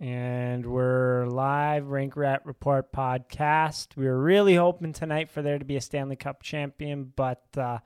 And 0.00 0.66
we're 0.66 1.26
live, 1.26 1.86
Rank 1.86 2.16
Rat 2.16 2.44
Report 2.44 2.92
podcast. 2.92 3.96
We 3.96 4.06
were 4.06 4.18
really 4.18 4.56
hoping 4.56 4.92
tonight 4.92 5.30
for 5.30 5.40
there 5.40 5.58
to 5.58 5.64
be 5.64 5.76
a 5.76 5.80
Stanley 5.80 6.16
Cup 6.16 6.42
champion, 6.42 7.12
but 7.14 7.44
uh, 7.56 7.78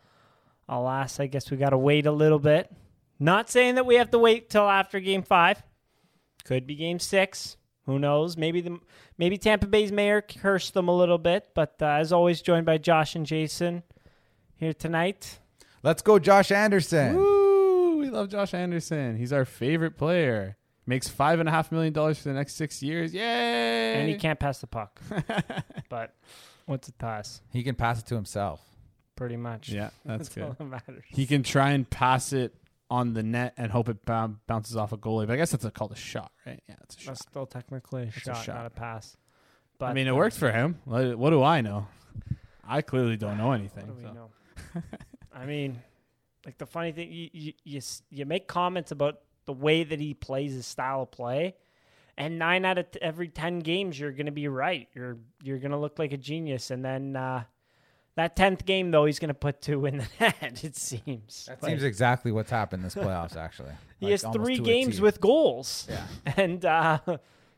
alas, 0.69 1.21
I 1.21 1.27
guess 1.27 1.51
we 1.51 1.59
got 1.59 1.71
to 1.71 1.79
wait 1.79 2.07
a 2.07 2.13
little 2.13 2.39
bit. 2.39 2.73
Not 3.19 3.51
saying 3.51 3.75
that 3.75 3.87
we 3.87 3.97
have 3.97 4.11
to 4.13 4.19
wait 4.19 4.49
till 4.49 4.69
after 4.69 5.01
game 5.01 5.23
five. 5.23 5.63
Could 6.45 6.67
be 6.67 6.77
game 6.77 6.99
six. 6.99 7.57
Who 7.85 7.99
knows? 7.99 8.37
Maybe 8.37 8.61
the 8.61 8.79
maybe 9.17 9.39
Tampa 9.39 9.67
Bay's 9.67 9.93
mayor 9.93 10.21
cursed 10.21 10.75
them 10.75 10.89
a 10.89 10.97
little 10.97 11.19
bit, 11.19 11.49
but 11.55 11.77
uh, 11.81 11.87
as 11.87 12.13
always, 12.13 12.43
joined 12.43 12.67
by 12.67 12.79
Josh 12.79 13.17
and 13.17 13.25
Jason 13.25 13.83
here 14.57 14.75
tonight. 14.75 15.39
Let's 15.83 16.03
go, 16.03 16.19
Josh 16.19 16.53
Anderson. 16.53 17.17
Woo! 17.17 17.99
We 17.99 18.11
love 18.11 18.29
Josh 18.29 18.53
Anderson. 18.53 19.17
He's 19.17 19.33
our 19.33 19.45
favorite 19.45 19.97
player. 19.97 20.58
Makes 20.89 21.07
five 21.09 21.39
and 21.39 21.47
a 21.47 21.53
half 21.53 21.71
million 21.71 21.93
dollars 21.93 22.19
for 22.19 22.31
the 22.31 22.35
next 22.35 22.55
six 22.55 22.83
years. 22.83 23.13
Yay! 23.13 23.93
And 23.93 24.09
he 24.09 24.15
can't 24.17 24.41
pass 24.41 24.61
the 24.61 24.67
puck. 24.67 24.99
but 25.91 26.15
what's 26.65 26.89
a 26.89 26.93
to 26.93 27.07
us? 27.07 27.43
He 27.53 27.63
can 27.63 27.75
pass 27.75 28.01
it 28.01 28.07
to 28.07 28.15
himself. 28.15 28.63
Pretty 29.15 29.37
much. 29.37 29.69
Yeah, 29.69 29.91
that's, 30.07 30.21
That's 30.21 30.29
good. 30.31 30.45
all 30.45 30.57
that 30.59 30.65
matters. 30.65 31.05
He 31.09 31.27
can 31.27 31.43
try 31.43 31.73
and 31.73 31.89
pass 31.91 32.33
it 32.33 32.55
on 32.89 33.13
the 33.13 33.23
net 33.23 33.53
and 33.59 33.71
hope 33.71 33.91
it 33.91 34.07
bou- 34.07 34.37
bounces 34.47 34.77
off 34.77 34.93
a 34.93 34.97
goalie. 34.97 35.27
But 35.27 35.35
I 35.35 35.37
guess 35.37 35.51
that's 35.51 35.67
a, 35.67 35.71
called 35.71 35.93
a 35.93 35.95
shot, 35.95 36.33
right? 36.47 36.63
Yeah, 36.67 36.77
it's 36.85 36.97
a 36.97 37.01
shot. 37.01 37.07
That's 37.09 37.21
still 37.21 37.45
technically 37.45 38.05
a 38.05 38.07
It's 38.07 38.17
a 38.17 38.21
shot, 38.21 38.45
shot. 38.47 38.55
not 38.57 38.65
a 38.65 38.71
pass. 38.71 39.15
But 39.79 39.91
I 39.91 39.93
mean, 39.93 40.07
it 40.07 40.17
worked 40.17 40.37
for 40.37 40.51
him. 40.51 40.79
What, 40.87 41.19
what 41.19 41.31
do 41.31 41.43
I 41.43 41.61
know? 41.61 41.87
I 42.67 42.81
clearly 42.81 43.19
don't 43.19 43.37
know 43.37 43.53
anything. 43.53 43.89
What 43.89 43.99
do 43.99 44.03
we 44.03 44.09
so. 44.09 44.15
know? 44.15 44.83
I 45.35 45.45
mean, 45.45 45.83
like 46.47 46.57
the 46.57 46.67
funny 46.67 46.93
thing, 46.93 47.13
you, 47.13 47.29
you 47.35 47.53
you 47.63 47.81
you 48.09 48.25
make 48.25 48.49
comments 48.49 48.91
about 48.91 49.19
the 49.49 49.53
way 49.55 49.83
that 49.83 49.99
he 49.99 50.13
plays 50.13 50.53
his 50.53 50.67
style 50.67 51.01
of 51.03 51.11
play, 51.11 51.55
and 52.19 52.39
nine 52.39 52.65
out 52.67 52.77
of 52.77 52.91
t- 52.91 52.99
every 53.01 53.29
ten 53.29 53.61
games 53.61 53.99
you're 53.99 54.13
going 54.13 54.27
to 54.27 54.33
be 54.33 54.47
right. 54.47 54.89
You're 54.95 55.17
you're 55.43 55.59
going 55.59 55.71
to 55.71 55.79
look 55.79 55.99
like 55.99 56.13
a 56.13 56.19
genius, 56.19 56.71
and 56.71 56.85
then 56.85 57.17
uh, 57.17 57.45
that 58.17 58.37
tenth 58.37 58.67
game 58.67 58.91
though 58.91 59.07
he's 59.07 59.19
going 59.19 59.29
to 59.29 59.35
put 59.35 59.63
two 59.63 59.87
in 59.87 59.99
the 59.99 60.07
net. 60.21 60.63
It 60.63 60.77
seems. 60.77 61.47
That 61.47 61.63
Like, 61.63 61.71
seems 61.71 61.83
exactly 61.83 62.31
what's 62.31 62.51
happened 62.51 62.85
this 62.85 62.95
playoffs. 62.95 63.37
Actually, 63.37 63.73
he 64.01 64.07
Like, 64.07 64.21
has 64.21 64.27
three 64.35 64.59
games 64.59 65.01
with 65.01 65.21
goals, 65.21 65.87
Yeah, 65.89 66.07
and 66.37 66.63
uh, 66.65 66.99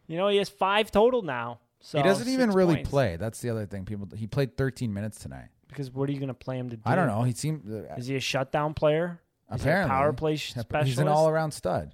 you 0.06 0.16
know 0.16 0.28
he 0.28 0.36
has 0.36 0.48
five 0.48 0.90
total 0.92 1.22
now. 1.22 1.58
So 1.80 1.98
he 1.98 2.04
doesn't 2.04 2.28
even 2.28 2.50
really 2.52 2.74
points. 2.76 2.90
play. 2.90 3.16
That's 3.16 3.40
the 3.40 3.50
other 3.50 3.64
thing. 3.66 3.84
People, 3.86 4.06
he 4.14 4.26
played 4.26 4.54
13 4.56 4.92
minutes 4.92 5.18
tonight. 5.18 5.48
because 5.68 5.90
what 5.90 6.10
are 6.10 6.12
you 6.12 6.18
going 6.18 6.28
to 6.28 6.34
play 6.34 6.58
him 6.58 6.68
to 6.68 6.76
do? 6.76 6.82
I 6.84 6.94
don't 6.94 7.06
know. 7.06 7.22
He 7.22 7.32
seemed 7.32 7.62
uh, 7.72 7.94
Is 7.96 8.06
he 8.06 8.16
a 8.16 8.20
shutdown 8.20 8.74
player? 8.74 9.18
Is 9.52 9.62
he 9.62 9.68
a 9.68 9.72
apparently 9.72 9.90
power 9.90 10.12
play 10.12 10.36
sh- 10.36 10.50
specialist. 10.54 10.86
He's 10.88 10.98
an 10.98 11.08
all-around 11.08 11.52
stud. 11.52 11.92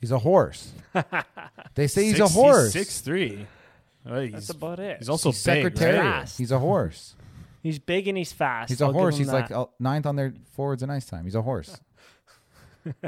He's 0.00 0.10
a 0.12 0.18
horse. 0.18 0.72
they 1.74 1.86
say 1.86 2.04
he's 2.04 2.16
Six- 2.16 2.30
a 2.30 2.32
horse. 2.32 2.72
Six 2.72 3.00
three. 3.00 3.46
That's 4.04 4.50
about 4.50 4.80
it. 4.80 4.98
He's 4.98 5.08
also 5.08 5.30
He's 5.30 5.44
big, 5.44 5.62
secretary. 5.62 5.98
right? 5.98 6.02
Fast. 6.20 6.38
He's 6.38 6.50
a 6.50 6.58
horse. 6.58 7.14
He's 7.62 7.78
big 7.78 8.08
and 8.08 8.18
he's 8.18 8.32
fast. 8.32 8.68
He's 8.70 8.80
a 8.80 8.86
I'll 8.86 8.92
horse. 8.92 9.16
He's 9.16 9.32
like 9.32 9.48
that. 9.48 9.56
uh, 9.58 9.66
ninth 9.78 10.06
on 10.06 10.16
their 10.16 10.34
forwards 10.54 10.82
and 10.82 10.90
ice 10.90 11.06
time. 11.06 11.22
He's 11.24 11.36
a 11.36 11.42
horse. 11.42 11.78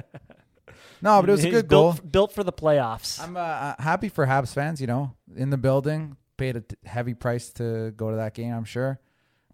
no, 1.02 1.20
but 1.20 1.28
it 1.28 1.32
was 1.32 1.40
a 1.42 1.48
He's 1.48 1.52
good 1.54 1.68
goal. 1.68 1.92
built, 1.94 2.12
built 2.12 2.32
for 2.32 2.44
the 2.44 2.52
playoffs. 2.52 3.20
I'm 3.20 3.36
uh, 3.36 3.40
uh, 3.40 3.74
happy 3.80 4.08
for 4.08 4.26
Habs 4.26 4.54
fans. 4.54 4.80
You 4.80 4.86
know, 4.86 5.14
in 5.34 5.50
the 5.50 5.56
building, 5.58 6.16
paid 6.36 6.56
a 6.56 6.60
t- 6.60 6.76
heavy 6.84 7.14
price 7.14 7.50
to 7.54 7.90
go 7.96 8.10
to 8.10 8.16
that 8.16 8.34
game. 8.34 8.52
I'm 8.54 8.64
sure 8.64 9.00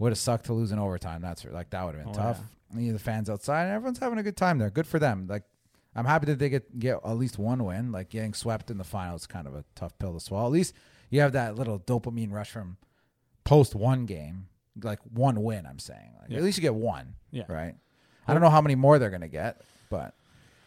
would 0.00 0.10
have 0.10 0.18
sucked 0.18 0.46
to 0.46 0.52
lose 0.52 0.72
in 0.72 0.78
overtime. 0.80 1.22
That's 1.22 1.42
for, 1.42 1.50
like 1.52 1.70
that 1.70 1.84
would 1.84 1.94
have 1.94 2.04
been 2.04 2.14
Oh, 2.14 2.18
tough. 2.18 2.40
You 2.76 2.92
the 2.92 2.98
fans 2.98 3.30
outside, 3.30 3.64
and 3.66 3.72
everyone's 3.74 3.98
having 4.00 4.18
a 4.18 4.22
good 4.22 4.36
time 4.36 4.58
there. 4.58 4.70
Good 4.70 4.86
for 4.86 4.98
them. 4.98 5.26
Like 5.28 5.44
I'm 5.94 6.04
happy 6.06 6.26
that 6.26 6.38
they 6.38 6.48
get 6.48 6.78
get 6.78 6.96
at 7.04 7.16
least 7.18 7.38
one 7.38 7.64
win. 7.64 7.92
Like 7.92 8.08
getting 8.10 8.34
swept 8.34 8.70
in 8.70 8.78
the 8.78 8.84
final 8.84 9.14
is 9.16 9.26
kind 9.26 9.46
of 9.46 9.54
a 9.54 9.64
tough 9.76 9.96
pill 9.98 10.14
to 10.14 10.20
swallow. 10.20 10.46
At 10.46 10.52
least 10.52 10.74
you 11.10 11.20
have 11.20 11.32
that 11.32 11.54
little 11.56 11.78
dopamine 11.78 12.32
rush 12.32 12.50
from 12.50 12.76
post 13.44 13.74
one 13.74 14.06
game, 14.06 14.46
like 14.82 15.00
one 15.12 15.42
win. 15.42 15.66
I'm 15.66 15.78
saying, 15.78 16.12
like 16.20 16.30
Yeah. 16.30 16.38
at 16.38 16.42
least 16.44 16.58
you 16.58 16.62
get 16.62 16.74
one. 16.74 17.14
Yeah. 17.30 17.44
Right. 17.48 17.74
I 18.28 18.32
don't 18.32 18.42
know 18.42 18.50
how 18.50 18.60
many 18.60 18.76
more 18.76 18.98
they're 19.00 19.10
gonna 19.10 19.26
get, 19.28 19.60
but 19.90 20.14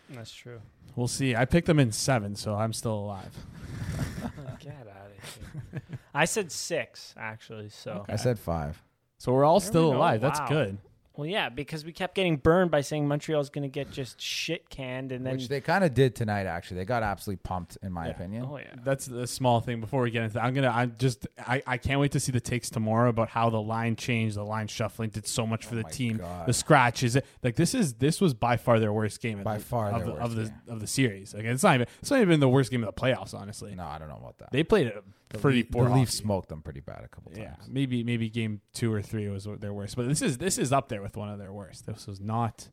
That's 0.09 0.33
true. 0.33 0.59
We'll 0.97 1.07
see. 1.07 1.35
I 1.35 1.45
picked 1.45 1.65
them 1.67 1.79
in 1.79 1.91
seven, 1.91 2.35
so 2.35 2.53
I'm 2.53 2.73
still 2.73 2.93
alive. 2.95 3.31
Get 4.59 4.73
out 4.87 5.07
of 5.07 5.71
here. 5.71 5.81
I 6.13 6.25
said 6.25 6.51
six 6.51 7.13
actually. 7.17 7.69
So 7.69 8.05
I 8.07 8.17
said 8.17 8.37
five. 8.37 8.81
So 9.23 9.31
we're 9.31 9.45
all 9.45 9.61
There 9.61 9.67
we 9.67 9.71
still 9.71 9.91
go. 9.91 9.97
alive. 9.99 10.19
That's 10.19 10.41
good. 10.49 10.79
well, 11.15 11.25
yeah, 11.25 11.47
because 11.47 11.85
we 11.85 11.93
kept 11.93 12.13
getting 12.13 12.35
burned 12.35 12.71
by 12.71 12.81
saying 12.81 13.07
Montreal's 13.07 13.49
going 13.49 13.61
to 13.61 13.69
get 13.69 13.89
just 13.89 14.19
shit 14.19 14.69
canned, 14.69 15.13
and 15.13 15.25
then 15.25 15.35
Which 15.37 15.47
they 15.47 15.61
kind 15.61 15.85
of 15.85 15.93
did 15.93 16.13
tonight. 16.13 16.45
Actually, 16.45 16.77
they 16.77 16.85
got 16.85 17.03
absolutely 17.03 17.39
pumped, 17.43 17.77
in 17.81 17.93
my 17.93 18.07
Yeah. 18.07 18.11
opinion. 18.11 18.45
oh 18.49 18.57
yeah, 18.57 18.65
That's 18.83 19.05
the 19.05 19.25
small 19.25 19.61
thing. 19.61 19.79
Before 19.79 20.01
we 20.01 20.11
get 20.11 20.23
into 20.23 20.33
that, 20.33 20.43
I'm 20.43 20.53
gonna. 20.53 20.71
I 20.71 20.87
just. 20.87 21.25
I, 21.39 21.63
I 21.65 21.77
can't 21.77 22.01
wait 22.01 22.11
to 22.13 22.19
see 22.19 22.33
the 22.33 22.41
takes 22.41 22.69
tomorrow 22.69 23.07
about 23.09 23.29
how 23.29 23.49
the 23.49 23.61
line 23.61 23.95
changed. 23.95 24.35
The 24.35 24.43
line 24.43 24.67
shuffling 24.67 25.11
did 25.11 25.25
so 25.25 25.47
much 25.47 25.65
for 25.67 25.75
Oh 25.75 25.77
the 25.77 25.83
my 25.83 25.89
team. 25.89 26.17
God. 26.17 26.45
The 26.47 26.53
scratches. 26.53 27.17
Like 27.43 27.55
this 27.55 27.73
is. 27.73 27.93
This 27.93 28.19
was 28.19 28.33
by 28.33 28.57
far 28.57 28.79
their 28.81 28.91
worst 28.91 29.21
game. 29.21 29.41
By 29.41 29.57
the- 29.59 29.63
far 29.63 29.89
of 29.91 29.99
their 30.03 30.15
the, 30.15 30.19
of 30.21 30.35
worst 30.35 30.51
the 30.65 30.73
of 30.73 30.79
the 30.81 30.87
series. 30.87 31.33
Like 31.33 31.45
it's 31.45 31.63
not 31.63 31.75
even. 31.75 31.87
It's 32.01 32.11
not 32.11 32.19
even 32.19 32.41
the 32.41 32.49
worst 32.49 32.71
game 32.71 32.83
of 32.83 32.93
the 32.93 32.99
playoffs. 33.01 33.33
Honestly, 33.33 33.73
No, 33.75 33.85
I 33.85 33.99
don't 33.99 34.09
know 34.09 34.17
about 34.17 34.39
that. 34.39 34.51
they 34.51 34.63
played 34.65 34.87
a 34.87 34.95
the 34.95 35.03
pretty 35.39 35.59
Leaf- 35.59 35.71
poor. 35.71 35.89
The 35.89 35.95
Leafs 35.95 36.15
smoked 36.15 36.49
them 36.49 36.61
pretty 36.61 36.79
bad 36.79 37.03
a 37.03 37.07
couple 37.07 37.31
times. 37.31 37.43
Yeah, 37.43 37.55
times. 37.55 37.69
maybe 37.69 38.03
maybe 38.03 38.29
game 38.29 38.61
two 38.73 38.93
or 38.93 39.01
three 39.01 39.27
was 39.29 39.47
their 39.59 39.73
worst, 39.73 39.95
but 39.95 40.07
this 40.07 40.21
is 40.21 40.37
this 40.37 40.57
is 40.57 40.71
up 40.71 40.89
there 40.89 41.01
with 41.01 41.17
one 41.17 41.29
of 41.29 41.39
their 41.39 41.53
worst. 41.53 41.85
This 41.85 42.07
was 42.07 42.19
not 42.19 42.69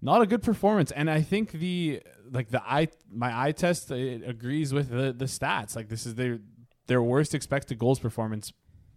not 0.00 0.20
a 0.20 0.26
good 0.26 0.42
performance, 0.42 0.90
and 0.90 1.08
I 1.10 1.22
think 1.22 1.52
the 1.52 2.02
like 2.30 2.48
the 2.48 2.62
eye 2.62 2.88
my 3.10 3.46
eye 3.46 3.52
test 3.52 3.90
it 3.90 4.28
agrees 4.28 4.72
with 4.72 4.90
the 4.90 5.12
the 5.12 5.26
stats. 5.26 5.76
Like 5.76 5.88
this 5.88 6.06
is 6.06 6.16
their 6.16 6.40
their 6.86 7.02
worst 7.02 7.34
expected 7.34 7.78
goals 7.78 7.98
performance 7.98 8.52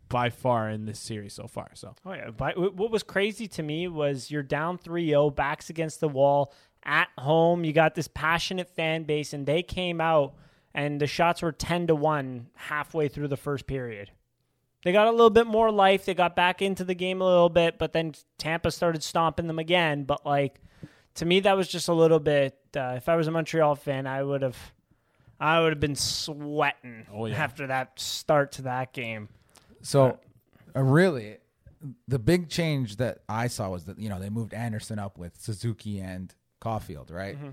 by 0.10 0.30
far 0.30 0.70
in 0.70 0.86
this 0.86 1.00
series 1.00 1.34
so 1.34 1.48
far. 1.48 1.70
So 1.74 1.96
oh 2.06 2.14
yeah. 2.14 2.32
But 2.32 2.76
what 2.76 2.92
was 2.92 3.04
crazy 3.04 3.48
to 3.50 3.64
me 3.64 3.88
was 3.88 4.30
you're 4.30 4.44
down 4.44 4.78
3-0, 4.78 5.36
backs 5.36 5.70
against 5.70 6.00
the 6.00 6.08
wall 6.08 6.54
at 6.84 7.08
home. 7.18 7.64
You 7.64 7.74
got 7.74 7.96
this 7.96 8.08
passionate 8.08 8.70
fan 8.70 9.04
base, 9.04 9.34
and 9.34 9.46
they 9.46 9.64
came 9.64 10.00
out 10.02 10.36
and 10.76 11.02
the 11.02 11.08
shots 11.08 11.42
were 11.42 11.52
10 11.52 11.88
to 11.88 11.96
one 11.96 12.48
halfway 12.56 13.08
through 13.08 13.30
the 13.30 13.38
first 13.38 13.66
period. 13.66 14.12
They 14.84 14.92
got 14.92 15.08
a 15.08 15.12
little 15.12 15.32
bit 15.32 15.48
more 15.48 15.72
life. 15.72 16.06
They 16.06 16.14
got 16.14 16.36
back 16.36 16.62
into 16.62 16.84
the 16.84 16.94
game 16.94 17.20
a 17.22 17.26
little 17.26 17.50
bit, 17.50 17.80
but 17.80 17.92
then 17.94 18.14
Tampa 18.38 18.70
started 18.70 19.02
stomping 19.02 19.48
them 19.48 19.58
again. 19.58 20.04
But 20.04 20.24
like 20.26 20.62
to 21.16 21.26
me, 21.26 21.40
that 21.40 21.58
was 21.58 21.68
just 21.68 21.88
a 21.88 21.94
little 21.94 22.20
bit. 22.20 22.60
Uh, 22.76 22.94
if 22.98 23.10
I 23.10 23.16
was 23.16 23.26
a 23.28 23.32
Montreal 23.32 23.76
fan, 23.76 24.06
I 24.06 24.22
would 24.22 24.42
have, 24.44 24.58
I 25.40 25.62
would 25.62 25.72
have 25.72 25.80
been 25.80 25.96
sweating 25.96 27.08
Oh, 27.12 27.26
yeah. 27.26 27.42
after 27.42 27.68
that 27.68 28.00
start 28.00 28.52
to 28.54 28.64
that 28.64 28.94
game. 28.94 29.30
So, 29.82 30.20
uh, 30.76 30.82
really, 30.84 31.38
the 32.08 32.20
big 32.20 32.50
change 32.50 32.98
that 32.98 33.20
I 33.30 33.48
saw 33.48 33.70
was 33.70 33.86
that 33.86 33.98
you 33.98 34.10
know 34.10 34.20
they 34.20 34.30
moved 34.30 34.54
Anderson 34.54 35.00
up 35.00 35.18
with 35.18 35.40
Suzuki 35.40 36.00
and 36.00 36.34
Caufield, 36.62 37.12
right? 37.12 37.36
Mm-hmm. 37.36 37.50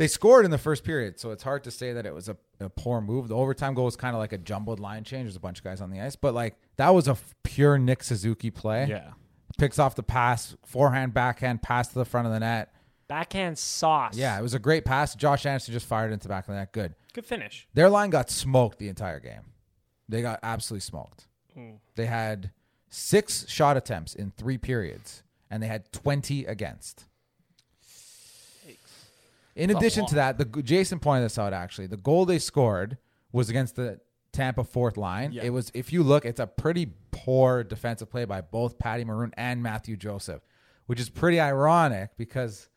They 0.00 0.08
scored 0.08 0.46
in 0.46 0.50
the 0.50 0.56
first 0.56 0.82
period, 0.82 1.20
so 1.20 1.30
it's 1.30 1.42
hard 1.42 1.62
to 1.64 1.70
say 1.70 1.92
that 1.92 2.06
it 2.06 2.14
was 2.14 2.30
a, 2.30 2.36
a 2.58 2.70
poor 2.70 3.02
move. 3.02 3.28
The 3.28 3.36
overtime 3.36 3.74
goal 3.74 3.84
was 3.84 3.96
kind 3.96 4.16
of 4.16 4.18
like 4.18 4.32
a 4.32 4.38
jumbled 4.38 4.80
line 4.80 5.04
change. 5.04 5.24
There's 5.24 5.36
a 5.36 5.40
bunch 5.40 5.58
of 5.58 5.64
guys 5.64 5.82
on 5.82 5.90
the 5.90 6.00
ice, 6.00 6.16
but 6.16 6.32
like 6.32 6.56
that 6.78 6.94
was 6.94 7.06
a 7.06 7.10
f- 7.10 7.34
pure 7.42 7.76
Nick 7.76 8.02
Suzuki 8.02 8.50
play. 8.50 8.86
yeah, 8.88 9.10
Picks 9.58 9.78
off 9.78 9.96
the 9.96 10.02
pass, 10.02 10.56
forehand, 10.64 11.12
backhand, 11.12 11.60
pass 11.60 11.88
to 11.88 11.98
the 11.98 12.06
front 12.06 12.26
of 12.26 12.32
the 12.32 12.40
net. 12.40 12.72
Backhand 13.08 13.58
sauce. 13.58 14.16
Yeah, 14.16 14.38
it 14.38 14.42
was 14.42 14.54
a 14.54 14.58
great 14.58 14.86
pass. 14.86 15.14
Josh 15.14 15.44
Anderson 15.44 15.74
just 15.74 15.84
fired 15.84 16.12
into 16.12 16.28
the 16.28 16.28
back 16.30 16.44
of 16.44 16.54
the 16.54 16.60
net. 16.60 16.72
Good. 16.72 16.94
good 17.12 17.26
finish. 17.26 17.68
Their 17.74 17.90
line 17.90 18.08
got 18.08 18.30
smoked 18.30 18.78
the 18.78 18.88
entire 18.88 19.20
game. 19.20 19.52
They 20.08 20.22
got 20.22 20.40
absolutely 20.42 20.80
smoked. 20.80 21.28
Mm. 21.54 21.76
They 21.96 22.06
had 22.06 22.52
six 22.88 23.46
shot 23.50 23.76
attempts 23.76 24.14
in 24.14 24.30
three 24.30 24.56
periods, 24.56 25.24
and 25.50 25.62
they 25.62 25.66
had 25.66 25.92
20 25.92 26.46
against. 26.46 27.04
In 29.60 29.70
addition 29.70 30.06
to 30.06 30.14
that, 30.16 30.38
the 30.38 30.62
Jason 30.62 30.98
pointed 30.98 31.24
this 31.24 31.38
out 31.38 31.52
actually. 31.52 31.86
The 31.86 31.96
goal 31.96 32.24
they 32.24 32.38
scored 32.38 32.98
was 33.32 33.48
against 33.50 33.76
the 33.76 34.00
Tampa 34.32 34.64
fourth 34.64 34.96
line. 34.96 35.32
Yeah. 35.32 35.44
It 35.44 35.50
was, 35.50 35.70
if 35.74 35.92
you 35.92 36.02
look, 36.02 36.24
it's 36.24 36.40
a 36.40 36.46
pretty 36.46 36.92
poor 37.10 37.64
defensive 37.64 38.10
play 38.10 38.24
by 38.24 38.40
both 38.40 38.78
Patty 38.78 39.04
Maroon 39.04 39.32
and 39.36 39.62
Matthew 39.62 39.96
Joseph, 39.96 40.42
which 40.86 41.00
is 41.00 41.08
pretty 41.08 41.40
ironic 41.40 42.10
because 42.16 42.68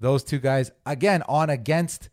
those 0.00 0.24
two 0.24 0.38
guys, 0.38 0.70
again, 0.86 1.22
on 1.28 1.50
against 1.50 2.10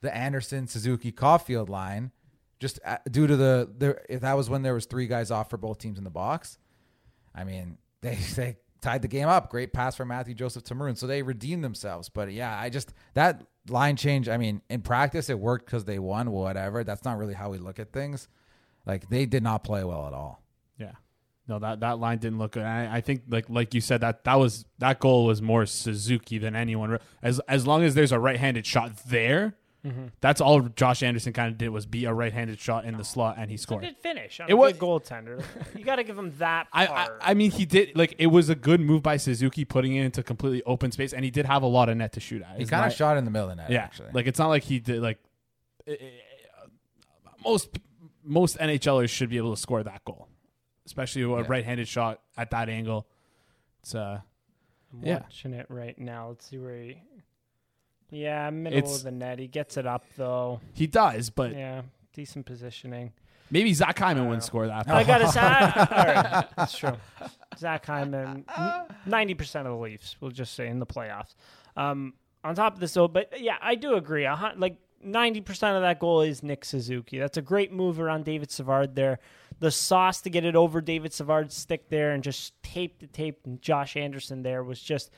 the 0.00 0.14
Anderson 0.14 0.66
Suzuki 0.66 1.12
Caufield 1.12 1.68
line, 1.68 2.10
just 2.58 2.80
uh, 2.84 2.98
due 3.10 3.26
to 3.26 3.36
the 3.36 3.70
there. 3.78 4.02
If 4.08 4.20
that 4.20 4.36
was 4.36 4.50
when 4.50 4.62
there 4.62 4.74
was 4.74 4.86
three 4.86 5.06
guys 5.06 5.30
off 5.30 5.48
for 5.48 5.56
both 5.56 5.78
teams 5.78 5.98
in 5.98 6.04
the 6.04 6.10
box, 6.10 6.58
I 7.34 7.44
mean 7.44 7.78
they 8.02 8.16
they 8.34 8.56
tied 8.80 9.02
the 9.02 9.08
game 9.08 9.28
up. 9.28 9.50
Great 9.50 9.72
pass 9.72 9.96
from 9.96 10.08
Matthew 10.08 10.34
Joseph 10.34 10.64
to 10.64 10.74
Maroon, 10.74 10.96
so 10.96 11.06
they 11.06 11.22
redeemed 11.22 11.64
themselves. 11.64 12.08
But 12.08 12.32
yeah, 12.32 12.58
I 12.58 12.68
just 12.68 12.92
that 13.14 13.42
line 13.68 13.96
change. 13.96 14.28
I 14.28 14.36
mean, 14.36 14.62
in 14.70 14.82
practice 14.82 15.28
it 15.28 15.38
worked 15.38 15.66
because 15.66 15.84
they 15.84 15.98
won. 15.98 16.30
Whatever. 16.30 16.84
That's 16.84 17.04
not 17.04 17.18
really 17.18 17.34
how 17.34 17.50
we 17.50 17.58
look 17.58 17.78
at 17.78 17.92
things. 17.92 18.28
Like 18.86 19.08
they 19.10 19.26
did 19.26 19.42
not 19.42 19.64
play 19.64 19.84
well 19.84 20.06
at 20.06 20.12
all. 20.12 20.42
yeah. 20.78 20.92
No, 21.48 21.58
that, 21.58 21.80
that 21.80 21.98
line 21.98 22.18
didn't 22.18 22.38
look 22.38 22.52
good. 22.52 22.62
I, 22.62 22.96
I 22.96 23.00
think 23.00 23.22
like 23.28 23.46
like 23.48 23.74
you 23.74 23.80
said 23.80 24.00
that 24.02 24.24
that 24.24 24.36
was 24.36 24.64
that 24.78 25.00
goal 25.00 25.26
was 25.26 25.42
more 25.42 25.66
Suzuki 25.66 26.38
than 26.38 26.54
anyone. 26.54 26.98
As 27.22 27.40
as 27.48 27.66
long 27.66 27.82
as 27.82 27.94
there's 27.94 28.12
a 28.12 28.18
right-handed 28.20 28.64
shot 28.66 28.96
there, 29.06 29.56
That's 30.20 30.40
all 30.42 30.60
Josh 30.60 31.02
Anderson 31.02 31.32
kind 31.32 31.50
of 31.50 31.56
did 31.56 31.70
was 31.70 31.86
be 31.86 32.04
a 32.04 32.12
right-handed 32.12 32.58
shot 32.60 32.84
in 32.84 32.96
the 32.98 33.04
slot, 33.04 33.36
and 33.38 33.50
he 33.50 33.54
It's 33.54 33.62
a 33.62 33.66
scored. 33.66 33.82
good 33.82 33.96
finish. 33.96 34.38
I'm 34.40 34.48
It 34.48 34.52
a 34.52 34.56
was- 34.56 34.72
good 34.74 34.80
goaltender. 34.80 35.42
you 35.78 35.84
got 35.84 35.96
to 35.96 36.04
give 36.04 36.18
him 36.18 36.34
that 36.38 36.66
I, 36.72 36.86
part. 36.86 37.18
I 37.22 37.30
I 37.30 37.34
mean 37.34 37.50
he 37.50 37.64
did 37.64 37.96
like 37.96 38.14
it 38.18 38.26
was 38.26 38.48
a 38.50 38.54
good 38.54 38.80
move 38.80 39.02
by 39.02 39.16
Suzuki 39.16 39.64
putting 39.64 39.94
it 39.96 40.04
into 40.04 40.22
completely 40.22 40.62
open 40.64 40.90
space, 40.92 41.12
and 41.14 41.24
he 41.24 41.30
did 41.30 41.46
have 41.46 41.62
a 41.62 41.66
lot 41.66 41.88
of 41.88 41.96
net 41.96 42.12
to 42.12 42.20
shoot 42.20 42.42
at. 42.42 42.58
He 42.58 42.66
kind 42.66 42.84
of 42.86 42.92
shot 42.92 43.16
in 43.16 43.24
the 43.24 43.30
middle 43.30 43.48
of 43.48 43.56
the 43.56 43.62
net, 43.62 43.70
yeah, 43.70 43.84
actually. 43.84 44.10
like 44.12 44.26
it's 44.26 44.38
not 44.38 44.48
like 44.48 44.64
he 44.64 44.78
did 44.80 45.00
like 45.00 45.18
eh, 45.86 45.96
eh, 45.98 46.06
most 47.44 47.70
most 48.22 48.58
NHLers 48.58 49.08
should 49.08 49.30
be 49.30 49.38
able 49.38 49.54
to 49.54 49.60
score 49.60 49.82
that 49.82 50.04
goal, 50.04 50.28
especially 50.84 51.22
a 51.22 51.28
Yeah. 51.28 51.44
right-handed 51.48 51.88
shot 51.88 52.20
at 52.36 52.50
that 52.50 52.68
angle. 52.68 53.06
It's 53.82 53.94
uh 53.94 54.20
I'm 54.92 55.04
yeah. 55.06 55.20
watching 55.20 55.54
it 55.54 55.66
right 55.70 55.98
now. 55.98 56.28
Let's 56.28 56.46
see 56.50 56.58
where 56.58 56.76
he. 56.82 57.02
Yeah, 58.10 58.50
middle 58.50 58.78
It's- 58.78 58.98
of 58.98 59.04
the 59.04 59.10
net. 59.12 59.38
He 59.38 59.46
gets 59.46 59.76
it 59.76 59.86
up 59.86 60.04
though. 60.16 60.60
he 60.74 60.86
does, 60.86 61.30
but 61.30 61.52
Yeah, 61.54 61.82
decent 62.12 62.46
positioning. 62.46 63.12
maybe 63.50 63.72
Zach 63.74 63.98
Hyman 63.98 64.24
wouldn't 64.26 64.44
score 64.44 64.66
that. 64.66 64.88
I 64.88 65.04
got 65.04 65.20
a 65.22 65.24
right, 65.26 66.48
that's 66.56 66.76
true. 66.76 66.96
Zach 67.58 67.84
Hyman, 67.86 68.44
ninety 69.06 69.34
percent 69.34 69.66
of 69.66 69.74
the 69.74 69.78
Leafs. 69.80 70.16
We'll 70.20 70.30
just 70.30 70.54
say 70.54 70.68
in 70.68 70.78
the 70.78 70.86
playoffs. 70.86 71.34
Um, 71.76 72.14
on 72.42 72.54
top 72.54 72.74
of 72.74 72.80
this, 72.80 72.94
though, 72.94 73.08
but 73.08 73.40
yeah, 73.40 73.56
I 73.60 73.74
do 73.74 73.94
agree. 73.94 74.24
Hun- 74.24 74.58
Like 74.58 74.76
ninety 75.02 75.40
percent 75.40 75.76
of 75.76 75.82
that 75.82 75.98
goal 76.00 76.22
is 76.22 76.42
Nick 76.42 76.64
Suzuki. 76.64 77.18
That's 77.18 77.36
a 77.36 77.42
great 77.42 77.72
move 77.72 78.00
around 78.00 78.24
David 78.24 78.50
Savard 78.50 78.94
there. 78.94 79.18
The 79.60 79.70
sauce 79.70 80.22
to 80.22 80.30
get 80.30 80.44
it 80.46 80.56
over 80.56 80.80
David 80.80 81.12
Savard's 81.12 81.54
stick 81.54 81.90
there 81.90 82.12
and 82.12 82.22
just 82.24 82.54
tape 82.62 82.98
the 83.00 83.06
tape 83.06 83.40
and 83.44 83.60
Josh 83.60 83.94
Anderson 83.96 84.42
there 84.42 84.64
was 84.64 84.80
just 84.80 85.10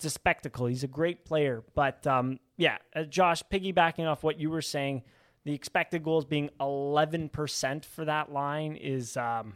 it's 0.00 0.06
a 0.06 0.10
spectacle. 0.10 0.64
He's 0.64 0.82
a 0.82 0.88
great 0.88 1.26
player, 1.26 1.62
but 1.74 2.06
um, 2.06 2.38
yeah, 2.56 2.78
uh, 2.96 3.02
Josh, 3.02 3.42
piggybacking 3.52 4.06
off 4.06 4.22
what 4.22 4.40
you 4.40 4.48
were 4.48 4.62
saying, 4.62 5.02
the 5.44 5.52
expected 5.52 6.02
goals 6.02 6.24
being 6.24 6.48
eleven 6.58 7.28
percent 7.28 7.84
for 7.84 8.06
that 8.06 8.32
line 8.32 8.76
is 8.76 9.18
um, 9.18 9.52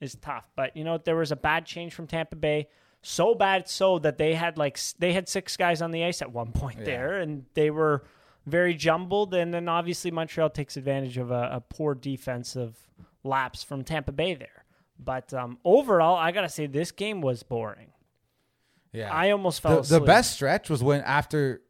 is 0.00 0.16
tough. 0.16 0.50
But 0.56 0.76
you 0.76 0.82
know, 0.82 0.98
there 0.98 1.14
was 1.14 1.30
a 1.30 1.36
bad 1.36 1.64
change 1.64 1.94
from 1.94 2.08
Tampa 2.08 2.34
Bay. 2.34 2.66
So 3.02 3.36
bad, 3.36 3.68
so 3.68 4.00
that 4.00 4.18
they 4.18 4.34
had 4.34 4.58
like 4.58 4.80
they 4.98 5.12
had 5.12 5.28
six 5.28 5.56
guys 5.56 5.80
on 5.80 5.92
the 5.92 6.02
ice 6.02 6.22
at 6.22 6.32
one 6.32 6.50
point 6.50 6.84
there, 6.84 7.20
and 7.20 7.44
they 7.54 7.70
were 7.70 8.02
very 8.46 8.74
jumbled. 8.74 9.32
And 9.32 9.54
then 9.54 9.68
obviously 9.68 10.10
Montreal 10.10 10.50
takes 10.50 10.76
advantage 10.76 11.18
of 11.18 11.30
a, 11.30 11.50
a 11.52 11.60
poor 11.60 11.94
defensive 11.94 12.76
lapse 13.22 13.62
from 13.62 13.84
Tampa 13.84 14.10
Bay 14.10 14.34
there. 14.34 14.64
But 14.98 15.32
um, 15.32 15.58
overall, 15.64 16.16
I 16.16 16.32
gotta 16.32 16.48
say 16.48 16.66
this 16.66 16.90
game 16.90 17.20
was 17.20 17.44
boring. 17.44 17.92
Yeah. 18.92 19.12
I 19.12 19.30
almost 19.30 19.60
fell 19.60 19.76
the, 19.76 19.80
asleep. 19.80 20.00
the 20.00 20.06
best 20.06 20.32
stretch 20.32 20.70
was 20.70 20.82
when 20.82 21.00
after 21.02 21.62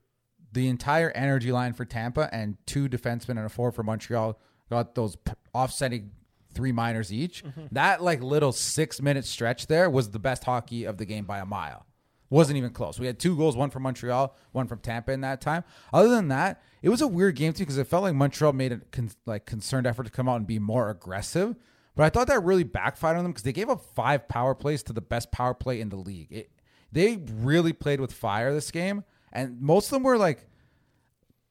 the 0.52 0.69
entire 0.69 1.10
energy 1.10 1.52
line 1.52 1.72
for 1.72 1.84
Tampa 1.84 2.28
and 2.32 2.56
two 2.66 2.88
defensemen 2.88 3.30
and 3.30 3.40
a 3.46 3.48
forward 3.48 3.72
for 3.72 3.82
Montreal 3.82 4.38
got 4.70 4.94
those 4.94 5.16
p- 5.16 5.32
offsetting 5.54 6.10
three 6.52 6.72
minors 6.72 7.12
each. 7.12 7.44
Mm-hmm. 7.44 7.66
That 7.72 8.02
like 8.02 8.22
little 8.22 8.52
six 8.52 9.00
minute 9.00 9.24
stretch 9.24 9.66
there 9.66 9.88
was 9.88 10.10
the 10.10 10.19
best 10.19 10.44
hockey 10.44 10.84
of 10.84 10.98
the 10.98 11.04
game 11.04 11.24
by 11.24 11.38
a 11.38 11.46
mile. 11.46 11.86
Wasn't 12.28 12.56
even 12.56 12.70
close. 12.70 12.98
We 12.98 13.06
had 13.06 13.19
two 13.19 13.36
goals, 13.36 13.56
one 13.56 13.69
from 13.69 13.82
Montreal, 13.82 14.34
one 14.52 14.66
from 14.66 14.78
Tampa 14.78 15.12
in 15.12 15.20
that 15.20 15.42
time. 15.42 15.64
Other 15.92 16.08
than 16.08 16.28
that, 16.28 16.62
it 16.80 16.88
was 16.88 17.02
a 17.02 17.06
weird 17.06 17.36
game 17.36 17.52
too 17.52 17.64
because 17.64 17.76
it 17.76 17.86
felt 17.86 18.04
like 18.04 18.14
Montreal 18.14 18.54
made 18.54 18.72
a 18.72 18.78
con- 18.90 19.10
like 19.26 19.44
concerned 19.44 19.86
effort 19.86 20.04
to 20.04 20.10
come 20.10 20.28
out 20.28 20.36
and 20.36 20.46
be 20.46 20.58
more 20.58 20.88
aggressive. 20.90 21.56
But 21.94 22.04
I 22.04 22.10
thought 22.10 22.28
that 22.28 22.42
really 22.42 22.64
backfired 22.64 23.19
on 23.19 23.24
them 23.24 23.32
because 23.32 23.42
they 23.42 23.52
gave 23.52 23.69
up 23.69 23.84
five 23.94 24.28
power 24.28 24.54
plays 24.54 24.82
to 24.84 24.94
the 24.94 25.02
best 25.02 25.30
power 25.30 25.52
play 25.52 25.80
in 25.80 25.90
the 25.90 25.96
league. 25.96 26.28
It, 26.30 26.50
they 26.92 27.16
really 27.32 27.72
played 27.72 28.00
with 28.00 28.12
fire 28.12 28.52
this 28.52 28.70
game, 28.70 29.04
and 29.32 29.60
most 29.60 29.86
of 29.86 29.90
them 29.92 30.02
were 30.02 30.18
like, 30.18 30.46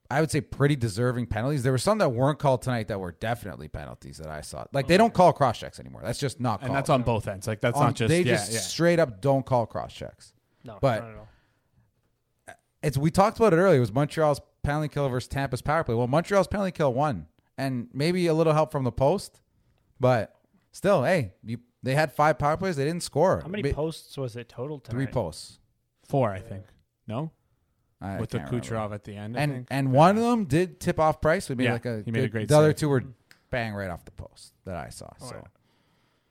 I 0.09 0.19
would 0.19 0.29
say, 0.29 0.41
pretty 0.41 0.75
deserving 0.75 1.27
penalties. 1.27 1.63
There 1.63 1.71
were 1.71 1.77
some 1.77 1.97
that 1.99 2.09
weren't 2.09 2.38
called 2.38 2.61
tonight 2.61 2.89
that 2.89 2.99
were 2.99 3.13
definitely 3.13 3.67
penalties 3.69 4.17
that 4.17 4.27
I 4.27 4.41
saw. 4.41 4.65
Like 4.73 4.88
they 4.88 4.97
don't 4.97 5.13
call 5.13 5.31
cross 5.33 5.57
checks 5.59 5.79
anymore. 5.79 6.01
That's 6.03 6.19
just 6.19 6.39
not. 6.39 6.61
and 6.63 6.73
that's 6.75 6.89
on 6.89 7.03
both 7.03 7.27
ends. 7.27 7.47
Like 7.47 7.61
that's 7.61 7.77
On- 7.77 7.85
not 7.88 7.95
just 7.95 8.09
they 8.09 8.19
yeah, 8.21 8.33
just 8.35 8.51
yeah. 8.51 8.59
straight 8.59 8.99
up 8.99 9.21
don't 9.21 9.45
call 9.45 9.65
cross 9.65 9.93
checks. 9.93 10.33
no, 10.63 10.77
but- 10.81 11.01
no, 11.01 11.07
no, 11.09 11.15
no. 11.15 11.27
It's 12.83 12.97
we 12.97 13.11
talked 13.11 13.37
about 13.37 13.53
it 13.53 13.57
earlier. 13.57 13.77
It 13.77 13.81
was 13.81 13.94
Montreal's 13.94 14.41
penalty 14.63 14.87
kill 14.89 15.07
versus 15.07 15.27
Tampa's 15.27 15.61
power 15.61 15.83
play. 15.83 15.94
Well, 15.95 16.07
Montreal's 16.07 16.47
penalty 16.47 16.71
kill 16.71 16.94
won, 16.94 17.27
and 17.57 17.87
maybe 17.94 18.25
a 18.27 18.33
little 18.33 18.53
help 18.53 18.71
from 18.71 18.83
the 18.83 18.91
post, 18.91 19.39
but 19.99 20.35
still, 20.71 21.03
hey, 21.03 21.33
you, 21.44 21.59
they 21.83 21.95
had 21.95 22.12
five 22.12 22.38
power 22.39 22.57
plays. 22.57 22.75
They 22.75 22.86
didn't 22.86 23.04
score. 23.04 23.42
How 23.42 23.48
many 23.48 23.63
Ba- 23.63 23.74
posts 23.74 24.18
was 24.18 24.36
it 24.36 24.50
total 24.50 24.80
tonight? 24.80 24.95
Three 24.98 25.07
posts. 25.07 25.60
four, 26.07 26.31
I 26.31 26.39
think. 26.39 26.66
No, 27.07 27.31
I 28.00 28.19
with 28.19 28.30
the 28.30 28.39
can't 28.39 28.51
remember. 28.51 28.68
Kucherov 28.68 28.94
at 28.94 29.04
the 29.04 29.16
end. 29.16 29.38
I 29.38 29.42
and 29.42 29.54
think. 29.54 29.68
and 29.72 29.92
one 29.92 30.18
of 30.18 30.24
them 30.24 30.45
did 30.45 30.80
tip 30.80 31.00
off 31.00 31.22
Price. 31.22 31.50
We 31.50 31.56
made 31.56 31.63
Yeah, 31.66 31.74
like 31.74 31.86
a 31.86 32.01
he 32.06 32.12
made 32.12 32.24
a 32.24 32.30
great 32.30 32.48
The 32.48 32.57
other 32.57 32.69
save. 32.69 32.75
two 32.78 32.89
were 32.89 33.04
bang 33.50 33.74
right 33.74 33.89
off 33.89 34.06
the 34.06 34.12
post 34.12 34.54
that 34.66 34.75
I 34.75 34.89
saw. 34.89 35.10
Oh, 35.22 35.25
so 35.30 35.36
yeah. 35.36 35.42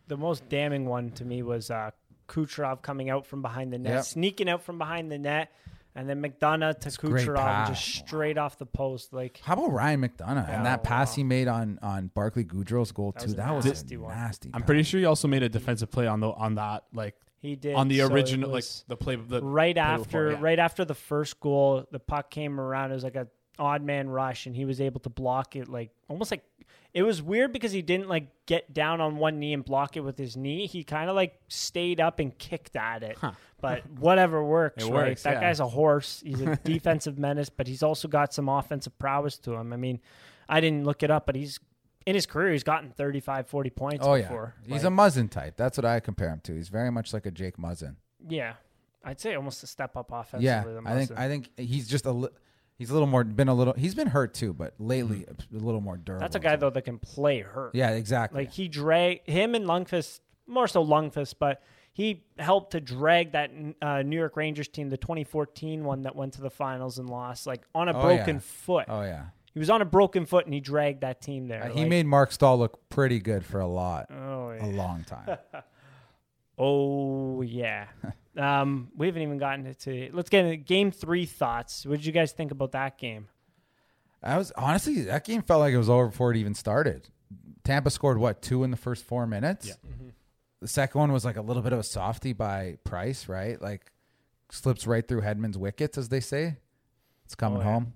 The 0.08 0.16
most 0.16 0.48
damning 0.48 0.86
one 0.86 1.10
to 1.12 1.24
me 1.24 1.42
was 1.42 1.70
uh, 1.70 1.90
Kucherov 2.28 2.82
coming 2.82 3.10
out 3.10 3.26
from 3.26 3.42
behind 3.42 3.72
the 3.72 3.78
net, 3.78 3.92
Yep. 3.94 4.04
sneaking 4.04 4.48
out 4.48 4.62
from 4.62 4.78
behind 4.78 5.10
the 5.12 5.18
net, 5.18 5.52
and 5.94 6.08
then 6.08 6.22
McDonagh 6.22 6.78
to 6.80 7.06
great 7.06 7.26
Kucherov 7.26 7.68
just 7.68 7.84
straight 7.84 8.38
off 8.38 8.58
the 8.58 8.66
post. 8.66 9.12
Like 9.12 9.40
how 9.42 9.54
about 9.54 9.72
Ryan 9.72 10.02
McDonagh 10.02 10.48
Yeah, 10.48 10.56
and 10.56 10.66
that 10.66 10.82
pass 10.82 11.14
he 11.14 11.24
made 11.24 11.48
on 11.48 11.78
on 11.82 12.10
Barclay 12.14 12.44
Goodrow's 12.44 12.92
goal 12.92 13.12
That 13.12 13.20
too? 13.20 13.26
was 13.26 13.32
a 13.34 13.36
that 13.36 13.54
was 13.54 13.64
nasty 13.66 13.94
a 13.94 14.00
one. 14.00 14.14
nasty. 14.14 14.50
I'm 14.54 14.62
pretty 14.62 14.82
sure 14.82 15.00
he 15.00 15.06
also 15.06 15.28
made 15.28 15.42
a 15.42 15.48
defensive 15.48 15.90
play 15.90 16.06
on 16.06 16.20
the 16.20 16.30
on 16.30 16.54
that 16.56 16.84
like 16.92 17.16
he 17.38 17.56
did 17.56 17.74
on 17.74 17.88
the 17.88 17.98
so 17.98 18.06
original 18.12 18.50
like 18.50 18.64
the 18.86 18.96
play 18.96 19.16
the 19.16 19.42
right 19.42 19.74
play 19.74 19.82
after 19.82 20.04
before, 20.04 20.30
yeah. 20.32 20.38
right 20.40 20.58
after 20.58 20.84
the 20.84 20.94
first 20.94 21.40
goal, 21.40 21.86
the 21.90 21.98
puck 22.00 22.30
came 22.30 22.60
around. 22.60 22.90
It 22.90 22.94
was 22.94 23.04
like 23.04 23.16
a 23.16 23.26
odd 23.58 23.82
man 23.82 24.08
rush, 24.08 24.46
and 24.46 24.54
he 24.54 24.64
was 24.64 24.80
able 24.80 25.00
to 25.00 25.10
block 25.10 25.56
it 25.56 25.68
like 25.68 25.90
almost 26.08 26.30
like 26.30 26.44
it 26.92 27.02
was 27.02 27.22
weird 27.22 27.52
because 27.52 27.72
he 27.72 27.82
didn't 27.82 28.08
like 28.08 28.28
get 28.46 28.72
down 28.72 29.00
on 29.00 29.16
one 29.16 29.38
knee 29.38 29.52
and 29.52 29.64
block 29.64 29.96
it 29.96 30.00
with 30.00 30.18
his 30.18 30.36
knee. 30.36 30.66
He 30.66 30.82
kind 30.84 31.08
of 31.08 31.16
like 31.16 31.38
stayed 31.48 32.00
up 32.00 32.18
and 32.18 32.36
kicked 32.36 32.76
at 32.76 33.02
it. 33.02 33.18
But 33.60 33.82
whatever 33.90 34.42
works, 34.42 34.82
It 34.84 34.90
right? 34.90 35.08
works, 35.10 35.22
that 35.24 35.34
yeah. 35.34 35.40
guy's 35.40 35.60
a 35.60 35.68
horse. 35.68 36.22
He's 36.24 36.40
a 36.40 36.56
defensive 36.64 37.18
menace, 37.18 37.50
but 37.50 37.66
he's 37.66 37.82
also 37.82 38.08
got 38.08 38.32
some 38.32 38.48
offensive 38.48 38.98
prowess 38.98 39.36
to 39.40 39.52
him. 39.54 39.72
I 39.72 39.76
mean, 39.76 40.00
I 40.48 40.60
didn't 40.60 40.84
look 40.84 41.02
it 41.02 41.10
up, 41.10 41.26
but 41.26 41.36
he's 41.36 41.60
in 42.06 42.14
his 42.14 42.24
career 42.26 42.52
he's 42.52 42.64
gotten 42.64 42.90
35 42.90 43.46
40 43.46 43.70
points 43.70 44.06
Oh 44.06 44.14
yeah, 44.14 44.46
he's 44.64 44.82
Like, 44.84 44.92
a 44.92 44.94
Muzzin 44.96 45.30
type. 45.30 45.54
That's 45.58 45.76
what 45.76 45.84
I 45.84 46.00
compare 46.00 46.30
him 46.30 46.40
to. 46.44 46.54
He's 46.54 46.70
very 46.70 46.90
much 46.90 47.12
like 47.12 47.26
a 47.26 47.30
Jake 47.30 47.56
Muzzin. 47.58 47.96
yeah. 48.26 48.54
I'd 49.02 49.18
say 49.18 49.34
almost 49.34 49.62
a 49.62 49.66
step 49.66 49.96
up 49.96 50.10
offensively. 50.12 50.44
Yeah, 50.44 50.80
I 50.84 50.94
think 50.94 51.18
I 51.18 51.26
think 51.28 51.48
he's 51.58 51.88
just 51.88 52.04
a 52.04 52.12
li- 52.12 52.28
he's 52.80 52.90
a 52.90 52.92
little 52.94 53.06
more 53.06 53.22
been 53.22 53.46
a 53.48 53.54
little 53.54 53.74
he's 53.74 53.94
been 53.94 54.08
hurt 54.08 54.34
too, 54.34 54.52
but 54.52 54.74
lately 54.80 55.18
Mm-hmm. 55.20 55.56
a 55.56 55.60
little 55.60 55.80
more 55.80 55.96
durable. 55.96 56.22
That's 56.22 56.34
a 56.34 56.40
guy 56.40 56.56
though 56.56 56.70
that 56.70 56.82
can 56.82 56.98
play 56.98 57.40
hurt. 57.42 57.74
Yeah, 57.74 57.90
exactly. 57.90 58.40
Like 58.40 58.50
he 58.52 58.66
drag 58.66 59.24
him 59.28 59.54
and 59.54 59.66
Lundqvist, 59.66 60.18
more 60.48 60.66
so 60.66 60.84
Lundqvist, 60.84 61.34
but 61.38 61.62
he 61.92 62.24
helped 62.38 62.72
to 62.72 62.80
drag 62.80 63.32
that 63.32 63.50
uh, 63.82 64.02
New 64.02 64.16
York 64.16 64.36
Rangers 64.36 64.68
team, 64.68 64.88
the 64.88 64.96
2014 64.96 65.84
one 65.84 66.02
that 66.02 66.16
went 66.16 66.32
to 66.34 66.40
the 66.40 66.50
finals 66.50 66.98
and 66.98 67.08
lost, 67.10 67.46
like 67.46 67.62
on 67.74 67.88
a 67.88 67.96
Oh, 67.96 68.00
broken 68.00 68.36
yeah. 68.36 68.40
foot. 68.42 68.84
oh 68.88 69.02
yeah, 69.02 69.26
He 69.52 69.58
was 69.58 69.68
on 69.70 69.82
a 69.82 69.84
broken 69.84 70.24
foot 70.24 70.46
and 70.46 70.54
he 70.54 70.60
dragged 70.60 71.02
that 71.02 71.20
team 71.20 71.48
there. 71.48 71.64
Uh, 71.64 71.68
he 71.70 71.80
Like, 71.80 71.88
made 71.88 72.06
Marc 72.06 72.32
Staal 72.32 72.58
look 72.58 72.88
pretty 72.88 73.18
good 73.20 73.44
for 73.44 73.60
a 73.60 73.66
lot, 73.66 74.06
Oh 74.10 74.52
a 74.58 74.66
long 74.66 75.04
time. 75.04 75.36
Oh 76.58 77.42
yeah. 77.42 77.86
um, 78.40 78.88
we 78.96 79.06
haven't 79.06 79.22
even 79.22 79.38
gotten 79.38 79.66
into. 79.66 80.08
Let's 80.12 80.30
get 80.30 80.44
into 80.44 80.56
game 80.56 80.90
three 80.90 81.26
thoughts. 81.26 81.84
What 81.86 81.96
did 81.98 82.06
you 82.06 82.12
guys 82.12 82.32
think 82.32 82.50
about 82.50 82.72
that 82.72 82.98
game? 82.98 83.28
I 84.22 84.36
was 84.36 84.52
honestly 84.56 85.02
that 85.02 85.24
game 85.24 85.42
felt 85.42 85.60
like 85.60 85.72
it 85.72 85.78
was 85.78 85.88
over 85.90 86.08
before 86.08 86.30
it 86.30 86.36
even 86.36 86.54
started. 86.54 87.08
Tampa 87.64 87.90
scored 87.90 88.18
what 88.18 88.42
two 88.42 88.64
in 88.64 88.70
the 88.70 88.76
first 88.76 89.04
four 89.04 89.26
minutes. 89.26 89.68
Yeah. 89.68 89.74
The 90.60 90.68
second 90.68 90.98
one 91.00 91.12
was 91.12 91.24
like 91.24 91.36
a 91.36 91.42
little 91.42 91.62
bit 91.62 91.72
of 91.72 91.78
a 91.78 91.82
softy 91.82 92.32
by 92.34 92.76
Price, 92.84 93.28
right? 93.28 93.60
Like 93.60 93.90
slips 94.50 94.86
right 94.86 95.06
through 95.06 95.22
Hedman's 95.22 95.56
wickets, 95.56 95.96
as 95.96 96.08
they 96.10 96.20
say. 96.20 96.56
It's 97.24 97.34
coming 97.34 97.58
Oh, 97.58 97.62
yeah. 97.62 97.70
home. 97.72 97.92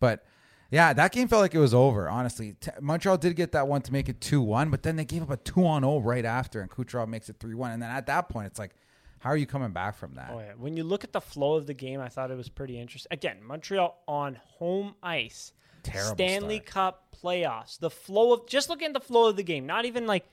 But 0.00 0.24
yeah, 0.70 0.92
that 0.92 1.12
game 1.12 1.28
felt 1.28 1.42
like 1.42 1.54
it 1.54 1.58
was 1.60 1.74
over. 1.74 2.08
Honestly, 2.08 2.54
T- 2.60 2.70
Montreal 2.80 3.18
did 3.18 3.36
get 3.36 3.52
that 3.52 3.68
one 3.68 3.82
to 3.82 3.92
make 3.92 4.08
it 4.08 4.20
two 4.20 4.40
one, 4.42 4.70
but 4.70 4.82
then 4.82 4.96
they 4.96 5.04
gave 5.04 5.22
up 5.22 5.30
a 5.30 5.36
two 5.36 5.64
on 5.66 5.82
zero 5.82 6.00
right 6.00 6.24
after, 6.24 6.60
and 6.60 6.70
Kucherov 6.70 7.06
makes 7.08 7.28
it 7.28 7.36
three 7.38 7.54
one. 7.54 7.70
And 7.70 7.80
then 7.82 7.90
at 7.90 8.06
that 8.06 8.28
point, 8.28 8.46
it's 8.48 8.58
like, 8.58 8.74
how 9.20 9.30
are 9.30 9.36
you 9.36 9.46
coming 9.46 9.72
back 9.72 9.96
from 9.96 10.14
that? 10.14 10.30
Oh 10.32 10.38
yeah. 10.38 10.52
When 10.56 10.76
you 10.76 10.84
look 10.84 11.04
at 11.04 11.12
the 11.12 11.20
flow 11.20 11.54
of 11.54 11.66
the 11.66 11.74
game, 11.74 12.00
I 12.00 12.08
thought 12.08 12.30
it 12.30 12.36
was 12.36 12.48
pretty 12.48 12.78
interesting. 12.78 13.08
Again, 13.12 13.38
Montreal 13.42 13.98
on 14.06 14.38
home 14.58 14.94
ice. 15.02 15.52
Terrible 15.82 16.14
Stanley 16.14 16.56
start. 16.56 16.66
Cup 16.66 17.16
playoffs. 17.22 17.78
The 17.78 17.90
flow 17.90 18.32
of 18.32 18.46
just 18.46 18.68
look 18.68 18.82
at 18.82 18.92
the 18.92 19.00
flow 19.00 19.28
of 19.28 19.36
the 19.36 19.42
game, 19.42 19.66
not 19.66 19.84
even 19.84 20.06
like 20.06 20.26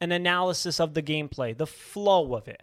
an 0.00 0.12
analysis 0.12 0.78
of 0.80 0.94
the 0.94 1.02
gameplay. 1.02 1.56
The 1.56 1.66
flow 1.66 2.34
of 2.34 2.48
it. 2.48 2.62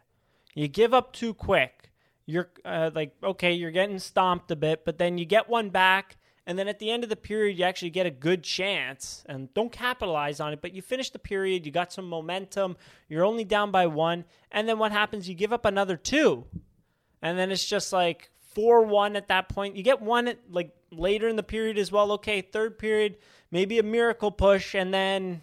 You 0.53 0.67
give 0.67 0.93
up 0.93 1.11
too 1.13 1.33
quick. 1.33 1.91
You're 2.25 2.49
uh, 2.63 2.91
like 2.93 3.13
okay, 3.23 3.53
you're 3.53 3.71
getting 3.71 3.99
stomped 3.99 4.49
a 4.51 4.55
bit, 4.55 4.85
but 4.85 4.97
then 4.97 5.17
you 5.17 5.25
get 5.25 5.49
one 5.49 5.69
back, 5.69 6.17
and 6.47 6.59
then 6.59 6.67
at 6.67 6.79
the 6.79 6.91
end 6.91 7.03
of 7.03 7.09
the 7.09 7.15
period, 7.15 7.57
you 7.57 7.65
actually 7.65 7.89
get 7.89 8.05
a 8.05 8.11
good 8.11 8.43
chance 8.43 9.23
and 9.27 9.51
don't 9.53 9.71
capitalize 9.71 10.39
on 10.39 10.53
it. 10.53 10.61
But 10.61 10.73
you 10.73 10.81
finish 10.81 11.09
the 11.09 11.19
period, 11.19 11.65
you 11.65 11.71
got 11.71 11.91
some 11.91 12.07
momentum. 12.07 12.77
You're 13.09 13.25
only 13.25 13.43
down 13.45 13.71
by 13.71 13.87
one, 13.87 14.25
and 14.51 14.67
then 14.69 14.77
what 14.77 14.91
happens? 14.91 15.27
You 15.27 15.35
give 15.35 15.51
up 15.53 15.65
another 15.65 15.97
two, 15.97 16.45
and 17.21 17.37
then 17.37 17.51
it's 17.51 17.65
just 17.65 17.91
like 17.91 18.29
four 18.53 18.83
one 18.83 19.15
at 19.15 19.27
that 19.29 19.49
point. 19.49 19.75
You 19.75 19.83
get 19.83 20.01
one 20.01 20.27
at 20.27 20.39
like 20.49 20.75
later 20.91 21.27
in 21.27 21.35
the 21.35 21.43
period 21.43 21.77
as 21.77 21.91
well. 21.91 22.11
Okay, 22.13 22.41
third 22.41 22.77
period, 22.77 23.17
maybe 23.51 23.79
a 23.79 23.83
miracle 23.83 24.31
push, 24.31 24.75
and 24.75 24.93
then 24.93 25.41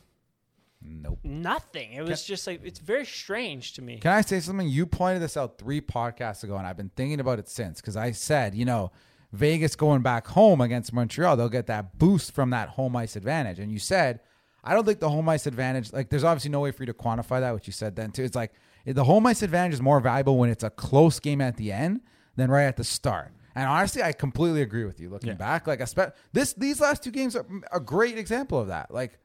Nope. 0.85 1.19
nothing. 1.23 1.93
It 1.93 2.03
was 2.03 2.25
just 2.25 2.47
like 2.47 2.61
it's 2.65 2.79
very 2.81 3.05
strange 3.07 3.75
to 3.75 3.83
me. 3.83 3.99
Can 3.99 4.13
I 4.13 4.21
say 4.21 4.41
something? 4.41 4.69
You 4.69 4.87
pointed 4.87 5.23
this 5.23 5.37
out 5.37 5.59
three 5.59 5.81
podcasts 5.81 6.43
ago, 6.45 6.57
and 6.57 6.67
I've 6.67 6.77
been 6.77 6.91
thinking 6.97 7.21
about 7.21 7.39
it 7.39 7.49
since 7.49 7.81
because 7.81 7.97
I 7.97 8.13
said, 8.13 8.55
you 8.55 8.65
know, 8.65 8.91
Vegas 9.33 9.77
going 9.77 10.03
back 10.03 10.27
home 10.29 10.61
against 10.61 10.93
Montreal, 10.93 11.37
they'll 11.37 11.49
get 11.49 11.67
that 11.67 11.99
boost 11.99 12.33
from 12.35 12.51
that 12.51 12.71
home 12.71 12.95
ice 12.97 13.17
advantage. 13.17 13.59
And 13.59 13.73
you 13.73 13.79
said, 13.79 14.21
I 14.63 14.75
don't 14.75 14.85
think 14.85 15.01
the 15.01 15.09
home 15.11 15.29
ice 15.29 15.47
advantage, 15.47 15.93
like, 15.93 16.11
there's 16.11 16.23
obviously 16.25 16.51
no 16.51 16.61
way 16.61 16.71
for 16.71 16.83
you 16.83 16.87
to 16.87 16.95
quantify 16.95 17.41
that, 17.41 17.53
which 17.55 17.67
you 17.67 17.73
said 17.73 17.97
then 17.97 18.13
too. 18.13 18.23
It's 18.25 18.37
like 18.37 18.53
the 18.85 19.05
home 19.05 19.27
ice 19.27 19.43
advantage 19.43 19.75
is 19.75 19.83
more 19.83 20.01
valuable 20.01 20.37
when 20.39 20.51
it's 20.51 20.63
a 20.65 20.71
close 20.71 21.19
game 21.19 21.41
at 21.41 21.57
the 21.57 21.73
end 21.73 22.03
than 22.37 22.51
right 22.51 22.65
at 22.65 22.77
the 22.77 22.85
start. 22.85 23.33
And 23.55 23.67
honestly, 23.69 24.03
I 24.03 24.13
completely 24.13 24.63
agree 24.63 24.85
with 24.85 25.01
you. 25.01 25.09
Looking 25.11 25.31
Yeah. 25.31 25.35
back, 25.37 25.67
like, 25.67 25.81
espe- 25.81 26.13
this 26.33 26.53
these 26.55 26.81
last 26.81 27.03
two 27.03 27.11
games 27.11 27.35
are 27.37 27.45
a 27.73 27.81
great 27.81 28.17
example 28.19 28.59
of 28.59 28.69
that. 28.69 28.91
Like, 28.91 29.19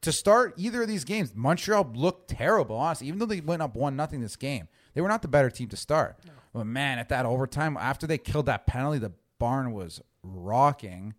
to 0.00 0.10
start 0.10 0.54
either 0.56 0.82
of 0.82 0.88
these 0.88 1.04
games, 1.04 1.32
Montreal 1.34 1.92
looked 1.94 2.30
terrible, 2.30 2.76
honestly. 2.76 3.06
Even 3.06 3.20
though 3.20 3.26
they 3.26 3.40
went 3.40 3.62
up 3.62 3.76
one 3.76 3.94
nothing 3.94 4.20
this 4.20 4.34
game, 4.36 4.66
they 4.94 5.00
were 5.00 5.08
not 5.08 5.22
the 5.22 5.28
better 5.28 5.50
team 5.50 5.68
to 5.68 5.76
start. 5.76 6.18
But 6.52 6.66
man, 6.66 6.98
at 6.98 7.08
that 7.08 7.24
overtime, 7.24 7.76
after 7.76 8.06
they 8.06 8.18
killed 8.18 8.46
that 8.46 8.66
penalty, 8.66 8.98
the 8.98 9.12
barn 9.38 9.72
was 9.72 10.00
rocking, 10.22 11.14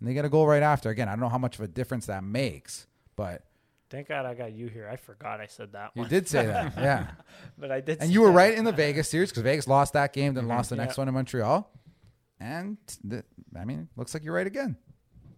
and 0.00 0.08
they 0.08 0.14
get 0.14 0.24
a 0.24 0.28
goal 0.28 0.46
right 0.46 0.62
after. 0.62 0.90
Again, 0.90 1.08
I 1.08 1.12
don't 1.12 1.20
know 1.20 1.28
how 1.28 1.38
much 1.38 1.58
of 1.58 1.64
a 1.64 1.68
difference 1.68 2.06
that 2.06 2.24
makes, 2.24 2.86
but 3.16 3.44
Thank 3.90 4.08
God 4.08 4.26
I 4.26 4.34
got 4.34 4.52
you 4.52 4.66
here. 4.66 4.86
I 4.86 4.96
forgot 4.96 5.40
I 5.40 5.46
said 5.46 5.72
that 5.72 5.92
you 5.94 6.02
one, 6.02 6.10
did 6.10 6.28
say 6.28 6.44
that, 6.44 6.74
yeah. 6.76 7.06
but 7.58 7.70
I 7.70 7.80
did. 7.80 7.98
And 8.00 8.12
you 8.12 8.20
were 8.20 8.28
that. 8.28 8.34
right 8.34 8.54
in 8.54 8.64
the 8.64 8.72
Vegas 8.72 9.08
series 9.08 9.30
because 9.30 9.42
Vegas 9.42 9.66
lost 9.66 9.94
that 9.94 10.12
game, 10.12 10.34
then 10.34 10.44
mm-hmm. 10.44 10.52
lost 10.52 10.70
the 10.70 10.76
next 10.76 10.98
one 10.98 11.08
in 11.08 11.14
Montreal, 11.14 11.70
and 12.38 12.76
the, 13.02 13.24
I 13.58 13.64
mean, 13.64 13.88
looks 13.96 14.12
like 14.12 14.24
you're 14.24 14.34
right 14.34 14.46
again. 14.46 14.76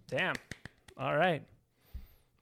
Damn. 0.09 0.35
All 0.97 1.17
right. 1.17 1.43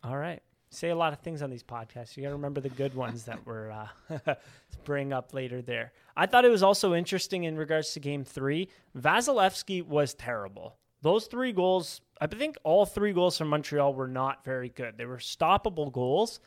All 0.03 0.17
right. 0.17 0.43
Say 0.71 0.91
a 0.91 0.97
lot 0.97 1.13
of 1.13 1.21
things 1.21 1.41
on 1.43 1.51
these 1.51 1.63
podcasts. 1.63 2.17
You 2.17 2.23
got 2.23 2.29
to 2.29 2.35
remember 2.35 2.61
the 2.61 2.69
good 2.69 2.95
ones 2.95 3.25
that 3.25 3.45
we're 3.47 3.71
uh, 3.71 4.35
bring 4.85 5.13
up 5.13 5.33
later 5.33 5.63
there. 5.63 5.93
I 6.17 6.27
thought 6.27 6.45
it 6.45 6.51
was 6.51 6.63
also 6.63 6.95
interesting 6.95 7.45
in 7.45 7.57
regards 7.57 7.93
to 7.93 8.01
game 8.01 8.25
three. 8.25 8.69
Vasilevskiy 8.97 9.87
was 9.87 10.13
terrible. 10.15 10.77
Those 11.01 11.27
three 11.27 11.53
goals, 11.53 12.01
I 12.21 12.27
think 12.27 12.57
all 12.65 12.85
three 12.85 13.13
goals 13.13 13.39
from 13.39 13.49
Montreal 13.49 13.95
were 13.95 14.09
not 14.09 14.45
very 14.45 14.69
good. 14.69 14.99
They 14.99 15.07
were 15.07 15.19
stoppable 15.19 15.91
goals. 15.91 16.41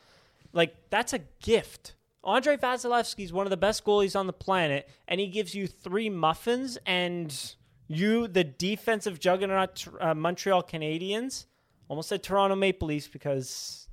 Like, 0.53 0.75
that's 0.89 1.13
a 1.13 1.19
gift. 1.41 1.95
Andrei 2.23 2.57
Vasilevskiy 2.57 3.23
is 3.23 3.33
one 3.33 3.47
of 3.47 3.49
the 3.49 3.57
best 3.57 3.83
goalies 3.83 4.19
on 4.19 4.27
the 4.27 4.33
planet, 4.33 4.87
and 5.07 5.19
he 5.19 5.27
gives 5.27 5.55
you 5.55 5.65
three 5.65 6.09
muffins, 6.09 6.77
and 6.85 7.55
you, 7.87 8.27
the 8.27 8.43
defensive 8.43 9.19
juggernaut 9.19 9.87
uh, 9.99 10.13
Montreal 10.13 10.61
Canadiens, 10.63 11.45
almost 11.87 12.09
said 12.09 12.21
Toronto 12.21 12.55
Maple 12.55 12.89
Leafs 12.89 13.07
because 13.07 13.87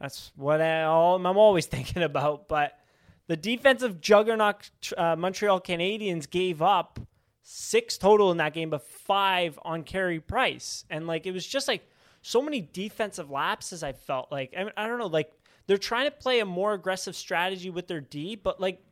that's 0.00 0.32
what 0.34 0.60
I, 0.60 0.84
all, 0.84 1.16
I'm 1.16 1.36
always 1.36 1.66
thinking 1.74 2.02
about. 2.02 2.48
But 2.48 2.78
the 3.26 3.36
defensive 3.36 4.00
juggernaut 4.00 4.70
uh, 4.96 5.16
Montreal 5.16 5.60
Canadiens 5.60 6.28
gave 6.28 6.62
up 6.62 6.98
six 7.42 7.98
total 7.98 8.30
in 8.30 8.38
that 8.38 8.54
game, 8.54 8.70
but 8.70 8.82
five 8.82 9.58
on 9.62 9.82
Carey 9.82 10.20
Price, 10.20 10.84
and 10.90 11.06
like 11.06 11.26
it 11.26 11.32
was 11.32 11.46
just 11.46 11.68
like 11.68 11.82
so 12.22 12.42
many 12.42 12.60
defensive 12.72 13.30
lapses. 13.30 13.82
I 13.82 13.92
felt 13.92 14.30
like 14.32 14.54
I, 14.56 14.64
mean, 14.64 14.72
I 14.76 14.86
don't 14.86 14.98
know, 14.98 15.06
like 15.06 15.32
they're 15.66 15.78
trying 15.78 16.06
to 16.06 16.10
play 16.10 16.40
a 16.40 16.46
more 16.46 16.72
aggressive 16.72 17.14
strategy 17.14 17.70
with 17.70 17.86
their 17.86 18.00
D, 18.00 18.36
but 18.36 18.60
like 18.60 18.82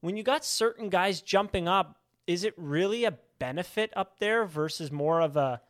when 0.00 0.16
you 0.16 0.22
got 0.22 0.44
certain 0.44 0.88
guys 0.88 1.20
jumping 1.20 1.68
up, 1.68 1.98
is 2.26 2.44
it 2.44 2.54
really 2.56 3.04
a 3.04 3.14
benefit 3.38 3.92
up 3.96 4.18
there 4.18 4.44
versus 4.44 4.90
more 4.90 5.20
of 5.20 5.36
a 5.36 5.60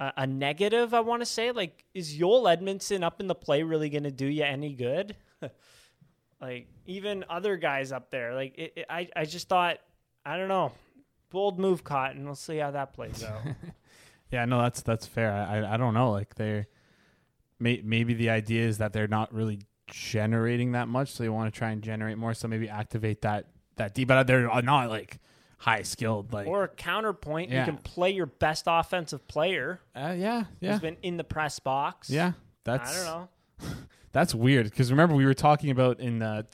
a, 0.00 0.26
negative? 0.26 0.94
I 0.94 1.00
want 1.00 1.22
to 1.22 1.26
say, 1.26 1.52
like, 1.52 1.84
is 1.94 2.14
Joel 2.14 2.44
Edmundson 2.44 3.02
up 3.02 3.20
in 3.20 3.26
the 3.26 3.34
play 3.34 3.62
really 3.62 3.90
going 3.90 4.04
to 4.04 4.10
do 4.10 4.26
you 4.26 4.44
any 4.44 4.72
good? 4.72 5.14
like 6.40 6.68
even 6.86 7.24
other 7.28 7.56
guys 7.56 7.92
up 7.92 8.10
there, 8.10 8.34
like 8.34 8.56
it, 8.56 8.72
it, 8.76 8.86
I 8.88 9.08
I 9.14 9.24
just 9.24 9.48
thought 9.48 9.78
I 10.24 10.36
don't 10.36 10.48
know, 10.48 10.72
bold 11.30 11.58
move 11.58 11.82
and 11.86 12.24
we'll 12.24 12.34
see 12.34 12.58
how 12.58 12.70
that 12.72 12.92
plays 12.94 13.22
out. 13.24 13.40
Yeah, 14.32 14.44
no, 14.44 14.62
that's 14.62 14.82
that's 14.82 15.06
fair. 15.06 15.32
I 15.32 15.58
I, 15.58 15.74
I 15.74 15.76
don't 15.76 15.92
know. 15.92 16.12
Like 16.12 16.36
they're 16.36 16.68
may, 17.58 17.82
maybe 17.84 18.14
the 18.14 18.30
idea 18.30 18.66
is 18.66 18.78
that 18.78 18.92
they're 18.92 19.08
not 19.08 19.32
really 19.34 19.60
generating 19.88 20.72
that 20.72 20.88
much, 20.88 21.10
so 21.10 21.22
they 21.22 21.28
want 21.28 21.52
to 21.52 21.58
try 21.58 21.70
and 21.70 21.82
generate 21.82 22.16
more. 22.16 22.32
So 22.34 22.48
maybe 22.48 22.68
activate 22.68 23.22
that 23.22 23.46
that 23.76 23.94
D, 23.94 24.04
but 24.04 24.26
they're 24.26 24.48
not 24.62 24.88
like 24.88 25.18
high 25.60 25.82
skilled. 25.82 26.32
Like 26.32 26.46
or 26.46 26.64
a 26.64 26.68
counterpoint, 26.68 27.50
Yeah. 27.50 27.60
you 27.60 27.64
can 27.72 27.76
play 27.78 28.10
your 28.10 28.26
best 28.26 28.64
offensive 28.66 29.26
player 29.28 29.80
uh, 29.94 30.14
yeah, 30.16 30.44
yeah, 30.60 30.72
who's 30.72 30.80
been 30.80 30.96
in 31.02 31.16
the 31.16 31.24
press 31.24 31.58
box. 31.58 32.10
yeah. 32.10 32.32
That's 32.64 32.90
I 32.90 33.04
don't 33.04 33.04
know. 33.62 33.68
That's 34.12 34.34
weird 34.34 34.64
because 34.64 34.90
remember 34.90 35.14
we 35.14 35.24
were 35.24 35.34
talking 35.34 35.70
about 35.70 36.00
in 36.00 36.18
the 36.18 36.46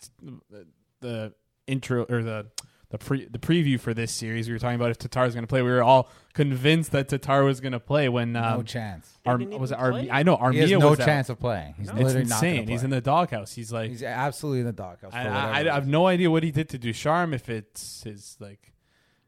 the 1.00 1.32
intro 1.66 2.04
or 2.04 2.22
the 2.22 2.46
the 2.90 2.98
pre 2.98 3.24
the 3.26 3.38
preview 3.38 3.78
for 3.80 3.92
this 3.94 4.12
series. 4.12 4.46
We 4.46 4.52
were 4.54 4.58
talking 4.58 4.76
about 4.76 4.90
if 4.90 4.98
Tatar 4.98 5.24
is 5.26 5.34
going 5.34 5.42
to 5.42 5.48
play. 5.48 5.62
We 5.62 5.70
were 5.70 5.82
all 5.82 6.08
convinced 6.34 6.92
that 6.92 7.08
Tatar 7.08 7.42
was 7.44 7.60
going 7.60 7.72
to 7.72 7.80
play 7.80 8.08
when 8.08 8.32
No 8.32 8.42
um, 8.42 8.64
chance. 8.64 9.10
They 9.24 9.30
Ar- 9.30 9.38
was 9.38 9.72
it 9.72 9.74
even 9.74 9.84
Armi- 9.94 10.10
I 10.10 10.22
know 10.22 10.36
Armia 10.36 10.52
He 10.52 10.58
has 10.60 10.70
no 10.70 10.90
was 10.90 11.00
out. 11.00 11.04
chance 11.06 11.28
of 11.28 11.40
playing. 11.40 11.74
He's 11.78 11.88
No. 11.88 11.94
It's 11.94 12.02
literally 12.04 12.28
not 12.28 12.40
gonna 12.40 12.52
insane. 12.52 12.68
He's 12.68 12.82
in 12.84 12.90
the 12.90 13.00
doghouse. 13.00 13.52
He's 13.52 13.72
like 13.72 13.90
He's 13.90 14.02
absolutely 14.04 14.60
in 14.60 14.66
the 14.66 14.72
doghouse. 14.72 15.12
for 15.12 15.18
I, 15.18 15.24
I, 15.24 15.60
I 15.60 15.74
have 15.74 15.88
no 15.88 16.06
idea 16.06 16.30
what 16.30 16.42
he 16.44 16.52
did 16.52 16.68
to 16.70 16.78
Ducharme. 16.78 17.34
If 17.34 17.48
it's 17.48 18.04
his 18.04 18.36
like, 18.38 18.72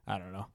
I 0.08 0.18
don't 0.18 0.32
know. 0.32 0.46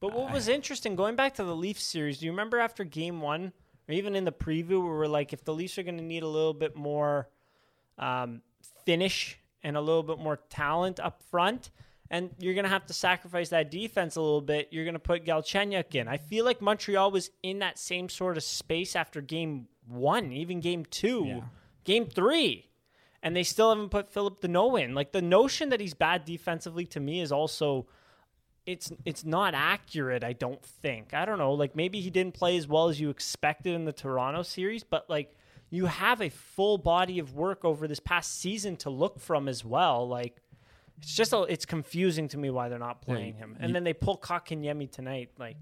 But 0.00 0.14
what 0.14 0.32
was 0.32 0.48
interesting, 0.48 0.96
going 0.96 1.14
back 1.14 1.34
to 1.34 1.44
the 1.44 1.54
Leafs 1.54 1.82
series, 1.84 2.18
do 2.18 2.24
you 2.26 2.32
remember 2.32 2.58
after 2.58 2.84
game 2.84 3.20
one, 3.20 3.52
or 3.86 3.92
even 3.94 4.16
in 4.16 4.24
the 4.24 4.32
preview, 4.32 4.82
where 4.82 4.94
we're 4.94 5.06
like, 5.06 5.32
if 5.34 5.44
the 5.44 5.52
Leafs 5.52 5.76
are 5.78 5.82
going 5.82 5.98
to 5.98 6.02
need 6.04 6.22
a 6.22 6.28
little 6.28 6.54
bit 6.54 6.74
more 6.74 7.28
um, 7.98 8.40
finish 8.86 9.38
and 9.62 9.76
a 9.76 9.80
little 9.80 10.02
bit 10.02 10.18
more 10.18 10.38
talent 10.48 10.98
up 11.00 11.22
front, 11.30 11.70
and 12.10 12.30
you're 12.38 12.54
going 12.54 12.64
to 12.64 12.70
have 12.70 12.86
to 12.86 12.94
sacrifice 12.94 13.50
that 13.50 13.70
defense 13.70 14.16
a 14.16 14.22
little 14.22 14.40
bit, 14.40 14.68
you're 14.70 14.84
going 14.84 14.94
to 14.94 14.98
put 14.98 15.26
Galchenyuk 15.26 15.94
in. 15.94 16.08
I 16.08 16.16
feel 16.16 16.46
like 16.46 16.62
Montreal 16.62 17.10
was 17.10 17.30
in 17.42 17.58
that 17.58 17.78
same 17.78 18.08
sort 18.08 18.38
of 18.38 18.42
space 18.42 18.96
after 18.96 19.20
game 19.20 19.68
one, 19.86 20.32
even 20.32 20.60
game 20.60 20.86
two, 20.86 21.24
Yeah. 21.26 21.40
game 21.84 22.06
three. 22.06 22.70
And 23.22 23.36
they 23.36 23.42
still 23.42 23.68
haven't 23.68 23.90
put 23.90 24.10
Phillip 24.10 24.40
Danault 24.40 24.82
in. 24.82 24.94
Like 24.94 25.12
the 25.12 25.20
notion 25.20 25.68
that 25.68 25.78
he's 25.80 25.92
bad 25.92 26.24
defensively 26.24 26.86
to 26.86 27.00
me 27.00 27.20
is 27.20 27.30
also 27.30 27.86
it's 28.72 28.92
it's 29.04 29.24
not 29.24 29.54
accurate 29.54 30.22
i 30.24 30.32
don't 30.32 30.62
think 30.62 31.12
i 31.14 31.24
don't 31.24 31.38
know 31.38 31.52
like 31.52 31.74
maybe 31.76 32.00
he 32.00 32.10
didn't 32.10 32.34
play 32.34 32.56
as 32.56 32.66
well 32.66 32.88
as 32.88 33.00
you 33.00 33.10
expected 33.10 33.74
in 33.74 33.84
the 33.84 33.92
toronto 33.92 34.42
series 34.42 34.84
but 34.84 35.08
like 35.10 35.34
you 35.70 35.86
have 35.86 36.20
a 36.20 36.28
full 36.28 36.78
body 36.78 37.18
of 37.18 37.34
work 37.34 37.64
over 37.64 37.86
this 37.86 38.00
past 38.00 38.38
season 38.40 38.76
to 38.76 38.90
look 38.90 39.20
from 39.20 39.48
as 39.48 39.64
well 39.64 40.06
like 40.08 40.36
it's 40.98 41.14
just 41.14 41.32
a, 41.32 41.42
it's 41.44 41.64
confusing 41.64 42.28
to 42.28 42.36
me 42.38 42.50
why 42.50 42.68
they're 42.68 42.78
not 42.78 43.00
playing 43.02 43.34
him 43.34 43.56
and 43.58 43.70
you- 43.70 43.72
then 43.74 43.84
they 43.84 43.92
pull 43.94 44.18
Kotkaniemi 44.18 44.90
tonight 44.90 45.30
like 45.38 45.56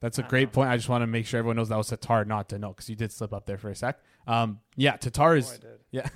That's 0.00 0.18
a 0.18 0.22
great 0.22 0.50
point. 0.52 0.70
I 0.70 0.76
just 0.78 0.88
want 0.88 1.02
to 1.02 1.06
make 1.06 1.26
sure 1.26 1.38
everyone 1.38 1.56
knows 1.56 1.68
that 1.68 1.76
was 1.76 1.88
Tatar, 1.88 2.24
not 2.24 2.48
to 2.48 2.58
know, 2.58 2.68
because 2.70 2.88
you 2.88 2.96
did 2.96 3.12
slip 3.12 3.34
up 3.34 3.44
there 3.44 3.58
for 3.58 3.68
a 3.68 3.74
sec. 3.74 3.98
Um, 4.26 4.60
yeah, 4.76 4.96
Tatar 4.96 5.36
is. 5.36 5.60
Yeah, 5.92 6.08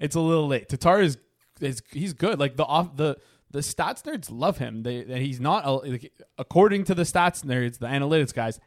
it's 0.00 0.16
a 0.16 0.20
little 0.20 0.48
late. 0.48 0.68
Tatar 0.70 1.00
is 1.02 1.18
is 1.60 1.82
he's 1.92 2.14
good. 2.14 2.40
Like 2.40 2.56
the 2.56 2.64
off 2.64 2.96
the 2.96 3.16
the 3.52 3.60
stats 3.60 4.02
nerds 4.02 4.28
love 4.30 4.58
him. 4.58 4.82
They 4.82 5.04
he's 5.20 5.40
not 5.40 5.84
according 6.38 6.84
to 6.84 6.94
the 6.94 7.02
stats 7.02 7.44
nerds, 7.44 7.78
the 7.78 7.86
analytics 7.86 8.34
guys. 8.34 8.58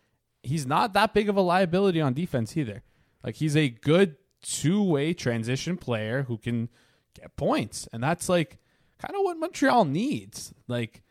He's 0.44 0.65
not 0.65 0.94
that 0.94 1.13
big 1.13 1.27
of 1.27 1.36
a 1.36 1.42
liability 1.42 2.00
on 2.00 2.13
defense 2.13 2.56
either. 2.56 2.84
Like 3.24 3.36
he's 3.36 3.58
a 3.58 3.70
good 3.70 4.15
two 4.42 4.82
way 4.82 5.13
transition 5.13 5.77
player 5.77 6.24
who 6.24 6.38
can 6.38 6.70
get 7.13 7.36
points, 7.36 7.88
and 7.92 8.01
that's 8.01 8.30
like 8.30 8.60
kind 9.00 9.15
of 9.15 9.24
what 9.24 9.38
Montreal 9.38 9.86
needs. 9.86 10.54
Like. 10.68 11.01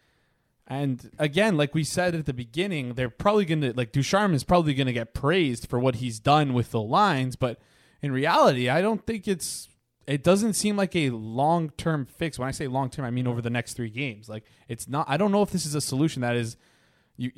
And 0.67 1.11
again, 1.19 1.59
like 1.59 1.75
we 1.75 1.85
said 1.85 2.15
at 2.15 2.25
the 2.25 2.33
beginning, 2.33 2.95
they're 2.95 3.11
probably 3.11 3.45
going 3.45 3.61
to 3.61 3.75
like 3.75 3.93
Ducharme 3.93 4.33
is 4.33 4.45
probably 4.45 4.73
going 4.73 4.87
to 4.87 4.95
get 4.95 5.13
praised 5.13 5.69
for 5.69 5.79
what 5.79 5.97
he's 5.97 6.19
done 6.19 6.55
with 6.55 6.71
the 6.71 6.81
lines, 6.81 7.37
but 7.37 7.61
in 8.01 8.13
reality, 8.13 8.71
I 8.71 8.81
don't 8.81 9.05
think 9.05 9.29
it's 9.29 9.69
it 10.07 10.23
doesn't 10.23 10.53
seem 10.55 10.77
like 10.77 10.95
a 10.97 11.11
long-term 11.11 12.07
fix. 12.07 12.39
When 12.39 12.47
I 12.49 12.51
say 12.53 12.67
long-term, 12.67 13.05
I 13.05 13.11
mean 13.11 13.27
over 13.27 13.41
the 13.41 13.51
next 13.51 13.75
3 13.75 13.89
games. 13.91 14.29
Like 14.29 14.45
it's 14.69 14.87
not 14.89 15.07
I 15.09 15.17
don't 15.17 15.33
know 15.33 15.43
if 15.43 15.51
this 15.51 15.65
is 15.67 15.75
a 15.75 15.81
solution 15.81 16.23
that 16.23 16.37
is 16.37 16.57
you 17.17 17.31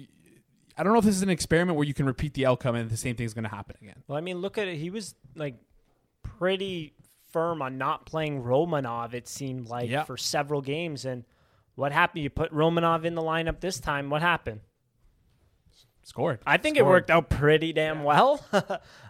I 0.79 0.83
don't 0.83 0.93
know 0.93 0.99
if 0.99 1.05
this 1.05 1.17
is 1.17 1.23
an 1.23 1.31
experiment 1.31 1.77
where 1.79 1.87
you 1.87 1.95
can 1.95 2.05
repeat 2.07 2.35
the 2.35 2.45
outcome 2.47 2.75
and 2.75 2.91
the 2.91 2.97
same 2.97 3.17
thing 3.17 3.25
is 3.25 3.33
going 3.35 3.45
to 3.45 3.51
happen 3.51 3.77
again. 3.81 4.03
well 4.09 4.19
i 4.19 4.21
mean 4.21 4.39
look 4.39 4.59
at 4.59 4.69
it 4.69 4.77
he 4.77 4.91
was 4.91 5.15
like 5.35 5.57
pretty 6.23 6.93
firm 7.33 7.63
on 7.63 7.79
not 7.79 8.05
playing 8.07 8.43
romanov 8.43 9.15
it 9.15 9.27
seemed 9.29 9.69
like 9.69 9.89
Yeah. 9.89 10.05
for 10.05 10.17
several 10.17 10.61
games 10.61 11.05
and 11.07 11.25
what 11.77 11.93
happened 11.93 12.23
you 12.25 12.31
put 12.31 12.53
romanov 12.53 13.05
in 13.05 13.15
the 13.15 13.23
lineup 13.23 13.61
this 13.61 13.81
time 13.81 14.11
what 14.11 14.23
happened 14.23 14.61
Scored. 16.03 16.39
I 16.47 16.57
think 16.57 16.77
it 16.77 16.87
worked 16.87 17.11
out 17.11 17.29
pretty 17.31 17.73
damn 17.73 18.05
well. 18.05 18.41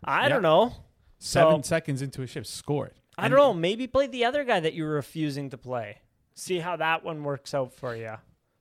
I 0.02 0.22
Yeah. 0.22 0.28
don't 0.30 0.42
know. 0.42 0.72
7 1.18 1.62
So- 1.62 1.68
seconds 1.68 2.00
into 2.00 2.22
a 2.22 2.26
shift 2.26 2.46
scored. 2.46 2.92
I 3.18 3.28
don't 3.28 3.38
know. 3.38 3.54
Maybe 3.54 3.87
play 3.87 4.06
the 4.08 4.25
other 4.26 4.44
guy 4.44 4.61
that 4.61 4.75
you 4.75 4.85
were 4.85 4.90
refusing 4.90 5.50
to 5.50 5.58
play. 5.58 5.99
See 6.35 6.58
how 6.58 6.76
that 6.76 7.02
one 7.02 7.25
works 7.25 7.54
out 7.54 7.73
for 7.73 7.96
you. 7.96 8.14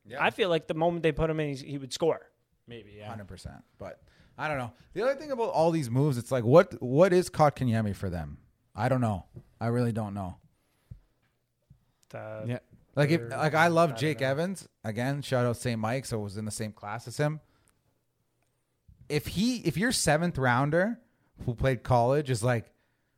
Yeah. 0.08 0.18
I 0.24 0.30
feel 0.30 0.50
like 0.50 0.68
the 0.68 0.74
moment 0.76 1.04
they 1.04 1.12
put 1.12 1.30
him 1.30 1.40
in, 1.40 1.56
he 1.56 1.78
would 1.78 1.92
score. 1.92 2.22
Maybe, 2.68 2.96
yeah. 2.98 3.10
hundred 3.10 3.28
percent. 3.28 3.64
But 3.78 4.00
I 4.38 4.48
don't 4.48 4.58
know. 4.58 4.72
The 4.94 5.04
other 5.04 5.16
thing 5.16 5.32
about 5.32 5.50
all 5.50 5.72
these 5.72 5.90
moves, 5.90 6.18
it's 6.18 6.32
like 6.32 6.44
what 6.46 6.82
what 6.82 7.12
is 7.14 7.30
Kotkaniemi 7.30 7.96
for 7.96 8.10
them? 8.10 8.38
I 8.76 8.88
don't 8.90 9.02
know. 9.02 9.26
I 9.60 9.68
really 9.68 9.92
don't 9.92 10.14
know. 10.14 10.38
The- 12.10 12.44
Yeah. 12.48 12.60
Like 12.96 13.10
if 13.10 13.30
like 13.30 13.56
I 13.56 13.68
love 13.68 13.92
I 13.92 13.96
Jake 13.96 14.22
know. 14.22 14.28
Evans 14.28 14.70
again. 14.86 15.22
Shout 15.22 15.46
out 15.46 15.58
St. 15.58 15.78
Mike, 15.80 16.06
so 16.06 16.20
it 16.20 16.24
was 16.24 16.38
in 16.38 16.46
the 16.46 16.52
same 16.52 16.72
class 16.72 17.08
as 17.10 17.18
him. 17.18 17.42
If 19.10 19.28
he 19.28 19.58
if 19.58 19.76
your 19.76 19.92
seventh 19.92 20.38
rounder 20.38 21.00
who 21.46 21.54
played 21.56 21.84
college 21.84 22.30
is 22.30 22.42
like 22.42 22.72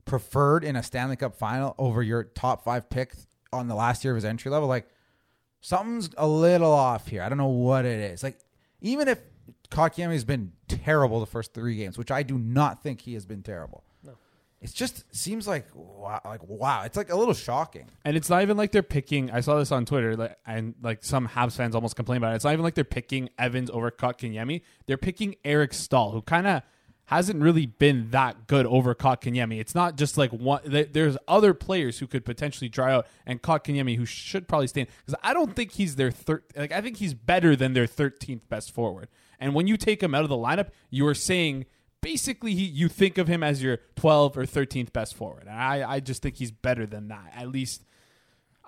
preferred 0.07 0.63
in 0.63 0.75
a 0.75 0.81
Stanley 0.81 1.15
Cup 1.15 1.35
final 1.35 1.75
over 1.77 2.01
your 2.01 2.23
top 2.23 2.63
five 2.63 2.89
pick 2.89 3.13
on 3.53 3.67
the 3.67 3.75
last 3.75 4.03
year 4.03 4.13
of 4.13 4.15
his 4.15 4.25
entry 4.25 4.49
level, 4.49 4.67
like 4.67 4.87
something's 5.61 6.09
a 6.17 6.27
little 6.27 6.71
off 6.71 7.07
here. 7.07 7.21
I 7.21 7.29
don't 7.29 7.37
know 7.37 7.47
what 7.47 7.85
it 7.85 7.99
is. 8.11 8.23
Like 8.23 8.39
even 8.81 9.07
if 9.07 9.19
Kotkaniemi 9.69 10.13
has 10.13 10.25
been 10.25 10.53
terrible 10.67 11.19
the 11.19 11.25
first 11.25 11.53
three 11.53 11.75
games, 11.75 11.97
which 11.97 12.11
I 12.11 12.23
do 12.23 12.37
not 12.37 12.81
think 12.81 13.01
he 13.01 13.13
has 13.13 13.25
been 13.25 13.43
terrible. 13.43 13.83
No. 14.03 14.13
It 14.61 14.73
just 14.73 15.03
seems 15.15 15.47
like 15.47 15.67
wow, 15.75 16.21
like 16.25 16.41
wow. 16.47 16.83
It's 16.83 16.97
like 16.97 17.11
a 17.11 17.15
little 17.15 17.33
shocking. 17.33 17.89
And 18.05 18.15
it's 18.15 18.29
not 18.29 18.41
even 18.41 18.57
like 18.57 18.71
they're 18.71 18.83
picking. 18.83 19.29
I 19.29 19.41
saw 19.41 19.59
this 19.59 19.71
on 19.71 19.85
Twitter, 19.85 20.15
like, 20.15 20.37
and 20.45 20.73
like 20.81 21.03
some 21.03 21.27
Habs 21.27 21.55
fans 21.57 21.75
almost 21.75 21.95
complain 21.95 22.17
about 22.17 22.31
it. 22.31 22.37
It's 22.37 22.45
not 22.45 22.53
even 22.53 22.63
like 22.63 22.75
they're 22.75 22.83
picking 22.83 23.29
Evans 23.37 23.69
over 23.69 23.91
Kotkaniemi. 23.91 24.61
They're 24.85 24.97
picking 24.97 25.35
Eric 25.43 25.73
Staal, 25.73 26.11
who 26.11 26.21
kind 26.21 26.47
of 26.47 26.63
hasn't 27.07 27.41
really 27.41 27.65
been 27.65 28.11
that 28.11 28.47
good 28.47 28.65
over 28.65 28.93
Kotkaniemi. 28.93 29.59
It's 29.59 29.73
not 29.73 29.97
just 29.97 30.17
like 30.17 30.31
one. 30.31 30.61
There's 30.65 31.17
other 31.27 31.53
players 31.53 31.99
who 31.99 32.07
could 32.07 32.25
potentially 32.25 32.69
dry 32.69 32.93
out, 32.93 33.07
and 33.25 33.41
Kotkaniemi 33.41 33.95
who 33.95 34.05
should 34.05 34.47
probably 34.47 34.67
stand 34.67 34.89
because 35.05 35.19
I 35.23 35.33
don't 35.33 35.55
think 35.55 35.71
he's 35.71 35.95
their 35.95 36.11
third. 36.11 36.43
Like 36.55 36.71
I 36.71 36.81
think 36.81 36.97
he's 36.97 37.13
better 37.13 37.55
than 37.55 37.73
their 37.73 37.87
13th 37.87 38.41
best 38.49 38.71
forward. 38.71 39.07
And 39.39 39.53
when 39.53 39.67
you 39.67 39.77
take 39.77 40.03
him 40.03 40.13
out 40.13 40.23
of 40.23 40.29
the 40.29 40.35
lineup, 40.35 40.69
you 40.89 41.07
are 41.07 41.13
saying 41.13 41.65
basically 42.01 42.53
he, 42.55 42.65
you 42.65 42.89
think 42.89 43.17
of 43.17 43.27
him 43.27 43.41
as 43.41 43.63
your 43.63 43.79
12 43.95 44.37
or 44.37 44.43
13th 44.43 44.91
best 44.91 45.15
forward. 45.15 45.43
And 45.47 45.57
I, 45.57 45.89
I 45.89 45.99
just 45.99 46.21
think 46.21 46.35
he's 46.35 46.51
better 46.51 46.85
than 46.85 47.07
that. 47.07 47.31
At 47.35 47.49
least 47.49 47.83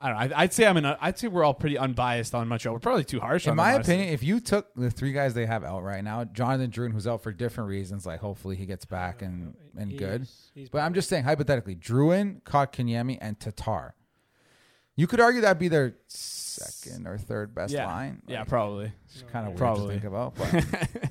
I 0.02 0.08
don't 0.10 0.30
know. 0.30 0.36
I, 0.36 0.42
I'd 0.44 0.54
say 0.54 0.66
I'm 0.66 0.78
an. 0.78 0.86
I'd 0.86 1.20
say 1.20 1.28
we're 1.28 1.44
all 1.44 1.54
pretty 1.54 1.78
unbiased 1.78 2.34
on 2.34 2.48
Montreal. 2.48 2.74
We're 2.74 2.80
probably 2.80 3.04
too 3.04 3.20
harsh. 3.20 3.46
In 3.46 3.52
on 3.52 3.58
them, 3.58 3.66
my 3.66 3.74
opinion, 3.74 4.10
if 4.14 4.24
you 4.24 4.40
took 4.40 4.74
the 4.76 4.90
three 4.90 5.12
guys 5.12 5.34
they 5.34 5.46
have 5.46 5.64
out 5.66 5.84
right 5.84 6.04
now, 6.04 6.24
Jonathan 6.24 6.72
Drouin, 6.72 6.94
who's 6.94 7.06
out 7.06 7.22
for 7.22 7.32
different 7.34 7.70
reasons, 7.70 8.06
like 8.06 8.20
hopefully 8.22 8.56
he 8.56 8.66
gets 8.66 8.86
back 8.86 9.22
and, 9.22 9.56
and 9.78 9.98
good. 9.98 10.22
He's- 10.22 10.52
he's 10.56 10.70
But 10.70 10.80
I'm 10.84 10.94
just 10.94 11.10
saying, 11.10 11.26
hypothetically, 11.26 11.76
Drouin, 11.76 12.42
Kotkaniemi, 12.44 13.18
and 13.20 13.38
Tatar. 13.40 13.94
You 14.96 15.06
could 15.08 15.20
argue 15.20 15.42
that'd 15.42 15.60
be 15.60 15.68
their 15.70 15.96
second 16.08 17.08
or 17.08 17.18
third 17.18 17.54
best 17.54 17.74
yeah, 17.74 17.86
line. 17.86 18.22
yeah, 18.28 18.44
probably. 18.46 18.92
It's 19.06 19.24
kind 19.32 19.46
of 19.48 19.52
weird 19.54 19.58
Probably. 19.58 19.96
to 19.96 20.02
think 20.02 20.04
about. 20.06 20.34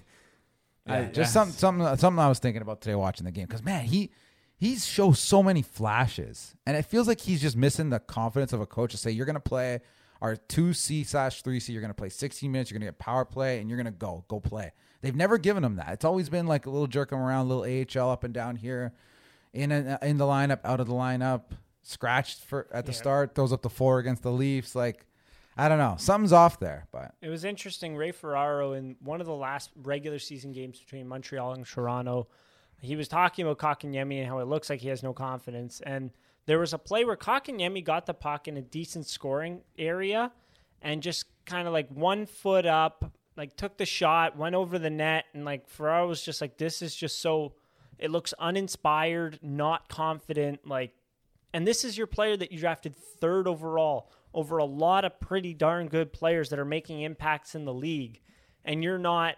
But 0.87 0.95
I- 0.95 1.05
just 1.05 1.17
yeah. 1.19 1.25
something, 1.25 1.57
something, 1.57 1.97
something 1.99 2.19
I 2.19 2.29
was 2.29 2.39
thinking 2.39 2.63
about 2.63 2.81
today 2.81 2.95
watching 2.95 3.27
the 3.27 3.31
game. 3.31 3.47
Because 3.47 3.63
man, 3.63 3.85
he 3.85 4.11
he 4.59 4.77
shows 4.77 5.19
so 5.21 5.43
many 5.43 5.63
flashes, 5.63 6.55
and 6.67 6.77
it 6.77 6.85
feels 6.85 7.07
like 7.09 7.21
he's 7.21 7.41
just 7.41 7.57
missing 7.57 7.91
the 7.91 8.01
confidence 8.01 8.53
of 8.53 8.61
a 8.61 8.67
coach 8.67 8.91
to 8.91 8.97
say, 8.99 9.11
"You're 9.11 9.27
going 9.27 9.35
to 9.35 9.41
play 9.41 9.81
our 10.21 10.35
two 10.37 10.73
C 10.73 11.05
slash 11.05 11.43
three 11.43 11.61
C. 11.61 11.73
You're 11.73 11.81
going 11.81 11.91
to 11.91 11.95
play 11.95 12.09
16 12.09 12.51
minutes. 12.51 12.71
You're 12.71 12.79
going 12.79 12.87
to 12.87 12.93
get 12.93 12.99
power 12.99 13.25
play, 13.25 13.61
and 13.61 13.71
you're 13.71 13.77
going 13.81 13.93
to 13.93 13.99
go 13.99 14.25
go 14.29 14.41
play." 14.41 14.73
They've 15.01 15.15
never 15.15 15.39
given 15.39 15.63
him 15.63 15.77
that. 15.77 15.91
It's 15.91 16.05
always 16.05 16.29
been 16.29 16.47
like 16.49 16.67
a 16.67 16.71
little 16.71 16.89
jerk 16.89 17.13
him 17.13 17.19
around, 17.21 17.47
a 17.47 17.55
little 17.55 17.87
AHL 18.03 18.11
up 18.11 18.25
and 18.25 18.35
down 18.35 18.57
here, 18.57 18.93
in 19.53 19.71
and 19.71 19.91
uh, 19.91 19.99
in 20.03 20.19
the 20.19 20.25
lineup, 20.25 20.59
out 20.65 20.81
of 20.81 20.89
the 20.89 20.93
lineup, 20.95 21.43
scratched 21.83 22.45
for 22.45 22.67
at 22.73 22.85
the 22.85 22.93
Yeah. 22.93 22.99
start, 22.99 23.35
throws 23.37 23.53
up 23.53 23.63
the 23.63 23.71
four 23.71 24.01
against 24.01 24.23
the 24.25 24.33
Leafs. 24.33 24.75
Like 24.75 25.07
I 25.57 25.69
don't 25.69 25.79
know, 25.79 25.95
something's 25.99 26.33
off 26.33 26.59
there, 26.61 26.87
but. 26.93 27.15
It 27.21 27.29
was 27.29 27.45
interesting. 27.45 27.97
Ray 27.97 28.13
Ferraro 28.13 28.73
in 28.75 28.97
one 29.01 29.21
of 29.21 29.27
the 29.27 29.35
last 29.35 29.71
regular 29.83 30.19
season 30.21 30.53
games 30.53 30.79
between 30.79 31.07
Montreal 31.09 31.53
and 31.55 31.67
Toronto, 31.67 32.29
he 32.81 32.97
was 32.97 33.09
talking 33.09 33.47
about 33.47 33.59
Kotkaniemi 33.59 34.19
and 34.19 34.29
how 34.29 34.39
it 34.39 34.47
looks 34.47 34.71
like 34.71 34.81
he 34.81 34.89
has 34.89 35.03
no 35.03 35.13
confidence. 35.13 35.81
And 35.85 36.11
there 36.47 36.59
was 36.59 36.73
a 36.73 36.79
play 36.79 37.05
where 37.05 37.17
Kotkaniemi 37.17 37.85
got 37.85 38.07
the 38.07 38.15
puck 38.15 38.49
in 38.49 38.57
a 38.57 38.63
decent 38.63 39.07
scoring 39.07 39.63
area 39.79 40.33
and 40.81 41.03
just 41.03 41.27
kind 41.45 41.67
of 41.67 41.73
like 41.73 41.89
one 41.91 42.27
foot 42.27 42.67
up, 42.67 43.13
like 43.37 43.57
took 43.57 43.77
the 43.77 43.87
shot, 43.87 44.37
went 44.37 44.55
over 44.55 44.79
the 44.79 44.91
net, 44.91 45.25
and 45.35 45.45
like 45.45 45.69
Ferraro 45.69 46.09
was 46.09 46.23
just 46.23 46.41
like, 46.41 46.57
"This 46.59 46.83
is 46.83 46.95
just 46.95 47.21
so." 47.21 47.55
It 47.99 48.13
looks 48.13 48.33
uninspired, 48.39 49.41
not 49.43 49.89
confident, 49.89 50.65
like 50.65 50.93
and 51.53 51.67
this 51.67 51.85
is 51.85 51.97
your 51.97 52.07
player 52.07 52.37
that 52.37 52.53
you 52.53 52.59
drafted 52.59 52.95
third 52.97 53.47
overall 53.47 54.11
over 54.35 54.59
a 54.59 54.65
lot 54.65 55.05
of 55.05 55.19
pretty 55.21 55.55
darn 55.55 55.89
good 55.89 56.13
players 56.13 56.51
that 56.51 56.59
are 56.59 56.65
making 56.65 57.01
impacts 57.01 57.55
in 57.55 57.65
the 57.65 57.73
league, 57.73 58.21
and 58.65 58.85
you're 58.85 58.99
not 58.99 59.37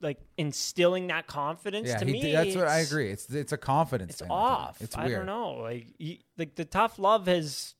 like 0.00 0.18
instilling 0.36 1.08
that 1.08 1.26
confidence. 1.26 1.88
Yeah, 1.88 1.98
to 1.98 2.04
he 2.06 2.12
me. 2.12 2.32
That's 2.32 2.56
what 2.56 2.68
I 2.68 2.78
agree. 2.78 3.10
It's 3.10 3.28
it's 3.30 3.52
a 3.52 3.56
confidence. 3.58 4.12
It's 4.12 4.20
thing 4.22 4.30
off. 4.30 4.80
It's 4.80 4.96
I 4.96 5.08
don't 5.08 5.26
know. 5.26 5.52
Like, 5.62 5.86
you, 5.98 6.18
like 6.38 6.54
the 6.54 6.64
tough 6.64 6.98
love 6.98 7.26
has. 7.26 7.74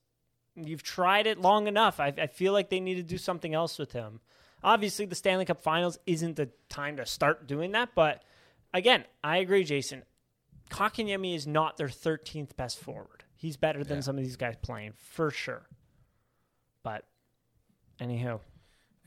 You've 0.57 0.83
tried 0.83 1.27
it 1.27 1.41
long 1.41 1.69
enough. 1.69 2.01
I, 2.01 2.13
I 2.19 2.27
feel 2.27 2.53
like 2.53 2.69
they 2.71 2.81
need 2.81 2.97
to 2.97 3.03
do 3.03 3.17
something 3.19 3.55
else 3.55 3.79
with 3.79 3.93
him. 3.93 4.21
Obviously, 4.63 5.07
the 5.07 5.15
Stanley 5.15 5.45
Cup 5.45 5.63
Finals 5.63 5.99
isn't 6.07 6.37
the 6.37 6.51
time 6.69 6.97
to 6.97 7.07
start 7.07 7.47
doing 7.47 7.73
that. 7.73 7.91
But 7.95 8.23
again, 8.75 9.05
I 9.25 9.39
agree, 9.39 9.65
Jason. 9.65 10.03
Kotkaniemi 10.71 11.35
is 11.35 11.47
not 11.47 11.77
their 11.77 11.89
13th 11.89 12.57
best 12.57 12.79
forward. 12.79 13.25
He's 13.37 13.57
better 13.57 13.83
than 13.85 13.99
Yeah. 13.99 14.03
some 14.03 14.19
of 14.19 14.25
these 14.25 14.37
guys 14.37 14.57
playing 14.61 14.93
for 14.97 15.31
sure. 15.31 15.63
But 16.83 17.05
anyhow, 17.99 18.41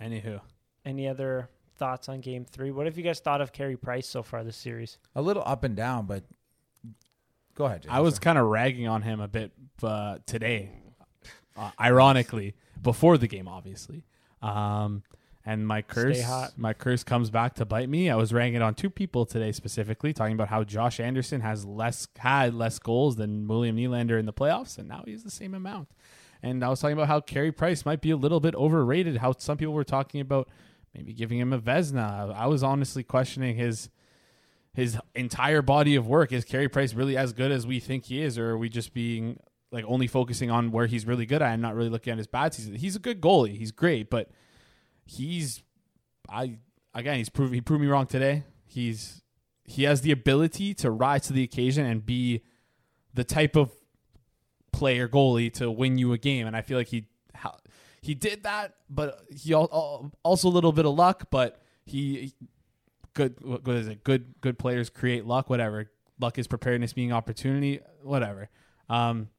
Anywho, 0.01 0.41
any 0.85 1.07
other 1.07 1.49
thoughts 1.77 2.09
on 2.09 2.21
Game 2.21 2.45
Three? 2.45 2.71
What 2.71 2.85
have 2.85 2.97
you 2.97 3.03
guys 3.03 3.19
thought 3.19 3.41
of 3.41 3.51
Carey 3.51 3.77
Price 3.77 4.07
so 4.07 4.23
far 4.23 4.43
this 4.43 4.57
series? 4.57 4.97
A 5.15 5.21
little 5.21 5.43
up 5.45 5.63
and 5.63 5.75
down, 5.75 6.05
but 6.05 6.23
go 7.55 7.65
ahead. 7.65 7.83
James. 7.83 7.93
I 7.93 7.99
was 7.99 8.19
kind 8.19 8.37
of 8.37 8.47
ragging 8.47 8.87
on 8.87 9.01
him 9.01 9.19
a 9.19 9.27
bit 9.27 9.51
uh, 9.81 10.17
today, 10.25 10.71
uh, 11.57 11.71
ironically, 11.79 12.55
before 12.81 13.17
the 13.17 13.27
game, 13.27 13.47
obviously. 13.47 14.03
Um, 14.41 15.03
and 15.45 15.67
my 15.67 15.81
curse, 15.81 16.23
my 16.55 16.73
curse 16.73 17.03
comes 17.03 17.29
back 17.29 17.55
to 17.55 17.65
bite 17.65 17.89
me. 17.89 18.09
I 18.09 18.15
was 18.15 18.31
ragging 18.31 18.61
on 18.61 18.75
two 18.75 18.89
people 18.89 19.25
today 19.25 19.51
specifically, 19.51 20.13
talking 20.13 20.35
about 20.35 20.47
how 20.47 20.63
Josh 20.63 21.01
Anderson 21.01 21.41
has 21.41 21.65
less 21.65 22.07
had 22.17 22.53
less 22.53 22.79
goals 22.79 23.17
than 23.17 23.47
William 23.47 23.75
Nylander 23.75 24.17
in 24.17 24.25
the 24.25 24.31
playoffs, 24.31 24.77
and 24.77 24.87
now 24.87 25.03
he 25.05 25.11
has 25.11 25.23
the 25.23 25.31
same 25.31 25.53
amount. 25.53 25.89
And 26.41 26.63
I 26.63 26.69
was 26.69 26.79
talking 26.79 26.93
about 26.93 27.07
how 27.07 27.19
Carey 27.19 27.51
Price 27.51 27.85
might 27.85 28.01
be 28.01 28.11
a 28.11 28.17
little 28.17 28.39
bit 28.39 28.55
overrated. 28.55 29.17
How 29.17 29.33
some 29.37 29.57
people 29.57 29.73
were 29.73 29.83
talking 29.83 30.21
about 30.21 30.49
maybe 30.93 31.13
giving 31.13 31.39
him 31.39 31.53
a 31.53 31.59
Vezina. 31.59 32.33
I 32.33 32.47
was 32.47 32.63
honestly 32.63 33.03
questioning 33.03 33.55
his 33.55 33.89
his 34.73 34.97
entire 35.13 35.61
body 35.61 35.95
of 35.95 36.07
work. 36.07 36.31
Is 36.31 36.43
Carey 36.43 36.67
Price 36.67 36.93
really 36.93 37.15
as 37.15 37.33
good 37.33 37.51
as 37.51 37.67
we 37.67 37.79
think 37.79 38.05
he 38.05 38.21
is, 38.21 38.37
or 38.37 38.51
are 38.51 38.57
we 38.57 38.69
just 38.69 38.93
being 38.93 39.39
like 39.71 39.85
only 39.87 40.07
focusing 40.07 40.49
on 40.49 40.71
where 40.71 40.87
he's 40.87 41.05
really 41.05 41.25
good 41.25 41.41
at 41.41 41.53
and 41.53 41.61
not 41.61 41.75
really 41.75 41.89
looking 41.89 42.11
at 42.11 42.17
his 42.17 42.27
bad 42.27 42.53
season? 42.53 42.75
He's 42.75 42.95
a 42.95 42.99
good 42.99 43.21
goalie. 43.21 43.57
He's 43.57 43.71
great, 43.71 44.09
but 44.09 44.29
he's 45.05 45.63
I 46.29 46.57
again 46.93 47.17
he's 47.17 47.29
proved 47.29 47.53
he 47.53 47.61
proved 47.61 47.81
me 47.81 47.87
wrong 47.87 48.07
today. 48.07 48.43
He's 48.65 49.21
he 49.65 49.83
has 49.83 50.01
the 50.01 50.11
ability 50.11 50.73
to 50.75 50.91
rise 50.91 51.23
to 51.23 51.33
the 51.33 51.43
occasion 51.43 51.85
and 51.85 52.05
be 52.05 52.41
the 53.13 53.23
type 53.23 53.55
of 53.55 53.71
player 54.71 55.07
goalie 55.07 55.53
to 55.53 55.69
win 55.69 55.97
you 55.97 56.13
a 56.13 56.17
game, 56.17 56.47
and 56.47 56.55
I 56.55 56.61
feel 56.61 56.77
like 56.77 56.87
he 56.87 57.07
he 58.03 58.13
did 58.15 58.43
that, 58.43 58.75
but 58.89 59.21
he 59.33 59.53
al- 59.53 59.69
al- 59.71 60.11
also 60.23 60.49
a 60.49 60.51
little 60.51 60.73
bit 60.73 60.85
of 60.85 60.93
luck, 60.93 61.27
but 61.31 61.61
he 61.85 62.33
good 63.13 63.35
what 63.41 63.65
what 63.65 63.75
is 63.77 63.87
it? 63.87 64.03
Good 64.03 64.35
good 64.41 64.59
players 64.59 64.89
create 64.89 65.25
luck, 65.25 65.49
whatever. 65.49 65.89
Luck 66.19 66.37
is 66.37 66.47
preparedness 66.47 66.91
being 66.93 67.13
opportunity, 67.13 67.79
whatever. 68.01 68.49
Um, 68.89 69.29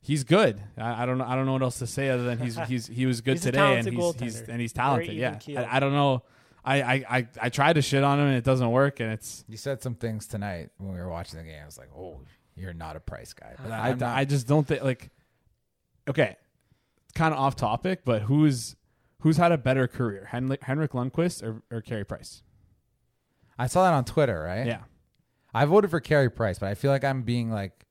he's 0.00 0.22
good. 0.22 0.60
I, 0.78 1.02
I 1.02 1.06
don't 1.06 1.18
know. 1.18 1.24
I 1.24 1.34
don't 1.34 1.46
know 1.46 1.52
what 1.54 1.62
else 1.62 1.80
to 1.80 1.86
say 1.86 2.08
other 2.08 2.22
than 2.22 2.38
he's 2.38 2.56
he's 2.68 2.86
he 2.86 3.06
was 3.06 3.20
good 3.20 3.34
He's 3.34 3.42
today, 3.42 3.78
and 3.78 3.88
he's, 3.88 4.14
he's 4.20 4.40
and 4.42 4.60
he's 4.60 4.72
talented. 4.72 5.14
Yeah. 5.14 5.38
I, 5.48 5.76
I 5.76 5.80
don't 5.80 5.92
know. 5.92 6.22
I, 6.64 6.82
I 6.82 6.94
I 7.18 7.28
I 7.42 7.48
tried 7.48 7.72
to 7.74 7.82
shit 7.82 8.04
on 8.04 8.18
him 8.20 8.26
and 8.26 8.36
it 8.36 8.44
doesn't 8.44 8.70
work, 8.70 9.00
and 9.00 9.12
it's 9.12 9.44
You 9.48 9.56
said 9.56 9.82
some 9.82 9.94
things 9.96 10.26
tonight 10.28 10.70
when 10.78 10.92
we 10.94 11.00
were 11.00 11.08
watching 11.08 11.38
the 11.38 11.44
game. 11.44 11.60
I 11.60 11.66
was 11.66 11.76
like, 11.78 11.90
"Oh, 11.96 12.20
you're 12.56 12.72
not 12.72 12.94
a 12.96 13.00
price 13.00 13.32
guy." 13.32 13.54
But 13.60 13.72
I, 13.72 13.90
I'm 13.90 13.98
not- 13.98 14.16
I 14.16 14.24
just 14.24 14.46
don't 14.46 14.66
think 14.66 14.82
like 14.82 15.10
okay, 16.08 16.36
kind 17.16 17.34
of 17.34 17.40
off 17.40 17.56
topic, 17.56 18.02
but 18.04 18.22
who's 18.22 18.76
who's 19.20 19.36
had 19.38 19.50
a 19.50 19.58
better 19.58 19.88
career, 19.88 20.28
Henrik, 20.30 20.62
Henrik 20.62 20.92
Lundqvist 20.92 21.42
or 21.42 21.62
or 21.70 21.80
Carey 21.80 22.04
Price? 22.04 22.42
I 23.58 23.66
saw 23.66 23.84
that 23.84 23.94
on 23.94 24.04
Twitter, 24.04 24.40
right? 24.42 24.66
Yeah, 24.66 24.82
I 25.52 25.64
voted 25.64 25.90
for 25.90 25.98
Carey 26.00 26.30
Price, 26.30 26.58
but 26.58 26.68
I 26.68 26.74
feel 26.74 26.90
like 26.90 27.02
I'm 27.04 27.22
being 27.22 27.50
like, 27.50 27.86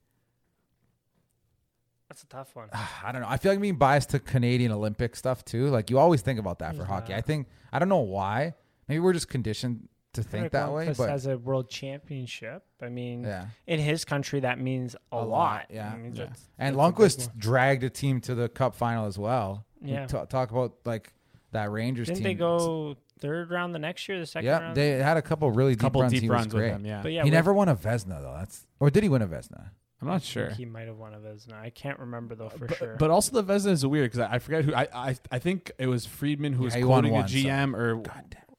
That's 2.07 2.23
a 2.23 2.27
tough 2.27 2.55
one. 2.55 2.69
I 3.03 3.11
don't 3.11 3.21
know. 3.21 3.27
I 3.27 3.37
feel 3.37 3.51
like 3.51 3.57
I'm 3.57 3.61
being 3.63 3.75
biased 3.77 4.11
to 4.11 4.19
Canadian 4.19 4.71
Olympic 4.71 5.15
stuff 5.15 5.43
too. 5.43 5.67
Like 5.67 5.89
you 5.89 5.99
always 5.99 6.21
think 6.21 6.39
about 6.39 6.59
that 6.59 6.75
for 6.75 6.85
hockey. 6.85 7.13
I 7.13 7.21
think 7.21 7.47
I 7.73 7.79
don't 7.79 7.89
know 7.89 7.97
why. 7.97 8.53
Maybe 8.87 8.99
we're 8.99 9.13
just 9.13 9.29
conditioned 9.29 9.89
to 10.15 10.23
think 10.23 10.33
Henrik 10.33 10.51
that 10.53 10.71
way. 10.73 10.87
Lundqvist 10.87 10.97
But 10.97 11.09
has 11.09 11.25
a 11.27 11.37
world 11.37 11.69
championship. 11.69 12.63
I 12.81 12.89
mean, 12.89 13.23
yeah, 13.23 13.45
in 13.67 13.79
his 13.79 14.03
country, 14.05 14.41
that 14.41 14.59
means 14.59 14.95
a, 15.11 15.15
A 15.15 15.17
lot, 15.17 15.27
lot. 15.27 15.65
yeah. 15.69 15.91
I 15.93 15.97
mean, 15.97 16.13
Yeah. 16.13 16.23
that's- 16.25 16.49
and 16.57 16.75
that's 16.75 16.87
a 16.87 16.91
big 16.91 16.95
Lundqvist 16.95 17.27
one. 17.27 17.35
dragged 17.37 17.83
a 17.83 17.89
team 17.89 18.21
to 18.21 18.35
the 18.35 18.49
Cup 18.49 18.75
final 18.75 19.05
as 19.05 19.17
well. 19.17 19.65
We 19.81 19.91
Yeah. 19.91 20.07
ta- 20.07 20.25
talk 20.25 20.51
about 20.51 20.73
like 20.85 21.13
that 21.51 21.71
Rangers 21.71 22.07
Didn't 22.07 22.17
team. 22.17 22.23
they 22.23 22.33
go 22.33 22.95
third 23.19 23.49
round 23.49 23.73
the 23.73 23.79
next 23.79 24.07
year, 24.09 24.19
the 24.19 24.25
second 24.25 24.45
Yeah, 24.47 24.59
round. 24.59 24.75
they 24.77 24.89
had 24.91 25.15
a 25.17 25.21
couple 25.21 25.49
really 25.51 25.73
deep 25.73 25.79
couple 25.79 26.01
runs. 26.01 26.11
deep 26.13 26.23
he 26.23 26.29
runs 26.29 26.47
was 26.47 26.53
with 26.55 26.61
great. 26.63 26.71
them. 26.73 26.85
Yeah, 26.85 27.01
but 27.01 27.11
yeah, 27.13 27.23
he 27.23 27.29
never 27.29 27.53
won 27.53 27.69
a 27.69 27.75
Vezina 27.75 28.21
though. 28.21 28.35
That's 28.37 28.65
or 28.79 28.89
did 28.89 29.03
he 29.03 29.09
win 29.09 29.21
a 29.21 29.27
Vezina? 29.27 29.69
I'm 30.01 30.09
I 30.09 30.11
not 30.15 30.21
think 30.21 30.31
sure. 30.31 30.49
he 30.49 30.65
might 30.65 30.87
have 30.87 30.97
won 30.97 31.13
a 31.13 31.17
Vezina. 31.19 31.53
I 31.53 31.69
can't 31.69 31.97
remember 31.99 32.35
though 32.35 32.49
for 32.49 32.67
but, 32.67 32.77
sure. 32.77 32.95
but 32.99 33.09
also 33.11 33.41
the 33.41 33.53
Vezina 33.53 33.71
is 33.71 33.85
weird 33.85 34.11
because 34.11 34.19
I, 34.29 34.35
I 34.35 34.39
forget 34.39 34.65
who 34.65 34.73
I, 34.75 34.87
I 34.93 35.15
I 35.31 35.39
think 35.39 35.71
it 35.79 35.87
was 35.87 36.05
Friedman 36.05 36.51
who 36.53 36.63
was 36.63 36.73
Yeah, 36.73 36.79
he 36.79 36.83
won 36.83 37.03
quoting 37.03 37.13
one, 37.13 37.25
a 37.25 37.29
so- 37.29 37.35
GM 37.37 37.73
or 37.75 38.03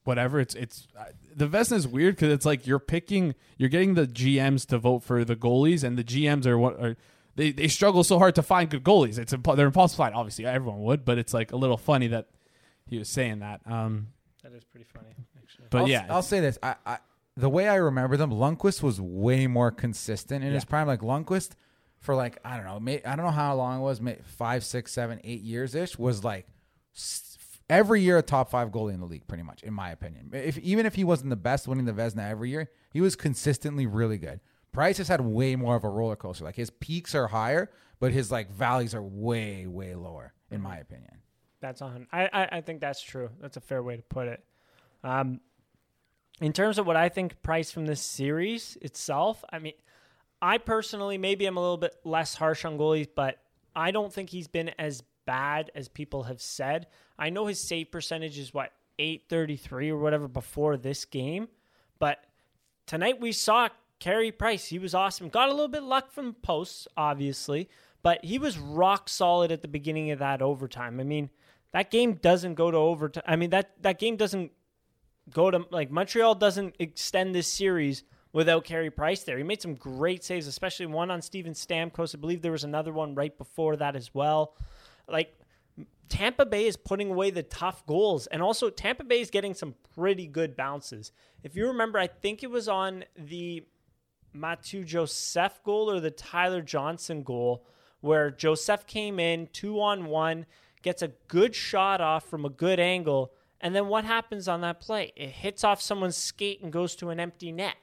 whatever. 0.07 0.41
It's 0.41 0.55
it's 0.55 0.87
uh, 0.99 1.05
the 1.35 1.47
Vezina 1.47 1.77
is 1.77 1.87
weird 1.89 2.17
because 2.17 2.33
it's 2.33 2.47
like 2.47 2.67
you're 2.67 2.79
picking 2.79 3.35
you're 3.59 3.69
getting 3.69 3.95
the 3.95 4.07
GMs 4.07 4.67
to 4.69 4.79
vote 4.79 5.01
for 5.03 5.25
the 5.25 5.37
goalies 5.37 5.83
and 5.85 5.99
the 5.99 6.05
GMs 6.05 6.47
are 6.47 6.57
what 6.59 6.81
are 6.81 6.97
they, 7.35 7.53
they 7.53 7.69
struggle 7.69 8.03
so 8.03 8.19
hard 8.19 8.35
to 8.37 8.43
find 8.43 8.71
good 8.71 8.83
goalies. 8.83 9.19
It's 9.19 9.33
impo- 9.35 9.57
they're 9.57 9.67
impossible 9.67 10.05
to 10.05 10.09
find. 10.09 10.15
Obviously, 10.15 10.47
everyone 10.47 10.81
would, 10.85 11.05
but 11.05 11.19
it's 11.19 11.35
like 11.35 11.53
a 11.53 11.57
little 11.57 11.77
funny 11.77 12.07
that 12.09 12.29
he 12.87 12.99
was 12.99 13.09
saying 13.11 13.41
that. 13.41 13.61
Um, 13.67 14.09
that 14.43 14.53
is 14.55 14.65
pretty 14.65 14.87
funny, 14.95 15.11
actually. 15.43 15.67
but 15.71 15.79
I'll, 15.83 15.89
yeah, 15.89 16.07
I'll 16.09 16.23
say 16.23 16.41
this: 16.41 16.59
I, 16.63 16.77
I 16.87 16.99
the 17.37 17.51
way 17.51 17.69
I 17.69 17.75
remember 17.75 18.17
them, 18.17 18.31
Lundqvist 18.31 18.83
was 18.83 18.99
way 19.01 19.47
more 19.47 19.71
consistent 19.71 20.45
in 20.45 20.53
his 20.55 20.63
Yeah. 20.65 20.69
prime. 20.71 20.87
Like 20.87 21.01
Lundqvist, 21.01 21.51
for 21.99 22.15
like 22.15 22.39
I 22.43 22.57
don't 22.57 22.65
know, 22.65 22.81
may, 22.81 23.03
I 23.05 23.17
don't 23.17 23.27
know 23.27 23.33
how 23.33 23.55
long 23.55 23.81
it 23.81 23.83
was, 23.83 24.01
may, 24.01 24.17
five, 24.25 24.65
six, 24.65 24.93
seven, 24.93 25.21
eight 25.23 25.43
years 25.43 25.75
ish, 25.75 25.99
was 25.99 26.25
like 26.25 26.47
s- 26.95 27.26
every 27.69 28.03
year 28.03 28.19
a 28.19 28.23
top 28.23 28.51
five 28.51 28.71
goalie 28.71 28.95
in 28.95 29.01
the 29.01 29.07
league, 29.07 29.27
pretty 29.27 29.43
much, 29.43 29.63
in 29.63 29.75
my 29.75 29.91
opinion. 29.91 30.31
If 30.33 30.59
even 30.59 30.87
if 30.87 30.95
he 30.95 31.05
wasn't 31.05 31.31
the 31.31 31.37
best 31.37 31.69
winning 31.69 31.85
the 31.85 31.93
Vezina 31.93 32.29
every 32.29 32.51
year, 32.51 32.71
he 32.93 33.01
was 33.01 33.17
consistently 33.17 33.87
really 33.87 34.19
good. 34.19 34.41
Price 34.73 34.99
has 34.99 35.09
had 35.09 35.21
way 35.21 35.57
more 35.57 35.77
of 35.77 35.85
a 35.85 35.89
roller 35.89 36.17
coaster. 36.17 36.45
Like 36.45 36.57
his 36.57 36.71
peaks 36.71 37.15
are 37.15 37.29
higher, 37.29 37.71
but 37.99 38.13
his 38.13 38.31
like 38.31 38.51
valleys 38.51 38.95
are 38.95 39.03
way, 39.03 39.67
way 39.67 39.95
lower, 39.95 40.35
in 40.51 40.61
my 40.61 40.77
opinion. 40.79 41.23
That's 41.61 41.81
on. 41.83 42.07
I, 42.13 42.29
I 42.33 42.49
I 42.59 42.61
think 42.61 42.81
that's 42.81 43.03
true. 43.03 43.31
That's 43.41 43.57
a 43.57 43.61
fair 43.61 43.83
way 43.83 43.97
to 43.97 44.03
put 44.03 44.29
it. 44.29 44.45
Um, 45.03 45.41
in 46.41 46.53
terms 46.53 46.79
of 46.79 46.87
what 46.87 46.97
I 46.97 47.09
think 47.09 47.43
Price 47.43 47.71
from 47.71 47.87
this 47.87 48.03
series 48.03 48.77
itself, 48.83 49.43
I 49.51 49.59
mean, 49.59 49.73
I 50.43 50.59
personally 50.59 51.17
maybe 51.17 51.47
I'm 51.47 51.57
a 51.57 51.61
little 51.61 51.79
bit 51.79 51.97
less 52.05 52.35
harsh 52.35 52.65
on 52.65 52.77
goalies, 52.77 53.09
but 53.15 53.39
I 53.75 53.91
don't 53.91 54.13
think 54.13 54.31
he's 54.31 54.49
been 54.49 54.71
as 54.79 55.03
bad 55.25 55.71
as 55.75 55.89
people 55.89 56.25
have 56.25 56.41
said. 56.41 56.87
I 57.19 57.31
know 57.31 57.47
his 57.47 57.61
save 57.61 57.91
percentage 57.91 58.39
is 58.39 58.53
what 58.53 58.73
833 58.99 59.91
or 59.91 59.99
whatever 59.99 60.29
before 60.29 60.77
this 60.77 61.05
game, 61.05 61.49
but 61.99 62.25
tonight 62.87 63.21
we 63.21 63.33
saw 63.33 63.69
Carey 63.99 64.33
Price. 64.33 64.67
He 64.67 64.79
was 64.79 64.95
awesome. 64.95 65.29
Got 65.29 65.49
a 65.49 65.53
little 65.53 65.69
bit 65.69 65.83
luck 65.83 66.13
from 66.13 66.35
posts, 66.35 66.87
obviously, 66.97 67.69
but 68.03 68.25
he 68.25 68.39
was 68.39 68.59
rock 68.59 69.09
solid 69.09 69.51
at 69.51 69.63
the 69.63 69.69
beginning 69.69 70.11
of 70.11 70.19
that 70.19 70.43
overtime. 70.43 71.01
I 71.01 71.05
mean, 71.05 71.31
that 71.73 71.91
game 71.91 72.15
doesn't 72.15 72.55
go 72.55 72.71
to 72.71 72.77
overtime. 72.77 73.25
I 73.27 73.37
mean, 73.37 73.51
that 73.51 73.83
that 73.83 73.99
game 73.99 74.17
doesn't 74.17 74.53
go 75.33 75.51
to 75.51 75.67
like 75.71 75.91
Montreal 75.91 76.35
doesn't 76.35 76.77
extend 76.79 77.35
this 77.35 77.49
series 77.49 78.05
without 78.33 78.65
Carey 78.65 78.91
Price 78.91 79.23
there. 79.23 79.39
He 79.39 79.45
made 79.45 79.63
some 79.63 79.75
great 79.75 80.23
saves, 80.23 80.47
especially 80.47 80.87
one 80.87 81.11
on 81.11 81.23
Steven 81.23 81.55
Stamkos. 81.55 82.15
I 82.15 82.19
believe 82.19 82.43
there 82.43 82.53
was 82.53 82.65
another 82.65 82.93
one 82.93 83.15
right 83.15 83.37
before 83.37 83.77
that 83.77 83.97
as 83.97 84.15
well. 84.15 84.55
Like 85.09 85.39
Tampa 86.09 86.47
Bay 86.47 86.67
is 86.67 86.77
putting 86.77 87.11
away 87.11 87.31
the 87.31 87.43
tough 87.43 87.85
goals, 87.87 88.27
and 88.29 88.43
also 88.43 88.71
Tampa 88.71 89.05
Bay 89.05 89.21
is 89.21 89.31
getting 89.31 89.55
some 89.55 89.75
pretty 89.95 90.27
good 90.27 90.57
bounces. 90.57 91.13
If 91.43 91.57
you 91.57 91.67
remember, 91.67 91.99
I 91.99 92.07
think 92.07 92.43
it 92.43 92.51
was 92.51 92.69
on 92.69 93.05
the 93.17 93.67
Matthew 94.33 94.85
Joseph 94.85 95.61
goal 95.65 95.91
or 95.91 96.01
the 96.01 96.11
Tyler 96.11 96.63
Johnson 96.63 97.23
goal 97.23 97.67
where 98.01 98.31
Joseph 98.31 98.87
came 98.87 99.19
in 99.19 99.49
two 99.53 99.81
on 99.81 100.07
one, 100.07 100.47
gets 100.83 101.03
a 101.03 101.09
good 101.29 101.55
shot 101.55 102.01
off 102.01 102.29
from 102.29 102.45
a 102.45 102.51
good 102.51 102.79
angle, 102.79 103.33
and 103.61 103.75
then 103.75 103.89
what 103.89 104.05
happens 104.05 104.47
on 104.47 104.61
that 104.61 104.81
play? 104.81 105.13
It 105.17 105.31
hits 105.31 105.65
off 105.65 105.81
someone's 105.81 106.17
skate 106.17 106.63
and 106.63 106.73
goes 106.73 106.95
to 106.97 107.11
an 107.11 107.19
empty 107.19 107.51
net. 107.51 107.77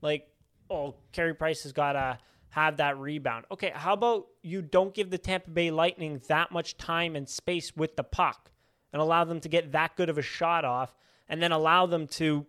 Like, 0.00 0.28
oh, 0.70 0.94
Carey 1.12 1.34
Price 1.34 1.64
has 1.64 1.72
got 1.72 1.92
to 1.92 2.18
have 2.50 2.78
that 2.78 2.98
rebound. 2.98 3.44
Okay, 3.50 3.72
how 3.74 3.92
about 3.92 4.26
you 4.42 4.62
don't 4.62 4.94
give 4.94 5.10
the 5.10 5.18
Tampa 5.18 5.50
Bay 5.50 5.70
Lightning 5.70 6.20
that 6.28 6.50
much 6.50 6.76
time 6.76 7.14
and 7.16 7.28
space 7.28 7.76
with 7.76 7.96
the 7.96 8.04
puck 8.04 8.50
and 8.92 9.02
allow 9.02 9.24
them 9.24 9.40
to 9.40 9.48
get 9.48 9.72
that 9.72 9.96
good 9.96 10.08
of 10.08 10.18
a 10.18 10.22
shot 10.22 10.64
off 10.64 10.94
and 11.28 11.42
then 11.42 11.52
allow 11.52 11.86
them 11.86 12.06
to 12.06 12.46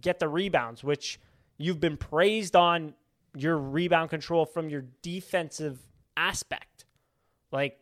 get 0.00 0.18
the 0.18 0.28
rebounds, 0.28 0.82
which 0.82 1.20
you've 1.58 1.80
been 1.80 1.96
praised 1.96 2.56
on 2.56 2.94
your 3.36 3.58
rebound 3.58 4.10
control 4.10 4.46
from 4.46 4.68
your 4.68 4.84
defensive 5.02 5.78
aspect. 6.16 6.84
Like, 7.52 7.78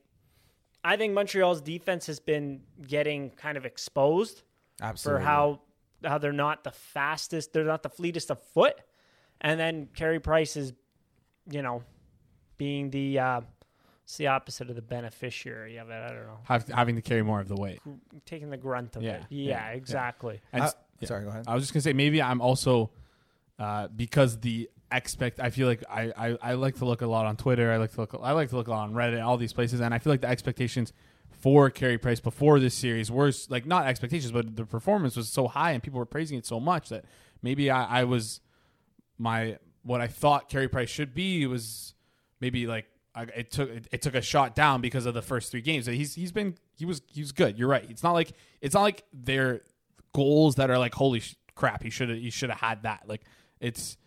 I 0.84 0.96
think 0.96 1.14
Montreal's 1.14 1.60
defense 1.60 2.06
has 2.06 2.18
been 2.18 2.62
getting 2.86 3.30
kind 3.30 3.56
of 3.56 3.64
exposed 3.64 4.42
Absolutely. 4.80 5.20
for 5.20 5.24
how 5.24 5.60
how 6.04 6.18
they're 6.18 6.32
not 6.32 6.64
the 6.64 6.72
fastest, 6.72 7.52
they're 7.52 7.64
not 7.64 7.84
the 7.84 7.88
fleetest 7.88 8.30
of 8.30 8.42
foot, 8.42 8.74
and 9.40 9.58
then 9.58 9.88
Carey 9.94 10.18
Price 10.18 10.56
is, 10.56 10.72
you 11.50 11.62
know, 11.62 11.82
being 12.58 12.90
the 12.90 13.18
uh, 13.18 13.40
it's 14.04 14.16
the 14.16 14.26
opposite 14.28 14.68
of 14.70 14.76
the 14.76 14.82
beneficiary 14.82 15.76
of 15.78 15.90
it. 15.90 15.94
I 15.94 16.08
don't 16.08 16.26
know, 16.26 16.38
have, 16.44 16.68
having 16.68 16.96
to 16.96 17.02
carry 17.02 17.22
more 17.22 17.40
of 17.40 17.48
the 17.48 17.56
weight. 17.56 17.80
taking 18.26 18.50
the 18.50 18.56
grunt 18.56 18.96
of 18.96 19.02
Yeah, 19.02 19.12
it. 19.16 19.22
yeah, 19.30 19.48
Yeah, 19.50 19.66
yeah. 19.70 19.76
exactly. 19.76 20.40
And 20.52 20.64
Uh, 20.64 20.70
yeah. 21.00 21.08
Sorry, 21.08 21.24
go 21.24 21.30
ahead. 21.30 21.44
I 21.48 21.54
was 21.54 21.62
just 21.64 21.72
gonna 21.72 21.82
say 21.82 21.92
maybe 21.92 22.20
I'm 22.22 22.40
also 22.40 22.90
uh, 23.58 23.88
because 23.88 24.38
the 24.40 24.68
expect. 24.90 25.40
I 25.40 25.50
feel 25.50 25.66
like 25.68 25.82
I, 25.88 26.12
I 26.16 26.38
I 26.42 26.52
like 26.54 26.76
to 26.76 26.84
look 26.84 27.00
a 27.02 27.06
lot 27.06 27.26
on 27.26 27.36
Twitter. 27.36 27.70
I 27.72 27.76
like 27.78 27.92
to 27.92 28.00
look. 28.00 28.14
I 28.20 28.32
like 28.32 28.50
to 28.50 28.56
look 28.56 28.68
a 28.68 28.70
lot 28.70 28.84
on 28.88 28.94
Reddit. 28.94 29.24
All 29.24 29.36
these 29.36 29.52
places, 29.52 29.80
and 29.80 29.92
I 29.94 29.98
feel 29.98 30.12
like 30.12 30.20
the 30.20 30.28
expectations 30.28 30.92
for 31.30 31.70
Carey 31.70 31.98
Price 31.98 32.20
before 32.20 32.60
this 32.60 32.74
series 32.74 33.10
were 33.10 33.32
like 33.48 33.66
not 33.66 33.86
expectations, 33.86 34.30
but 34.32 34.54
the 34.56 34.64
performance 34.64 35.16
was 35.16 35.28
so 35.28 35.48
high, 35.48 35.72
and 35.72 35.82
people 35.82 35.98
were 35.98 36.06
praising 36.06 36.38
it 36.38 36.46
so 36.46 36.60
much 36.60 36.88
that 36.90 37.04
maybe 37.42 37.70
I, 37.70 38.00
I 38.00 38.04
was 38.04 38.40
my 39.18 39.58
what 39.82 40.00
I 40.00 40.06
thought 40.06 40.48
Carey 40.48 40.68
Price 40.68 40.88
should 40.88 41.14
be 41.14 41.46
was 41.46 41.94
maybe 42.40 42.66
like. 42.66 42.86
I, 43.14 43.24
it 43.24 43.50
took 43.50 43.68
it, 43.68 43.86
it 43.92 44.00
took 44.00 44.14
a 44.14 44.22
shot 44.22 44.54
down 44.54 44.80
because 44.80 45.04
of 45.04 45.12
the 45.12 45.20
first 45.20 45.50
three 45.50 45.60
games. 45.60 45.84
He's 45.84 46.14
he's 46.14 46.32
been 46.32 46.54
he 46.74 46.86
was 46.86 47.02
he 47.12 47.20
was 47.20 47.30
good. 47.30 47.58
You're 47.58 47.68
right. 47.68 47.84
It's 47.90 48.02
not 48.02 48.12
like 48.12 48.32
it's 48.62 48.74
not 48.74 48.80
like 48.80 49.04
they're 49.12 49.60
goals 50.14 50.54
that 50.54 50.70
are 50.70 50.78
like 50.78 50.94
holy 50.94 51.20
sh- 51.20 51.36
crap. 51.54 51.82
He 51.82 51.90
should 51.90 52.08
have 52.08 52.16
he 52.16 52.30
should 52.30 52.48
have 52.48 52.60
had 52.60 52.84
that. 52.84 53.02
Like 53.06 53.20
it's 53.60 53.98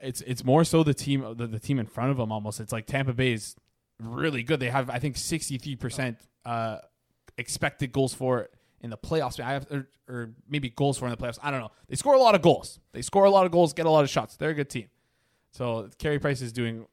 it's 0.00 0.20
it's 0.22 0.44
more 0.44 0.64
so 0.64 0.84
the 0.84 0.94
team 0.94 1.24
the, 1.36 1.46
the 1.48 1.58
team 1.58 1.78
in 1.80 1.86
front 1.86 2.12
of 2.12 2.16
them 2.16 2.30
almost. 2.30 2.60
It's 2.60 2.72
like 2.72 2.86
Tampa 2.86 3.12
Bay 3.12 3.32
is 3.32 3.56
really 4.00 4.42
good. 4.42 4.60
They 4.60 4.70
have 4.70 4.90
I 4.90 4.98
think 4.98 5.16
63 5.16 5.76
percent 5.76 6.18
uh, 6.44 6.78
expected 7.36 7.92
goals 7.92 8.14
for 8.14 8.48
in 8.84 8.90
the 8.90 8.98
playoffs. 8.98 9.40
I 9.40 9.54
have 9.54 9.66
or, 9.70 9.88
or 10.06 10.34
maybe 10.48 10.68
goals 10.68 10.98
for 10.98 11.06
in 11.06 11.10
the 11.10 11.16
playoffs. 11.16 11.38
I 11.42 11.50
don't 11.50 11.60
know. 11.60 11.72
They 11.88 11.96
score 11.96 12.14
a 12.14 12.18
lot 12.18 12.34
of 12.34 12.42
goals. 12.42 12.78
They 12.92 13.02
score 13.02 13.24
a 13.24 13.30
lot 13.30 13.46
of 13.46 13.50
goals. 13.50 13.72
Get 13.72 13.86
a 13.86 13.90
lot 13.90 14.04
of 14.04 14.10
shots. 14.10 14.36
They're 14.36 14.50
a 14.50 14.54
good 14.54 14.70
team. 14.70 14.88
So 15.50 15.88
Carey 15.98 16.18
Price 16.18 16.42
is 16.42 16.52
doing 16.52 16.86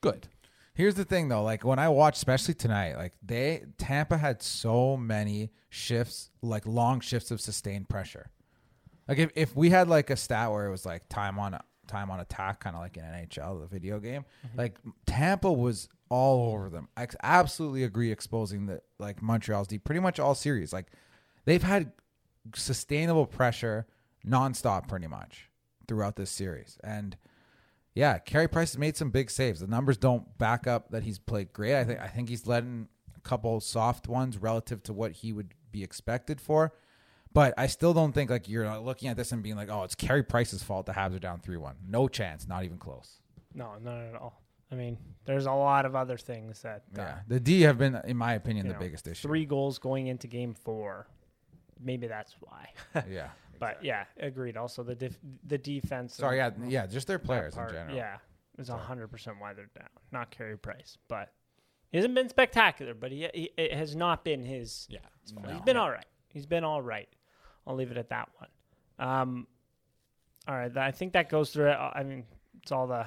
good. 0.00 0.26
Here's 0.74 0.94
the 0.94 1.04
thing 1.04 1.28
though, 1.28 1.44
like 1.44 1.64
when 1.64 1.78
I 1.78 1.88
watched, 1.88 2.16
especially 2.16 2.54
tonight, 2.54 2.96
like 2.96 3.12
they 3.22 3.64
Tampa 3.78 4.16
had 4.16 4.42
so 4.42 4.96
many 4.96 5.50
shifts, 5.68 6.30
like 6.42 6.66
long 6.66 6.98
shifts 7.00 7.30
of 7.30 7.40
sustained 7.40 7.88
pressure. 7.88 8.30
Like 9.06 9.18
if, 9.18 9.30
if 9.36 9.54
we 9.54 9.70
had 9.70 9.88
like 9.88 10.10
a 10.10 10.16
stat 10.16 10.50
where 10.50 10.66
it 10.66 10.70
was 10.70 10.84
like 10.84 11.08
time 11.08 11.38
on 11.38 11.60
time 11.86 12.10
on 12.10 12.18
attack, 12.20 12.60
kind 12.60 12.74
of 12.74 12.82
like 12.82 12.96
in 12.96 13.04
NHL, 13.04 13.60
the 13.60 13.66
video 13.66 14.00
game, 14.00 14.24
mm-hmm. 14.44 14.58
like 14.58 14.78
Tampa 15.06 15.52
was 15.52 15.88
all 16.14 16.52
over 16.52 16.70
them. 16.70 16.86
I 16.96 17.08
absolutely 17.24 17.82
agree, 17.82 18.12
exposing 18.12 18.66
the 18.66 18.80
like 19.00 19.20
Montreal's 19.20 19.66
deep, 19.66 19.82
pretty 19.82 20.00
much 20.00 20.20
all 20.20 20.36
series. 20.36 20.72
Like 20.72 20.86
they've 21.44 21.62
had 21.62 21.90
sustainable 22.54 23.26
pressure 23.26 23.88
nonstop, 24.24 24.86
pretty 24.86 25.08
much 25.08 25.50
throughout 25.88 26.14
this 26.14 26.30
series, 26.30 26.78
and 26.84 27.16
yeah, 27.96 28.18
Carey 28.18 28.48
Price 28.48 28.72
has 28.72 28.78
made 28.78 28.96
some 28.96 29.10
big 29.10 29.28
saves. 29.28 29.58
The 29.58 29.66
numbers 29.66 29.96
don't 29.96 30.38
back 30.38 30.68
up 30.68 30.90
that 30.90 31.02
he's 31.02 31.18
played 31.18 31.52
great. 31.52 31.76
I 31.76 31.82
think 31.82 32.00
I 32.00 32.06
think 32.06 32.28
he's 32.28 32.46
letting 32.46 32.86
a 33.16 33.20
couple 33.20 33.60
soft 33.60 34.06
ones 34.06 34.38
relative 34.38 34.84
to 34.84 34.92
what 34.92 35.12
he 35.12 35.32
would 35.32 35.52
be 35.72 35.82
expected 35.82 36.40
for. 36.40 36.72
But 37.32 37.54
I 37.58 37.66
still 37.66 37.92
don't 37.92 38.12
think 38.12 38.30
like 38.30 38.48
you're 38.48 38.78
looking 38.78 39.08
at 39.08 39.16
this 39.16 39.32
and 39.32 39.42
being 39.42 39.56
like, 39.56 39.68
oh, 39.68 39.82
it's 39.82 39.96
Carey 39.96 40.22
Price's 40.22 40.62
fault 40.62 40.86
the 40.86 40.92
Habs 40.92 41.16
are 41.16 41.18
down 41.18 41.40
three 41.40 41.56
one. 41.56 41.74
No 41.88 42.06
chance, 42.06 42.46
not 42.46 42.62
even 42.62 42.78
close. 42.78 43.20
No, 43.52 43.72
not 43.82 43.98
at 43.98 44.14
all. 44.14 44.43
I 44.74 44.76
mean, 44.76 44.98
there's 45.24 45.46
a 45.46 45.52
lot 45.52 45.86
of 45.86 45.94
other 45.94 46.16
things 46.16 46.62
that 46.62 46.82
uh, 46.98 47.02
Yeah, 47.02 47.18
the 47.28 47.38
D 47.40 47.62
have 47.62 47.78
been, 47.78 48.00
in 48.04 48.16
my 48.16 48.34
opinion, 48.34 48.66
the 48.66 48.74
know, 48.74 48.80
biggest 48.80 49.06
issue. 49.06 49.26
Three 49.26 49.44
goals 49.46 49.78
going 49.78 50.08
into 50.08 50.26
Game 50.26 50.52
Four. 50.54 51.06
Maybe 51.80 52.06
that's 52.08 52.34
why. 52.40 52.70
Yeah. 53.08 53.28
but 53.60 53.84
yeah, 53.84 54.04
agreed. 54.18 54.56
Also, 54.56 54.82
the 54.82 54.96
def- 54.96 55.18
the 55.46 55.58
defense. 55.58 56.16
Sorry. 56.16 56.38
Yeah. 56.38 56.50
Yeah. 56.66 56.86
Just 56.86 57.06
their 57.06 57.20
players 57.20 57.56
in 57.56 57.68
general. 57.68 57.96
Yeah, 57.96 58.16
is 58.58 58.68
hundred 58.68 59.08
percent 59.08 59.36
why 59.38 59.52
they're 59.54 59.70
down. 59.78 59.88
Not 60.10 60.30
Carey 60.30 60.58
Price, 60.58 60.98
but 61.08 61.30
he 61.92 61.98
hasn't 61.98 62.14
been 62.14 62.28
spectacular. 62.28 62.94
But 62.94 63.12
he, 63.12 63.28
he 63.32 63.50
it 63.56 63.74
has 63.74 63.94
not 63.94 64.24
been 64.24 64.44
his. 64.44 64.88
Yeah. 64.90 64.98
He's 65.22 65.60
been 65.60 65.76
all 65.76 65.90
right. 65.90 66.06
He's 66.28 66.46
been 66.46 66.64
all 66.64 66.82
right. 66.82 67.08
I'll 67.66 67.76
leave 67.76 67.92
it 67.92 67.96
at 67.96 68.10
that 68.10 68.28
one. 68.38 68.48
Um, 68.98 69.46
all 70.48 70.56
right. 70.56 70.76
I 70.76 70.90
think 70.90 71.12
that 71.12 71.28
goes 71.30 71.50
through 71.50 71.70
it. 71.70 71.76
I 71.76 72.02
mean, 72.02 72.24
it's 72.60 72.72
all 72.72 72.88
the. 72.88 73.06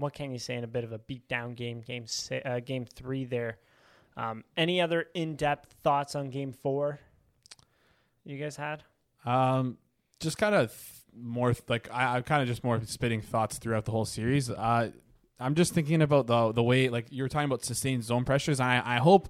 What 0.00 0.14
can 0.14 0.32
you 0.32 0.38
say 0.38 0.54
in 0.54 0.64
a 0.64 0.68
bit 0.68 0.82
of 0.82 0.92
a 0.92 0.98
beatdown 0.98 1.54
game? 1.54 1.82
Game 1.82 2.06
uh, 2.44 2.60
game 2.60 2.86
three 2.86 3.24
there. 3.24 3.58
Um, 4.16 4.44
any 4.56 4.80
other 4.80 5.06
in-depth 5.14 5.76
thoughts 5.82 6.14
on 6.14 6.30
game 6.30 6.52
four? 6.52 7.00
you 8.24 8.38
guys 8.38 8.56
had? 8.56 8.82
Um, 9.24 9.76
just 10.18 10.38
kind 10.38 10.54
of 10.54 10.70
th- 10.70 10.80
more 11.14 11.52
th- 11.52 11.64
like 11.68 11.88
I, 11.92 12.16
I'm 12.16 12.22
kind 12.22 12.42
of 12.42 12.48
just 12.48 12.64
more 12.64 12.80
spitting 12.84 13.20
thoughts 13.20 13.58
throughout 13.58 13.84
the 13.84 13.90
whole 13.90 14.04
series. 14.04 14.50
Uh, 14.50 14.90
I'm 15.38 15.54
just 15.54 15.74
thinking 15.74 16.02
about 16.02 16.26
the 16.26 16.52
the 16.52 16.62
way 16.62 16.88
like 16.88 17.06
you 17.10 17.22
were 17.22 17.28
talking 17.28 17.46
about 17.46 17.64
sustained 17.64 18.04
zone 18.04 18.24
pressures. 18.24 18.60
I 18.60 18.82
I 18.84 18.98
hope 18.98 19.28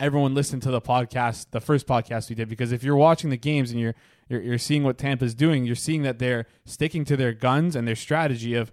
everyone 0.00 0.34
listened 0.34 0.62
to 0.62 0.70
the 0.70 0.80
podcast, 0.80 1.46
the 1.52 1.60
first 1.60 1.86
podcast 1.86 2.28
we 2.28 2.34
did, 2.34 2.48
because 2.48 2.72
if 2.72 2.82
you're 2.82 2.96
watching 2.96 3.30
the 3.30 3.36
games 3.36 3.70
and 3.70 3.80
you're 3.80 3.94
you're, 4.28 4.42
you're 4.42 4.58
seeing 4.58 4.82
what 4.82 4.98
Tampa's 4.98 5.34
doing, 5.34 5.64
you're 5.64 5.74
seeing 5.74 6.02
that 6.02 6.18
they're 6.18 6.46
sticking 6.64 7.04
to 7.06 7.16
their 7.16 7.32
guns 7.32 7.76
and 7.76 7.86
their 7.88 7.96
strategy 7.96 8.54
of 8.54 8.72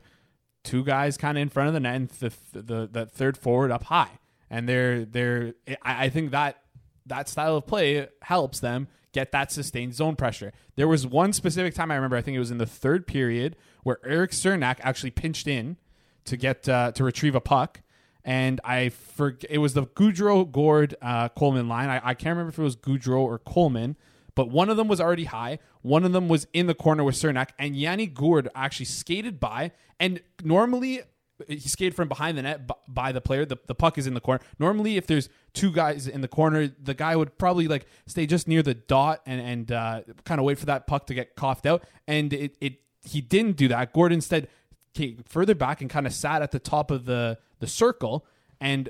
two 0.64 0.84
guys 0.84 1.18
kind 1.18 1.38
of 1.38 1.42
in 1.42 1.50
front 1.50 1.68
of 1.68 1.74
the 1.74 1.80
net 1.80 1.96
and 1.96 2.10
the 2.10 2.34
the, 2.54 2.90
the 2.92 3.06
third 3.06 3.38
forward 3.38 3.72
up 3.72 3.86
high, 3.86 4.20
and 4.50 4.68
they're 4.68 5.06
they're 5.06 5.54
I, 5.82 6.06
I 6.06 6.10
think 6.10 6.32
that 6.32 6.62
that 7.06 7.28
style 7.28 7.58
of 7.58 7.66
play 7.66 8.08
helps 8.22 8.60
them 8.60 8.88
get 9.12 9.32
that 9.32 9.52
sustained 9.52 9.96
zone 9.96 10.16
pressure. 10.16 10.54
There 10.76 10.88
was 10.88 11.06
one 11.08 11.34
specific 11.34 11.74
time 11.74 11.92
I 11.92 11.96
remember, 11.96 12.16
I 12.16 12.22
think 12.22 12.36
it 12.36 12.40
was 12.40 12.52
in 12.52 12.60
the 12.60 12.66
third 12.66 13.08
period, 13.08 13.56
where 13.84 13.98
Eric 14.06 14.32
Cernak 14.32 14.78
actually 14.82 15.12
pinched 15.12 15.48
in 15.48 15.78
to 16.26 16.38
get 16.38 16.70
uh, 16.70 16.92
to 16.92 17.04
retrieve 17.04 17.36
a 17.36 17.42
puck. 17.42 17.82
And 18.24 18.62
I 18.64 18.90
forget 18.90 19.50
it 19.50 19.58
was 19.58 19.74
the 19.74 19.88
Goodrow 19.88 20.52
Gord 20.52 20.96
uh, 21.02 21.30
Coleman 21.30 21.68
line. 21.68 21.90
I, 21.90 22.02
I 22.10 22.14
can't 22.14 22.38
remember 22.38 22.50
if 22.50 22.60
it 22.60 22.64
was 22.64 22.76
Goodrow 22.76 23.22
or 23.22 23.40
Coleman, 23.40 23.96
but 24.40 24.50
one 24.50 24.70
of 24.70 24.78
them 24.78 24.88
was 24.88 25.02
already 25.02 25.26
high. 25.26 25.60
One 25.82 26.06
of 26.06 26.14
them 26.14 26.30
was 26.30 26.48
in 26.54 26.68
the 26.68 26.74
corner 26.74 27.04
with 27.04 27.16
Cernak, 27.16 27.50
and 27.60 27.76
Yanni 27.76 28.08
Gourde 28.08 28.48
actually 28.56 28.86
skated 28.86 29.38
by. 29.38 29.74
And 30.00 30.22
normally 30.42 31.02
he 31.50 31.60
skated 31.60 31.94
from 31.94 32.08
behind 32.08 32.38
the 32.38 32.44
net 32.44 32.62
by 32.88 33.12
the 33.12 33.20
player. 33.20 33.44
The, 33.44 33.58
the 33.68 33.76
puck 33.76 33.98
is 33.98 34.08
in 34.08 34.14
the 34.14 34.22
corner. 34.22 34.42
Normally, 34.58 34.96
if 34.96 35.08
there's 35.08 35.28
two 35.52 35.74
guys 35.74 36.08
in 36.08 36.22
the 36.22 36.30
corner, 36.30 36.70
the 36.82 36.94
guy 36.94 37.18
would 37.18 37.38
probably 37.38 37.68
like 37.68 37.86
stay 38.08 38.26
just 38.26 38.48
near 38.48 38.64
the 38.64 38.76
dot 38.76 39.20
and 39.26 39.42
and 39.42 39.72
uh, 39.74 40.02
kind 40.24 40.40
of 40.40 40.46
wait 40.46 40.58
for 40.58 40.68
that 40.68 40.88
puck 40.88 41.08
to 41.08 41.14
get 41.14 41.36
coughed 41.36 41.66
out. 41.66 41.84
And 42.08 42.32
it, 42.32 42.56
it 42.62 42.80
he 43.04 43.20
didn't 43.20 43.58
do 43.58 43.68
that. 43.68 43.92
Gordon 43.92 44.20
instead 44.20 44.48
came 44.94 45.22
further 45.28 45.54
back 45.54 45.82
and 45.82 45.90
kind 45.90 46.08
of 46.08 46.14
sat 46.14 46.42
at 46.42 46.52
the 46.52 46.60
top 46.60 46.92
of 46.92 47.04
the 47.04 47.40
the 47.60 47.68
circle. 47.68 48.26
And 48.62 48.88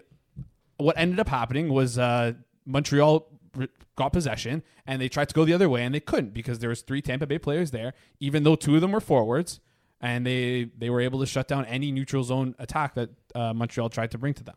what 0.77 0.95
ended 0.95 1.19
up 1.19 1.27
happening 1.27 1.73
was 1.73 1.97
uh, 1.97 2.33
Montreal 2.67 3.25
re- 3.28 3.28
got 3.95 4.13
possession 4.13 4.63
and 4.85 5.01
they 5.01 5.09
tried 5.09 5.29
to 5.29 5.35
go 5.35 5.45
the 5.45 5.53
other 5.53 5.69
way 5.69 5.83
and 5.83 5.93
they 5.93 5.99
couldn't 5.99 6.33
because 6.33 6.59
there 6.59 6.69
was 6.69 6.81
three 6.81 7.01
Tampa 7.01 7.27
Bay 7.27 7.39
players 7.39 7.71
there, 7.71 7.93
even 8.19 8.43
though 8.43 8.55
two 8.55 8.75
of 8.75 8.81
them 8.81 8.91
were 8.91 9.01
forwards 9.01 9.59
and 10.01 10.25
they 10.25 10.69
they 10.77 10.89
were 10.89 11.01
able 11.01 11.19
to 11.19 11.25
shut 11.25 11.47
down 11.47 11.65
any 11.65 11.91
neutral 11.91 12.23
zone 12.23 12.55
attack 12.59 12.95
that 12.95 13.09
uh, 13.35 13.53
Montreal 13.53 13.89
tried 13.89 14.12
to 14.12 14.17
bring 14.17 14.33
to 14.33 14.43
them. 14.43 14.55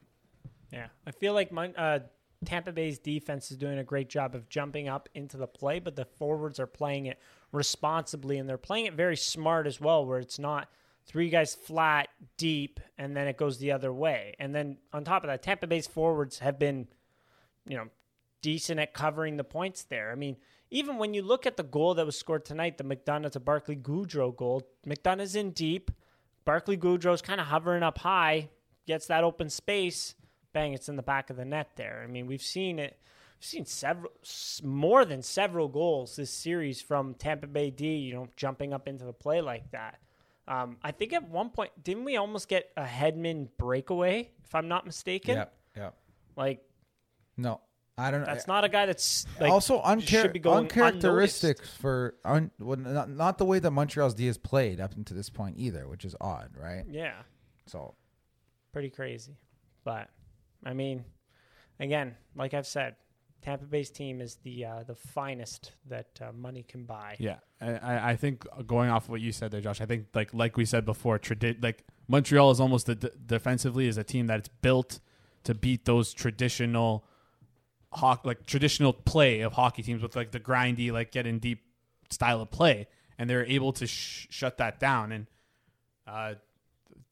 Yeah, 0.72 0.86
I 1.06 1.10
feel 1.10 1.34
like 1.34 1.52
my, 1.52 1.68
uh, 1.68 1.98
Tampa 2.44 2.72
Bay's 2.72 2.98
defense 2.98 3.50
is 3.50 3.56
doing 3.56 3.78
a 3.78 3.84
great 3.84 4.08
job 4.08 4.34
of 4.34 4.48
jumping 4.48 4.88
up 4.88 5.08
into 5.14 5.36
the 5.36 5.46
play, 5.46 5.78
but 5.78 5.96
the 5.96 6.04
forwards 6.04 6.58
are 6.58 6.66
playing 6.66 7.06
it 7.06 7.18
responsibly 7.52 8.38
and 8.38 8.48
they're 8.48 8.58
playing 8.58 8.86
it 8.86 8.94
very 8.94 9.16
smart 9.16 9.66
as 9.66 9.80
well, 9.80 10.04
where 10.04 10.18
it's 10.18 10.38
not 10.38 10.68
three 11.04 11.28
guys 11.28 11.54
flat 11.54 12.08
deep 12.36 12.80
and 12.96 13.16
then 13.16 13.28
it 13.28 13.36
goes 13.36 13.58
the 13.58 13.72
other 13.72 13.92
way. 13.92 14.34
And 14.38 14.54
then 14.54 14.78
on 14.92 15.04
top 15.04 15.24
of 15.24 15.28
that, 15.28 15.42
Tampa 15.42 15.66
Bay's 15.66 15.86
forwards 15.86 16.38
have 16.38 16.58
been, 16.58 16.88
you 17.66 17.76
know, 17.76 17.88
decent 18.42 18.78
at 18.78 18.92
covering 18.92 19.36
the 19.36 19.44
points 19.44 19.84
there. 19.84 20.12
I 20.12 20.14
mean, 20.14 20.36
even 20.70 20.98
when 20.98 21.14
you 21.14 21.22
look 21.22 21.46
at 21.46 21.56
the 21.56 21.62
goal 21.62 21.94
that 21.94 22.06
was 22.06 22.18
scored 22.18 22.44
tonight, 22.44 22.78
the 22.78 22.84
McDonagh 22.84 23.32
to 23.32 23.40
Barclay 23.40 23.76
Goodrow 23.76 24.34
goal, 24.36 24.68
McDonagh's 24.86 25.36
in 25.36 25.50
deep. 25.52 25.90
Barclay 26.44 26.76
Goodrow's 26.76 27.22
kind 27.22 27.40
of 27.40 27.46
hovering 27.46 27.82
up 27.82 27.98
high, 27.98 28.50
gets 28.86 29.06
that 29.06 29.24
open 29.24 29.48
space, 29.48 30.14
bang, 30.52 30.72
it's 30.74 30.88
in 30.88 30.96
the 30.96 31.02
back 31.02 31.30
of 31.30 31.36
the 31.36 31.44
net 31.44 31.70
there. 31.76 32.02
I 32.02 32.10
mean, 32.10 32.26
we've 32.26 32.42
seen 32.42 32.78
it. 32.78 32.98
We've 33.38 33.46
seen 33.46 33.66
several, 33.66 34.12
more 34.62 35.04
than 35.04 35.22
several 35.22 35.68
goals 35.68 36.16
this 36.16 36.30
series 36.30 36.80
from 36.80 37.14
Tampa 37.14 37.46
Bay 37.46 37.70
D. 37.70 37.96
You 37.96 38.14
know, 38.14 38.28
jumping 38.36 38.72
up 38.72 38.88
into 38.88 39.04
the 39.04 39.12
play 39.12 39.40
like 39.40 39.70
that. 39.72 39.98
Um, 40.48 40.76
I 40.82 40.90
think 40.90 41.12
at 41.12 41.28
one 41.28 41.50
point, 41.50 41.70
didn't 41.82 42.04
we 42.04 42.16
almost 42.16 42.48
get 42.48 42.70
a 42.76 42.84
Hedman 42.84 43.48
breakaway? 43.58 44.30
If 44.44 44.54
I'm 44.54 44.68
not 44.68 44.84
mistaken, 44.86 45.36
Yep. 45.36 45.54
Yep. 45.76 45.94
like 46.36 46.64
No, 47.36 47.60
I 48.02 48.10
don't 48.10 48.20
know. 48.20 48.26
that's 48.26 48.46
not 48.46 48.64
a 48.64 48.68
guy 48.68 48.86
that's 48.86 49.26
like 49.40 49.50
also 49.52 49.80
should 50.00 50.32
be 50.32 50.40
unchar- 50.40 50.42
going 50.42 50.64
uncharacteristic 50.64 51.58
unnoticed. 51.58 51.78
for 51.80 52.14
un- 52.24 52.50
well, 52.58 52.76
not, 52.78 53.08
not 53.10 53.38
the 53.38 53.44
way 53.44 53.58
that 53.58 53.70
Montreal's 53.70 54.14
D 54.14 54.26
has 54.26 54.38
played 54.38 54.80
up 54.80 54.94
until 54.96 55.16
this 55.16 55.30
point 55.30 55.56
either, 55.58 55.86
which 55.88 56.04
is 56.04 56.14
odd, 56.20 56.50
right? 56.58 56.84
Yeah, 56.88 57.14
So 57.66 57.94
pretty 58.72 58.90
crazy. 58.90 59.36
But 59.84 60.08
I 60.64 60.72
mean, 60.74 61.04
again, 61.80 62.14
like 62.36 62.54
I've 62.54 62.66
said, 62.66 62.96
Tampa 63.42 63.64
Bay's 63.64 63.90
team 63.90 64.20
is 64.20 64.36
the 64.44 64.64
uh, 64.64 64.82
the 64.84 64.94
finest 64.94 65.72
that 65.88 66.06
uh, 66.20 66.30
money 66.32 66.62
can 66.62 66.84
buy. 66.84 67.16
Yeah, 67.18 67.38
I- 67.60 67.72
I, 67.78 68.10
I 68.12 68.16
think 68.16 68.46
going 68.66 68.88
off 68.90 69.08
what 69.08 69.20
you 69.20 69.32
said 69.32 69.50
there, 69.50 69.60
Josh. 69.60 69.80
I 69.80 69.86
think 69.86 70.06
like 70.14 70.32
like 70.32 70.56
we 70.56 70.64
said 70.64 70.84
before, 70.84 71.18
tradi- 71.18 71.60
like 71.62 71.84
Montreal 72.08 72.50
is 72.52 72.60
almost 72.60 72.88
a 72.88 72.94
d- 72.94 73.10
defensively 73.26 73.88
is 73.88 73.96
a 73.98 74.04
team 74.04 74.26
that's 74.28 74.48
built 74.48 75.00
to 75.44 75.54
beat 75.54 75.86
those 75.86 76.14
traditional, 76.14 77.04
ho- 77.92 78.18
like 78.24 78.46
traditional 78.46 78.92
play 78.92 79.40
of 79.40 79.52
hockey 79.52 79.82
teams 79.82 80.02
with 80.02 80.16
like 80.16 80.32
the 80.32 80.40
grindy, 80.40 80.92
like 80.92 81.12
get 81.12 81.26
in 81.26 81.38
deep 81.38 81.62
style 82.10 82.40
of 82.40 82.50
play, 82.50 82.88
and 83.18 83.28
they're 83.28 83.46
able 83.46 83.72
to 83.74 83.86
sh- 83.86 84.26
shut 84.30 84.58
that 84.58 84.80
down. 84.80 85.12
And 85.12 85.26
uh, 86.06 86.34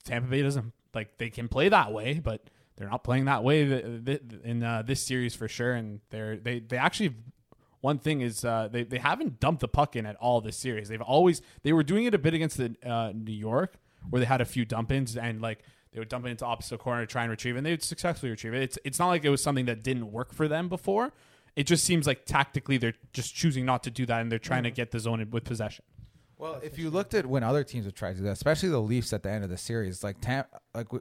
Tampa 0.04 0.28
Bay 0.28 0.42
doesn't 0.42 0.72
like 0.94 1.18
they 1.18 1.30
can 1.30 1.48
play 1.48 1.68
that 1.68 1.92
way, 1.92 2.14
but 2.14 2.50
they're 2.76 2.88
not 2.88 3.04
playing 3.04 3.26
that 3.26 3.44
way 3.44 3.62
in 3.62 4.62
uh, 4.62 4.82
this 4.82 5.02
series 5.02 5.34
for 5.34 5.48
sure. 5.48 5.74
And 5.74 6.00
they're 6.10 6.36
they 6.36 6.60
they 6.60 6.76
actually 6.76 7.14
one 7.80 7.98
thing 7.98 8.20
is 8.20 8.44
uh, 8.44 8.68
they 8.70 8.84
they 8.84 8.98
haven't 8.98 9.40
dumped 9.40 9.60
the 9.60 9.68
puck 9.68 9.96
in 9.96 10.06
at 10.06 10.16
all 10.16 10.40
this 10.40 10.56
series. 10.56 10.88
They've 10.88 11.00
always 11.00 11.42
they 11.62 11.72
were 11.72 11.82
doing 11.82 12.04
it 12.04 12.14
a 12.14 12.18
bit 12.18 12.34
against 12.34 12.56
the 12.56 12.74
uh, 12.84 13.12
New 13.14 13.32
York 13.32 13.74
where 14.08 14.20
they 14.20 14.26
had 14.26 14.40
a 14.40 14.46
few 14.46 14.64
dump 14.64 14.90
ins 14.92 15.16
and 15.16 15.40
like 15.42 15.62
they 15.92 15.98
would 15.98 16.08
dump 16.08 16.26
it 16.26 16.30
into 16.30 16.44
opposite 16.44 16.78
corner 16.78 17.02
to 17.02 17.06
try 17.06 17.22
and 17.22 17.30
retrieve 17.30 17.56
it 17.56 17.58
and 17.58 17.66
they 17.66 17.72
would 17.72 17.82
successfully 17.82 18.30
retrieve 18.30 18.54
it. 18.54 18.62
It's 18.62 18.78
it's 18.84 18.98
not 18.98 19.08
like 19.08 19.24
it 19.24 19.30
was 19.30 19.42
something 19.42 19.66
that 19.66 19.82
didn't 19.82 20.10
work 20.12 20.32
for 20.32 20.48
them 20.48 20.68
before. 20.68 21.12
It 21.56 21.64
just 21.64 21.84
seems 21.84 22.06
like 22.06 22.24
tactically 22.26 22.78
they're 22.78 22.94
just 23.12 23.34
choosing 23.34 23.66
not 23.66 23.82
to 23.84 23.90
do 23.90 24.06
that 24.06 24.20
and 24.20 24.30
they're 24.30 24.38
trying 24.38 24.62
to 24.62 24.70
get 24.70 24.92
the 24.92 25.00
zone 25.00 25.26
with 25.30 25.44
possession. 25.44 25.84
Well, 26.38 26.58
if 26.62 26.78
you 26.78 26.88
looked 26.88 27.12
at 27.12 27.26
when 27.26 27.42
other 27.42 27.64
teams 27.64 27.84
have 27.84 27.94
tried 27.94 28.12
to 28.12 28.18
do 28.18 28.24
that, 28.24 28.30
especially 28.30 28.70
the 28.70 28.80
Leafs 28.80 29.12
at 29.12 29.22
the 29.22 29.30
end 29.30 29.44
of 29.44 29.50
the 29.50 29.58
series, 29.58 30.02
like 30.02 30.22
Tam, 30.22 30.44
like 30.74 30.90
we, 30.90 31.00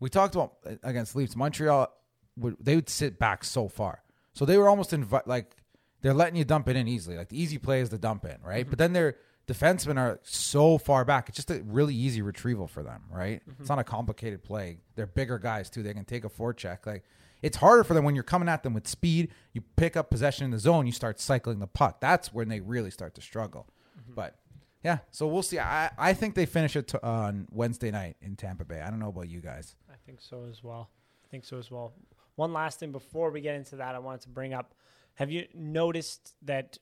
we 0.00 0.08
talked 0.08 0.34
about 0.34 0.54
uh, 0.64 0.76
against 0.82 1.14
Leafs, 1.14 1.36
Montreal, 1.36 1.92
would, 2.38 2.56
they 2.58 2.74
would 2.74 2.88
sit 2.88 3.18
back 3.18 3.44
so 3.44 3.68
far, 3.68 4.02
so 4.32 4.46
they 4.46 4.56
were 4.56 4.68
almost 4.68 4.92
invi- 4.92 5.26
like 5.26 5.56
they're 6.00 6.14
letting 6.14 6.36
you 6.36 6.44
dump 6.44 6.68
it 6.68 6.76
in 6.76 6.88
easily. 6.88 7.18
Like 7.18 7.28
the 7.28 7.38
easy 7.38 7.58
play 7.58 7.80
is 7.80 7.90
the 7.90 7.98
dump 7.98 8.24
in, 8.24 8.38
right? 8.42 8.66
But 8.66 8.78
then 8.78 8.94
their 8.94 9.16
defensemen 9.48 9.98
are 9.98 10.20
so 10.22 10.78
far 10.78 11.04
back; 11.04 11.28
it's 11.28 11.36
just 11.36 11.50
a 11.50 11.62
really 11.64 11.94
easy 11.94 12.22
retrieval 12.22 12.68
for 12.68 12.82
them, 12.82 13.02
right? 13.10 13.42
It's 13.46 13.54
mm-hmm. 13.54 13.64
not 13.64 13.78
a 13.78 13.84
complicated 13.84 14.44
play. 14.44 14.78
They're 14.94 15.06
bigger 15.06 15.38
guys 15.38 15.70
too; 15.70 15.82
they 15.82 15.94
can 15.94 16.04
take 16.04 16.24
a 16.24 16.28
forecheck. 16.28 16.86
Like 16.86 17.04
it's 17.42 17.56
harder 17.56 17.82
for 17.82 17.94
them 17.94 18.04
when 18.04 18.14
you're 18.14 18.24
coming 18.24 18.48
at 18.48 18.62
them 18.62 18.74
with 18.74 18.86
speed. 18.86 19.30
You 19.52 19.62
pick 19.76 19.96
up 19.96 20.10
possession 20.10 20.44
in 20.44 20.50
the 20.50 20.58
zone, 20.58 20.86
you 20.86 20.92
start 20.92 21.18
cycling 21.18 21.58
the 21.58 21.66
puck. 21.66 22.00
That's 22.00 22.32
when 22.32 22.48
they 22.48 22.60
really 22.60 22.90
start 22.90 23.14
to 23.14 23.20
struggle. 23.20 23.68
Mm-hmm. 23.98 24.14
But 24.14 24.36
yeah, 24.84 24.98
so 25.10 25.26
we'll 25.26 25.42
see. 25.42 25.58
I, 25.58 25.90
I 25.98 26.12
think 26.12 26.34
they 26.34 26.46
finish 26.46 26.76
it 26.76 26.88
to, 26.88 27.04
on 27.04 27.48
Wednesday 27.50 27.90
night 27.90 28.16
in 28.20 28.36
Tampa 28.36 28.64
Bay. 28.64 28.80
I 28.80 28.90
don't 28.90 29.00
know 29.00 29.08
about 29.08 29.28
you 29.28 29.40
guys. 29.40 29.74
I 29.90 29.96
think 30.06 30.20
so 30.20 30.46
as 30.48 30.62
well. 30.62 30.90
I 31.24 31.28
think 31.30 31.44
so 31.44 31.58
as 31.58 31.70
well. 31.70 31.94
One 32.36 32.52
last 32.52 32.78
thing 32.78 32.92
before 32.92 33.30
we 33.30 33.40
get 33.40 33.56
into 33.56 33.76
that, 33.76 33.94
I 33.94 33.98
wanted 33.98 34.20
to 34.22 34.28
bring 34.28 34.54
up. 34.54 34.74
Have 35.14 35.30
you 35.30 35.46
noticed 35.52 36.34
that 36.42 36.78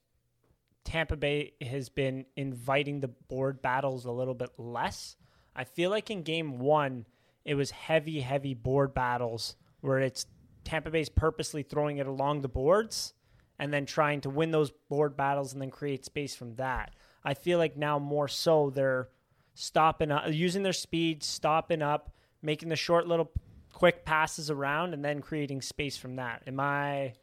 Tampa 0.86 1.16
Bay 1.16 1.52
has 1.60 1.88
been 1.88 2.24
inviting 2.36 3.00
the 3.00 3.08
board 3.08 3.60
battles 3.60 4.04
a 4.04 4.10
little 4.10 4.34
bit 4.34 4.50
less? 4.56 5.16
I 5.54 5.64
feel 5.64 5.90
like 5.90 6.10
in 6.10 6.22
game 6.22 6.58
one, 6.58 7.06
it 7.44 7.54
was 7.54 7.72
heavy, 7.72 8.20
heavy 8.20 8.54
board 8.54 8.94
battles 8.94 9.56
where 9.80 9.98
it's 9.98 10.26
Tampa 10.64 10.90
Bay's 10.90 11.08
purposely 11.08 11.62
throwing 11.62 11.98
it 11.98 12.06
along 12.06 12.40
the 12.40 12.48
boards 12.48 13.12
and 13.58 13.72
then 13.72 13.84
trying 13.84 14.20
to 14.22 14.30
win 14.30 14.52
those 14.52 14.70
board 14.88 15.16
battles 15.16 15.52
and 15.52 15.60
then 15.60 15.70
create 15.70 16.04
space 16.04 16.36
from 16.36 16.54
that. 16.54 16.94
I 17.24 17.34
feel 17.34 17.58
like 17.58 17.76
now 17.76 17.98
more 17.98 18.28
so 18.28 18.70
they're 18.70 19.08
stopping 19.54 20.12
up, 20.12 20.24
using 20.30 20.62
their 20.62 20.72
speed, 20.72 21.24
stopping 21.24 21.82
up, 21.82 22.14
making 22.42 22.68
the 22.68 22.76
short 22.76 23.08
little 23.08 23.30
quick 23.72 24.04
passes 24.04 24.50
around, 24.50 24.94
and 24.94 25.04
then 25.04 25.20
creating 25.20 25.62
space 25.62 25.96
from 25.96 26.16
that. 26.16 26.42
Am 26.46 26.60
I? 26.60 27.14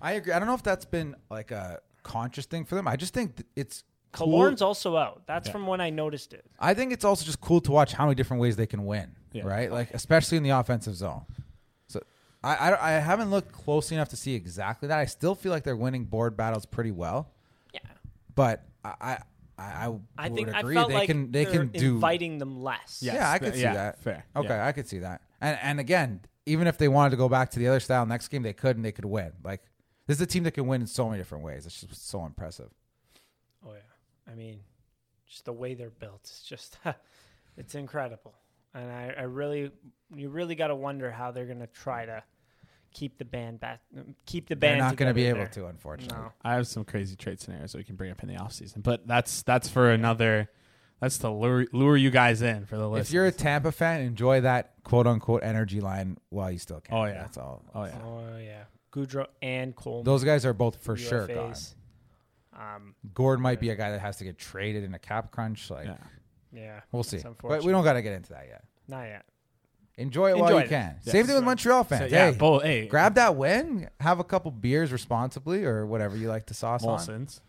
I 0.00 0.12
agree. 0.12 0.32
I 0.32 0.38
don't 0.40 0.48
know 0.48 0.54
if 0.54 0.62
that's 0.64 0.84
been 0.84 1.14
like 1.30 1.52
a 1.52 1.80
conscious 2.04 2.46
thing 2.46 2.64
for 2.64 2.76
them. 2.76 2.86
I 2.86 2.94
just 2.96 3.12
think 3.12 3.36
th- 3.36 3.46
it's 3.56 3.82
cool. 4.12 4.28
Killorn's 4.28 4.62
also 4.62 4.96
out. 4.96 5.22
That's 5.26 5.48
from 5.48 5.66
when 5.66 5.80
I 5.80 5.90
noticed 5.90 6.32
it. 6.32 6.44
I 6.60 6.72
think 6.74 6.92
it's 6.92 7.04
also 7.04 7.24
just 7.24 7.40
cool 7.40 7.60
to 7.62 7.72
watch 7.72 7.92
how 7.92 8.04
many 8.04 8.14
different 8.14 8.40
ways 8.40 8.54
they 8.54 8.66
can 8.66 8.84
win, 8.86 9.10
Yeah. 9.32 9.44
right? 9.44 9.72
Like 9.72 9.92
especially 9.92 10.36
in 10.36 10.44
the 10.44 10.50
offensive 10.50 10.94
zone. 10.94 11.22
So 11.88 12.00
I, 12.44 12.54
I 12.54 12.88
I 12.88 12.90
haven't 13.00 13.30
looked 13.30 13.50
closely 13.50 13.96
enough 13.96 14.10
to 14.10 14.16
see 14.16 14.34
exactly 14.34 14.86
that. 14.88 14.98
I 14.98 15.06
still 15.06 15.34
feel 15.34 15.50
like 15.50 15.64
they're 15.64 15.76
winning 15.76 16.04
board 16.04 16.36
battles 16.36 16.64
pretty 16.66 16.92
well, 16.92 17.32
Yeah, 17.72 17.80
but 18.34 18.64
I 18.84 18.94
I 19.00 19.18
I, 19.56 19.84
I 20.18 20.28
would 20.28 20.34
think 20.36 20.54
I 20.54 20.60
agree 20.60 20.74
felt 20.74 20.88
they 20.88 20.94
like 20.94 21.06
can 21.08 21.30
they 21.32 21.44
they're 21.44 21.52
can 21.52 21.68
do 21.68 21.94
inviting 21.94 22.38
them 22.38 22.62
less. 22.62 23.00
Yeah. 23.02 23.14
Yeah, 23.14 23.30
I 23.30 23.38
could 23.38 23.54
see 23.54 23.62
yeah, 23.62 23.74
that. 23.74 24.02
fair. 24.02 24.24
Okay, 24.36 24.48
Yeah. 24.48 24.66
I 24.66 24.72
could 24.72 24.86
see 24.88 24.98
that. 24.98 25.22
And 25.40 25.58
and 25.62 25.80
again, 25.80 26.20
even 26.46 26.66
if 26.66 26.76
they 26.76 26.88
wanted 26.88 27.10
to 27.10 27.16
go 27.16 27.28
back 27.28 27.50
to 27.52 27.58
the 27.58 27.68
other 27.68 27.80
style 27.80 28.04
next 28.04 28.28
game, 28.28 28.42
they 28.42 28.52
could 28.52 28.76
and 28.76 28.84
they 28.84 28.92
could 28.92 29.04
win. 29.04 29.32
Like 29.42 29.62
this 30.06 30.18
is 30.18 30.20
a 30.20 30.26
team 30.26 30.44
that 30.44 30.52
can 30.52 30.66
win 30.66 30.82
in 30.82 30.86
so 30.86 31.08
many 31.08 31.18
different 31.18 31.44
ways. 31.44 31.66
It's 31.66 31.80
just 31.80 32.08
so 32.08 32.24
impressive. 32.24 32.70
Oh 33.66 33.72
yeah, 33.72 34.32
I 34.32 34.34
mean, 34.34 34.60
just 35.26 35.44
the 35.44 35.52
way 35.52 35.74
they're 35.74 35.90
built, 35.90 36.20
it's 36.24 36.42
just 36.42 36.78
it's 37.56 37.74
incredible. 37.74 38.34
And 38.74 38.90
I, 38.90 39.14
I 39.18 39.22
really, 39.22 39.70
you 40.14 40.30
really 40.30 40.56
got 40.56 40.68
to 40.68 40.74
wonder 40.74 41.10
how 41.10 41.30
they're 41.30 41.46
going 41.46 41.60
to 41.60 41.68
try 41.68 42.06
to 42.06 42.24
keep 42.92 43.18
the 43.18 43.24
band 43.24 43.60
back, 43.60 43.80
keep 44.26 44.48
the 44.48 44.56
band. 44.56 44.80
They're 44.80 44.88
not 44.88 44.96
going 44.96 45.10
to 45.10 45.14
be 45.14 45.26
able 45.26 45.38
there. 45.40 45.48
to, 45.48 45.66
unfortunately. 45.66 46.18
No. 46.18 46.32
I 46.42 46.54
have 46.54 46.66
some 46.66 46.84
crazy 46.84 47.14
trade 47.14 47.40
scenarios 47.40 47.72
that 47.72 47.78
we 47.78 47.84
can 47.84 47.94
bring 47.94 48.10
up 48.10 48.22
in 48.22 48.28
the 48.28 48.34
offseason. 48.34 48.82
But 48.82 49.06
that's 49.06 49.42
that's 49.42 49.68
for 49.68 49.92
another 49.92 50.50
that's 51.00 51.18
to 51.18 51.30
lure, 51.30 51.66
lure 51.72 51.96
you 51.96 52.10
guys 52.10 52.40
in 52.42 52.66
for 52.66 52.76
the 52.76 52.88
list. 52.88 53.10
If 53.10 53.14
you're 53.14 53.26
a 53.26 53.32
Tampa 53.32 53.72
fan, 53.72 54.00
enjoy 54.00 54.40
that 54.40 54.72
quote 54.84 55.06
unquote 55.06 55.42
energy 55.42 55.80
line 55.80 56.18
while 56.30 56.50
you 56.50 56.58
still 56.58 56.80
can. 56.80 56.96
Oh, 56.96 57.04
yeah. 57.04 57.12
that's 57.14 57.36
all. 57.36 57.62
Oh 57.74 57.84
yeah. 57.84 57.98
Oh 58.04 58.38
yeah, 58.38 58.62
Goodrow 58.94 59.26
and 59.42 59.74
Coleman. 59.74 60.04
Those 60.04 60.22
guys 60.24 60.46
are 60.46 60.52
both 60.52 60.76
for 60.82 60.96
sure 60.96 61.26
gone. 61.26 61.50
UFAs. 61.52 61.74
Um, 62.52 62.94
Gourde 63.14 63.40
might 63.40 63.58
be 63.58 63.70
a 63.70 63.74
guy 63.76 63.90
that 63.90 64.00
has 64.00 64.18
to 64.18 64.24
get 64.24 64.38
traded 64.38 64.84
in 64.84 64.94
a 64.94 64.98
cap 64.98 65.32
crunch. 65.32 65.70
Like 65.70 65.86
Yeah. 65.86 65.96
yeah, 66.52 66.80
we'll 66.92 67.02
see, 67.02 67.20
but 67.42 67.64
we 67.64 67.72
don't 67.72 67.82
got 67.84 67.94
to 67.94 68.02
get 68.02 68.12
into 68.12 68.30
that 68.30 68.46
yet. 68.48 68.64
not 68.86 69.02
yet. 69.04 69.24
Enjoy 69.96 70.30
it 70.30 70.36
while 70.36 70.46
Enjoy 70.46 70.58
you 70.58 70.64
it. 70.64 70.68
can. 70.68 70.96
Yes. 71.04 71.12
Same 71.12 71.24
thing 71.26 71.34
with 71.36 71.44
Montreal 71.44 71.84
fans. 71.84 72.10
So, 72.10 72.16
yeah, 72.16 72.30
hey, 72.32 72.36
both 72.36 72.62
hey 72.64 72.86
grab 72.88 73.14
that 73.14 73.36
win, 73.36 73.88
have 74.00 74.18
a 74.18 74.24
couple 74.24 74.50
beers 74.50 74.90
responsibly, 74.92 75.64
or 75.64 75.86
whatever 75.86 76.16
you 76.16 76.28
like 76.28 76.46
to 76.46 76.54
sauce 76.54 76.82
on, 76.84 76.98
Molson's. 76.98 77.40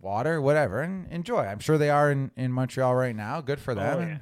water, 0.00 0.40
whatever, 0.40 0.80
and 0.82 1.06
enjoy. 1.12 1.42
I'm 1.44 1.60
sure 1.60 1.78
they 1.78 1.90
are 1.90 2.10
in, 2.10 2.32
in 2.36 2.50
Montreal 2.52 2.94
right 2.96 3.14
now. 3.14 3.40
Good 3.40 3.60
for 3.60 3.74
them. 3.76 3.98
Oh, 3.98 4.00
yeah. 4.00 4.18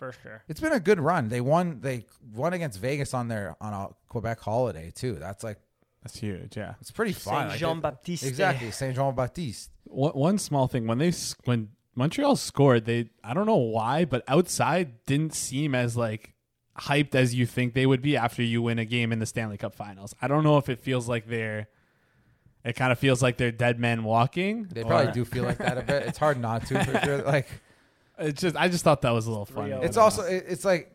For 0.00 0.12
sure. 0.22 0.42
It's 0.48 0.58
been 0.60 0.72
a 0.72 0.80
good 0.80 0.98
run. 0.98 1.28
They 1.28 1.40
won. 1.40 1.78
They 1.80 2.06
won 2.34 2.52
against 2.52 2.80
Vegas 2.80 3.14
on 3.14 3.28
their 3.28 3.54
on 3.60 3.72
a 3.72 3.88
Quebec 4.08 4.40
holiday 4.40 4.90
too. 4.92 5.14
That's 5.14 5.44
like 5.44 5.58
That's 6.02 6.18
huge. 6.18 6.56
Yeah. 6.56 6.74
it's 6.80 6.90
pretty 6.90 7.12
fun. 7.12 7.34
Like, 7.34 7.48
Saint 7.50 7.60
Jean 7.60 7.76
it- 7.78 7.82
Baptiste. 7.82 8.24
Exactly, 8.26 8.70
Saint 8.72 8.96
Jean 8.96 9.14
Baptiste. 9.14 9.70
One, 9.84 10.12
one 10.12 10.38
small 10.38 10.66
thing 10.66 10.86
when 10.88 10.98
they 10.98 11.12
when 11.44 11.68
Montreal 11.94 12.34
scored, 12.36 12.84
they 12.86 13.10
I 13.22 13.34
don't 13.34 13.46
know 13.46 13.56
why, 13.56 14.04
but 14.04 14.24
outside 14.26 15.04
didn't 15.06 15.34
seem 15.34 15.74
as 15.74 15.96
like 15.96 16.34
hyped 16.78 17.14
as 17.14 17.34
you 17.34 17.44
think 17.44 17.74
they 17.74 17.84
would 17.84 18.00
be 18.00 18.16
after 18.16 18.42
you 18.42 18.62
win 18.62 18.78
a 18.78 18.84
game 18.86 19.12
in 19.12 19.18
the 19.18 19.26
Stanley 19.26 19.58
Cup 19.58 19.74
Finals. 19.74 20.14
I 20.22 20.28
don't 20.28 20.42
know 20.44 20.56
if 20.56 20.68
it 20.68 20.80
feels 20.80 21.08
like 21.08 21.28
they're. 21.28 21.68
It 22.64 22.74
kind 22.76 22.92
of 22.92 22.98
feels 22.98 23.22
like 23.22 23.38
they're 23.38 23.50
dead 23.52 23.78
men 23.80 24.04
walking. 24.04 24.64
They 24.70 24.82
probably 24.84 25.08
or- 25.08 25.12
do 25.12 25.24
feel 25.24 25.44
like 25.44 25.58
that 25.58 25.78
a 25.78 25.82
bit. 25.82 26.02
It's 26.06 26.18
hard 26.18 26.38
not 26.38 26.66
to 26.66 26.84
for 26.84 27.00
sure. 27.04 27.22
Like 27.26 27.48
It's 28.20 28.40
just 28.40 28.56
I 28.56 28.68
just 28.68 28.84
thought 28.84 29.02
that 29.02 29.10
was 29.12 29.26
a 29.26 29.30
little 29.30 29.46
funny. 29.46 29.72
it's 29.72 29.96
also 29.96 30.22
it- 30.22 30.44
it's 30.48 30.64
like 30.64 30.92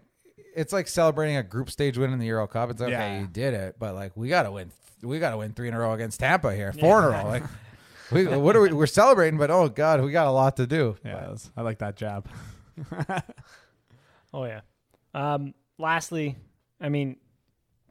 it's 0.55 0.71
like 0.71 0.87
celebrating 0.87 1.35
a 1.37 1.43
group 1.43 1.69
stage 1.69 1.97
win 1.97 2.13
in 2.13 2.19
the 2.19 2.27
Euro 2.27 2.47
Cup. 2.47 2.69
It's 2.71 2.81
okay, 2.81 2.91
Yeah. 2.91 3.19
you 3.21 3.27
did 3.27 3.53
it, 3.53 3.75
but 3.79 3.93
like 3.95 4.15
we 4.15 4.29
gotta 4.29 4.51
win. 4.51 4.71
We 5.01 5.19
gotta 5.19 5.37
win 5.37 5.53
three 5.53 5.67
in 5.67 5.73
a 5.73 5.79
row 5.79 5.93
against 5.93 6.19
Tampa 6.21 6.55
here, 6.55 6.71
four 6.73 6.99
in 6.99 7.05
a 7.05 7.09
row. 7.23 7.27
Like 7.27 7.43
we 8.11 8.25
what 8.27 8.55
are 8.55 8.61
we? 8.61 8.71
We're 8.71 8.85
celebrating, 8.87 9.37
but 9.37 9.51
oh 9.51 9.67
god, 9.69 10.01
we 10.01 10.11
got 10.11 10.27
a 10.27 10.31
lot 10.31 10.55
to 10.57 10.65
do. 10.67 10.95
yeah, 11.03 11.15
that 11.19 11.29
was- 11.31 11.51
I 11.57 11.61
like 11.61 11.79
that 11.79 11.95
jab. 11.97 12.27
Oh 14.33 14.43
yeah. 14.45 14.61
Um, 15.13 15.53
lastly, 15.77 16.35
I 16.81 16.89
mean, 16.89 17.15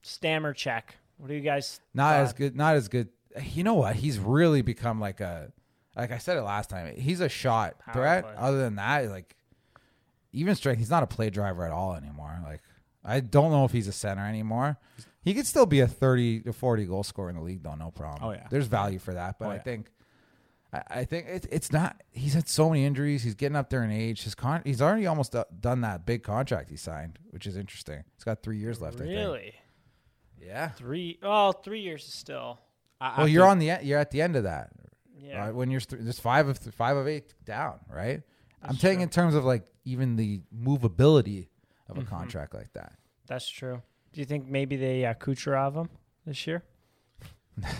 Stammer 0.03 0.53
check. 0.53 0.95
What 1.17 1.29
do 1.29 1.35
you 1.35 1.41
guys? 1.41 1.81
Not 1.95 2.11
thought? 2.13 2.21
as 2.21 2.33
good. 2.35 2.57
Not 2.57 2.77
as 2.77 2.89
good. 2.89 3.09
You 3.53 3.65
know 3.65 3.75
what? 3.75 3.97
He's 3.97 4.19
really 4.19 4.61
become 4.63 5.01
like 5.01 5.21
a, 5.21 5.53
like 5.97 6.11
I 6.13 6.19
said 6.19 6.37
it 6.37 6.43
last 6.43 6.71
time. 6.71 6.95
He's 6.97 7.21
a 7.21 7.29
shot 7.29 7.79
Power 7.79 7.95
threat. 7.95 8.25
play. 8.25 8.35
Other 8.37 8.59
than 8.59 8.77
that, 8.77 9.09
like 9.11 9.35
even 10.33 10.55
strength, 10.55 10.79
he's 10.79 10.91
not 10.91 11.03
a 11.03 11.07
play 11.07 11.31
driver 11.31 11.65
at 11.65 11.73
all 11.73 11.95
anymore. 11.95 12.39
Like 12.45 12.61
I 13.05 13.21
don't 13.21 13.51
know 13.51 13.65
if 13.65 13.73
he's 13.73 13.89
a 13.89 13.93
center 13.93 14.27
anymore. 14.27 14.79
He 15.23 15.33
could 15.35 15.47
still 15.47 15.67
be 15.67 15.81
a 15.81 15.87
thirty 15.87 16.41
to 16.41 16.53
forty 16.53 16.85
goal 16.85 17.03
scorer 17.03 17.31
in 17.31 17.37
the 17.37 17.43
league, 17.43 17.63
though. 17.63 17.75
No 17.75 17.91
problem. 17.91 18.23
Oh, 18.23 18.33
yeah. 18.33 18.47
there's 18.51 18.67
value 18.67 18.99
for 18.99 19.15
that. 19.15 19.39
But 19.39 19.47
Oh, 19.47 19.51
I 19.51 19.55
yeah. 19.55 19.63
think, 19.63 19.91
I, 20.73 20.83
I 20.91 21.05
think 21.05 21.27
it, 21.29 21.47
it's 21.51 21.73
not. 21.73 22.03
He's 22.11 22.35
had 22.35 22.47
so 22.49 22.69
many 22.69 22.85
injuries. 22.85 23.23
He's 23.23 23.35
getting 23.35 23.57
up 23.57 23.71
there 23.71 23.83
in 23.85 23.91
age. 23.91 24.25
His 24.25 24.35
con. 24.35 24.61
He's 24.65 24.83
already 24.83 25.07
almost 25.07 25.35
done 25.61 25.81
that 25.81 26.05
big 26.05 26.23
contract 26.25 26.69
he 26.69 26.77
signed, 26.77 27.19
which 27.31 27.47
is 27.47 27.57
interesting. 27.57 28.05
He's 28.17 28.25
got 28.25 28.43
three 28.43 28.59
years 28.59 28.81
left. 28.83 29.01
I. 29.01 29.05
Really? 29.05 29.55
Yeah. 30.39 30.69
Three? 30.71 31.19
Oh, 31.23 31.53
three 31.53 31.81
years 31.81 32.05
is 32.07 32.13
still. 32.13 32.61
Well, 33.01 33.27
you're 33.29 33.47
on 33.47 33.59
the 33.61 33.69
e- 33.81 33.85
you're 33.87 33.99
at 33.99 34.11
the 34.11 34.21
end 34.21 34.37
of 34.37 34.43
that. 34.45 34.71
Yeah. 35.19 35.49
Uh, 35.49 35.53
when 35.53 35.71
you're 35.71 35.81
th- 35.81 36.03
there's 36.03 36.19
five 36.21 36.49
of 36.49 36.59
five 36.59 36.97
of 36.97 37.07
eight 37.09 37.35
down, 37.45 37.81
right? 37.89 38.23
I'm 38.63 38.77
saying 38.77 39.01
in 39.01 39.09
terms 39.11 39.35
of 39.35 39.45
like 39.45 39.65
even 39.85 40.17
the 40.17 40.41
movability 40.55 41.49
of 41.89 41.99
a 41.99 42.03
Mhm. 42.03 42.07
contract 42.09 42.55
like 42.55 42.73
that. 42.73 42.93
That's 43.27 43.49
true. 43.49 43.83
Do 44.13 44.21
you 44.21 44.25
think 44.27 44.47
maybe 44.49 44.77
they 44.77 45.05
uh, 45.05 45.15
Kucherov 45.15 45.75
him 45.75 45.89
this 46.27 46.47
year? 46.47 46.63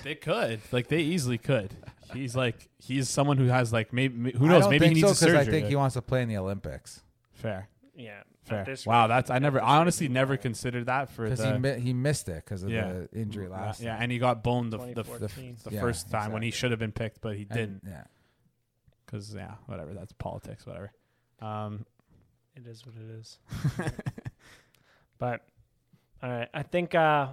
They 0.05 0.15
could, 0.15 0.61
like, 0.71 0.87
they 0.87 1.01
easily 1.01 1.37
could. 1.39 1.75
He's 2.13 2.37
like, 2.37 2.69
he's 2.79 3.09
someone 3.09 3.39
who 3.39 3.47
has 3.47 3.73
like, 3.73 3.93
maybe 3.93 4.31
who 4.31 4.47
knows? 4.47 4.69
Maybe 4.69 4.87
he 4.89 4.95
needs 4.95 5.07
so 5.09 5.13
a 5.13 5.15
surgery. 5.17 5.39
I 5.39 5.45
think 5.45 5.67
he 5.67 5.75
wants 5.75 5.95
to 5.95 6.03
play 6.03 6.23
in 6.23 6.29
the 6.29 6.37
Olympics 6.37 7.03
fair, 7.33 7.69
Yeah. 7.97 8.23
At 8.45 8.49
fair. 8.49 8.65
this 8.65 8.87
Wow, 8.87 9.07
that's 9.07 9.31
I 9.31 9.39
never, 9.39 9.61
I 9.63 9.77
honestly 9.79 10.09
never 10.09 10.37
considered 10.37 10.87
that 10.87 11.11
for 11.11 11.25
because 11.25 11.39
the 11.41 11.53
he 11.53 11.59
mi- 11.59 11.81
he 11.81 11.93
missed 11.93 12.29
it 12.29 12.45
because 12.45 12.63
of 12.63 12.71
Yeah. 12.71 12.93
the 12.93 13.09
injury 13.13 13.49
last. 13.49 13.81
yeah, 13.81 13.95
time. 13.95 14.03
and 14.03 14.13
he 14.13 14.19
got 14.19 14.43
boned 14.43 14.73
the 14.73 14.79
the, 14.79 14.87
the, 14.87 15.03
2014. 15.05 15.57
the 15.65 15.71
Yeah, 15.73 15.81
first 15.81 16.11
time 16.11 16.33
when 16.33 16.43
he 16.43 16.51
should 16.51 16.71
have 16.71 16.81
been 16.81 16.93
picked, 16.93 17.21
but 17.21 17.37
he 17.37 17.45
didn't 17.45 17.83
Yeah, 17.87 18.05
because 19.07 19.35
yeah, 19.35 19.55
whatever. 19.67 19.95
That's 19.95 20.13
politics, 20.13 20.67
whatever. 20.67 20.93
Um, 21.41 21.85
It 22.57 22.67
is 22.67 22.85
what 22.87 22.95
it 22.97 23.11
is. 23.19 23.39
but 25.19 25.43
all 26.23 26.31
right, 26.31 26.49
I 26.55 26.63
think 26.63 26.95
uh, 26.95 27.29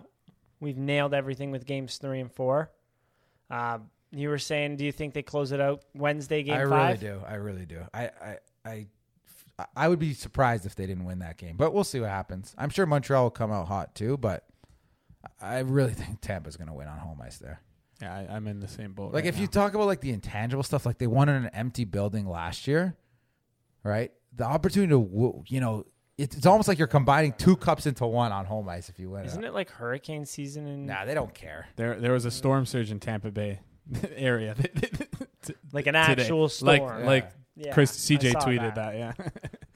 we've 0.60 0.78
nailed 0.78 1.14
everything 1.14 1.52
with 1.52 1.66
games 1.66 1.98
three 1.98 2.20
and 2.20 2.32
four. 2.32 2.72
Uh, 3.50 3.80
you 4.12 4.28
were 4.30 4.38
saying, 4.40 4.76
do 4.76 4.84
you 4.86 4.92
think 4.92 5.14
they 5.14 5.24
close 5.24 5.52
it 5.52 5.62
out 5.62 5.84
Wednesday, 5.94 6.44
game 6.44 6.56
I 6.56 6.66
five? 6.66 7.02
really 7.02 7.14
do. 7.16 7.22
I 7.26 7.36
really 7.36 7.66
do. 7.66 7.80
I, 7.94 8.04
I 8.22 8.38
I 8.66 8.86
I 9.76 9.88
would 9.88 10.00
be 10.00 10.14
surprised 10.14 10.66
if 10.66 10.76
they 10.76 10.86
didn't 10.86 11.06
win 11.06 11.20
that 11.20 11.38
game, 11.38 11.58
but 11.58 11.74
we'll 11.74 11.84
see 11.84 12.00
what 12.00 12.10
happens. 12.10 12.54
I'm 12.58 12.70
sure 12.70 12.86
Montreal 12.86 13.24
will 13.24 13.30
come 13.32 13.52
out 13.52 13.68
hot 13.68 13.96
too, 13.96 14.18
but 14.18 14.46
I 15.42 15.60
really 15.60 15.94
think 15.96 16.22
Tampa's 16.22 16.58
going 16.58 16.68
to 16.68 16.74
win 16.74 16.88
on 16.88 16.98
home 16.98 17.22
ice 17.24 17.38
there. 17.38 17.62
yeah, 18.02 18.14
I, 18.30 18.36
I'm 18.36 18.48
in 18.48 18.60
the 18.60 18.68
same 18.68 18.94
boat. 18.94 19.14
Like 19.14 19.26
right 19.26 19.34
if 19.34 19.40
you 19.40 19.48
talk 19.48 19.74
about 19.74 19.88
like 19.88 20.02
the 20.02 20.12
intangible 20.12 20.64
stuff, 20.64 20.86
like 20.86 20.98
they 20.98 21.08
won 21.08 21.30
in 21.30 21.36
an 21.46 21.52
empty 21.54 21.86
building 21.86 22.28
last 22.28 22.68
year, 22.68 22.96
right? 23.84 24.12
The 24.36 24.46
opportunity 24.46 24.92
to, 24.92 25.44
you 25.48 25.60
know, 25.60 25.86
it's, 26.18 26.36
it's 26.38 26.46
almost 26.46 26.68
like 26.68 26.78
you're 26.78 26.88
combining 26.88 27.34
two 27.34 27.56
cups 27.56 27.86
into 27.88 28.06
one 28.06 28.32
on 28.32 28.46
home 28.46 28.70
ice 28.70 28.90
if 28.90 29.00
you 29.00 29.10
win. 29.10 29.26
Isn't 29.26 29.44
it? 29.44 29.48
it 29.48 29.54
like 29.54 29.70
hurricane 29.72 30.26
season? 30.26 30.68
In, 30.68 30.86
Nah, 30.86 31.06
they 31.06 31.14
don't 31.16 31.34
care. 31.34 31.68
there 31.78 32.00
there 32.00 32.12
was 32.12 32.26
a 32.26 32.32
storm 32.32 32.66
surge 32.66 32.92
in 32.92 33.00
Tampa 33.00 33.32
Bay 33.32 33.60
area, 34.16 34.56
like 35.74 35.88
an 35.88 35.94
today. 35.96 36.22
actual 36.22 36.48
storm. 36.50 36.70
like 36.70 36.82
Yeah. 36.82 37.06
like 37.06 37.32
Yeah, 37.56 37.74
Chris 37.74 37.92
CJ 37.98 38.34
saw 38.34 38.40
tweeted 38.42 38.76
that. 38.76 38.96
Yeah, 38.96 39.14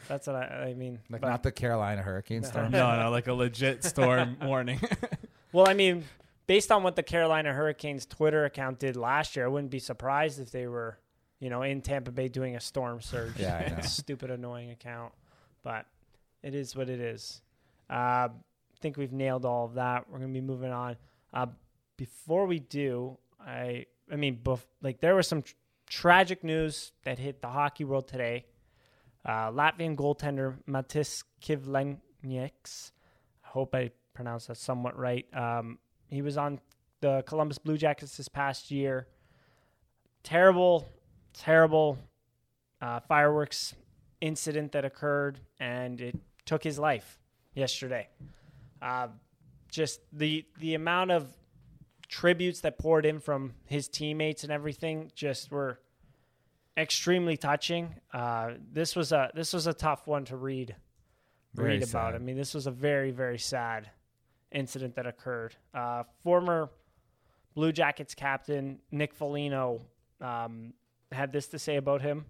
That's 0.07 0.27
what 0.27 0.35
I, 0.35 0.67
I 0.69 0.73
mean. 0.73 0.99
Like 1.09 1.21
but- 1.21 1.29
not 1.29 1.43
the 1.43 1.51
Carolina 1.51 2.01
hurricane 2.01 2.41
No. 2.41 2.47
storm. 2.47 2.71
no, 2.71 2.99
no, 3.01 3.09
like 3.11 3.27
a 3.27 3.33
legit 3.33 3.83
storm 3.83 4.37
warning. 4.43 4.79
Well, 5.51 5.69
I 5.69 5.73
mean, 5.73 6.03
based 6.47 6.69
on 6.69 6.83
what 6.83 6.97
the 6.97 7.03
Carolina 7.03 7.53
Hurricanes 7.53 8.05
Twitter 8.05 8.43
account 8.43 8.77
did 8.77 8.97
last 8.97 9.37
year, 9.37 9.45
I 9.45 9.47
wouldn't 9.47 9.71
be 9.71 9.79
surprised 9.79 10.37
if 10.41 10.51
they 10.51 10.67
were, 10.67 10.97
you 11.39 11.49
know, 11.49 11.61
in 11.61 11.81
Tampa 11.81 12.11
Bay 12.11 12.27
doing 12.27 12.57
a 12.57 12.59
storm 12.59 12.99
surge. 12.99 13.39
Yeah, 13.39 13.63
I 13.65 13.69
know. 13.73 13.81
Stupid, 13.81 14.31
annoying 14.31 14.71
account, 14.71 15.13
but 15.63 15.85
it 16.43 16.53
is 16.55 16.75
what 16.75 16.89
it 16.89 16.99
is. 16.99 17.41
Uh, 17.89 17.93
I 17.93 18.29
think 18.81 18.97
we've 18.97 19.13
nailed 19.13 19.45
all 19.45 19.63
of 19.63 19.75
that. 19.75 20.09
We're 20.09 20.19
gonna 20.19 20.33
be 20.33 20.41
moving 20.41 20.73
on. 20.73 20.97
Uh, 21.33 21.45
before 21.95 22.45
we 22.47 22.59
do, 22.59 23.17
I, 23.39 23.85
I 24.11 24.17
mean, 24.17 24.41
bef- 24.43 24.59
like 24.81 24.99
there 24.99 25.15
was 25.15 25.25
some 25.29 25.41
tr- 25.41 25.53
tragic 25.87 26.43
news 26.43 26.91
that 27.05 27.17
hit 27.17 27.41
the 27.41 27.47
hockey 27.47 27.85
world 27.85 28.09
today. 28.09 28.43
Uh, 29.25 29.49
Latvian 29.51 29.95
goaltender 29.95 30.55
Matiss 30.67 31.23
Kivlenieks, 31.41 32.91
I 33.43 33.47
hope 33.47 33.73
I 33.73 33.91
pronounced 34.13 34.47
that 34.49 34.57
somewhat 34.57 34.97
right. 34.97 35.25
Um, 35.35 35.79
he 36.09 36.21
was 36.21 36.37
on 36.37 36.59
the 37.01 37.23
Columbus 37.25 37.57
Blue 37.57 37.77
Jackets 37.77 38.17
this 38.17 38.27
past 38.27 38.69
year. 38.69 39.07
Terrible, 40.23 40.87
terrible 41.33 41.97
uh, 42.81 42.99
fireworks 42.99 43.73
incident 44.21 44.71
that 44.73 44.85
occurred, 44.85 45.39
and 45.59 45.99
it 46.01 46.17
took 46.45 46.63
his 46.63 46.77
life 46.77 47.19
yesterday. 47.53 48.07
Uh, 48.81 49.07
just 49.69 50.01
the 50.13 50.45
the 50.59 50.75
amount 50.75 51.11
of 51.11 51.27
tributes 52.07 52.61
that 52.61 52.77
poured 52.77 53.05
in 53.05 53.19
from 53.19 53.53
his 53.65 53.87
teammates 53.87 54.43
and 54.43 54.51
everything 54.51 55.11
just 55.15 55.51
were 55.51 55.79
extremely 56.77 57.37
touching. 57.37 57.95
Uh, 58.13 58.51
this 58.71 58.95
was 58.95 59.11
a 59.11 59.31
this 59.33 59.53
was 59.53 59.67
a 59.67 59.73
tough 59.73 60.07
one 60.07 60.25
to 60.25 60.35
read 60.37 60.75
Very 61.53 61.73
read 61.73 61.83
about. 61.83 62.11
sad. 62.11 62.15
I 62.15 62.19
mean, 62.19 62.37
this 62.37 62.53
was 62.53 62.67
a 62.67 62.71
very 62.71 63.11
very 63.11 63.37
sad 63.39 63.89
incident 64.51 64.95
that 64.95 65.05
occurred. 65.05 65.55
Uh, 65.73 66.03
former 66.23 66.69
Blue 67.53 67.71
Jackets 67.71 68.13
captain 68.13 68.79
Nick 68.91 69.13
Foligno 69.13 69.81
um, 70.21 70.73
had 71.11 71.31
this 71.31 71.47
to 71.47 71.59
say 71.59 71.77
about 71.77 72.01
him. 72.01 72.25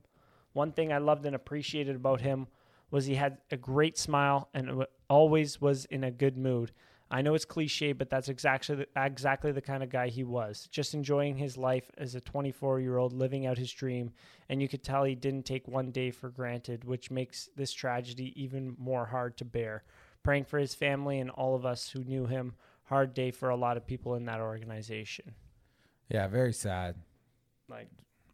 One 0.53 0.71
thing 0.71 0.93
I 0.93 0.99
loved 0.99 1.25
and 1.25 1.35
appreciated 1.35 1.95
about 1.95 2.21
him 2.21 2.47
was 2.91 3.05
he 3.05 3.15
had 3.15 3.39
a 3.51 3.57
great 3.57 3.97
smile 3.97 4.49
and 4.53 4.85
always 5.09 5.59
was 5.59 5.85
in 5.85 6.03
a 6.03 6.11
good 6.11 6.37
mood. 6.37 6.71
I 7.15 7.21
know 7.21 7.33
it's 7.33 7.45
cliche, 7.45 7.93
but 7.93 8.09
that's 8.09 8.27
exactly 8.27 8.75
the, 8.75 8.87
exactly 8.97 9.53
the 9.53 9.61
kind 9.61 9.81
of 9.81 9.89
guy 9.89 10.09
he 10.09 10.25
was. 10.25 10.67
Just 10.69 10.93
enjoying 10.93 11.37
his 11.37 11.55
life 11.55 11.89
as 11.97 12.13
a 12.13 12.19
24 12.19 12.81
year 12.81 12.97
old, 12.97 13.13
living 13.13 13.45
out 13.45 13.57
his 13.57 13.71
dream, 13.71 14.11
and 14.49 14.61
you 14.61 14.67
could 14.67 14.83
tell 14.83 15.05
he 15.05 15.15
didn't 15.15 15.45
take 15.45 15.65
one 15.65 15.91
day 15.91 16.11
for 16.11 16.29
granted, 16.29 16.83
which 16.83 17.09
makes 17.09 17.47
this 17.55 17.71
tragedy 17.71 18.33
even 18.35 18.75
more 18.77 19.05
hard 19.05 19.37
to 19.37 19.45
bear. 19.45 19.85
Praying 20.23 20.43
for 20.43 20.59
his 20.59 20.75
family 20.75 21.21
and 21.21 21.29
all 21.29 21.55
of 21.55 21.65
us 21.65 21.89
who 21.89 22.03
knew 22.03 22.25
him. 22.25 22.55
Hard 22.83 23.13
day 23.13 23.31
for 23.31 23.47
a 23.47 23.55
lot 23.55 23.77
of 23.77 23.87
people 23.87 24.15
in 24.15 24.25
that 24.25 24.41
organization. 24.41 25.35
Yeah, 26.09 26.27
very 26.27 26.51
sad. 26.51 26.97
Like 27.69 27.87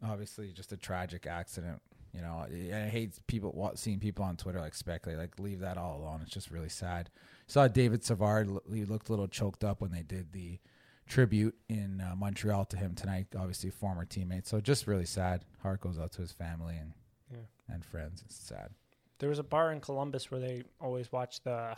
Obviously, 0.04 0.52
just 0.54 0.72
a 0.72 0.78
tragic 0.78 1.28
accident. 1.28 1.84
You 2.14 2.22
know, 2.22 2.46
I 2.46 2.76
I 2.86 2.88
hate 2.90 3.20
people 3.28 3.72
seeing 3.76 4.00
people 4.00 4.26
on 4.26 4.36
Twitter 4.38 4.60
like 4.60 4.74
speculate, 4.76 5.18
like 5.18 5.40
leave 5.40 5.60
that 5.62 5.78
all 5.78 5.98
alone. 5.98 6.20
It's 6.22 6.32
just 6.32 6.52
really 6.52 6.70
sad. 6.70 7.10
Saw 7.48 7.68
David 7.68 8.04
Savard; 8.04 8.50
he 8.74 8.84
looked 8.86 9.08
a 9.10 9.12
little 9.12 9.28
choked 9.28 9.64
up 9.64 9.80
when 9.82 9.92
they 9.92 10.04
did 10.04 10.32
the 10.34 10.60
tribute 11.08 11.56
in 11.70 12.02
uh, 12.02 12.16
Montreal 12.16 12.66
to 12.66 12.78
him 12.78 12.96
tonight. 12.96 13.28
Obviously, 13.38 13.70
former 13.70 14.06
teammate. 14.06 14.46
So 14.46 14.60
just 14.62 14.88
really 14.88 15.06
sad. 15.06 15.46
Heart 15.62 15.82
goes 15.82 15.98
out 16.00 16.12
to 16.14 16.22
his 16.22 16.32
family 16.34 16.76
and 16.78 16.94
Yeah. 17.32 17.74
and 17.74 17.86
friends. 17.86 18.22
It's 18.26 18.36
sad. 18.36 18.72
there 19.20 19.30
was 19.30 19.40
a 19.40 19.44
bar 19.44 19.72
in 19.72 19.80
Columbus 19.80 20.32
where 20.32 20.42
they 20.42 20.64
always 20.82 21.12
watched 21.12 21.44
the 21.46 21.78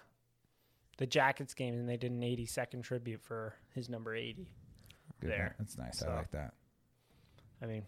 the 0.97 1.05
Jackets 1.07 1.53
game, 1.53 1.73
and 1.75 1.87
they 1.89 1.97
did 1.97 2.11
an 2.11 2.23
80 2.23 2.45
second 2.45 2.81
tribute 2.83 3.21
for 3.21 3.53
his 3.73 3.89
number 3.89 4.15
80. 4.15 4.47
Good 5.19 5.29
There. 5.31 5.37
man. 5.39 5.53
That's 5.59 5.77
nice. 5.77 5.99
So- 5.99 6.09
I 6.09 6.15
like 6.15 6.31
that. 6.31 6.53
I 7.61 7.65
mean, 7.65 7.85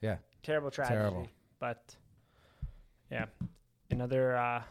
Yeah. 0.00 0.18
terrible 0.42 0.70
tragedy. 0.70 0.96
Terrible. 0.96 1.28
But 1.60 1.96
yeah, 3.10 3.26
another. 3.90 4.36
Uh, 4.36 4.62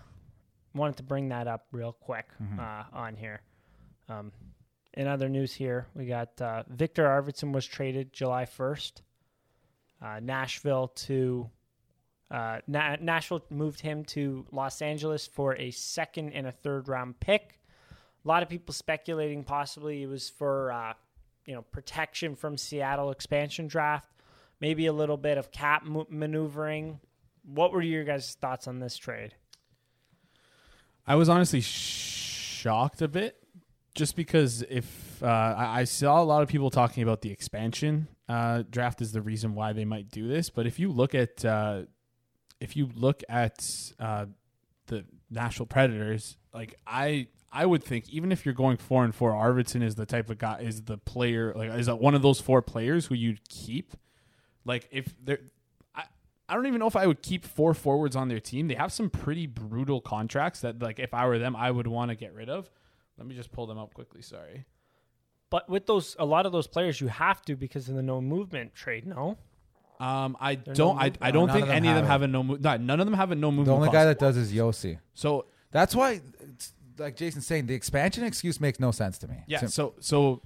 wanted 0.74 0.98
to 0.98 1.04
bring 1.04 1.30
that 1.30 1.48
up 1.48 1.66
real 1.72 1.92
quick 1.92 2.28
Mhm. 2.40 2.60
uh, 2.60 2.84
on 2.94 3.16
here. 3.16 3.42
Um, 4.10 4.32
in 4.94 5.08
other 5.08 5.28
news, 5.28 5.54
here 5.56 5.88
we 5.96 6.06
got 6.06 6.40
uh, 6.40 6.64
Victor 6.68 7.06
Arvidsson 7.06 7.52
was 7.52 7.66
traded 7.66 8.14
July 8.14 8.46
first. 8.46 9.02
Uh, 10.02 10.20
Nashville 10.22 10.90
to 10.90 11.50
uh, 12.30 12.60
Na- 12.68 12.98
Nashville 13.00 13.44
moved 13.50 13.80
him 13.80 14.04
to 14.06 14.46
Los 14.52 14.82
Angeles 14.82 15.26
for 15.26 15.56
a 15.56 15.72
second 15.72 16.34
and 16.34 16.46
a 16.46 16.52
third 16.52 16.88
round 16.88 17.20
pick. 17.20 17.60
A 18.24 18.28
lot 18.28 18.44
of 18.44 18.50
people 18.50 18.74
speculating 18.74 19.44
possibly 19.44 20.04
it 20.04 20.08
was 20.08 20.30
for 20.30 20.72
uh, 20.72 20.94
you 21.46 21.56
know 21.56 21.64
protection 21.64 22.36
from 22.36 22.56
Seattle 22.58 23.10
expansion 23.10 23.68
draft, 23.68 24.12
maybe 24.60 24.86
a 24.86 24.94
little 24.94 25.18
bit 25.18 25.38
of 25.38 25.52
cap 25.52 25.84
maneuvering. 25.86 27.00
What 27.44 27.72
were 27.72 27.82
your 27.82 28.04
guys' 28.04 28.36
thoughts 28.40 28.68
on 28.68 28.80
this 28.80 28.98
trade? 28.98 29.36
I 31.06 31.16
was 31.16 31.30
honestly 31.30 31.62
shocked 31.62 33.02
a 33.02 33.08
bit, 33.08 33.38
just 33.96 34.16
because 34.16 34.64
if 34.70 35.24
uh, 35.24 35.26
I, 35.28 35.82
I 35.82 35.84
saw 35.86 36.22
a 36.22 36.26
lot 36.26 36.44
of 36.44 36.50
people 36.50 36.70
talking 36.70 37.04
about 37.04 37.22
the 37.22 37.32
expansion 37.32 38.10
uh, 38.30 38.64
draft 38.70 39.02
is 39.02 39.14
the 39.14 39.22
reason 39.22 39.56
why 39.56 39.74
they 39.74 39.86
might 39.86 40.12
do 40.12 40.28
this, 40.28 40.50
but 40.50 40.68
if 40.68 40.80
you 40.80 40.92
look 40.92 41.16
at 41.16 41.46
uh, 41.46 41.84
if 42.60 42.76
you 42.76 42.90
look 42.94 43.24
at 43.30 43.94
uh, 44.00 44.26
the 44.88 45.06
Nashville 45.30 45.66
Predators, 45.66 46.38
like 46.54 46.76
I 46.86 47.28
I 47.52 47.66
would 47.66 47.84
think 47.84 48.10
even 48.10 48.32
if 48.32 48.46
you're 48.46 48.54
going 48.54 48.78
four 48.78 49.06
and 49.06 49.16
four, 49.16 49.32
Arvidsson 49.32 49.82
is 49.82 49.96
the 49.96 50.06
type 50.06 50.30
of 50.30 50.38
guy 50.38 50.60
is 50.60 50.84
the 50.84 50.98
player 50.98 51.54
like 51.56 51.72
is 51.72 51.90
one 51.90 52.16
of 52.16 52.22
those 52.22 52.42
four 52.42 52.62
players 52.62 53.06
who 53.06 53.16
you'd 53.16 53.48
keep. 53.48 53.96
Like 54.68 54.88
if 54.92 55.16
they're 55.24 55.40
I, 55.96 56.04
I 56.50 56.54
don't 56.56 56.68
even 56.68 56.80
know 56.80 56.88
if 56.88 56.96
I 56.96 57.08
would 57.08 57.22
keep 57.24 57.46
four 57.46 57.74
forwards 57.74 58.16
on 58.16 58.28
their 58.28 58.40
team. 58.40 58.68
They 58.68 58.76
have 58.76 58.92
some 58.92 59.10
pretty 59.10 59.48
brutal 59.48 60.02
contracts 60.02 60.60
that 60.62 60.80
like 60.82 61.00
if 61.00 61.14
I 61.14 61.26
were 61.28 61.40
them 61.40 61.56
I 61.56 61.72
would 61.72 61.88
want 61.88 62.10
to 62.12 62.16
get 62.16 62.34
rid 62.34 62.50
of. 62.50 62.70
Let 63.18 63.26
me 63.28 63.34
just 63.36 63.52
pull 63.52 63.66
them 63.66 63.80
up 63.80 63.94
quickly, 63.96 64.22
sorry. 64.22 64.66
But 65.50 65.68
with 65.70 65.86
those, 65.88 66.16
a 66.20 66.26
lot 66.26 66.46
of 66.46 66.52
those 66.52 66.68
players, 66.68 67.00
you 67.02 67.08
have 67.08 67.42
to 67.44 67.56
because 67.56 67.88
of 67.90 67.96
the 67.96 68.04
no 68.04 68.20
movement 68.22 68.76
trade. 68.76 69.08
No, 69.08 69.38
Um, 70.00 70.36
I 70.40 70.56
They're 70.56 70.74
don't. 70.76 70.96
no 70.98 71.02
I, 71.02 71.06
move- 71.06 71.18
I 71.22 71.32
don't 71.32 71.50
think 71.52 71.64
of 71.64 71.70
any 71.72 71.88
of 71.88 71.96
them 71.96 72.04
have 72.06 72.22
have 72.22 72.22
a 72.24 72.28
no. 72.28 72.44
Mo- 72.44 72.58
no, 72.60 72.78
none 72.78 73.00
of 73.00 73.06
them 73.08 73.16
have 73.16 73.32
a 73.32 73.36
no 73.36 73.50
movement. 73.50 73.68
The 73.68 73.74
only 73.74 73.88
clause. 73.90 73.94
guy 74.02 74.06
that 74.06 74.20
does 74.20 74.38
is 74.38 74.52
Josi. 74.54 75.00
So 75.14 75.46
That's 75.72 75.96
why, 75.96 76.22
it's, 76.42 76.74
like 77.00 77.16
Jason's 77.16 77.48
saying, 77.48 77.66
the 77.68 77.74
expansion 77.74 78.24
excuse 78.24 78.60
makes 78.62 78.80
no 78.80 78.92
sense 78.92 79.18
to 79.20 79.28
me. 79.28 79.38
yeah. 79.48 79.60
Sim- 79.60 79.70
So 79.70 79.94
so 80.02 80.42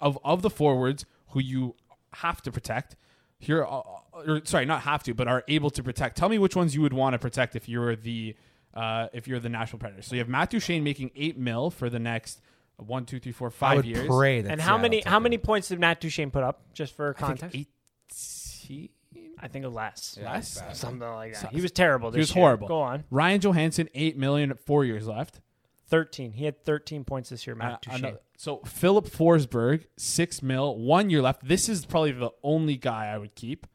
of 0.00 0.18
of 0.24 0.42
the 0.42 0.50
forwards 0.50 1.06
who 1.30 1.40
you 1.40 1.74
have 2.14 2.42
to 2.42 2.52
protect 2.52 2.94
here, 3.42 3.64
uh, 3.64 3.82
or 4.12 4.40
sorry, 4.44 4.64
not 4.66 4.82
have 4.82 5.02
to, 5.02 5.14
but 5.14 5.26
are 5.28 5.42
able 5.48 5.68
to 5.70 5.82
protect. 5.82 6.16
Tell 6.16 6.28
me 6.28 6.38
which 6.38 6.54
ones 6.56 6.74
you 6.74 6.80
would 6.82 6.92
want 6.92 7.14
to 7.14 7.18
protect 7.18 7.56
if 7.56 7.68
you're 7.68 7.96
the 7.96 8.36
uh, 8.72 9.08
if 9.12 9.26
you're 9.26 9.40
the 9.40 9.48
Nashville 9.48 9.78
predator. 9.80 10.02
So 10.02 10.14
you 10.14 10.20
have 10.20 10.28
Matt 10.28 10.50
Duchene 10.50 10.82
making 10.84 11.10
eight 11.16 11.36
mil 11.36 11.70
for 11.70 11.90
the 11.90 11.98
next 11.98 12.40
one, 12.76 13.04
two, 13.04 13.18
three, 13.20 13.32
four, 13.32 13.48
I 13.48 13.50
five 13.50 13.76
would 13.78 13.84
years. 13.86 14.06
pray 14.06 14.40
that. 14.42 14.50
and 14.50 14.60
how 14.60 14.68
Seattle 14.68 14.82
many 14.82 15.00
took 15.00 15.08
how 15.08 15.16
him. 15.18 15.22
many 15.24 15.38
points 15.38 15.68
did 15.68 15.80
Matt 15.80 16.00
Duchene 16.00 16.30
put 16.30 16.42
up? 16.44 16.62
Just 16.72 16.94
for 16.96 17.10
I 17.18 17.26
think 17.26 17.40
context, 17.40 17.56
eighteen. 17.56 18.88
I 19.40 19.48
think 19.48 19.66
less, 19.66 20.16
Yeah, 20.20 20.32
less? 20.32 20.52
it's 20.52 20.60
bad. 20.60 20.76
something 20.76 21.00
like 21.08 21.32
that. 21.32 21.40
So- 21.42 21.48
he 21.48 21.60
was 21.60 21.72
terrible. 21.72 22.10
This 22.12 22.16
He 22.16 22.20
was 22.20 22.36
year. 22.36 22.42
horrible. 22.44 22.68
Go 22.68 22.80
on, 22.80 23.04
Ryan 23.10 23.40
Johansen, 23.40 23.88
eight 23.94 24.16
million, 24.16 24.54
four 24.66 24.84
years 24.84 25.06
left. 25.08 25.40
Thirteen. 25.92 26.32
He 26.32 26.46
had 26.46 26.64
thirteen 26.64 27.04
points 27.04 27.28
this 27.28 27.46
year. 27.46 27.54
Uh, 27.54 27.58
Matt 27.58 27.82
Duchene. 27.82 27.98
another- 28.06 28.20
so 28.38 28.56
Filip 28.64 29.04
Forsberg, 29.04 29.84
six 29.98 30.42
mil, 30.42 30.76
one 30.78 31.10
year 31.10 31.20
left. 31.20 31.46
This 31.46 31.68
is 31.68 31.84
probably 31.84 32.12
the 32.12 32.30
only 32.42 32.76
guy 32.78 33.08
I 33.08 33.18
would 33.18 33.34
keep. 33.34 33.66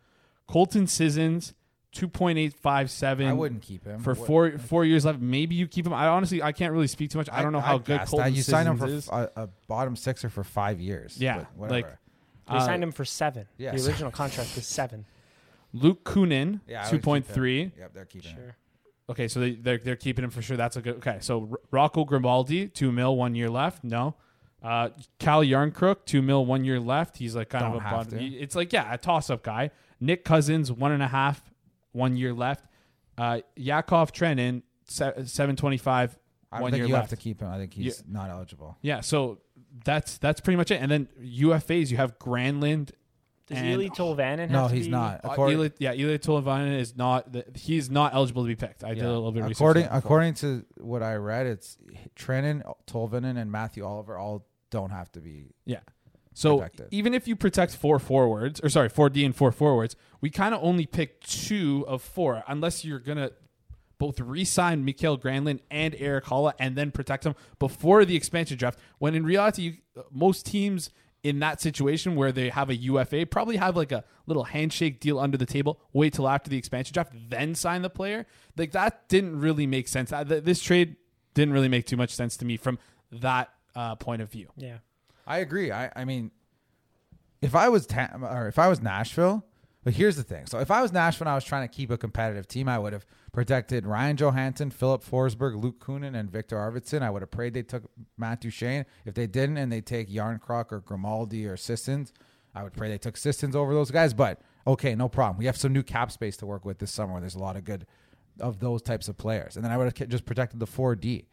Colton 0.47 0.87
Sissons, 0.87 1.53
two 1.91 2.07
point 2.07 2.39
eight 2.39 2.53
five 2.55 2.89
seven. 2.89 3.27
I 3.27 3.33
wouldn't 3.33 3.61
keep 3.61 3.85
him 3.85 3.99
for 3.99 4.15
What- 4.15 4.27
four 4.27 4.57
four 4.57 4.83
years 4.83 5.05
left. 5.05 5.19
Maybe 5.19 5.53
you 5.53 5.67
keep 5.67 5.85
him. 5.85 5.93
I 5.93 6.07
honestly 6.07 6.41
I 6.41 6.53
can't 6.53 6.73
really 6.73 6.87
speak 6.87 7.11
too 7.11 7.19
much. 7.19 7.29
I 7.31 7.43
don't 7.43 7.53
know 7.53 7.59
how 7.61 7.75
I'd 7.75 7.85
good 7.85 8.01
Colton 8.01 8.31
that. 8.31 8.35
You 8.35 8.41
signed 8.41 8.67
him 8.67 8.77
for 8.77 8.87
is. 8.87 9.07
f- 9.07 9.29
a, 9.35 9.43
a 9.43 9.49
bottom 9.67 9.95
sixer 9.95 10.29
for 10.29 10.43
five 10.43 10.81
years. 10.81 11.21
Yeah, 11.21 11.45
whatever. 11.55 11.75
like, 11.87 11.97
They 12.49 12.55
Uh, 12.57 12.65
signed 12.65 12.81
him 12.81 12.91
for 12.93 13.05
seven. 13.05 13.45
yeah, 13.57 13.75
the 13.75 13.85
original 13.87 14.09
contract 14.09 14.55
was 14.55 14.65
seven. 14.65 15.05
Luke 15.73 16.03
Kunin, 16.03 16.61
Yeah, 16.65 16.79
I 16.79 16.83
would 16.85 16.89
two 16.89 16.95
keep 16.97 17.03
point 17.03 17.27
him. 17.27 17.33
three. 17.35 17.71
Yep, 17.77 17.93
they're 17.93 18.05
keeping 18.05 18.31
him. 18.31 18.37
Sure. 18.37 18.55
Okay, 19.09 19.27
so 19.27 19.39
they, 19.39 19.51
they're 19.51 19.77
they're 19.77 19.95
keeping 19.95 20.23
him 20.25 20.29
for 20.31 20.41
sure. 20.41 20.57
That's 20.57 20.75
a 20.75 20.81
good. 20.81 20.97
Okay, 20.97 21.17
so 21.21 21.47
R- 21.51 21.59
Rocco 21.71 22.03
Grimaldi, 22.03 22.67
two 22.67 22.91
mil, 22.91 23.15
one 23.15 23.35
year 23.35 23.49
left. 23.49 23.83
No. 23.83 24.15
Uh, 24.61 24.89
Calle 25.19 25.43
Jarnkrok, 25.45 26.05
two 26.05 26.21
mil, 26.21 26.45
one 26.45 26.65
year 26.65 26.79
left. 26.79 27.17
He's 27.17 27.35
like 27.35 27.49
kind 27.49 27.63
Don't 27.63 27.75
of 27.77 27.81
a 27.81 27.89
bottom. 27.89 28.19
to. 28.19 28.25
It's 28.25 28.55
like 28.55 28.73
yeah, 28.73 28.93
a 28.93 28.97
toss 28.97 29.29
up 29.29 29.43
guy. 29.43 29.71
Nick 29.99 30.25
Cousins, 30.25 30.71
one 30.71 30.91
and 30.91 31.01
a 31.01 31.07
half, 31.07 31.41
one 31.93 32.17
year 32.17 32.33
left. 32.33 32.65
Uh, 33.17 33.39
Yakov 33.55 34.11
Trenin, 34.11 34.63
se- 34.85 35.13
seven 35.25 35.55
twenty 35.55 35.77
five, 35.77 36.17
I 36.51 36.57
don't 36.57 36.63
one 36.63 36.71
think 36.71 36.79
year 36.81 36.87
you 36.87 36.93
left. 36.93 37.11
have 37.11 37.17
to 37.19 37.23
keep 37.23 37.41
him. 37.41 37.47
I 37.49 37.57
think 37.57 37.73
he's 37.73 38.03
not 38.07 38.29
eligible. 38.29 38.77
Yeah, 38.81 38.99
so 39.01 39.39
that's 39.85 40.17
that's 40.17 40.41
pretty 40.41 40.57
much 40.57 40.69
it. 40.71 40.81
And 40.81 40.91
then 40.91 41.07
UFAs, 41.23 41.91
you 41.91 41.97
have 41.97 42.19
Granlund. 42.19 42.91
Does 43.47 43.57
and, 43.59 43.67
Ely 43.67 43.87
Tolvanen 43.87 44.39
have 44.39 44.49
No, 44.51 44.67
to 44.67 44.75
he's 44.75 44.85
be- 44.87 44.91
not. 44.91 45.21
Uh, 45.23 45.47
Eli, 45.47 45.69
yeah, 45.79 45.93
Eli 45.93 46.17
Tolvanen 46.17 46.77
is 46.79 46.97
not. 46.97 47.31
The, 47.31 47.45
he's 47.55 47.89
not 47.89 48.13
eligible 48.13 48.43
to 48.43 48.47
be 48.47 48.55
picked. 48.55 48.83
I 48.83 48.93
did 48.93 49.03
a 49.03 49.07
little 49.07 49.31
bit 49.31 49.43
of 49.43 49.51
according 49.51 49.83
on 49.83 49.89
that 49.89 49.95
before. 49.99 50.17
according 50.19 50.33
to 50.35 50.65
what 50.77 51.01
I 51.01 51.15
read, 51.15 51.47
it's 51.47 51.77
Trenin, 52.15 52.61
Tolvanen, 52.87 53.37
and 53.37 53.49
Mathieu 53.49 53.85
Olivier 53.85 54.15
all 54.15 54.45
don't 54.69 54.91
have 54.91 55.09
to 55.13 55.21
be. 55.21 55.53
Yeah. 55.65 55.79
So 56.33 56.57
protected. 56.57 56.89
even 56.91 57.13
if 57.13 57.27
you 57.27 57.35
protect 57.37 57.75
four 57.75 57.99
forwards, 57.99 58.59
or 58.61 58.69
sorry, 58.69 58.89
four 58.89 59.09
D 59.09 59.23
and 59.25 59.35
four 59.35 59.51
forwards, 59.51 59.95
we 60.19 60.29
kind 60.29 60.53
of 60.53 60.61
only 60.61 60.85
pick 60.85 61.21
two 61.21 61.85
of 61.87 62.01
four, 62.01 62.43
unless 62.47 62.83
you're 62.83 62.99
gonna 62.99 63.31
both 63.97 64.19
re-sign 64.19 64.85
Mikael 64.85 65.17
Granlund 65.17 65.61
and 65.71 65.95
Erik 65.97 66.25
Haula 66.25 66.53
and 66.59 66.75
then 66.75 66.91
protect 66.91 67.23
them 67.23 67.33
before 67.57 68.05
the 68.05 68.15
expansion 68.15 68.55
draft. 68.57 68.77
When 68.99 69.15
in 69.15 69.23
reality, 69.25 69.61
you, 69.63 70.03
most 70.11 70.45
teams 70.45 70.91
in 71.23 71.39
that 71.39 71.59
situation 71.59 72.15
where 72.15 72.31
they 72.31 72.49
have 72.49 72.69
a 72.69 72.75
UFA 72.75 73.25
probably 73.25 73.57
have 73.57 73.75
like 73.75 73.91
a 73.91 74.03
little 74.27 74.45
handshake 74.45 74.99
deal 74.99 75.19
under 75.19 75.37
the 75.37 75.45
table. 75.45 75.79
Wait 75.93 76.13
till 76.13 76.27
after 76.27 76.49
the 76.49 76.57
expansion 76.57 76.93
draft, 76.93 77.11
then 77.29 77.55
sign 77.55 77.81
the 77.81 77.89
player. 77.89 78.25
Like 78.55 78.71
that 78.71 79.07
didn't 79.09 79.39
really 79.39 79.67
make 79.67 79.87
sense. 79.87 80.11
This 80.25 80.61
trade 80.61 80.95
didn't 81.33 81.53
really 81.53 81.69
make 81.69 81.85
too 81.85 81.97
much 81.97 82.13
sense 82.13 82.37
to 82.37 82.45
me 82.45 82.57
from 82.57 82.79
that 83.11 83.49
uh, 83.75 83.95
point 83.95 84.21
of 84.21 84.31
view. 84.31 84.49
Yeah. 84.55 84.77
I 85.25 85.39
agree. 85.39 85.71
I, 85.71 85.91
I 85.95 86.05
mean, 86.05 86.31
if 87.41 87.55
I 87.55 87.69
was 87.69 87.85
ta- 87.85 88.11
or 88.21 88.47
if 88.47 88.57
I 88.57 88.67
was 88.67 88.81
Nashville, 88.81 89.45
but 89.87 89.93
here's 89.93 90.17
the 90.17 90.23
thing. 90.23 90.45
So 90.47 90.59
if 90.59 90.69
I 90.69 90.81
was 90.81 90.91
Nashville, 90.91 91.27
and 91.27 91.31
I 91.31 91.35
was 91.35 91.45
trying 91.45 91.65
to 91.65 91.73
keep 91.73 91.91
a 91.91 91.97
competitive 91.97 92.45
team. 92.45 92.67
I 92.67 92.77
would 92.77 92.91
have 92.91 93.05
protected 93.31 93.87
Ryan 93.87 94.17
Johansen, 94.17 94.73
Filip 94.73 95.01
Forsberg, 95.01 95.63
Luke 95.63 95.79
Kunin, 95.79 96.13
and 96.13 96.29
Victor 96.29 96.57
Arvidsson. 96.57 97.03
I 97.03 97.09
would 97.09 97.21
have 97.21 97.31
prayed 97.31 97.53
they 97.53 97.63
took 97.63 97.83
Matt 98.17 98.41
Duchene. 98.41 98.85
If 99.05 99.13
they 99.13 99.27
didn't, 99.27 99.55
and 99.55 99.71
they 99.71 99.79
take 99.79 100.09
Jarnkrok 100.09 100.73
or 100.73 100.81
Grimaldi 100.81 101.45
or 101.45 101.55
Sissons, 101.55 102.11
I 102.53 102.63
would 102.63 102.73
pray 102.73 102.89
they 102.89 102.97
took 102.97 103.15
Sissons 103.15 103.55
over 103.55 103.73
those 103.73 103.89
guys. 103.89 104.13
But 104.13 104.41
okay, 104.67 104.93
no 104.93 105.07
problem. 105.07 105.37
We 105.37 105.45
have 105.45 105.55
some 105.55 105.71
new 105.71 105.83
cap 105.83 106.11
space 106.11 106.35
to 106.35 106.45
work 106.45 106.65
with 106.65 106.79
this 106.79 106.91
summer. 106.91 107.21
There's 107.21 107.35
a 107.35 107.39
lot 107.39 107.55
of 107.55 107.63
good 107.63 107.87
of 108.41 108.59
those 108.59 108.81
types 108.81 109.07
of 109.07 109.15
players, 109.15 109.55
and 109.55 109.63
then 109.63 109.71
I 109.71 109.77
would 109.77 109.97
have 109.97 110.09
just 110.09 110.25
protected 110.25 110.59
the 110.59 110.67
four 110.67 110.97
D. 110.97 111.27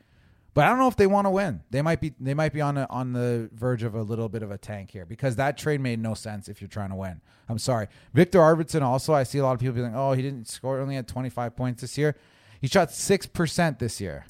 But 0.54 0.66
I 0.66 0.68
don't 0.68 0.78
know 0.78 0.86
if 0.86 0.96
they 0.96 1.08
want 1.08 1.26
to 1.26 1.30
win. 1.30 1.62
They 1.70 1.82
might 1.82 2.00
be 2.00 2.14
they 2.20 2.32
might 2.32 2.52
be 2.52 2.60
on 2.60 2.78
a, 2.78 2.86
on 2.88 3.12
the 3.12 3.50
verge 3.52 3.82
of 3.82 3.96
a 3.96 4.02
little 4.02 4.28
bit 4.28 4.44
of 4.44 4.52
a 4.52 4.58
tank 4.58 4.92
here 4.92 5.04
because 5.04 5.34
that 5.36 5.58
trade 5.58 5.80
made 5.80 5.98
no 5.98 6.14
sense 6.14 6.48
if 6.48 6.60
you're 6.60 6.68
trying 6.68 6.90
to 6.90 6.96
win. 6.96 7.20
I'm 7.48 7.58
sorry. 7.58 7.88
Victor 8.12 8.38
Arvidsson 8.38 8.82
also 8.82 9.12
I 9.12 9.24
see 9.24 9.38
a 9.38 9.42
lot 9.42 9.52
of 9.52 9.60
people 9.60 9.74
being 9.74 9.86
like, 9.86 9.96
"Oh, 9.96 10.12
he 10.12 10.22
didn't 10.22 10.46
score 10.46 10.78
only 10.78 10.94
had 10.94 11.08
25 11.08 11.56
points 11.56 11.80
this 11.80 11.98
year." 11.98 12.14
He 12.60 12.68
shot 12.68 12.88
6% 12.88 13.78
this 13.78 14.00
year. 14.00 14.24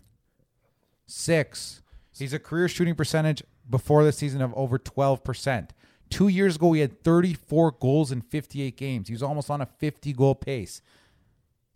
6. 1.06 1.82
He's 2.18 2.32
a 2.32 2.38
career 2.38 2.68
shooting 2.68 2.96
percentage 2.96 3.44
before 3.68 4.02
the 4.02 4.10
season 4.10 4.40
of 4.40 4.52
over 4.54 4.78
12%. 4.78 5.70
Two 6.10 6.28
years 6.28 6.56
ago, 6.56 6.72
he 6.72 6.80
had 6.80 7.02
34 7.04 7.72
goals 7.72 8.10
in 8.10 8.22
58 8.22 8.76
games. 8.76 9.08
He 9.08 9.14
was 9.14 9.22
almost 9.22 9.50
on 9.50 9.60
a 9.60 9.66
50 9.66 10.12
goal 10.14 10.34
pace. 10.34 10.82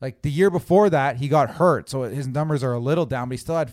Like 0.00 0.22
the 0.22 0.30
year 0.30 0.50
before 0.50 0.90
that, 0.90 1.16
he 1.16 1.28
got 1.28 1.52
hurt, 1.52 1.88
so 1.88 2.02
his 2.02 2.26
numbers 2.26 2.62
are 2.62 2.72
a 2.72 2.78
little 2.78 3.06
down, 3.06 3.28
but 3.28 3.34
he 3.34 3.38
still 3.38 3.56
had 3.56 3.72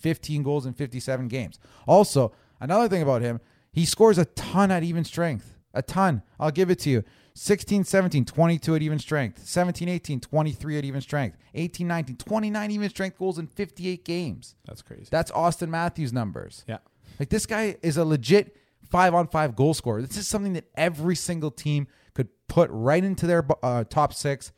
15 0.00 0.42
goals 0.42 0.66
in 0.66 0.72
57 0.74 1.28
games. 1.28 1.58
Also, 1.86 2.32
another 2.60 2.88
thing 2.88 3.02
about 3.02 3.22
him, 3.22 3.40
he 3.72 3.84
scores 3.84 4.18
a 4.18 4.24
ton 4.24 4.70
at 4.70 4.82
even 4.82 5.04
strength. 5.04 5.56
A 5.72 5.82
ton. 5.82 6.22
I'll 6.38 6.50
give 6.50 6.70
it 6.70 6.80
to 6.80 6.90
you. 6.90 7.04
16 7.34 7.84
17, 7.84 8.24
22 8.24 8.74
at 8.74 8.82
even 8.82 8.98
strength. 8.98 9.46
17 9.46 9.88
18, 9.88 10.20
23 10.20 10.78
at 10.78 10.84
even 10.84 11.00
strength. 11.00 11.36
18 11.54 11.86
19, 11.86 12.16
29 12.16 12.70
even 12.70 12.90
strength 12.90 13.18
goals 13.18 13.38
in 13.38 13.46
58 13.46 14.04
games. 14.04 14.56
That's 14.66 14.82
crazy. 14.82 15.06
That's 15.10 15.30
Auston 15.30 15.68
Matthews 15.68 16.12
numbers. 16.12 16.64
yeah. 16.66 16.78
Like 17.18 17.28
this 17.28 17.46
guy 17.46 17.76
is 17.82 17.96
a 17.96 18.04
legit 18.04 18.56
five 18.90 19.14
on 19.14 19.28
five 19.28 19.54
goal 19.54 19.74
scorer. 19.74 20.02
This 20.02 20.16
is 20.16 20.26
something 20.26 20.54
that 20.54 20.64
every 20.74 21.14
single 21.14 21.50
team 21.50 21.86
could 22.14 22.28
put 22.48 22.68
right 22.72 23.04
into 23.04 23.26
their 23.26 23.46
uh, 23.62 23.84
top 23.84 24.12
six, 24.12 24.52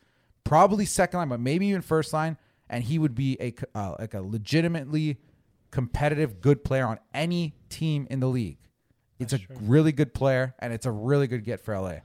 probably 0.45 0.87
second 0.87 1.19
line, 1.19 1.29
but 1.29 1.41
maybe 1.41 1.67
even 1.67 1.83
first 1.83 2.13
line, 2.13 2.39
and 2.71 2.85
he 2.85 2.99
would 2.99 3.15
be 3.15 3.37
a 3.41 3.55
uh, 3.79 3.97
like 3.99 4.15
a 4.15 4.23
legitimately 4.23 5.19
competitive, 5.73 6.41
good 6.41 6.63
player 6.63 6.87
on 6.87 7.01
any 7.13 7.57
team 7.69 8.07
in 8.09 8.21
the 8.21 8.29
league. 8.29 8.59
It's 9.19 9.33
a 9.33 9.41
really 9.61 9.93
good 9.93 10.15
player, 10.15 10.55
and 10.59 10.73
it's 10.73 10.87
a 10.87 10.91
really 10.91 11.27
good 11.27 11.45
get 11.45 11.61
for 11.61 11.77
LA. 11.79 11.97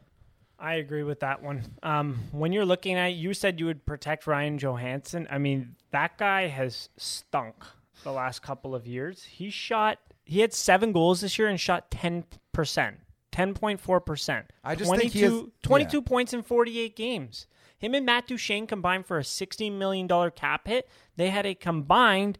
I 0.60 0.76
agree 0.76 1.04
with 1.04 1.20
that 1.20 1.44
one. 1.44 1.64
Um, 1.84 2.18
when 2.32 2.52
you're 2.52 2.66
looking 2.66 2.96
at, 2.96 3.14
you 3.14 3.34
said 3.34 3.60
you 3.60 3.68
would 3.68 3.86
protect 3.86 4.26
Ryan 4.26 4.58
Johansen. 4.58 5.28
I 5.30 5.38
mean, 5.38 5.76
that 5.92 6.18
guy 6.18 6.48
has 6.48 6.90
stunk 6.98 7.56
the 8.04 8.12
last 8.12 8.42
couple 8.42 8.74
of 8.74 8.88
years. 8.88 9.24
He 9.24 9.50
shot, 9.50 10.00
he 10.26 10.40
had 10.40 10.54
seven 10.54 10.92
goals 10.92 11.22
this 11.22 11.38
year 11.38 11.48
and 11.48 11.60
shot 11.60 11.92
ten 11.92 12.24
percent, 12.54 12.98
ten 13.32 13.54
point 13.54 13.80
four 13.80 14.00
percent. 14.00 14.48
I 14.64 14.76
just 14.76 14.96
think 14.96 15.12
he 15.12 15.22
has- 15.22 15.44
22 15.64 15.98
yeah. 15.98 16.04
points 16.04 16.34
in 16.34 16.42
forty 16.42 16.80
eight 16.80 16.96
games. 16.96 17.48
Him 17.78 17.94
and 17.94 18.06
Matt 18.06 18.26
Duchene 18.28 18.66
combined 18.66 19.06
for 19.06 19.20
a 19.20 19.24
sixteen 19.24 19.78
million 19.78 20.08
dollar 20.08 20.32
cap 20.32 20.68
hit. 20.68 20.90
They 21.16 21.30
had 21.30 21.46
a 21.46 21.54
combined 21.54 22.40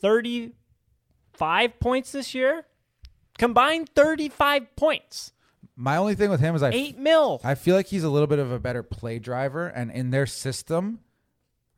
thirty 0.00 0.52
five 1.32 1.78
points 1.80 2.12
this 2.12 2.34
year. 2.34 2.66
Combined 3.38 3.88
thirty 3.94 4.28
five 4.28 4.74
points, 4.76 5.32
My 5.76 5.96
only 5.96 6.14
thing 6.14 6.30
with 6.30 6.40
him 6.40 6.54
is 6.54 6.62
I 6.62 6.70
eight 6.70 6.98
mil. 6.98 7.40
I 7.42 7.54
feel 7.54 7.74
like 7.74 7.86
he's 7.86 8.04
a 8.04 8.10
little 8.10 8.26
bit 8.26 8.38
of 8.38 8.52
a 8.52 8.58
better 8.58 8.82
play 8.82 9.18
driver, 9.18 9.66
and 9.68 9.90
in 9.90 10.10
their 10.10 10.26
system, 10.26 11.00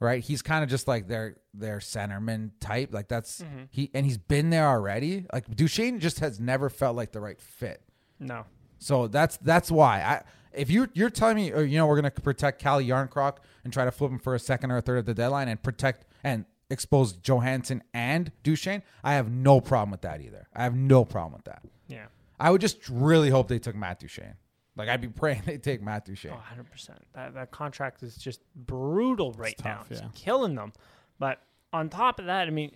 right? 0.01 0.23
He's 0.23 0.43
kind 0.43 0.65
of 0.65 0.71
just 0.71 0.89
like 0.89 1.07
their 1.07 1.37
their 1.55 1.79
centerman 1.79 2.51
type. 2.59 2.93
Like 2.93 3.09
that's 3.09 3.43
mm-hmm. 3.43 3.65
he, 3.71 3.91
and 3.95 4.05
he's 4.05 4.19
been 4.19 4.51
there 4.51 4.67
already. 4.67 5.27
Like 5.33 5.55
Duchene 5.55 6.01
just 6.01 6.21
has 6.21 6.41
never 6.41 6.69
felt 6.69 6.97
like 6.97 7.13
the 7.13 7.21
right 7.21 7.41
fit. 7.41 7.83
no. 8.19 8.45
So 8.79 9.07
that's 9.07 9.37
that's 9.37 9.71
why 9.71 10.03
I. 10.03 10.23
If 10.53 10.71
you 10.71 10.89
you're 10.93 11.09
telling 11.09 11.37
me, 11.37 11.53
or, 11.53 11.63
you 11.63 11.79
know, 11.79 11.87
we're 11.87 11.97
gonna 11.97 12.11
protect 12.11 12.61
Calle 12.61 12.83
Jarnkrok 12.83 13.37
and 13.65 13.73
try 13.73 13.85
to 13.85 13.93
flip 13.93 14.11
him 14.11 14.19
for 14.19 14.35
a 14.35 14.39
second 14.39 14.71
or 14.71 14.79
a 14.79 14.83
third 14.83 14.99
at 14.99 15.07
the 15.07 15.15
deadline 15.15 15.49
and 15.49 15.63
protect 15.63 16.05
and 16.25 16.45
expose 16.73 17.13
Johansen 17.13 17.83
and 17.95 18.33
Duchene, 18.43 18.83
I 19.05 19.15
have 19.15 19.31
no 19.31 19.61
problem 19.61 19.91
with 19.91 20.01
that 20.03 20.21
either. 20.21 20.49
I 20.55 20.65
have 20.65 20.75
no 20.75 21.05
problem 21.05 21.35
with 21.35 21.45
that. 21.45 21.63
Yeah. 21.87 22.07
I 22.41 22.51
would 22.51 22.61
just 22.61 22.89
really 22.89 23.31
hope 23.31 23.47
they 23.49 23.59
took 23.59 23.77
Matt 23.77 24.01
Duchene. 24.01 24.35
Like 24.75 24.89
I'd 24.89 25.01
be 25.01 25.09
praying 25.09 25.43
they 25.47 25.59
take 25.59 25.83
Matt 25.83 26.05
Duchene. 26.07 26.33
Oh, 26.35 26.63
100%. 26.77 26.91
That, 27.15 27.35
that 27.35 27.51
contract 27.51 28.03
is 28.03 28.17
just 28.17 28.41
brutal 28.57 29.33
right 29.33 29.55
now. 29.65 29.79
tough, 29.79 29.93
It's 29.93 30.01
yeah. 30.01 30.09
killing 30.15 30.55
them. 30.55 30.73
But 31.19 31.41
on 31.73 31.89
top 31.89 32.19
of 32.19 32.27
that, 32.27 32.49
I 32.49 32.51
mean, 32.51 32.73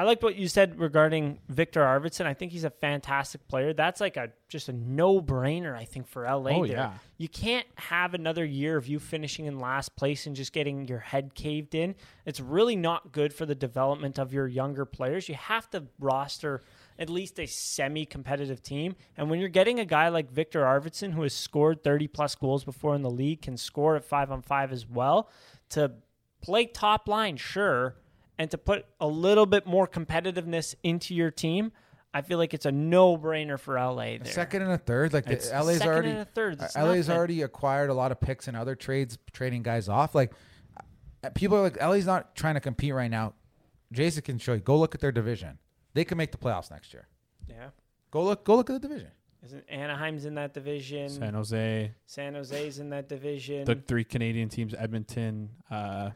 I 0.00 0.04
liked 0.04 0.22
what 0.22 0.36
you 0.36 0.48
said 0.48 0.80
regarding 0.80 1.40
Victor 1.50 1.82
Arvidsson. 1.82 2.24
I 2.24 2.32
think 2.32 2.52
he's 2.52 2.64
a 2.64 2.70
fantastic 2.70 3.46
player. 3.48 3.74
That's 3.74 4.00
like 4.00 4.16
a 4.16 4.30
just 4.48 4.70
a 4.70 4.72
no-brainer, 4.72 5.76
I 5.76 5.84
think, 5.84 6.08
for 6.08 6.22
LA. 6.22 6.52
Oh, 6.52 6.66
there. 6.66 6.76
yeah. 6.76 6.92
You 7.18 7.28
can't 7.28 7.66
have 7.74 8.14
another 8.14 8.42
year 8.42 8.78
of 8.78 8.88
you 8.88 8.98
finishing 8.98 9.44
in 9.44 9.58
last 9.58 9.96
place 9.96 10.26
and 10.26 10.34
just 10.34 10.54
getting 10.54 10.88
your 10.88 11.00
head 11.00 11.34
caved 11.34 11.74
in. 11.74 11.96
It's 12.24 12.40
really 12.40 12.76
not 12.76 13.12
good 13.12 13.34
for 13.34 13.44
the 13.44 13.54
development 13.54 14.18
of 14.18 14.32
your 14.32 14.48
younger 14.48 14.86
players. 14.86 15.28
You 15.28 15.34
have 15.34 15.68
to 15.72 15.84
roster 15.98 16.62
at 16.98 17.10
least 17.10 17.38
a 17.38 17.44
semi-competitive 17.44 18.62
team. 18.62 18.96
And 19.18 19.28
when 19.28 19.38
you're 19.38 19.50
getting 19.50 19.80
a 19.80 19.84
guy 19.84 20.08
like 20.08 20.30
Victor 20.30 20.62
Arvidsson, 20.62 21.12
who 21.12 21.24
has 21.24 21.34
scored 21.34 21.84
30 21.84 22.08
plus 22.08 22.34
goals 22.34 22.64
before 22.64 22.94
in 22.94 23.02
the 23.02 23.10
league, 23.10 23.42
can 23.42 23.58
score 23.58 23.96
at 23.96 24.04
five 24.06 24.30
on 24.30 24.40
five 24.40 24.72
as 24.72 24.88
well, 24.88 25.28
to 25.68 25.92
play 26.40 26.64
top 26.64 27.06
line, 27.06 27.36
sure, 27.36 27.96
and 28.40 28.50
to 28.50 28.56
put 28.58 28.86
a 29.00 29.06
little 29.06 29.44
bit 29.44 29.66
more 29.66 29.86
competitiveness 29.86 30.74
into 30.82 31.14
your 31.14 31.30
team, 31.30 31.72
I 32.14 32.22
feel 32.22 32.38
like 32.38 32.54
it's 32.54 32.64
a 32.64 32.72
no-brainer 32.72 33.58
for 33.58 33.74
LA. 33.74 33.94
There. 33.94 34.18
A 34.22 34.26
second 34.26 34.62
and 34.62 34.72
a 34.72 34.78
third, 34.78 35.12
like 35.12 35.26
the, 35.26 35.32
It's- 35.32 35.52
LA's 35.52 35.76
Second 35.78 35.92
already 35.92 36.10
and 36.10 36.18
a 36.20 36.24
third, 36.24 36.58
that's 36.58 36.74
uh, 36.74 36.84
LA's 36.86 37.06
nothing. 37.08 37.18
already 37.18 37.42
acquired 37.42 37.90
a 37.90 37.94
lot 37.94 38.12
of 38.12 38.18
picks 38.18 38.48
and 38.48 38.56
other 38.56 38.74
trades, 38.74 39.18
trading 39.34 39.62
guys 39.62 39.90
off. 39.90 40.14
Like 40.14 40.32
uh, 41.22 41.28
people 41.34 41.58
are 41.58 41.62
like 41.62 41.80
LA's 41.80 42.06
not 42.06 42.34
trying 42.34 42.54
to 42.54 42.60
compete 42.60 42.94
right 42.94 43.10
now. 43.10 43.34
Jason 43.92 44.22
can 44.22 44.38
show 44.38 44.54
you. 44.54 44.60
Go 44.60 44.78
look 44.78 44.94
at 44.94 45.00
their 45.02 45.12
division. 45.12 45.58
They 45.92 46.04
can 46.04 46.16
make 46.16 46.32
the 46.32 46.38
playoffs 46.38 46.70
next 46.70 46.94
year. 46.94 47.08
Yeah. 47.48 47.68
Go 48.10 48.24
look. 48.24 48.44
Go 48.44 48.56
look 48.56 48.70
at 48.70 48.80
the 48.80 48.88
division. 48.88 49.10
Isn't 49.44 49.64
Anaheim's 49.70 50.24
in 50.26 50.34
that 50.34 50.52
division? 50.54 51.08
San 51.08 51.34
Jose, 51.34 51.92
San 52.06 52.34
Jose's 52.34 52.78
in 52.78 52.90
that 52.90 53.08
division. 53.08 53.64
the 53.64 53.74
three 53.74 54.04
Canadian 54.04 54.48
teams: 54.48 54.74
Edmonton, 54.74 55.50
uh, 55.70 56.10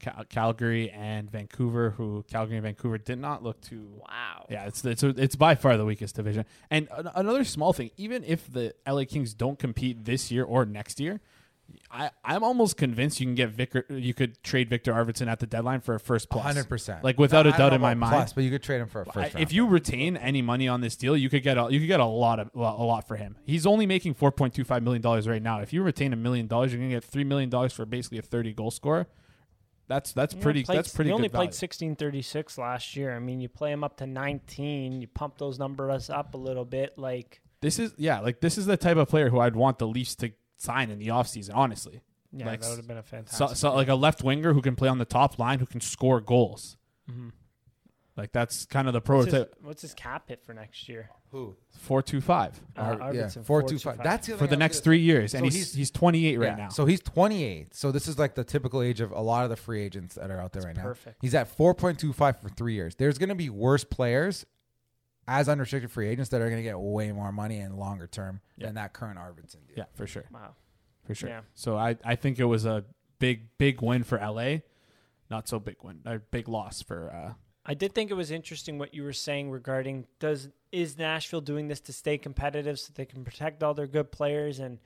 Cal- 0.00 0.24
Calgary, 0.28 0.90
and 0.90 1.30
Vancouver. 1.30 1.90
Who 1.90 2.24
Calgary 2.30 2.56
and 2.56 2.64
Vancouver 2.64 2.98
did 2.98 3.18
not 3.18 3.42
look 3.42 3.60
too. 3.60 3.88
wow. 4.00 4.46
Yeah, 4.50 4.66
it's 4.66 4.84
it's 4.84 5.02
it's 5.02 5.36
by 5.36 5.54
far 5.54 5.76
the 5.76 5.84
weakest 5.84 6.16
division. 6.16 6.44
And 6.70 6.88
an- 6.96 7.10
another 7.14 7.44
small 7.44 7.72
thing: 7.72 7.90
even 7.96 8.22
if 8.24 8.50
the 8.52 8.74
LA 8.86 9.04
Kings 9.04 9.34
don't 9.34 9.58
compete 9.58 10.04
this 10.04 10.30
year 10.30 10.44
or 10.44 10.64
next 10.66 11.00
year, 11.00 11.20
I 11.90 12.10
I'm 12.24 12.44
almost 12.44 12.76
convinced 12.76 13.18
you 13.20 13.26
can 13.26 13.34
get 13.34 13.48
Victor. 13.50 13.84
You 13.88 14.14
could 14.14 14.40
trade 14.44 14.68
Victor 14.70 14.92
Arvidsson 14.92 15.26
at 15.28 15.40
the 15.40 15.46
deadline 15.46 15.80
for 15.80 15.94
a 15.94 16.00
first 16.00 16.28
plus. 16.30 16.44
Hundred 16.44 16.68
percent. 16.68 17.02
Like 17.02 17.18
without 17.18 17.46
a 17.46 17.48
I 17.48 17.52
don't 17.52 17.58
doubt 17.58 17.68
know 17.70 17.74
in 17.76 17.80
my 17.80 17.92
about 17.92 18.00
mind. 18.00 18.12
Plus, 18.12 18.32
but 18.34 18.44
you 18.44 18.50
could 18.50 18.62
trade 18.62 18.80
him 18.80 18.88
for 18.88 19.00
a 19.00 19.04
first 19.06 19.16
I- 19.16 19.22
round. 19.22 19.40
if 19.40 19.52
you 19.52 19.66
retain 19.66 20.16
any 20.16 20.42
money 20.42 20.68
on 20.68 20.80
this 20.80 20.94
deal, 20.96 21.16
you 21.16 21.28
could 21.28 21.42
get 21.42 21.56
a, 21.58 21.68
you 21.70 21.80
could 21.80 21.88
get 21.88 22.00
a 22.00 22.04
lot 22.04 22.38
of 22.38 22.50
a 22.54 22.58
lot 22.60 23.08
for 23.08 23.16
him. 23.16 23.36
He's 23.46 23.66
only 23.66 23.86
making 23.86 24.14
four 24.14 24.30
point 24.30 24.54
two 24.54 24.62
five 24.62 24.82
million 24.82 25.02
dollars 25.02 25.26
right 25.26 25.42
now. 25.42 25.60
If 25.60 25.72
you 25.72 25.82
retain 25.82 26.12
a 26.12 26.16
million 26.16 26.46
dollars, 26.46 26.72
you're 26.72 26.80
gonna 26.80 26.94
get 26.94 27.02
three 27.04 27.24
million 27.24 27.48
dollars 27.50 27.72
for 27.72 27.84
basically 27.86 28.18
a 28.18 28.22
thirty 28.22 28.52
goal 28.52 28.70
scorer. 28.70 29.06
That's 29.88 30.12
that's 30.12 30.34
pretty. 30.34 30.64
played- 30.64 30.78
that's 30.78 30.92
pretty. 30.94 31.10
You 31.10 31.14
only 31.14 31.28
played 31.28 31.54
sixteen 31.54 31.94
thirty 31.96 32.22
six 32.22 32.58
last 32.58 32.96
year. 32.96 33.14
I 33.14 33.18
mean, 33.20 33.40
you 33.40 33.48
play 33.48 33.70
him 33.72 33.84
up 33.84 33.96
to 33.98 34.06
nineteen. 34.06 35.00
You 35.00 35.06
pump 35.06 35.38
those 35.38 35.58
numbers 35.58 36.10
up 36.10 36.34
a 36.34 36.36
little 36.36 36.64
bit. 36.64 36.98
Like, 36.98 37.40
This 37.60 37.78
is 37.78 37.94
yeah, 37.96 38.20
like 38.20 38.40
this 38.40 38.58
is 38.58 38.66
the 38.66 38.76
type 38.76 38.96
of 38.96 39.08
player 39.08 39.30
who 39.30 39.38
I'd 39.38 39.54
want 39.56 39.78
the 39.78 39.86
Leafs 39.86 40.14
to 40.16 40.32
sign 40.56 40.90
in 40.90 40.98
the 40.98 41.08
offseason, 41.08 41.54
honestly. 41.54 42.00
yeah, 42.32 42.46
Like, 42.46 42.60
that 42.62 42.68
would 42.70 42.78
have 42.78 42.88
been 42.88 42.96
a 42.98 43.02
fantastic. 43.02 43.48
So, 43.48 43.54
so 43.54 43.74
like 43.74 43.88
a 43.88 43.94
left 43.94 44.22
winger 44.24 44.52
who 44.54 44.60
can 44.62 44.74
play 44.74 44.88
on 44.88 44.98
the 44.98 45.04
top 45.04 45.38
line, 45.38 45.58
who 45.60 45.66
can 45.66 45.80
score 45.80 46.20
goals. 46.20 46.76
Mhm. 47.10 47.30
Like 48.16 48.32
that's 48.32 48.64
kind 48.64 48.86
of 48.88 48.94
the 48.94 49.00
what's, 49.00 49.26
his, 49.26 49.32
prototype. 49.34 49.54
what's 49.62 49.82
his 49.82 49.92
cap 49.94 50.28
hit 50.28 50.42
for 50.44 50.54
next 50.54 50.88
year? 50.88 51.10
who 51.32 51.54
Four 51.78 52.00
two 52.02 52.20
five 52.22 52.58
Uh, 52.76 52.96
Or- 53.00 53.12
yeah, 53.14 53.24
Arvidsson, 53.24 53.44
four 53.44 53.62
two 53.62 53.78
five. 53.78 53.96
4.25. 53.98 54.02
That's 54.04 54.26
the 54.26 54.32
other 54.32 54.38
for 54.38 54.44
thing 54.46 54.50
the 54.50 54.54
I 54.54 54.56
was 54.56 54.58
next 54.60 54.76
gonna 54.78 54.84
three 54.84 54.98
say. 54.98 55.02
years, 55.02 55.32
So 55.32 55.38
and 55.38 55.44
he's 55.44 55.54
he's- 55.54 55.74
he's 55.74 55.90
twenty 55.90 56.26
eight 56.26 56.38
right 56.38 56.46
Yeah, 56.56 56.64
now. 56.64 56.68
So 56.70 56.86
he's 56.86 57.00
28. 57.00 57.74
So 57.74 57.92
this 57.92 58.08
is 58.08 58.18
like 58.18 58.34
the 58.34 58.44
typical 58.44 58.80
age 58.80 59.00
of 59.02 59.10
a 59.12 59.20
lot 59.20 59.44
of 59.44 59.50
the 59.50 59.56
free 59.56 59.82
agents 59.82 60.14
that 60.14 60.30
are 60.30 60.40
out 60.40 60.52
there 60.52 60.62
right 60.62 60.74
now. 60.76 60.82
perfect. 60.82 61.18
He's 61.20 61.34
at 61.34 61.48
4.25 61.54 62.40
for 62.40 62.48
three 62.48 62.72
years. 62.74 62.94
There's 62.94 63.18
going 63.18 63.28
to 63.28 63.34
be 63.34 63.50
worse 63.50 63.84
players 63.84 64.46
as 65.28 65.48
unrestricted 65.48 65.90
free 65.90 66.08
agents 66.08 66.30
that 66.30 66.40
are 66.40 66.46
going 66.48 66.58
to 66.58 66.62
get 66.62 66.78
way 66.78 67.10
more 67.12 67.32
money 67.32 67.58
and 67.58 67.76
longer 67.76 68.06
term 68.06 68.40
Yeah. 68.56 68.66
than 68.66 68.76
that 68.76 68.92
current 68.92 69.18
Arvidsson 69.18 69.66
deal. 69.66 69.76
yeah, 69.78 69.84
for 69.94 70.06
sure. 70.06 70.24
Wow. 70.32 70.54
for 71.04 71.14
sure. 71.14 71.28
Yeah. 71.28 71.40
So 71.54 71.76
I, 71.76 71.96
I 72.04 72.14
think 72.16 72.38
it 72.38 72.44
was 72.44 72.64
a 72.64 72.84
big 73.18 73.48
big 73.58 73.82
win 73.82 74.04
for 74.04 74.18
LA, 74.18 74.58
not 75.30 75.48
so 75.48 75.58
big 75.58 75.76
win, 75.82 76.00
a 76.04 76.18
big 76.18 76.48
loss 76.48 76.80
for. 76.82 77.10
Uh, 77.12 77.34
I 77.68 77.74
did 77.74 77.94
think 77.94 78.10
it 78.10 78.14
was 78.14 78.30
interesting 78.30 78.78
what 78.78 78.94
you 78.94 79.02
were 79.02 79.12
saying 79.12 79.50
regarding 79.50 80.06
does 80.20 80.48
is 80.70 80.96
Nashville 80.96 81.40
doing 81.40 81.66
this 81.66 81.80
to 81.80 81.92
stay 81.92 82.16
competitive 82.16 82.78
so 82.78 82.92
they 82.94 83.04
can 83.04 83.24
protect 83.24 83.62
all 83.62 83.74
their 83.74 83.88
good 83.88 84.12
players 84.12 84.60
and 84.60 84.78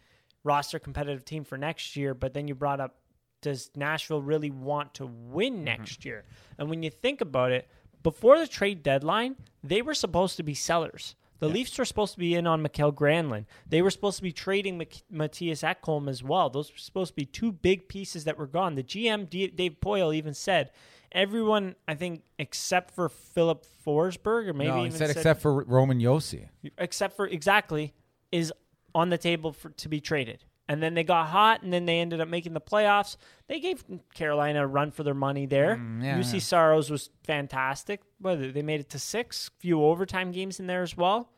roster 0.45 0.79
competitive 0.79 1.25
team 1.25 1.45
for 1.45 1.59
next 1.59 1.95
year? 1.95 2.15
But 2.15 2.33
then 2.33 2.49
you 2.49 2.55
brought 2.55 2.81
up 2.81 2.97
does 3.43 3.71
Nashville 3.75 4.23
really 4.23 4.51
want 4.51 4.95
to 4.95 5.07
win 5.07 5.55
mm-hmm. 5.55 5.65
next 5.65 6.05
year? 6.05 6.25
And 6.59 6.69
when 6.69 6.83
you 6.83 6.91
think 6.91 7.21
about 7.21 7.53
it, 7.53 7.69
before 8.03 8.39
the 8.39 8.47
trade 8.47 8.83
deadline, 8.83 9.37
they 9.63 9.83
were 9.83 9.95
supposed 9.95 10.37
to 10.39 10.43
be 10.43 10.55
sellers. 10.55 11.15
The 11.39 11.49
Leafs 11.49 11.79
were 11.79 11.87
supposed 11.87 12.13
to 12.13 12.19
be 12.19 12.35
in 12.35 12.47
on 12.47 12.61
Mikael 12.61 12.93
Granlund. 12.93 13.47
They 13.67 13.81
were 13.81 13.91
supposed 13.91 14.19
to 14.19 14.23
be 14.23 14.33
trading 14.33 14.77
Mak- 14.77 15.05
Mattias 15.11 15.65
Ekholm 15.65 16.09
as 16.09 16.23
well. 16.23 16.51
Those 16.51 16.71
were 16.71 16.77
supposed 16.79 17.13
to 17.13 17.17
be 17.17 17.25
two 17.25 17.51
big 17.51 17.89
pieces 17.89 18.25
that 18.25 18.37
were 18.37 18.47
gone. 18.47 18.75
The 18.75 18.83
GM, 18.83 19.29
D- 19.29 19.47
Dave 19.47 19.77
Poile, 19.81 20.15
even 20.15 20.35
said 20.35 20.71
everyone, 21.13 21.75
I 21.87 21.95
think, 21.95 22.23
except 22.39 22.95
for 22.95 23.09
Filip 23.09 23.67
Forsberg, 23.87 24.49
or 24.49 24.53
maybe 24.53 24.71
no, 24.71 24.87
even 24.87 24.93
said 24.93 25.11
except 25.11 25.41
for 25.41 25.65
Roman 25.65 26.01
Josi. 26.01 26.49
except 26.79 27.17
for 27.17 27.27
exactly, 27.27 27.95
is 28.33 28.53
on 28.95 29.11
the 29.11 29.19
table 29.19 29.53
for 29.53 29.71
to 29.71 29.89
be 29.89 30.01
traded. 30.01 30.45
And 30.69 30.81
then 30.81 30.95
they 30.95 31.03
got 31.03 31.27
hot, 31.27 31.63
and 31.63 31.73
then 31.73 31.85
they 31.85 31.99
ended 31.99 32.21
up 32.21 32.29
making 32.29 32.53
the 32.53 32.61
playoffs. 32.61 33.17
They 33.49 33.59
gave 33.59 33.85
Carolina 34.15 34.63
a 34.63 34.67
run 34.69 34.93
for 34.93 35.03
their 35.03 35.15
money 35.15 35.47
there. 35.47 35.77
Mm, 35.77 36.05
yeah, 36.05 36.17
UC 36.17 36.35
yeah. 36.35 36.39
Saros 36.39 36.91
was 36.91 37.11
fantastic. 37.25 38.03
Whether 38.21 38.53
they 38.53 38.63
made 38.63 38.79
it 38.79 38.89
to 38.91 38.99
six, 39.01 39.51
few 39.59 39.83
overtime 39.83 40.31
games 40.31 40.61
in 40.61 40.69
there 40.69 40.83
as 40.83 40.97
well. 40.97 41.33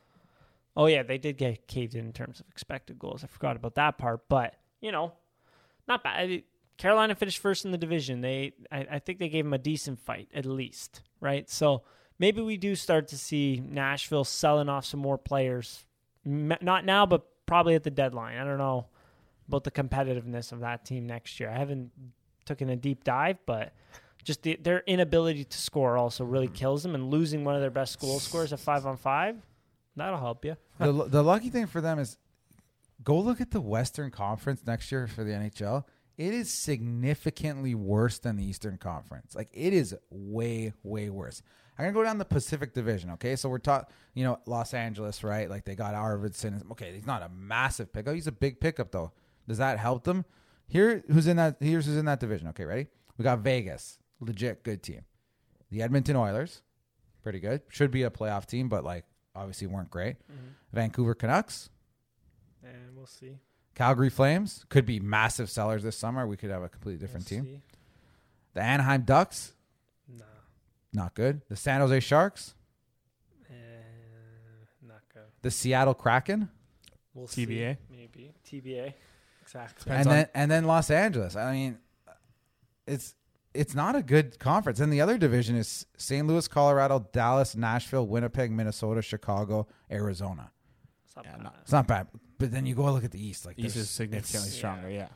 Oh 0.77 0.87
yeah, 0.87 1.03
they 1.03 1.17
did 1.17 1.39
get 1.39 1.67
caved 1.67 1.95
in 1.95 2.05
in 2.05 2.13
terms 2.13 2.41
of 2.41 2.47
expected 2.51 2.99
goals. 2.99 3.25
I 3.25 3.27
forgot 3.27 3.57
about 3.57 3.75
that 3.77 3.97
part, 3.97 4.29
but 4.29 4.55
you 4.83 4.93
know, 4.93 5.13
not 5.89 6.03
bad. 6.03 6.43
Carolina 6.83 7.15
finished 7.15 7.39
first 7.39 7.65
in 7.65 7.71
the 7.71 7.79
division. 7.79 8.23
They, 8.23 8.55
I, 8.73 8.87
I 8.91 8.99
think 8.99 9.21
they 9.21 9.29
gave 9.29 9.45
them 9.45 9.53
a 9.53 9.59
decent 9.59 10.01
fight 10.01 10.29
at 10.35 10.45
least, 10.45 11.03
right? 11.21 11.49
So 11.49 11.85
maybe 12.19 12.43
we 12.43 12.57
do 12.57 12.75
start 12.75 13.07
to 13.09 13.19
see 13.19 13.63
Nashville 13.65 14.25
selling 14.25 14.69
off 14.69 14.85
some 14.85 14.99
more 14.99 15.17
players. 15.17 15.85
M- 16.27 16.57
Not 16.61 16.85
now, 16.85 17.07
but 17.07 17.25
probably 17.47 17.77
at 17.77 17.85
the 17.85 17.91
deadline. 17.93 18.37
I 18.37 18.43
don't 18.43 18.59
know 18.59 18.87
about 19.47 19.63
the 19.63 19.71
competitiveness 19.71 20.51
of 20.51 20.59
that 20.59 20.85
team 20.85 21.07
next 21.07 21.39
year. 21.39 21.51
I 21.51 21.57
haven't 21.57 21.93
taken 22.47 22.69
a 22.69 22.75
deep 22.75 23.05
dive, 23.05 23.39
but 23.47 23.73
just 24.25 24.43
the, 24.43 24.59
their 24.61 24.83
inability 24.85 25.45
to 25.45 25.59
score 25.59 25.97
also 25.97 26.25
really 26.25 26.49
mm. 26.49 26.55
kills 26.55 26.83
them. 26.83 26.97
And 26.97 27.13
losing 27.13 27.45
one 27.45 27.55
of 27.55 27.61
their 27.61 27.71
best 27.71 28.01
goal 28.01 28.19
scorers 28.19 28.53
at 28.53 28.59
five 28.59 28.87
on 28.87 28.97
five, 28.97 29.37
that'll 29.95 30.19
help 30.19 30.45
you. 30.45 30.57
the, 30.81 30.91
the 31.09 31.23
lucky 31.23 31.49
thing 31.49 31.69
for 31.69 31.81
them 31.81 32.01
is 32.01 32.19
go 33.05 33.21
look 33.21 33.41
at 33.41 33.53
the 33.53 33.61
Western 33.61 34.11
Conference 34.11 34.65
next 34.67 34.91
year 34.91 35.07
for 35.07 35.23
the 35.23 35.31
NHL. 35.31 35.85
It 36.19 36.35
is 36.35 36.53
significantly 36.53 37.75
worse 37.75 38.19
than 38.19 38.37
the 38.37 38.45
Eastern 38.45 38.77
Conference. 38.77 39.35
Like 39.35 39.49
it 39.53 39.73
is 39.73 39.95
way, 40.11 40.73
way 40.83 41.11
worse. 41.11 41.43
I'm 41.79 41.85
gonna 41.87 41.95
go 41.95 42.05
down 42.05 42.19
the 42.19 42.25
Pacific 42.25 42.75
Division. 42.75 43.11
Okay, 43.13 43.35
so 43.35 43.49
we're 43.49 43.59
talking, 43.59 43.89
you 44.15 44.25
know, 44.25 44.39
Los 44.47 44.75
Angeles, 44.75 45.25
right? 45.25 45.49
Like 45.49 45.65
they 45.65 45.75
got 45.75 45.95
Arvidsson. 45.95 46.71
Okay, 46.73 46.93
he's 46.95 47.07
not 47.07 47.23
a 47.23 47.29
massive 47.31 47.93
pickup. 47.93 48.15
He's 48.15 48.27
a 48.27 48.33
big 48.33 48.61
pickup 48.61 48.93
though. 48.93 49.13
Does 49.49 49.59
that 49.59 49.79
help 49.79 50.05
them? 50.05 50.25
Here, 50.69 51.03
who's 51.11 51.27
in 51.27 51.37
that? 51.39 51.57
Here's 51.61 51.87
who's 51.87 51.97
in 51.97 52.05
that 52.05 52.21
division. 52.21 52.49
Okay, 52.49 52.65
ready? 52.65 52.89
We 53.17 53.23
got 53.23 53.41
Vegas, 53.41 53.99
legit 54.21 54.63
good 54.63 54.83
team. 54.83 55.03
The 55.71 55.83
Edmonton 55.83 56.17
Oilers, 56.17 56.63
pretty 57.23 57.41
good. 57.41 57.63
Should 57.69 57.91
be 57.91 58.03
a 58.03 58.11
playoff 58.11 58.47
team, 58.47 58.69
but 58.69 58.85
like 58.85 59.05
obviously 59.35 59.67
weren't 59.67 59.91
great. 59.91 60.17
Mm-hmm. 60.31 60.49
Vancouver 60.73 61.15
Canucks, 61.15 61.71
And 62.63 62.97
we'll 62.97 63.07
see. 63.07 63.39
Calgary 63.75 64.11
Flames 64.11 64.65
could 64.69 64.85
be 64.87 65.01
massive 65.01 65.49
sellers 65.51 65.83
this 65.83 65.97
summer. 65.97 66.27
We 66.27 66.37
could 66.37 66.51
have 66.51 66.63
a 66.63 66.69
completely 66.69 66.99
different 67.05 67.31
We'll 67.31 67.41
team. 67.43 67.55
see. 67.57 67.63
The 68.55 68.61
Anaheim 68.63 69.03
Ducks, 69.03 69.53
Nah, 70.09 70.25
not 70.93 71.15
good. 71.15 71.41
The 71.49 71.57
San 71.57 71.81
Jose 71.81 72.01
Sharks, 72.01 72.55
eh, 73.49 73.55
not 74.87 75.01
good. 75.13 75.23
the 75.43 75.51
Seattle 75.51 75.95
Kraken, 75.95 76.51
We'll 77.15 77.27
TBA? 77.29 77.77
see. 77.77 77.97
Maybe 77.97 78.35
TBA. 78.45 78.95
Exactly. 79.43 79.85
Depends 79.85 80.07
and 80.07 80.17
then 80.17 80.29
and 80.35 80.51
then 80.51 80.65
Los 80.65 80.91
Angeles. 80.91 81.35
I 81.37 81.53
mean, 81.53 81.79
it's 82.87 83.15
it's 83.55 83.75
not 83.75 83.95
a 83.97 84.03
good 84.03 84.39
conference. 84.39 84.81
And 84.81 84.93
the 84.93 85.01
other 85.01 85.19
division 85.19 85.57
is 85.57 85.85
St. 85.99 86.27
Louis, 86.27 86.49
Colorado, 86.49 87.07
Dallas, 87.13 87.55
Nashville, 87.55 88.07
Winnipeg, 88.07 88.51
Minnesota, 88.51 89.03
Chicago, 89.03 89.67
Arizona. 89.91 90.51
It's 91.05 91.15
not 91.17 91.25
Yeah, 91.27 91.33
bad. 91.33 91.43
not- 91.43 91.57
It's 91.63 91.73
not 91.73 91.87
bad, 91.87 92.07
but 92.43 92.51
then 92.51 92.67
you 92.67 92.75
go 92.75 92.93
look 92.93 93.05
at 93.05 93.13
the 93.13 93.25
East. 93.25 93.47
Like 93.47 93.57
East 93.57 93.77
is 93.77 93.89
significantly 93.89 94.49
it's- 94.49 94.57
stronger. 94.57 94.91
Yeah. 94.91 95.09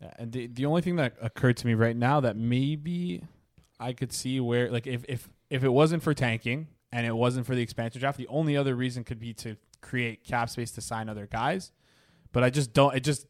yeah. 0.00 0.12
And 0.18 0.30
the 0.30 0.46
the 0.46 0.66
only 0.66 0.82
thing 0.82 0.96
that 0.96 1.14
occurred 1.22 1.56
to 1.56 1.66
me 1.66 1.72
right 1.72 1.96
now 1.96 2.20
that 2.20 2.36
maybe 2.36 3.22
I 3.78 3.94
could 3.94 4.12
see 4.12 4.40
where 4.40 4.70
like 4.70 4.86
if 4.86 5.04
if 5.08 5.26
if 5.48 5.64
it 5.64 5.70
wasn't 5.70 6.02
for 6.02 6.12
tanking 6.12 6.68
and 6.92 7.06
it 7.06 7.16
wasn't 7.16 7.46
for 7.46 7.54
the 7.54 7.62
expansion 7.62 7.98
draft, 8.00 8.18
the 8.18 8.28
only 8.28 8.58
other 8.58 8.74
reason 8.74 9.04
could 9.04 9.18
be 9.18 9.32
to 9.34 9.56
create 9.80 10.22
cap 10.22 10.50
space 10.50 10.70
to 10.72 10.82
sign 10.82 11.08
other 11.08 11.26
guys. 11.26 11.72
But 12.32 12.44
I 12.44 12.50
just 12.50 12.74
don't. 12.74 12.94
It 12.94 13.00
just 13.00 13.26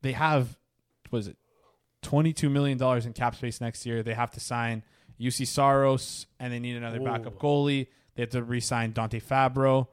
they 0.00 0.12
have 0.12 0.56
was 1.10 1.28
it 1.28 1.36
twenty 2.00 2.32
two 2.32 2.48
million 2.48 2.78
dollars 2.78 3.04
in 3.04 3.12
cap 3.12 3.34
space 3.36 3.60
next 3.60 3.84
year. 3.84 4.02
They 4.02 4.14
have 4.14 4.30
to 4.30 4.40
sign 4.40 4.84
Juuse 5.20 5.46
Saros 5.46 6.26
and 6.40 6.50
they 6.50 6.60
need 6.60 6.76
another 6.76 7.00
backup 7.00 7.38
goalie. 7.38 7.88
They 8.14 8.22
have 8.22 8.30
to 8.30 8.42
re-sign 8.42 8.92
Dante 8.92 9.20
Fabbro, 9.20 9.88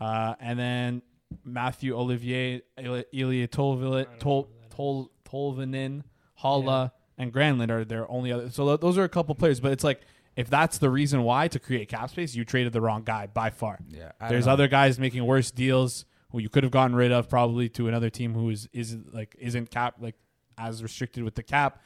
uh, 0.00 0.34
and 0.40 0.56
then 0.56 1.02
Mathieu 1.44 1.94
Olivier, 1.96 2.62
Ili- 2.78 3.04
Ilya 3.12 3.48
Tolvilit, 3.48 4.00
I 4.00 4.04
don't 4.04 4.20
Tol, 4.20 4.42
know 4.42 4.48
who 4.48 4.60
that 4.62 4.70
Tol, 4.70 5.12
Tolvanen, 5.24 6.02
Haula, 6.42 6.92
and 7.18 7.32
Granlund 7.32 7.70
are 7.70 7.84
their 7.84 8.10
only 8.10 8.32
other. 8.32 8.50
So 8.50 8.76
those 8.76 8.98
are 8.98 9.04
a 9.04 9.08
couple 9.08 9.34
players, 9.34 9.60
but 9.60 9.72
it's 9.72 9.84
like 9.84 10.00
if 10.36 10.48
that's 10.48 10.78
the 10.78 10.90
reason 10.90 11.22
why 11.22 11.48
to 11.48 11.58
create 11.58 11.88
cap 11.88 12.10
space, 12.10 12.34
you 12.34 12.44
traded 12.44 12.72
the 12.72 12.80
wrong 12.80 13.02
guy 13.04 13.26
by 13.26 13.50
far. 13.50 13.78
Yeah, 13.88 14.12
I 14.20 14.28
There's 14.28 14.46
other 14.46 14.68
guys 14.68 14.98
making 14.98 15.24
worse 15.24 15.50
deals 15.50 16.04
who 16.30 16.38
you 16.38 16.48
could 16.48 16.62
have 16.62 16.72
gotten 16.72 16.94
rid 16.96 17.12
of 17.12 17.28
probably 17.28 17.68
to 17.70 17.88
another 17.88 18.10
team 18.10 18.34
who 18.34 18.50
is 18.50 18.68
is 18.72 18.96
like 19.12 19.36
isn't 19.38 19.70
cap 19.70 19.96
like 20.00 20.16
as 20.56 20.82
restricted 20.82 21.24
with 21.24 21.34
the 21.34 21.42
cap, 21.42 21.82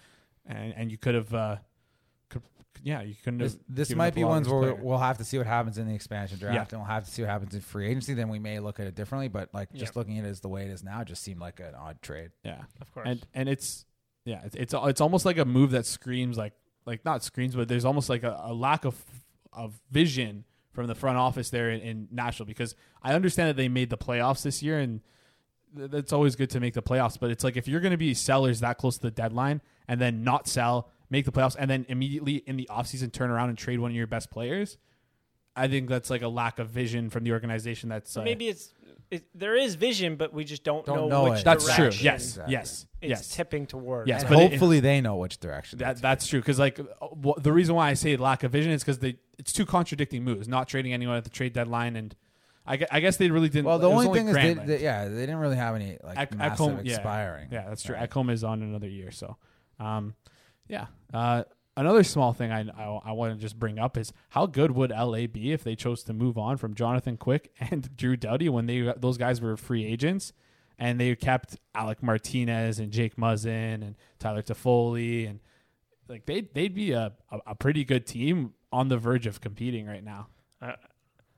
and 0.47 0.73
and 0.77 0.91
you 0.91 0.99
could 0.99 1.15
have. 1.15 1.35
Uh, 1.35 1.57
could, 1.57 1.61
yeah, 2.85 3.03
you 3.03 3.15
couldn't 3.25 3.41
have. 3.41 3.51
This, 3.53 3.89
this 3.89 3.95
might 3.97 4.15
be 4.15 4.23
ones 4.25 4.49
where 4.49 4.61
player. 4.61 4.75
we'll 4.75 4.99
have 4.99 5.19
to 5.19 5.25
see 5.25 5.39
what 5.39 5.47
happens 5.47 5.79
in 5.79 5.89
the 5.89 5.95
expansion 5.95 6.39
draft, 6.39 6.55
Yeah. 6.55 6.63
and 6.79 6.87
we'll 6.87 6.95
have 6.95 7.05
to 7.05 7.11
see 7.11 7.23
what 7.23 7.31
happens 7.31 7.55
in 7.55 7.61
free 7.63 7.89
agency. 7.89 8.15
Then 8.15 8.29
we 8.29 8.39
may 8.39 8.61
look 8.61 8.79
at 8.79 8.87
it 8.87 8.95
differently. 8.95 9.29
But 9.29 9.49
like 9.53 9.73
just 9.73 9.95
Yeah. 9.95 9.99
looking 10.01 10.19
at 10.19 10.25
it 10.27 10.29
as 10.29 10.41
the 10.41 10.49
way 10.49 10.63
it 10.67 10.71
is 10.71 10.85
now, 10.85 11.03
just 11.03 11.23
seemed 11.23 11.41
like 11.41 11.59
an 11.61 11.75
odd 11.75 12.01
trade. 12.03 12.31
yeah. 12.45 12.63
Of 12.81 12.93
course. 12.93 13.09
and 13.09 13.27
and 13.35 13.49
it's 13.49 13.85
yeah 14.27 14.43
it's 14.45 14.55
it's, 14.55 14.75
it's 14.77 15.01
almost 15.01 15.25
like 15.25 15.39
a 15.39 15.45
move 15.45 15.71
that 15.73 15.85
screams 15.87 16.37
like 16.39 16.53
like 16.87 17.05
not 17.05 17.25
screams 17.25 17.55
but 17.57 17.67
there's 17.69 17.85
almost 17.87 18.09
like 18.09 18.23
a, 18.23 18.39
a 18.45 18.55
lack 18.55 18.85
of 18.85 19.03
of 19.53 19.81
vision 19.91 20.45
from 20.73 20.87
the 20.87 20.95
front 20.95 21.17
office 21.17 21.49
there 21.51 21.71
in, 21.71 21.81
in 21.81 22.09
Nashville 22.11 22.47
because 22.47 22.75
I 23.03 23.15
understand 23.15 23.49
that 23.49 23.57
they 23.57 23.69
made 23.69 23.89
the 23.91 23.97
playoffs 23.99 24.43
this 24.43 24.63
year 24.63 24.79
and 24.81 25.01
th- 25.77 25.91
that's 25.91 26.13
always 26.13 26.37
good 26.37 26.51
to 26.51 26.61
make 26.61 26.75
the 26.75 26.83
playoffs 26.83 27.19
but 27.19 27.31
it's 27.31 27.45
like 27.45 27.57
if 27.57 27.69
you're 27.69 27.81
going 27.81 27.93
to 27.93 27.97
be 27.99 28.13
sellers 28.15 28.61
that 28.61 28.79
close 28.79 28.97
to 28.97 29.03
the 29.03 29.11
deadline 29.11 29.61
and 29.89 30.01
then 30.01 30.25
not 30.25 30.49
sell 30.49 30.91
make 31.15 31.25
the 31.25 31.33
playoffs 31.37 31.57
and 31.59 31.69
then 31.73 31.87
immediately 31.89 32.37
in 32.51 32.57
the 32.57 32.67
offseason 32.77 33.09
turn 33.19 33.31
around 33.31 33.49
and 33.51 33.57
trade 33.59 33.79
one 33.79 33.91
of 33.93 33.97
your 33.97 34.07
best 34.17 34.29
players 34.31 34.77
I 35.57 35.69
think 35.69 35.89
that's 35.89 36.11
like 36.11 36.23
a 36.23 36.29
lack 36.43 36.59
of 36.59 36.69
vision 36.71 37.11
from 37.11 37.23
the 37.25 37.31
organization 37.33 37.89
that's 37.89 38.17
uh, 38.17 38.23
maybe 38.23 38.49
it's 38.49 38.75
it, 39.11 39.23
there 39.35 39.55
is 39.55 39.77
vision, 39.77 40.17
but 40.17 40.33
we 40.33 40.45
just 40.45 40.65
don't, 40.65 40.85
Don't 40.85 40.97
know, 40.97 41.09
know 41.09 41.25
which 41.31 41.41
it. 41.41 41.45
that's 41.45 41.67
true 41.77 41.91
yes 42.11 42.23
Exactly. 42.25 42.53
yes 42.53 42.87
it's 43.01 43.11
yes 43.11 43.29
tipping 43.37 43.65
towards. 43.67 44.09
Yes, 44.09 44.23
And 44.23 44.31
but 44.31 44.39
it- 44.41 44.51
hopefully 44.51 44.81
they 44.81 45.01
know 45.01 45.17
which 45.17 45.39
direction. 45.39 45.79
That 45.79 46.01
that's 46.01 46.27
true 46.27 46.41
because 46.41 46.59
like 46.59 46.81
uh, 46.81 46.85
wh- 47.25 47.41
the 47.41 47.53
reason 47.53 47.75
why 47.77 47.87
I 47.91 47.95
say 47.95 48.17
lack 48.17 48.43
of 48.43 48.51
vision 48.51 48.73
is 48.73 48.83
because 48.83 48.99
they 48.99 49.13
it's 49.39 49.53
two 49.53 49.67
contradicting 49.67 50.25
moves. 50.25 50.49
Not 50.49 50.67
trading 50.69 50.93
anyone 50.93 51.17
at 51.17 51.25
the 51.25 51.31
trade 51.31 51.53
deadline, 51.53 51.95
and 51.97 52.17
I, 52.67 52.77
gue- 52.79 52.87
I 52.91 52.99
guess 53.01 53.17
they 53.19 53.31
really 53.31 53.51
didn't. 53.51 53.67
Well, 53.67 53.79
the 53.79 53.91
it 53.91 53.95
was 53.95 54.07
only 54.07 54.19
thing 54.19 54.29
is, 54.29 54.35
they, 54.35 54.55
Granlund. 54.55 54.67
they, 54.67 54.83
yeah, 54.83 55.05
they 55.09 55.21
didn't 55.21 55.37
really 55.45 55.57
have 55.57 55.75
any 55.77 55.99
like 56.03 56.19
Ek- 56.19 56.35
massive 56.37 56.59
Ekholm- 56.67 56.81
yeah. 56.85 56.95
expiring. 56.95 57.49
yeah, 57.53 57.69
that's 57.69 57.83
true. 57.85 57.95
Right. 57.95 58.11
Ekholm 58.11 58.31
is 58.31 58.43
on 58.43 58.63
another 58.63 58.89
year, 58.89 59.11
so 59.13 59.37
um, 59.79 60.15
yeah. 60.69 60.87
Uh, 61.13 61.45
another 61.77 62.05
small 62.05 62.33
thing 62.33 62.53
I, 62.53 62.61
I 62.61 63.01
I 63.07 63.13
want 63.13 63.35
to 63.35 63.41
just 63.41 63.59
bring 63.59 63.79
up 63.79 63.97
is 63.97 64.13
how 64.31 64.47
good 64.47 64.71
would 64.73 64.91
LA 64.91 65.27
be 65.27 65.53
if 65.53 65.65
they 65.65 65.75
chose 65.75 66.03
to 66.05 66.13
move 66.13 66.39
on 66.39 66.57
from 66.57 66.75
Jonathan 66.75 67.17
Quick 67.17 67.53
and 67.61 67.95
Drew 67.97 68.17
Doughty 68.17 68.49
when 68.49 68.67
they 68.67 68.93
those 68.97 69.19
guys 69.19 69.41
were 69.41 69.57
free 69.57 69.85
agents. 69.85 70.33
And 70.77 70.99
they 70.99 71.15
kept 71.15 71.57
Alec 71.77 72.03
Martinez 72.03 72.81
and 72.81 72.91
Jake 72.91 73.15
Muzzin 73.15 73.75
and 73.75 73.95
Tyler 74.19 74.43
Toffoli 74.43 75.31
and 75.31 75.39
like 76.09 76.27
they 76.27 76.43
they'd 76.53 76.75
be 76.75 76.93
a, 76.93 77.13
a, 77.31 77.39
a 77.49 77.55
pretty 77.55 77.85
good 77.85 78.07
team 78.07 78.55
on 78.73 78.89
the 78.89 78.99
verge 78.99 79.27
of 79.27 79.41
competing 79.41 79.87
right 79.87 80.03
now. 80.03 80.27
I 80.61 80.75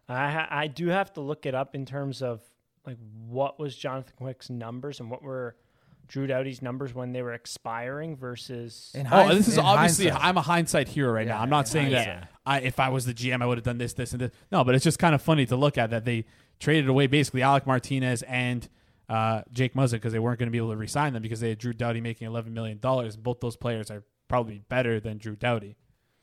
I, 0.09 0.47
I 0.51 0.66
do 0.68 0.89
have 0.89 1.12
to 1.14 1.20
look 1.20 1.47
it 1.47 1.55
up 1.55 1.74
in 1.74 1.85
terms 1.85 2.22
of 2.22 2.41
like 2.87 2.97
what 3.27 3.59
was 3.59 3.77
Jonathan 3.77 4.14
Quick's 4.16 4.49
numbers 4.49 5.01
and 5.01 5.11
what 5.11 5.22
were 5.22 5.57
Drew 6.09 6.27
Doughty's 6.27 6.63
numbers 6.63 6.95
when 6.95 7.13
they 7.13 7.23
were 7.23 7.33
expiring 7.35 8.17
versus 8.17 8.93
In 8.95 9.07
Oh, 9.07 9.11
hind- 9.11 9.39
this 9.39 9.49
is 9.49 9.59
in 9.59 9.65
obviously 9.65 10.07
hindsight. 10.07 10.25
I'm 10.29 10.37
a 10.37 10.43
hindsight 10.43 10.89
hero 10.89 11.13
right 11.13 11.27
Yeah, 11.27 11.35
now. 11.35 11.43
I'm 11.43 11.51
not 11.51 11.67
in 11.67 11.71
saying 11.73 11.93
that. 11.93 12.29
I, 12.45 12.61
if 12.61 12.79
I 12.79 12.89
was 12.91 13.07
the 13.07 13.15
GM, 13.15 13.43
I 13.43 13.47
would 13.47 13.59
have 13.59 13.65
done 13.65 13.79
this, 13.79 13.93
this, 13.93 14.13
and 14.13 14.21
this. 14.21 14.31
No, 14.53 14.63
but 14.65 14.75
it's 14.75 14.85
just 14.85 14.99
kind 14.99 15.15
of 15.15 15.23
funny 15.23 15.47
to 15.47 15.57
look 15.57 15.77
at 15.79 15.91
that 15.91 16.05
they 16.05 16.25
traded 16.61 16.89
away 16.89 17.07
basically 17.09 17.43
Alec 17.43 17.67
Martinez 17.67 18.23
and 18.23 18.69
uh, 19.09 19.43
Jake 19.53 19.75
Muzzin 19.75 19.93
because 19.93 20.13
they 20.13 20.19
weren't 20.19 20.39
going 20.39 20.47
to 20.49 20.53
be 20.53 20.59
able 20.59 20.71
to 20.71 20.77
re-sign 20.77 21.13
them 21.13 21.23
because 21.23 21.41
they 21.41 21.51
had 21.51 21.59
Drew 21.59 21.73
Doughty 21.73 22.01
making 22.01 22.27
11 22.27 22.53
million 22.55 22.79
dollars. 22.79 23.17
Both 23.17 23.41
those 23.41 23.57
players 23.57 23.91
are 23.91 24.03
probably 24.29 24.59
better 24.69 24.99
than 25.01 25.19
Drew 25.19 25.37
Doughty. 25.37 25.77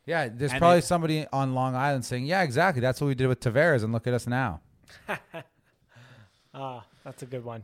Yeah, 0.05 0.27
there's 0.29 0.51
And 0.51 0.59
probably 0.59 0.79
it- 0.79 0.83
somebody 0.85 1.25
on 1.31 1.53
Long 1.53 1.75
Island 1.75 2.03
saying, 2.03 2.25
"Yeah, 2.25 2.41
exactly. 2.43 2.81
That's 2.81 2.99
what 2.99 3.07
we 3.07 3.15
did 3.15 3.27
with 3.27 3.39
Tavares, 3.39 3.83
and 3.83 3.93
look 3.93 4.05
at 4.07 4.13
us 4.13 4.27
now." 4.27 4.59
Ah, 6.53 6.85
that's 7.03 7.23
a 7.23 7.25
good 7.25 7.43
one. 7.43 7.63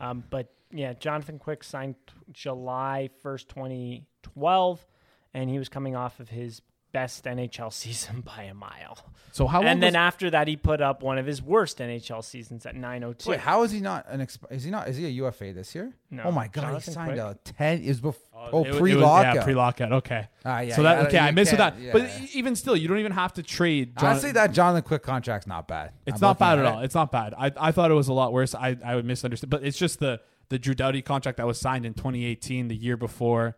Um, 0.00 0.24
but 0.30 0.52
yeah, 0.72 0.94
Jonathan 0.94 1.38
Quick 1.38 1.62
signed 1.62 1.96
July 2.32 3.10
1st, 3.24 3.48
2012, 3.48 4.86
and 5.34 5.50
he 5.50 5.58
was 5.58 5.68
coming 5.68 5.94
off 5.94 6.20
of 6.20 6.28
his 6.28 6.62
best 6.92 7.24
NHL 7.24 7.72
season 7.82 8.20
by 8.20 8.44
a 8.44 8.54
mile. 8.54 8.98
So 9.32 9.46
how 9.46 9.58
long? 9.60 9.68
And 9.68 9.82
then 9.82 9.90
was- 9.92 9.96
after 9.96 10.30
that, 10.30 10.48
he 10.48 10.56
put 10.56 10.80
up 10.80 11.02
one 11.02 11.16
of 11.18 11.26
his 11.26 11.40
worst 11.40 11.78
NHL 11.78 12.24
seasons 12.24 12.66
at 12.66 12.74
902. 12.74 13.30
Wait, 13.30 13.40
how 13.40 13.62
is 13.62 13.70
he 13.70 13.80
not 13.80 14.06
an? 14.08 14.20
Exp- 14.20 14.50
is 14.50 14.64
he 14.64 14.70
not? 14.70 14.88
Is 14.88 14.96
he 14.96 15.06
a 15.06 15.08
UFA 15.08 15.52
this 15.52 15.74
year? 15.74 15.92
No. 16.10 16.24
Oh 16.24 16.32
my 16.32 16.48
god, 16.48 16.62
Jonathan 16.62 16.90
he 16.90 16.94
signed 16.94 17.12
Quick? 17.20 17.36
a 17.48 17.52
ten. 17.52 17.82
Is 17.82 18.00
before 18.00 18.22
Oh, 18.34 18.48
oh 18.52 18.64
it- 18.64 18.68
it 18.68 18.70
was- 18.72 18.80
pre 18.80 18.94
lockout. 18.94 19.34
Yeah, 19.34 19.44
pre-lockout. 19.44 19.92
Okay. 19.92 20.26
Ah, 20.44 20.60
yeah, 20.60 20.74
so 20.74 20.82
that 20.82 21.06
okay, 21.06 21.18
I 21.18 21.28
you 21.28 21.34
missed 21.34 21.52
with 21.52 21.58
that. 21.58 21.76
can't- 21.78 21.92
But 21.92 22.02
e- 22.22 22.30
even 22.34 22.56
still, 22.56 22.74
you 22.74 22.88
don't 22.88 22.98
even 22.98 23.12
have 23.12 23.34
to 23.34 23.42
trade. 23.42 23.96
Jon- 23.98 24.10
Honestly, 24.10 24.32
that 24.32 24.52
Jonathan 24.52 24.82
Quick 24.82 25.02
contract's 25.02 25.46
not 25.46 25.68
bad. 25.68 25.92
It's 26.06 26.14
I'm 26.22 26.28
not 26.28 26.38
bad 26.38 26.58
at 26.58 26.64
at 26.64 26.72
all. 26.72 26.80
It's 26.80 26.94
not 26.94 27.12
bad. 27.12 27.34
I, 27.36 27.52
I 27.56 27.70
thought 27.72 27.90
it 27.90 27.94
was 27.94 28.08
a 28.08 28.12
lot 28.14 28.32
worse. 28.32 28.54
I, 28.54 28.76
I 28.84 28.94
would 28.96 29.04
misunderstand, 29.04 29.50
but 29.50 29.62
it's 29.62 29.78
just 29.78 30.00
the 30.00 30.20
the 30.48 30.58
Drew 30.58 30.74
Doughty 30.74 31.00
contract 31.02 31.36
that 31.38 31.46
was 31.46 31.60
signed 31.60 31.86
in 31.86 31.94
2018, 31.94 32.66
the 32.66 32.74
year 32.74 32.96
before, 32.96 33.56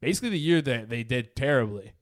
basically 0.00 0.30
the 0.30 0.38
year 0.40 0.60
that 0.62 0.88
they 0.88 1.04
did 1.04 1.36
terribly. 1.36 1.92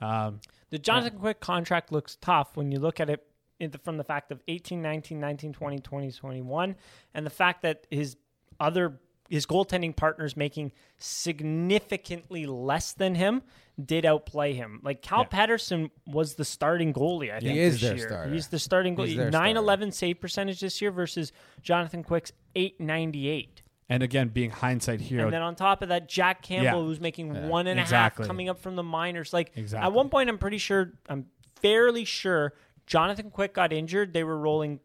Um, 0.00 0.40
The 0.70 0.78
Jonathan 0.78 1.18
Quick 1.18 1.40
contract 1.40 1.90
looks 1.92 2.16
tough 2.20 2.56
when 2.56 2.70
you 2.72 2.78
look 2.78 3.00
at 3.00 3.08
it 3.10 3.24
in 3.60 3.70
the, 3.72 3.78
from 3.78 3.96
the 3.96 4.04
fact 4.04 4.30
of 4.30 4.40
18, 4.48 4.80
19, 4.80 5.18
19, 5.18 5.52
20, 5.52 5.78
20, 5.80 6.12
21, 6.12 6.76
and 7.14 7.26
the 7.26 7.30
fact 7.30 7.62
that 7.62 7.86
his 7.90 8.16
other 8.60 9.00
his 9.28 9.44
goaltending 9.44 9.94
partners 9.94 10.36
making 10.38 10.72
significantly 10.96 12.46
less 12.46 12.92
than 12.92 13.14
him 13.14 13.42
did 13.84 14.04
outplay 14.06 14.54
him. 14.54 14.80
Like 14.82 15.02
Cal 15.02 15.20
Yeah. 15.20 15.24
Petersen 15.46 15.90
was 16.06 16.34
the 16.34 16.44
starting 16.44 16.92
goalie. 16.92 17.30
I 17.30 17.38
think. 17.40 17.42
He 17.42 17.48
think 17.48 17.58
is 17.58 17.74
this 17.74 17.82
their 17.82 17.96
year. 17.98 18.08
starter. 18.08 18.32
He's 18.32 18.48
the 18.48 18.58
starting 18.58 18.96
He's 18.96 19.14
goalie. 19.14 19.16
their 19.16 19.30
9-11 19.30 19.92
save 19.92 20.20
percentage 20.20 20.60
this 20.60 20.80
year 20.80 20.90
versus 20.90 21.32
Jonathan 21.62 22.02
Quick's 22.02 22.32
898. 22.56 23.57
And 23.90 24.02
again, 24.02 24.28
being 24.28 24.50
hindsight 24.50 25.00
hero, 25.00 25.24
And 25.24 25.32
then 25.32 25.40
on 25.42 25.54
top 25.54 25.80
of 25.82 25.88
that, 25.88 26.08
Jack 26.08 26.42
Campbell, 26.42 26.80
Yeah. 26.82 26.86
who's 26.86 27.00
making 27.00 27.34
Yeah. 27.34 27.46
one 27.46 27.66
and 27.66 27.78
a 27.78 27.82
half 27.82 27.88
Exactly. 27.88 28.26
coming 28.26 28.48
up 28.50 28.58
from 28.58 28.76
the 28.76 28.82
minors. 28.82 29.32
Like 29.32 29.52
at 29.74 29.92
one 29.92 30.10
point, 30.10 30.28
I'm 30.28 30.36
pretty 30.38 30.58
sure, 30.58 30.92
I'm 31.08 31.26
fairly 31.62 32.04
sure 32.04 32.52
Jonathan 32.86 33.30
Quick 33.30 33.54
got 33.54 33.72
injured. 33.72 34.12
They 34.12 34.24
were 34.24 34.38
rolling 34.38 34.80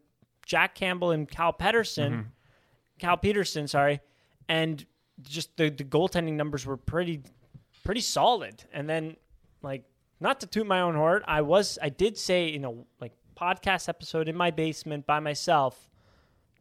Jack 0.45 0.75
Campbell 0.75 1.11
and 1.11 1.29
Cal 1.29 1.51
Petersen, 1.53 2.11
Mm-hmm. 2.13 2.27
Cal 2.99 3.17
Petersen, 3.17 3.67
sorry, 3.67 3.99
and 4.47 4.85
just 5.21 5.55
the 5.57 5.69
the 5.69 5.83
goaltending 5.83 6.33
numbers 6.33 6.65
were 6.65 6.77
pretty 6.77 7.23
pretty 7.83 8.01
solid. 8.01 8.63
And 8.73 8.89
then 8.89 9.17
like 9.61 9.83
not 10.21 10.39
to 10.41 10.47
toot 10.47 10.65
my 10.65 10.79
own 10.81 10.95
horn, 10.95 11.23
I 11.27 11.41
was 11.41 11.77
I 11.81 11.89
did 11.89 12.17
say 12.17 12.49
you 12.49 12.59
know 12.59 12.85
like 13.01 13.11
podcast 13.35 13.89
episode 13.89 14.29
in 14.29 14.35
my 14.37 14.51
basement 14.51 15.05
by 15.05 15.19
myself, 15.19 15.89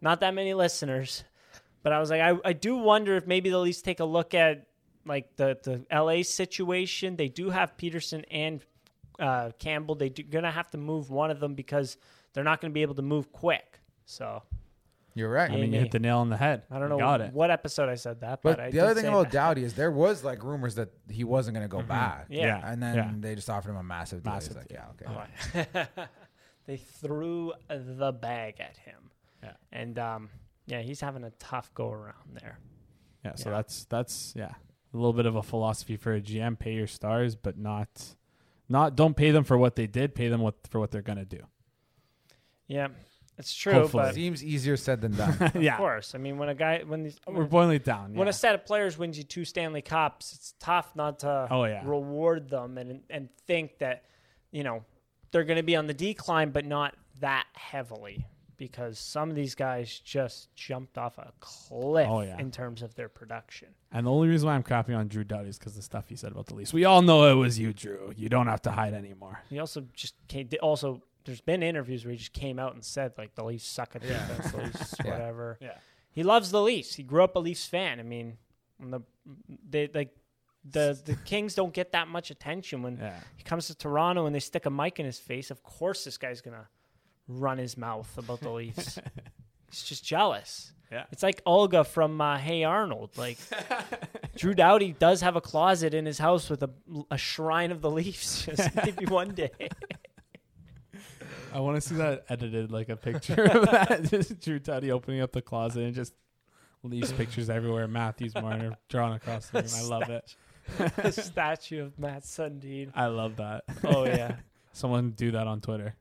not 0.00 0.20
that 0.20 0.34
many 0.34 0.54
listeners. 0.54 1.22
But 1.82 1.92
I 1.92 1.98
was 2.00 2.10
like, 2.10 2.20
I, 2.20 2.36
I 2.44 2.52
do 2.52 2.76
wonder 2.76 3.16
if 3.16 3.26
maybe 3.26 3.50
they'll 3.50 3.60
at 3.60 3.64
least 3.64 3.84
take 3.84 4.00
a 4.00 4.04
look 4.04 4.34
at 4.34 4.66
like 5.04 5.36
the, 5.36 5.58
the 5.62 5.84
LA 5.96 6.22
situation. 6.22 7.16
They 7.16 7.28
do 7.28 7.50
have 7.50 7.76
Petersen 7.76 8.24
and 8.30 8.64
uh, 9.18 9.50
Campbell. 9.58 9.94
They're 9.96 10.08
gonna 10.08 10.50
have 10.50 10.70
to 10.70 10.78
move 10.78 11.10
one 11.10 11.30
of 11.30 11.40
them 11.40 11.54
because 11.54 11.96
they're 12.32 12.44
not 12.44 12.60
gonna 12.60 12.72
be 12.72 12.82
able 12.82 12.94
to 12.94 13.02
move 13.02 13.32
quick. 13.32 13.80
So 14.04 14.42
You're 15.14 15.28
right. 15.30 15.50
I 15.50 15.56
mean, 15.56 15.72
you 15.72 15.80
hit 15.80 15.90
the 15.90 15.98
nail 15.98 16.18
on 16.18 16.28
the 16.30 16.36
head. 16.36 16.62
I 16.70 16.74
don't 16.78 16.84
You 16.84 16.88
know 16.90 16.98
got 16.98 17.20
it. 17.20 17.32
what 17.32 17.50
episode 17.50 17.88
I 17.88 17.96
said 17.96 18.20
that, 18.20 18.40
but, 18.42 18.56
But 18.56 18.60
I 18.66 18.70
the 18.70 18.80
other 18.80 18.94
thing 18.94 19.06
about 19.08 19.24
that. 19.26 19.32
Doughty 19.32 19.64
is 19.64 19.74
there 19.74 19.90
was 19.90 20.22
like 20.24 20.42
rumors 20.44 20.76
that 20.76 20.90
he 21.10 21.24
wasn't 21.24 21.54
going 21.56 21.68
to 21.68 21.74
go 21.76 21.82
back. 21.82 22.26
Yeah. 22.30 22.46
Yeah. 22.46 22.70
And 22.72 22.82
then 22.82 22.94
Yeah. 22.96 23.10
they 23.18 23.34
just 23.34 23.50
offered 23.50 23.70
him 23.70 23.76
a 23.76 23.82
massive 23.82 24.22
deal. 24.22 24.32
Massive 24.32 24.56
He's 24.56 24.56
like, 24.56 24.68
deal. 24.68 24.80
yeah, 25.54 25.78
okay. 25.84 26.06
they 26.66 26.76
threw 26.78 27.52
the 27.68 28.12
bag 28.12 28.60
at 28.60 28.76
him. 28.78 29.10
Yeah. 29.42 29.52
And 29.72 29.98
um, 29.98 30.30
yeah, 30.66 30.80
he's 30.80 31.00
having 31.00 31.24
a 31.24 31.30
tough 31.32 31.72
go 31.74 31.90
around 31.90 32.34
there. 32.40 32.58
Yeah, 33.24 33.34
so 33.36 33.50
Yeah. 33.50 33.56
that's 33.56 33.84
that's 33.86 34.32
yeah, 34.36 34.52
a 34.92 34.96
little 34.96 35.12
bit 35.12 35.26
of 35.26 35.36
a 35.36 35.42
philosophy 35.42 35.96
for 35.96 36.14
a 36.14 36.20
GM: 36.20 36.58
pay 36.58 36.74
your 36.74 36.86
stars, 36.86 37.36
but 37.36 37.56
not 37.58 38.14
not 38.68 38.96
don't 38.96 39.16
pay 39.16 39.30
them 39.30 39.44
for 39.44 39.56
what 39.58 39.76
they 39.76 39.86
did. 39.86 40.14
Pay 40.14 40.28
them 40.28 40.40
what 40.40 40.54
for 40.70 40.78
what 40.80 40.90
they're 40.90 41.02
gonna 41.02 41.24
do. 41.24 41.40
Yeah, 42.66 42.88
it's 43.38 43.54
true. 43.54 43.72
Hopefully. 43.74 44.04
But 44.04 44.14
Seems 44.14 44.42
easier 44.44 44.76
said 44.76 45.00
than 45.00 45.12
done. 45.16 45.52
Yeah, 45.60 45.74
of 45.74 45.78
course, 45.78 46.14
I 46.14 46.18
mean, 46.18 46.38
when 46.38 46.48
a 46.48 46.54
guy 46.54 46.82
when 46.86 47.02
these 47.04 47.18
we're 47.26 47.44
boiling 47.44 47.76
it 47.76 47.84
down. 47.84 48.14
when 48.14 48.26
yeah. 48.26 48.30
a 48.30 48.32
set 48.32 48.54
of 48.54 48.64
players 48.64 48.96
wins 48.98 49.18
you 49.18 49.24
two 49.24 49.44
Stanley 49.44 49.82
Cups, 49.82 50.32
it's 50.32 50.54
tough 50.58 50.94
not 50.96 51.20
to 51.20 51.48
Oh, 51.50 51.64
yeah. 51.64 51.82
reward 51.84 52.48
them 52.48 52.78
and 52.78 53.02
and 53.10 53.28
think 53.46 53.78
that 53.78 54.04
you 54.50 54.62
know 54.64 54.84
they're 55.30 55.44
going 55.44 55.56
to 55.58 55.62
be 55.62 55.76
on 55.76 55.86
the 55.86 55.94
decline, 55.94 56.50
but 56.50 56.64
not 56.66 56.94
that 57.20 57.46
heavily 57.54 58.26
because 58.56 58.98
some 58.98 59.28
of 59.30 59.36
these 59.36 59.54
guys 59.54 60.00
just 60.04 60.54
jumped 60.54 60.98
off 60.98 61.18
a 61.18 61.32
cliff 61.40 62.06
Oh, 62.08 62.20
yeah. 62.20 62.38
in 62.38 62.50
terms 62.50 62.82
of 62.82 62.94
their 62.94 63.08
production. 63.08 63.68
And 63.92 64.06
the 64.06 64.10
only 64.10 64.28
reason 64.28 64.46
why 64.48 64.54
I'm 64.54 64.62
crapping 64.62 64.96
on 64.96 65.08
Drew 65.08 65.24
Doughty 65.24 65.48
is 65.48 65.58
because 65.58 65.74
the 65.74 65.82
stuff 65.82 66.08
he 66.08 66.16
said 66.16 66.32
about 66.32 66.46
the 66.46 66.54
Leafs. 66.54 66.72
We 66.72 66.84
all 66.84 67.02
know 67.02 67.30
it 67.30 67.34
was 67.34 67.58
you, 67.58 67.72
Drew. 67.72 68.12
You 68.16 68.28
don't 68.28 68.46
have 68.46 68.62
to 68.62 68.70
hide 68.70 68.94
anymore. 68.94 69.40
He 69.50 69.58
also 69.58 69.84
just 69.94 70.14
came, 70.28 70.48
also 70.62 71.02
there's 71.24 71.40
been 71.40 71.62
interviews 71.62 72.04
where 72.04 72.12
he 72.12 72.18
just 72.18 72.32
came 72.32 72.58
out 72.58 72.74
and 72.74 72.84
said 72.84 73.12
like 73.18 73.34
the 73.34 73.44
Leafs 73.44 73.66
suck 73.66 73.94
at 73.96 74.02
defense, 74.02 74.50
the 74.52 74.58
Leafs 74.58 74.94
whatever. 75.04 75.58
Yeah. 75.60 75.74
He 76.10 76.22
loves 76.22 76.50
the 76.50 76.60
Leafs. 76.62 76.94
He 76.94 77.02
grew 77.02 77.22
up 77.24 77.36
a 77.36 77.38
Leafs 77.38 77.66
fan. 77.66 77.98
I 78.00 78.02
mean, 78.02 78.36
the 78.80 79.00
they 79.68 79.88
like 79.94 80.14
the 80.64 81.00
the 81.04 81.14
Kings 81.24 81.54
don't 81.54 81.72
get 81.72 81.92
that 81.92 82.08
much 82.08 82.30
attention 82.30 82.82
when 82.82 82.96
Yeah. 82.98 83.18
he 83.36 83.44
comes 83.44 83.66
to 83.68 83.74
Toronto 83.74 84.26
and 84.26 84.34
they 84.34 84.40
stick 84.40 84.66
a 84.66 84.70
mic 84.70 84.98
in 85.00 85.06
his 85.06 85.18
face. 85.18 85.50
Of 85.50 85.62
course, 85.62 86.04
this 86.04 86.18
guy's 86.18 86.40
gonna 86.40 86.68
run 87.40 87.58
his 87.58 87.76
mouth 87.76 88.16
about 88.16 88.40
the 88.40 88.50
Leafs. 88.50 88.98
He's 89.70 89.82
just 89.82 90.04
jealous. 90.04 90.72
Yeah. 90.90 91.04
It's 91.10 91.22
like 91.22 91.40
Olga 91.46 91.84
from 91.84 92.20
uh, 92.20 92.36
Hey 92.36 92.64
Arnold. 92.64 93.16
Like 93.16 93.38
Drew 94.36 94.52
Doughty 94.52 94.92
does 94.92 95.22
have 95.22 95.36
a 95.36 95.40
closet 95.40 95.94
in 95.94 96.04
his 96.04 96.18
house 96.18 96.50
with 96.50 96.62
a, 96.62 96.70
a 97.10 97.16
shrine 97.16 97.72
of 97.72 97.80
the 97.80 97.90
Leafs. 97.90 98.44
Just 98.46 98.74
maybe 98.76 99.06
one 99.06 99.30
day. 99.30 99.50
I 101.54 101.60
want 101.60 101.76
to 101.76 101.80
see 101.80 101.94
that 101.94 102.24
edited 102.28 102.70
like 102.70 102.90
a 102.90 102.96
picture 102.96 103.44
of 103.44 103.70
that. 103.70 104.02
just 104.10 104.40
Drew 104.40 104.58
Doughty 104.58 104.90
opening 104.90 105.20
up 105.20 105.32
the 105.32 105.42
closet 105.42 105.82
and 105.82 105.94
just 105.94 106.14
Leafs 106.82 107.12
pictures 107.12 107.50
everywhere. 107.50 107.86
Matthews 107.86 108.34
Marner 108.34 108.76
drawn 108.88 109.12
across 109.12 109.48
the 109.48 109.62
room. 109.62 109.70
I 109.74 109.82
love 109.82 110.08
it. 110.10 110.34
a 110.98 111.12
statue 111.12 111.84
of 111.84 111.98
Mats 111.98 112.30
Sundin. 112.30 112.90
I 112.94 113.06
love 113.06 113.36
that. 113.36 113.64
Oh 113.84 114.04
yeah. 114.04 114.36
Someone 114.72 115.10
do 115.10 115.32
that 115.32 115.46
on 115.46 115.60
Twitter. 115.60 115.94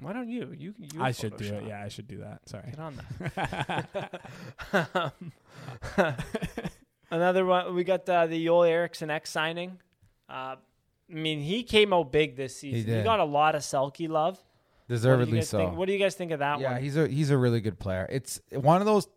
Why 0.00 0.12
don't 0.12 0.28
you? 0.28 0.54
You. 0.56 0.72
Can 0.72 0.88
you 0.94 1.02
I 1.02 1.12
should 1.12 1.36
do 1.36 1.46
it. 1.54 1.64
Yeah, 1.66 1.82
I 1.82 1.88
should 1.88 2.06
do 2.08 2.18
that. 2.18 2.48
Sorry. 2.48 2.70
Get 2.70 2.78
on 2.78 3.00
that. 3.20 4.20
Um, 4.94 5.32
Another 7.10 7.44
one. 7.44 7.74
We 7.74 7.84
got 7.84 8.08
uh, 8.08 8.26
the 8.26 8.44
Joel 8.44 8.64
Eriksson 8.64 9.10
Ek's 9.10 9.30
signing. 9.30 9.78
Uh, 10.28 10.56
I 11.10 11.14
mean, 11.14 11.40
he 11.40 11.62
came 11.62 11.92
out 11.92 12.10
big 12.10 12.36
this 12.36 12.56
season. 12.56 12.78
He, 12.78 12.84
did. 12.84 13.04
got 13.04 13.20
a 13.20 13.24
lot 13.24 13.54
of 13.54 13.62
Selke 13.62 14.08
love. 14.08 14.34
What 14.34 14.94
Deservedly 14.94 15.38
guys 15.38 15.48
so. 15.48 15.58
think- 15.58 15.76
what 15.76 15.86
do 15.86 15.92
you 15.92 15.98
guys 15.98 16.14
think 16.14 16.32
of 16.32 16.40
that 16.40 16.60
yeah, 16.60 16.72
one? 16.72 16.76
Yeah, 16.76 16.80
he's 16.80 16.96
a 16.96 17.08
he's 17.08 17.30
a 17.30 17.38
really 17.38 17.60
good 17.60 17.78
player. 17.78 18.06
It's 18.10 18.40
one 18.52 18.80
of 18.80 18.86
those 18.86 19.08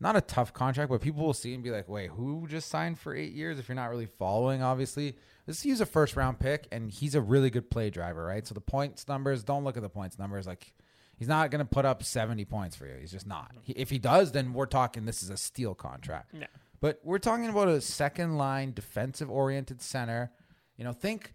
not 0.00 0.16
a 0.16 0.20
tough 0.20 0.52
contract, 0.52 0.90
but 0.90 1.00
people 1.00 1.24
will 1.24 1.34
see 1.34 1.54
and 1.54 1.62
be 1.62 1.70
like, 1.70 1.88
"Wait, 1.88 2.10
who 2.10 2.46
just 2.48 2.68
signed 2.68 2.98
for 2.98 3.14
eight 3.14 3.32
years?" 3.32 3.58
If 3.58 3.68
you're 3.68 3.76
not 3.76 3.90
really 3.90 4.06
following, 4.06 4.62
obviously, 4.62 5.16
this 5.48 5.62
he's 5.62 5.80
a 5.80 5.86
first 5.86 6.14
round 6.14 6.38
pick, 6.38 6.68
and 6.70 6.90
he's 6.90 7.14
a 7.14 7.22
really 7.22 7.48
good 7.48 7.70
play 7.70 7.88
driver, 7.88 8.22
right? 8.22 8.46
So 8.46 8.52
the 8.52 8.60
points 8.60 9.08
numbers, 9.08 9.42
don't 9.42 9.64
look 9.64 9.78
at 9.78 9.82
the 9.82 9.88
points 9.88 10.18
numbers. 10.18 10.46
Like, 10.46 10.74
he's 11.16 11.26
not 11.26 11.50
going 11.50 11.60
to 11.60 11.64
put 11.64 11.86
up 11.86 12.02
70 12.02 12.44
points 12.44 12.76
for 12.76 12.86
you. 12.86 12.96
He's 13.00 13.10
just 13.10 13.26
not. 13.26 13.52
He, 13.62 13.72
if 13.72 13.88
he 13.88 13.98
does, 13.98 14.32
then 14.32 14.52
we're 14.52 14.66
talking 14.66 15.06
this 15.06 15.22
is 15.22 15.30
a 15.30 15.38
steal 15.38 15.74
contract. 15.74 16.34
Yeah. 16.38 16.48
But 16.82 17.00
we're 17.02 17.18
talking 17.18 17.46
about 17.46 17.68
a 17.68 17.80
second 17.80 18.36
line 18.36 18.74
defensive 18.74 19.30
oriented 19.30 19.80
center. 19.80 20.30
You 20.76 20.84
know, 20.84 20.92
think 20.92 21.32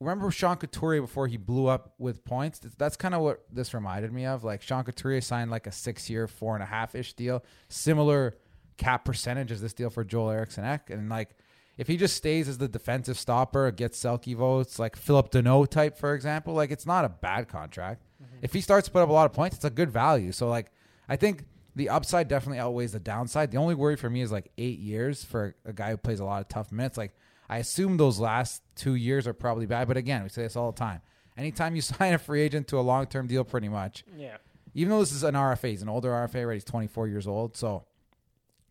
remember 0.00 0.30
Sean 0.30 0.56
Couturier 0.56 1.02
before 1.02 1.26
he 1.26 1.36
blew 1.36 1.66
up 1.66 1.92
with 1.98 2.24
points? 2.24 2.60
That's, 2.78 2.96
kind 2.96 3.14
of 3.14 3.20
what 3.20 3.44
this 3.52 3.74
reminded 3.74 4.10
me 4.10 4.24
of. 4.24 4.42
Like 4.42 4.62
Sean 4.62 4.84
Couturier 4.84 5.20
signed 5.20 5.50
like 5.50 5.66
a 5.66 5.72
six 5.72 6.08
year, 6.08 6.26
four 6.26 6.54
and 6.54 6.62
a 6.62 6.66
half 6.66 6.94
ish 6.94 7.12
deal, 7.12 7.44
similar 7.68 8.36
cap 8.78 9.04
percentage 9.04 9.52
as 9.52 9.60
this 9.60 9.74
deal 9.74 9.90
for 9.90 10.02
Joel 10.02 10.30
Eriksson 10.30 10.64
Ek. 10.64 10.88
And 10.88 11.10
like, 11.10 11.36
if 11.76 11.88
he 11.88 11.96
just 11.96 12.16
stays 12.16 12.48
as 12.48 12.58
the 12.58 12.68
defensive 12.68 13.18
stopper, 13.18 13.70
gets 13.70 14.00
Selke 14.02 14.36
votes, 14.36 14.78
like 14.78 14.96
Phillip 14.96 15.30
Danault 15.30 15.68
type, 15.68 15.98
for 15.98 16.14
example, 16.14 16.54
like 16.54 16.70
it's 16.70 16.86
not 16.86 17.04
a 17.04 17.08
bad 17.08 17.48
contract. 17.48 18.04
Mm-hmm. 18.22 18.36
If 18.42 18.52
he 18.52 18.60
starts 18.60 18.86
to 18.86 18.92
put 18.92 19.02
up 19.02 19.08
a 19.08 19.12
lot 19.12 19.26
of 19.26 19.32
points, 19.32 19.56
it's 19.56 19.64
a 19.64 19.70
good 19.70 19.90
value. 19.90 20.32
So 20.32 20.48
like, 20.48 20.70
I 21.08 21.16
think 21.16 21.44
the 21.74 21.88
upside 21.88 22.28
definitely 22.28 22.60
outweighs 22.60 22.92
the 22.92 23.00
downside. 23.00 23.50
The 23.50 23.56
only 23.56 23.74
worry 23.74 23.96
for 23.96 24.08
me 24.08 24.20
is 24.20 24.30
like 24.30 24.50
eight 24.56 24.78
years 24.78 25.24
for 25.24 25.56
a 25.64 25.72
guy 25.72 25.90
who 25.90 25.96
plays 25.96 26.20
a 26.20 26.24
lot 26.24 26.40
of 26.40 26.48
tough 26.48 26.70
minutes. 26.70 26.96
Like 26.96 27.16
I 27.48 27.58
assume 27.58 27.96
those 27.96 28.20
last 28.20 28.62
two 28.76 28.94
years 28.94 29.26
are 29.26 29.34
probably 29.34 29.66
bad, 29.66 29.88
but 29.88 29.96
again, 29.96 30.22
we 30.22 30.28
say 30.28 30.42
this 30.42 30.56
all 30.56 30.70
the 30.70 30.78
time. 30.78 31.00
Anytime 31.36 31.74
you 31.74 31.82
sign 31.82 32.14
a 32.14 32.18
free 32.18 32.42
agent 32.42 32.68
to 32.68 32.78
a 32.78 32.82
long 32.82 33.06
term 33.06 33.26
deal, 33.26 33.44
pretty 33.44 33.68
much, 33.68 34.04
yeah. 34.16 34.36
even 34.74 34.90
though 34.90 35.00
this 35.00 35.12
is 35.12 35.24
an 35.24 35.34
RFA, 35.34 35.70
he's 35.70 35.82
an 35.82 35.88
older 35.88 36.10
RFA, 36.10 36.46
right? 36.46 36.54
He's 36.54 36.64
24 36.64 37.08
years 37.08 37.26
old, 37.26 37.56
so 37.56 37.84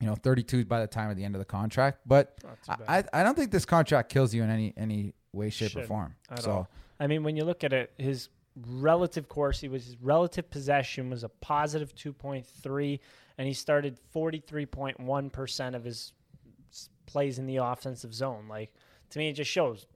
you 0.03 0.09
know 0.09 0.15
32 0.15 0.65
by 0.65 0.81
the 0.81 0.87
time 0.87 1.09
of 1.09 1.15
the 1.15 1.23
end 1.23 1.33
of 1.33 1.39
the 1.39 1.45
contract. 1.45 2.01
But 2.05 2.37
I. 2.89 3.05
I 3.13 3.23
don't 3.23 3.35
think 3.35 3.51
this 3.51 3.63
contract 3.63 4.11
kills 4.11 4.33
you 4.33 4.43
in 4.43 4.49
any 4.49 4.73
any 4.75 5.13
way, 5.31 5.49
shape, 5.49 5.67
or 5.67 5.69
Shouldn't 5.69 5.87
form. 5.87 6.15
So 6.41 6.51
all. 6.51 6.69
I 6.99 7.07
mean, 7.07 7.23
when 7.23 7.37
you 7.37 7.45
look 7.45 7.63
at 7.63 7.71
it, 7.71 7.93
his 7.97 8.27
relative 8.67 9.29
course, 9.29 9.61
he 9.61 9.69
was 9.69 9.85
his 9.85 9.97
relative 10.01 10.49
possession 10.49 11.09
was 11.09 11.23
a 11.23 11.29
positive 11.29 11.95
two 11.95 12.11
point 12.11 12.45
three, 12.45 12.99
and 13.37 13.47
he 13.47 13.53
started 13.53 13.97
forty 14.11 14.39
three 14.45 14.65
point 14.65 14.99
one 14.99 15.29
percent 15.29 15.73
of 15.73 15.85
his 15.85 16.11
plays 17.05 17.39
in 17.39 17.45
the 17.45 17.55
offensive 17.55 18.13
zone. 18.13 18.47
Like 18.49 18.73
to 19.11 19.19
me, 19.19 19.29
it 19.29 19.33
just 19.33 19.51
shows 19.51 19.87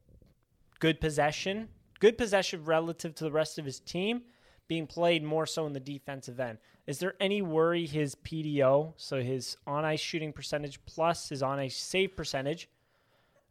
good 0.80 1.01
possession, 1.01 1.68
good 1.99 2.18
possession 2.18 2.64
relative 2.64 3.14
to 3.16 3.26
the 3.26 3.32
rest 3.32 3.60
of 3.60 3.66
his 3.66 3.82
team, 3.82 4.22
being 4.70 4.88
played 4.88 5.22
more 5.22 5.45
so 5.45 5.66
in 5.66 5.74
the 5.74 5.82
defensive 5.82 6.39
end. 6.39 6.60
Is 6.88 6.99
there 6.99 7.15
any 7.19 7.41
worry 7.41 7.85
his 7.85 8.15
PDO, 8.15 8.93
so 8.95 9.21
his 9.21 9.57
on 9.67 9.85
ice 9.85 9.99
shooting 9.99 10.33
percentage 10.33 10.79
plus 10.85 11.29
his 11.29 11.43
on 11.43 11.59
ice 11.59 11.75
save 11.75 12.15
percentage? 12.15 12.69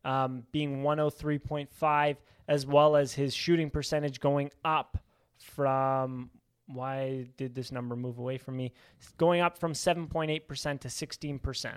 um, 0.07 0.45
being 0.53 0.83
103.5, 0.83 2.17
as 2.49 2.65
well 2.65 2.97
as 2.97 3.13
his 3.13 3.35
shooting 3.35 3.71
percentage 3.71 4.21
going 4.21 4.51
up 4.65 4.99
from 5.39 6.31
why 6.67 7.27
did 7.37 7.55
this 7.55 7.73
number 7.73 7.97
move 7.97 8.19
away 8.19 8.39
from 8.39 8.57
me? 8.57 8.73
Going 9.19 9.41
up 9.41 9.59
from 9.59 9.73
7.8% 9.73 10.81
to 10.81 10.89
16%. 10.89 11.77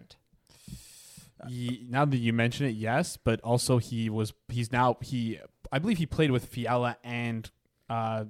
Ye- 1.47 1.87
now 1.89 2.05
that 2.05 2.17
you 2.17 2.33
mention 2.33 2.67
it, 2.67 2.75
yes, 2.75 3.17
but 3.17 3.41
also 3.41 3.77
he 3.77 4.09
was 4.09 4.33
he's 4.49 4.73
now 4.73 4.97
he 5.01 5.39
I 5.71 5.79
believe 5.79 5.97
he 5.97 6.05
played 6.05 6.31
with 6.31 6.45
Fiala 6.45 6.97
and 7.01 7.49
uh, 7.89 8.25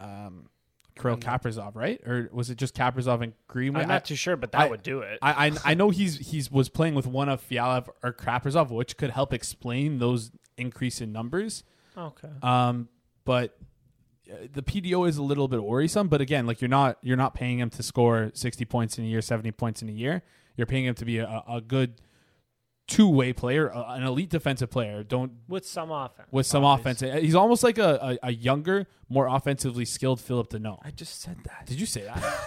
um, 0.00 0.48
Kirill 0.96 1.16
Kaprizov, 1.16 1.74
right? 1.74 2.00
Or 2.06 2.28
was 2.32 2.50
it 2.50 2.56
just 2.58 2.74
Kaprizov 2.76 3.22
and 3.22 3.32
Greenway? 3.48 3.80
I'm 3.82 3.90
I- 3.90 3.94
not 3.94 4.04
too 4.04 4.14
sure, 4.16 4.36
but 4.36 4.52
that 4.52 4.60
I- 4.62 4.68
would 4.68 4.82
do 4.82 5.00
it. 5.00 5.18
I, 5.22 5.48
I 5.48 5.52
I 5.64 5.74
know 5.74 5.90
he's 5.90 6.18
he's 6.30 6.50
was 6.50 6.68
playing 6.68 6.94
with 6.94 7.06
one 7.06 7.28
of 7.28 7.40
Fiala 7.40 7.84
or 8.02 8.12
Kaprizov, 8.12 8.70
which 8.70 8.96
could 8.96 9.10
help 9.10 9.32
explain 9.32 9.98
those 9.98 10.30
increase 10.56 11.00
in 11.00 11.10
numbers. 11.12 11.64
okay. 11.98 12.28
Um, 12.42 12.88
but 13.24 13.58
uh, 14.30 14.34
the 14.52 14.62
PDO 14.62 15.08
is 15.08 15.16
a 15.16 15.22
little 15.22 15.48
bit 15.48 15.62
worrisome. 15.64 16.08
But 16.08 16.20
again, 16.20 16.46
like 16.46 16.60
you're 16.60 16.68
not 16.68 16.98
you're 17.02 17.16
not 17.16 17.34
paying 17.34 17.58
him 17.58 17.70
to 17.70 17.82
score 17.82 18.30
60 18.34 18.64
points 18.66 18.96
in 18.98 19.04
a 19.04 19.06
year, 19.08 19.20
70 19.20 19.50
points 19.52 19.82
in 19.82 19.88
a 19.88 19.92
year. 19.92 20.22
You're 20.56 20.66
paying 20.66 20.84
him 20.84 20.94
to 20.94 21.04
be 21.04 21.18
a, 21.18 21.42
a 21.48 21.60
good 21.60 22.00
two 22.86 23.08
way 23.08 23.32
player, 23.32 23.68
a- 23.68 23.92
an 23.92 24.02
elite 24.02 24.30
defensive 24.30 24.70
player. 24.70 25.02
Don't 25.02 25.32
With 25.48 25.66
some 25.66 25.90
offense. 25.90 26.28
with 26.30 26.46
some 26.46 26.64
obvious. 26.64 27.00
offense. 27.02 27.22
He's 27.22 27.34
almost 27.34 27.62
like 27.62 27.78
a, 27.78 28.18
a, 28.22 28.28
a 28.28 28.32
younger, 28.32 28.86
more 29.08 29.26
offensively 29.26 29.84
skilled 29.84 30.20
Phillip 30.20 30.50
Danault. 30.50 30.80
I 30.84 30.90
just 30.90 31.20
said 31.22 31.36
that. 31.44 31.66
Did 31.66 31.80
you 31.80 31.86
say 31.86 32.02
that? 32.02 32.22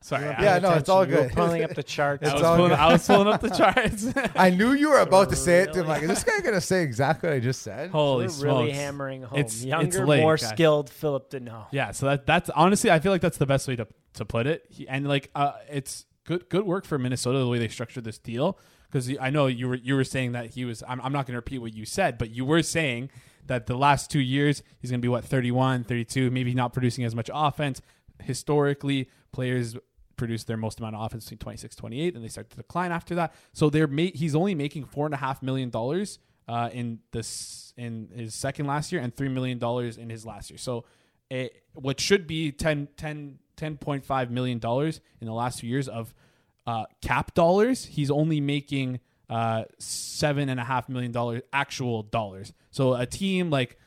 Sorry, 0.00 0.24
You 0.24 0.30
Yeah, 0.38 0.58
no, 0.60 0.70
it's 0.74 0.88
all 0.88 1.00
attention. 1.02 1.16
You 1.18 1.22
were 1.24 1.28
good. 1.30 1.36
pulling 1.36 1.64
up 1.64 1.74
the 1.74 1.82
charts. 1.82 2.28
I 2.28 2.32
was 2.34 2.42
all 2.44 2.54
pulling, 2.56 2.70
good. 2.70 2.78
I 2.78 2.92
was 2.92 3.04
pulling 3.06 3.26
up 3.26 3.40
the 3.40 3.50
charts. 3.56 4.06
I 4.36 4.50
knew 4.50 4.72
you 4.74 4.90
were 4.90 5.00
about 5.00 5.30
to 5.30 5.36
say 5.36 5.62
it 5.62 5.72
to 5.72 5.80
him. 5.80 5.86
Really? 5.86 5.88
Like, 5.88 6.02
is 6.02 6.08
this 6.10 6.22
guy 6.24 6.40
gonna 6.44 6.60
say 6.60 6.84
exactly 6.84 7.28
what 7.28 7.34
I 7.36 7.40
just 7.40 7.62
said? 7.62 7.90
Holy 7.90 8.26
We're 8.26 8.28
smokes! 8.28 8.44
really 8.44 8.70
hammering 8.70 9.22
home. 9.22 9.36
It's- 9.40 9.54
it's 9.56 9.64
Younger, 9.64 10.06
late, 10.06 10.20
more 10.20 10.36
guys. 10.36 10.48
skilled 10.48 10.90
Phillip 10.90 11.30
Danault. 11.30 11.66
Yeah, 11.72 11.90
so 11.90 12.06
that 12.06 12.24
that's 12.24 12.50
honestly, 12.50 12.88
I 12.90 13.00
feel 13.00 13.10
like 13.10 13.20
that's 13.20 13.38
the 13.38 13.46
best 13.46 13.66
way 13.66 13.74
to 13.76 13.88
to 14.14 14.24
put 14.24 14.46
it. 14.46 14.64
He, 14.70 14.86
and 14.86 15.08
like, 15.08 15.28
uh, 15.34 15.54
it's 15.68 16.06
good 16.22 16.48
good 16.50 16.64
work 16.64 16.84
for 16.84 16.98
Minnesota 16.98 17.38
the 17.40 17.48
way 17.48 17.58
they 17.58 17.66
structured 17.68 18.04
this 18.04 18.18
deal 18.18 18.58
because 18.90 19.10
I 19.20 19.30
know 19.30 19.46
you 19.46 19.68
were 19.68 19.74
you 19.74 19.94
were 19.94 20.04
saying 20.04 20.32
that 20.32 20.50
he 20.54 20.64
was. 20.64 20.82
I'm, 20.88 21.00
I'm 21.00 21.12
not 21.12 21.26
going 21.26 21.32
to 21.32 21.38
repeat 21.38 21.58
what 21.58 21.74
you 21.74 21.84
said, 21.84 22.18
but 22.18 22.30
you 22.30 22.44
were 22.44 22.62
saying 22.62 23.10
that 23.46 23.66
the 23.66 23.76
last 23.76 24.10
two 24.10 24.20
years 24.20 24.62
he's 24.78 24.90
going 24.90 25.00
to 25.00 25.04
be 25.04 25.08
what 25.08 25.24
31, 25.24 25.84
32, 25.84 26.30
maybe 26.30 26.54
not 26.54 26.72
producing 26.72 27.04
as 27.04 27.14
much 27.14 27.30
offense. 27.32 27.80
Historically, 28.22 29.08
players 29.32 29.76
produce 30.16 30.44
their 30.44 30.56
most 30.56 30.78
amount 30.80 30.96
of 30.96 31.02
offense 31.02 31.24
between 31.24 31.38
26 31.38 31.76
28 31.76 32.14
and 32.14 32.24
they 32.24 32.28
start 32.28 32.48
to 32.48 32.56
decline 32.56 32.90
after 32.90 33.14
that 33.14 33.34
so 33.52 33.68
they're 33.68 33.86
ma- 33.86 34.08
he's 34.14 34.34
only 34.34 34.54
making 34.54 34.82
four 34.82 35.04
and 35.04 35.12
a 35.12 35.18
half 35.18 35.42
million 35.42 35.68
dollars 35.68 36.18
uh, 36.48 36.70
in 36.72 37.00
this 37.12 37.74
in 37.76 38.08
his 38.14 38.34
second 38.34 38.66
last 38.66 38.92
year 38.92 39.02
and 39.02 39.14
three 39.14 39.28
million 39.28 39.58
dollars 39.58 39.98
in 39.98 40.08
his 40.08 40.24
last 40.24 40.48
year 40.48 40.56
so 40.56 40.86
it, 41.28 41.62
what 41.74 42.00
should 42.00 42.26
be 42.26 42.50
10 42.50 42.88
10 42.96 43.38
10.5 43.56 44.30
million 44.30 44.58
dollars 44.58 45.00
in 45.20 45.26
the 45.26 45.32
last 45.32 45.60
few 45.60 45.68
years 45.68 45.88
of 45.88 46.14
uh, 46.66 46.84
cap 47.00 47.34
dollars 47.34 47.84
he's 47.84 48.10
only 48.10 48.40
making 48.40 49.00
uh, 49.28 49.64
seven 49.78 50.48
and 50.48 50.60
a 50.60 50.64
half 50.64 50.88
million 50.88 51.12
dollars 51.12 51.42
actual 51.52 52.02
dollars. 52.02 52.52
So 52.70 52.94
a 52.94 53.06
team 53.06 53.50
like 53.50 53.78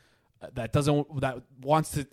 that 0.54 0.72
doesn't 0.72 1.20
that 1.20 1.42
wants 1.60 1.92
to 1.92 2.06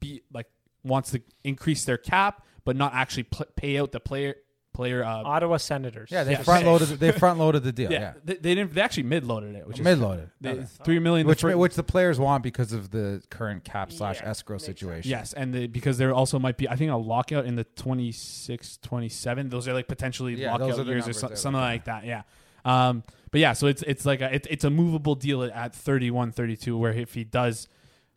be 0.00 0.22
like 0.32 0.46
wants 0.84 1.12
to 1.12 1.22
increase 1.44 1.84
their 1.84 1.98
cap 1.98 2.44
but 2.64 2.76
not 2.76 2.94
actually 2.94 3.24
pl- 3.24 3.46
pay 3.56 3.78
out 3.78 3.92
the 3.92 4.00
player 4.00 4.36
player 4.72 5.04
uh, 5.04 5.22
Ottawa 5.24 5.56
Senators. 5.58 6.10
Yeah, 6.10 6.24
they 6.24 6.32
Yeah. 6.32 6.42
front 6.42 6.64
loaded. 6.66 6.88
They 6.88 7.12
front 7.24 7.38
loaded 7.38 7.62
the 7.62 7.72
deal. 7.72 7.92
yeah, 7.92 8.00
Yeah, 8.00 8.12
They, 8.24 8.34
they 8.34 8.54
didn't 8.54 8.74
they 8.74 8.80
actually 8.80 9.04
mid 9.04 9.24
loaded 9.24 9.54
it 9.54 9.66
which 9.66 9.78
is 9.78 9.84
mid 9.84 9.98
loaded. 9.98 10.30
they, 10.40 10.64
three 10.84 10.98
million 10.98 11.26
the 11.26 11.30
Which 11.30 11.40
fir- 11.42 11.56
which 11.56 11.74
the 11.74 11.82
players 11.82 12.18
want 12.18 12.42
because 12.42 12.72
of 12.72 12.90
the 12.90 13.22
current 13.30 13.64
cap 13.64 13.92
slash 13.92 14.20
Yeah, 14.20 14.30
escrow 14.30 14.54
makes 14.54 14.64
sense. 14.66 14.78
situation. 14.80 15.10
Yes, 15.10 15.32
and 15.32 15.52
the, 15.54 15.66
because 15.66 15.98
there 15.98 16.14
also 16.14 16.38
might 16.38 16.56
be, 16.56 16.68
I 16.68 16.76
think, 16.76 16.90
a 16.90 16.96
lockout 16.96 17.44
in 17.46 17.56
the 17.56 17.64
26, 17.64 18.78
27. 18.82 19.48
Those 19.48 19.68
are 19.68 19.72
like 19.74 19.88
potentially 19.88 20.34
Yeah, 20.34 20.56
those 20.58 20.60
lockout 20.70 20.86
the 20.86 20.92
years 20.92 21.04
or 21.04 21.08
numbers 21.08 21.20
so, 21.20 21.26
they're 21.28 21.36
something 21.36 21.60
looking 21.60 21.72
like 21.72 21.84
that. 21.84 22.04
Yeah. 22.04 22.22
Um, 22.64 23.02
but 23.30 23.40
yeah, 23.40 23.54
so 23.54 23.66
it's 23.66 23.82
it's 23.82 24.06
like 24.06 24.20
a, 24.20 24.34
it, 24.34 24.46
it's 24.50 24.64
a 24.64 24.70
movable 24.70 25.14
deal 25.14 25.42
at 25.42 25.74
31, 25.74 26.32
32, 26.32 26.76
where 26.78 26.92
if 26.92 27.14
he 27.14 27.24
does, 27.24 27.66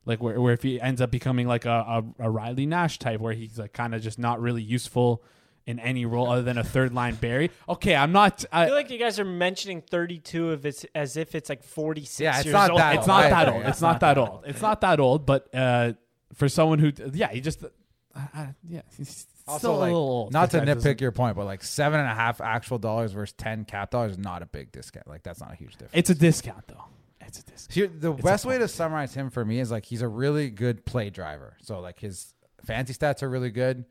like 0.06 0.22
where, 0.22 0.40
where 0.40 0.54
if 0.54 0.62
he 0.62 0.80
ends 0.80 1.02
up 1.02 1.10
becoming 1.10 1.48
like 1.48 1.66
a, 1.66 2.04
a, 2.20 2.26
a 2.28 2.30
Riley 2.30 2.66
Nash 2.68 3.00
type, 3.00 3.20
where 3.20 3.34
he's 3.34 3.58
like 3.58 3.74
kind 3.74 3.96
of 3.96 4.02
just 4.04 4.20
not 4.20 4.40
really 4.40 4.62
useful 4.62 5.24
in 5.66 5.80
any 5.80 6.06
role 6.06 6.30
other 6.30 6.44
than 6.44 6.58
a 6.58 6.64
third 6.64 6.94
line 6.94 7.16
Barry. 7.16 7.50
Okay, 7.68 7.96
I'm 7.96 8.12
not. 8.12 8.46
I 8.52 8.64
I, 8.64 8.66
feel 8.68 8.76
like 8.76 8.90
you 8.92 9.00
guys 9.00 9.20
are 9.20 9.26
mentioning 9.26 9.82
32 9.82 10.52
of 10.52 10.66
it's 10.66 10.86
as 10.94 11.18
if 11.18 11.34
it's 11.36 11.50
like 11.50 11.64
46 11.64 12.20
Yeah, 12.20 12.36
it's 12.38 12.46
years 12.46 12.54
not 12.54 12.70
old. 12.72 12.80
that 12.80 12.94
it's 12.96 13.00
old. 13.02 13.08
not 13.08 13.24
I 13.26 13.30
that 13.30 13.50
old. 13.54 13.64
It's 13.66 13.82
not 13.82 14.00
that 14.02 14.18
old. 14.18 14.44
It's 14.46 14.62
not 14.62 14.82
that 14.82 15.00
old. 15.00 15.26
But 15.26 15.50
uh, 15.54 15.94
for 16.34 16.48
someone 16.50 16.80
who, 16.80 16.92
yeah, 17.14 17.30
he 17.32 17.42
just, 17.42 17.64
uh, 17.64 17.70
uh, 18.16 18.48
yeah, 18.68 18.82
he's 18.98 19.26
Also, 19.48 19.58
still 19.60 19.76
a 19.76 19.78
like, 19.78 19.88
little 19.88 19.98
old. 20.02 20.34
not 20.34 20.52
to 20.52 20.60
nitpick 20.62 21.02
your 21.02 21.12
point, 21.12 21.36
but 21.36 21.46
like 21.46 21.64
seven 21.64 22.00
and 22.00 22.10
a 22.10 22.14
half 22.14 22.42
actual 22.42 22.78
dollars 22.78 23.12
versus 23.12 23.34
ten 23.38 23.66
cap 23.66 23.90
dollars 23.92 24.14
is 24.14 24.18
not 24.20 24.42
a 24.44 24.46
big 24.46 24.72
discount. 24.72 25.08
Like 25.08 25.24
that's 25.24 25.40
not 25.40 25.52
a 25.52 25.56
huge 25.56 25.72
difference. 25.74 25.92
It's 25.94 26.10
a 26.12 26.16
discount 26.16 26.68
though. 26.68 26.84
It's 27.22 27.40
a 27.40 27.44
discount. 27.44 27.74
Here, 27.74 27.88
the 27.88 28.14
It's 28.14 28.22
best 28.22 28.46
way 28.46 28.60
to 28.60 28.68
summarize 28.68 29.16
him 29.16 29.32
for 29.32 29.44
me 29.44 29.60
is 29.60 29.72
like 29.72 29.86
he's 29.86 30.04
a 30.04 30.08
really 30.08 30.50
good 30.52 30.86
play 30.86 31.10
driver. 31.10 31.58
So 31.62 31.80
like 31.80 32.00
his 32.00 32.34
fancy 32.66 32.94
stats 32.94 33.24
are 33.24 33.30
really 33.30 33.50
good. 33.50 33.86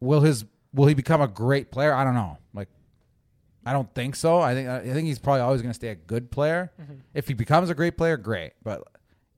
Will 0.00 0.20
his 0.20 0.44
will 0.72 0.86
he 0.86 0.94
become 0.94 1.20
a 1.20 1.28
great 1.28 1.70
player? 1.70 1.92
I 1.92 2.04
don't 2.04 2.14
know. 2.14 2.38
Like 2.54 2.68
I 3.66 3.72
don't 3.72 3.92
think 3.94 4.16
so. 4.16 4.38
I 4.40 4.54
think 4.54 4.68
I 4.68 4.80
think 4.80 5.06
he's 5.06 5.18
probably 5.18 5.40
always 5.42 5.60
going 5.62 5.70
to 5.70 5.74
stay 5.74 5.88
a 5.88 5.94
good 5.94 6.30
player. 6.30 6.72
Mm-hmm. 6.80 6.94
If 7.14 7.28
he 7.28 7.34
becomes 7.34 7.70
a 7.70 7.74
great 7.74 7.96
player, 7.96 8.16
great. 8.16 8.52
But 8.62 8.82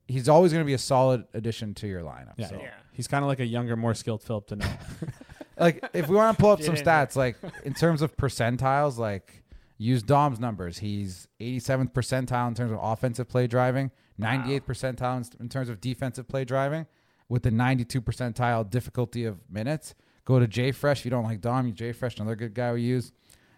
he's 0.07 0.29
always 0.29 0.51
going 0.51 0.63
to 0.63 0.67
be 0.67 0.73
a 0.73 0.77
solid 0.77 1.25
addition 1.33 1.73
to 1.75 1.87
your 1.87 2.01
lineup. 2.01 2.33
Yeah, 2.37 2.47
So 2.47 2.59
Yeah. 2.61 2.71
he's 2.93 3.07
kind 3.07 3.23
of 3.23 3.27
like 3.27 3.39
a 3.39 3.45
younger, 3.45 3.75
more 3.75 3.93
skilled 3.93 4.21
Phillip 4.23 4.47
Danault. 4.47 4.77
like 5.59 5.83
if 5.93 6.07
we 6.07 6.15
want 6.15 6.37
to 6.37 6.41
pull 6.41 6.51
up 6.51 6.61
some 6.63 6.75
Get 6.75 6.79
in 6.79 6.85
there. 6.85 7.05
stats, 7.07 7.15
like 7.15 7.35
in 7.63 7.73
terms 7.73 8.01
of 8.01 8.15
percentiles, 8.15 8.97
like 8.97 9.43
use 9.77 10.03
Dom's 10.03 10.39
numbers. 10.39 10.77
He's 10.79 11.27
87th 11.41 11.91
percentile 11.93 12.47
in 12.47 12.53
terms 12.53 12.71
of 12.71 12.79
offensive 12.81 13.27
play 13.27 13.47
driving, 13.47 13.91
98th 14.19 14.61
percentile 14.63 15.17
in- 15.17 15.41
in 15.41 15.49
terms 15.49 15.67
of 15.67 15.81
defensive 15.81 16.27
play 16.27 16.45
driving, 16.45 16.85
with 17.27 17.43
the 17.43 17.51
92 17.51 18.01
percentile 18.01 18.69
difficulty 18.69 19.25
of 19.25 19.39
minutes. 19.49 19.95
Go 20.25 20.39
to 20.39 20.47
JFresh 20.47 20.99
if 20.99 21.05
you 21.05 21.11
don't 21.11 21.25
like 21.25 21.41
Dom. 21.41 21.73
You 21.75 21.93
Fresh, 21.93 22.17
another 22.17 22.35
good 22.35 22.53
guy 22.53 22.73
we 22.73 22.81
use. 22.81 23.11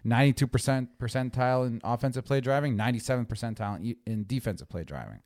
92 0.04 0.46
percent 0.46 0.98
percentile 0.98 1.66
in 1.66 1.80
offensive 1.82 2.24
play 2.24 2.40
driving, 2.40 2.76
97 2.76 3.26
percentile 3.26 3.76
in, 3.78 3.96
in 4.06 4.24
defensive 4.26 4.68
play 4.68 4.84
driving. 4.84 5.20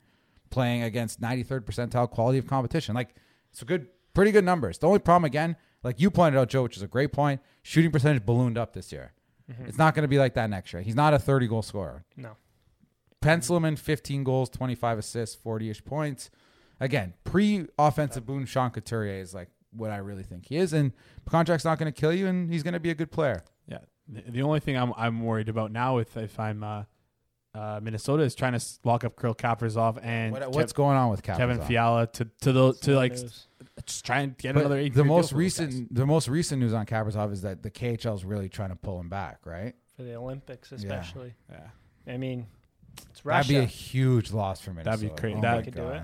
Playing 0.51 0.83
against 0.83 1.21
93rd 1.21 1.61
percentile 1.61 2.11
quality 2.11 2.39
of 2.39 2.47
competition. 2.47 2.95
Like 2.95 3.15
it's 3.51 3.63
a 3.63 3.65
good, 3.65 3.89
pretty 4.15 4.33
good 4.33 4.45
numbers. 4.45 4.79
The 4.79 4.87
only 4.87 4.99
problem 4.99 5.27
again, 5.27 5.57
like 5.83 6.01
you 6.01 6.11
pointed 6.11 6.39
out, 6.39 6.49
Joe, 6.49 6.63
which 6.63 6.77
is 6.77 6.83
a 6.83 6.89
great 6.89 7.13
point, 7.13 7.41
shooting 7.63 7.91
percentage 7.91 8.25
ballooned 8.25 8.59
up 8.59 8.73
this 8.73 8.91
year. 8.91 9.13
Mm-hmm. 9.51 9.67
It's 9.67 9.79
not 9.79 9.95
going 9.95 10.03
to 10.03 10.09
be 10.09 10.19
like 10.19 10.35
that 10.35 10.49
next 10.51 10.73
year. 10.73 10.83
He's 10.83 10.95
not 10.95 11.15
a 11.15 11.19
30 11.19 11.47
goal 11.47 11.63
scorer. 11.63 12.05
No. 12.17 12.37
Pencil 13.21 13.57
him 13.57 13.67
in 13.67 13.77
15 13.77 14.25
goals, 14.25 14.49
25 14.49 14.99
assists, 14.99 15.37
40 15.37 15.71
ish 15.71 15.85
points. 15.85 16.31
Again, 16.81 17.13
pre 17.25 17.67
offensive 17.79 18.23
uh, 18.23 18.27
boom, 18.27 18.47
Sean 18.47 18.71
Couturier 18.71 19.21
is 19.21 19.35
like 19.35 19.49
what 19.73 19.91
I 19.91 19.99
really 19.99 20.23
think 20.23 20.47
he 20.47 20.57
is. 20.57 20.73
And 20.73 20.93
contract's 21.29 21.65
not 21.65 21.79
going 21.79 21.93
to 21.93 21.99
kill 22.01 22.13
you, 22.13 22.27
and 22.27 22.51
he's 22.51 22.63
going 22.63 22.75
to 22.75 22.81
be 22.81 22.91
a 22.91 22.95
good 22.95 23.11
player. 23.11 23.43
yeah, 23.67 23.79
the, 24.09 24.23
the 24.31 24.43
only 24.43 24.61
thing 24.61 24.77
I'm 24.77 24.93
I'm 24.97 25.23
worried 25.23 25.49
about 25.49 25.71
now, 25.73 25.99
if 25.99 26.17
if 26.17 26.39
I'm 26.41 26.63
uh, 26.65 26.85
uh, 27.55 27.81
Minnesota, 27.83 28.23
is 28.23 28.35
trying 28.35 28.59
to 28.59 28.65
lock 28.85 29.05
up 29.05 29.19
Kirill 29.19 29.35
Kaprizov 29.35 29.99
and 30.03 30.33
What, 30.33 30.43
Kev- 30.43 30.55
what's 30.55 30.73
going 30.73 30.97
on 30.97 31.11
with 31.11 31.23
Kaprizov? 31.23 31.37
Kevin 31.37 31.61
Fiala 31.63 32.07
to 32.09 32.29
to 32.43 32.53
the 32.53 32.73
to 32.75 32.95
like 32.97 33.13
News. 33.13 33.47
just 33.87 34.05
try 34.05 34.21
and 34.21 34.37
get 34.39 34.55
But 34.55 34.61
another. 34.61 34.79
eight 34.79 34.95
the 34.95 35.05
most 35.05 35.33
recent, 35.33 35.93
the 35.95 36.07
most 36.07 36.29
recent 36.29 36.61
news 36.61 36.73
on 36.73 36.87
Kaprizov 36.87 37.33
is 37.33 37.43
that 37.43 37.63
the 37.63 37.71
KHL 37.71 38.15
is 38.15 38.25
really 38.25 38.49
trying 38.49 38.71
to 38.71 38.77
pull 38.77 38.99
him 39.01 39.09
back. 39.09 39.39
Right? 39.45 39.75
for 39.97 40.03
the 40.05 40.15
Olympics, 40.15 40.73
especially. 40.73 41.35
Yeah. 41.51 42.13
I 42.13 42.17
mean, 42.17 42.47
it's 43.11 43.23
Russia. 43.25 43.49
That'd 43.49 43.49
be 43.49 43.57
a 43.65 43.67
huge 43.67 44.33
loss 44.33 44.61
for 44.61 44.71
Minnesota. 44.71 44.97
That'd 44.97 45.15
be 45.17 45.21
crazy. 45.21 45.37
Oh 45.39 45.41
That- 45.43 45.57
my 45.57 45.63
Could 45.63 45.75
do 45.75 45.81
God. 45.83 45.97
it. 45.97 46.03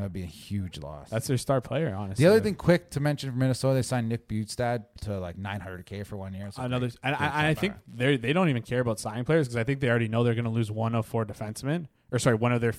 That 0.00 0.04
would 0.04 0.12
be 0.14 0.22
a 0.22 0.26
huge 0.26 0.78
loss. 0.78 1.10
That's 1.10 1.26
their 1.26 1.36
star 1.36 1.60
player, 1.60 1.94
honestly. 1.94 2.24
The 2.24 2.30
other 2.30 2.40
thing, 2.40 2.54
quick 2.54 2.88
to 2.92 3.00
mention 3.00 3.30
for 3.30 3.36
Minnesota, 3.36 3.74
they 3.74 3.82
signed 3.82 4.08
Nick 4.08 4.28
Bjugstad 4.28 4.84
to 5.02 5.20
like 5.20 5.36
900k 5.36 6.06
for 6.06 6.16
one 6.16 6.32
year. 6.32 6.50
So 6.50 6.62
another, 6.62 6.86
great- 6.86 6.96
and, 7.02 7.18
great 7.18 7.30
I, 7.30 7.50
I 7.50 7.54
think 7.54 7.74
they 7.86 8.16
they 8.16 8.32
don't 8.32 8.48
even 8.48 8.62
care 8.62 8.80
about 8.80 8.98
signing 8.98 9.26
players 9.26 9.46
because 9.46 9.56
I 9.56 9.64
think 9.64 9.80
they 9.80 9.90
already 9.90 10.08
know 10.08 10.24
they're 10.24 10.32
going 10.32 10.46
to 10.46 10.50
lose 10.50 10.70
one 10.70 10.94
of 10.94 11.04
four 11.04 11.26
defensemen, 11.26 11.88
or 12.10 12.18
sorry, 12.18 12.36
one 12.36 12.52
of 12.52 12.62
their 12.62 12.72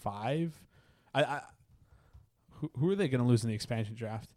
five. 0.00 0.58
I, 1.12 1.24
I 1.24 1.40
who, 2.52 2.70
who 2.78 2.90
are 2.90 2.96
they 2.96 3.08
going 3.08 3.20
to 3.20 3.26
lose 3.26 3.44
in 3.44 3.50
the 3.50 3.54
expansion 3.54 3.94
draft? 3.94 4.30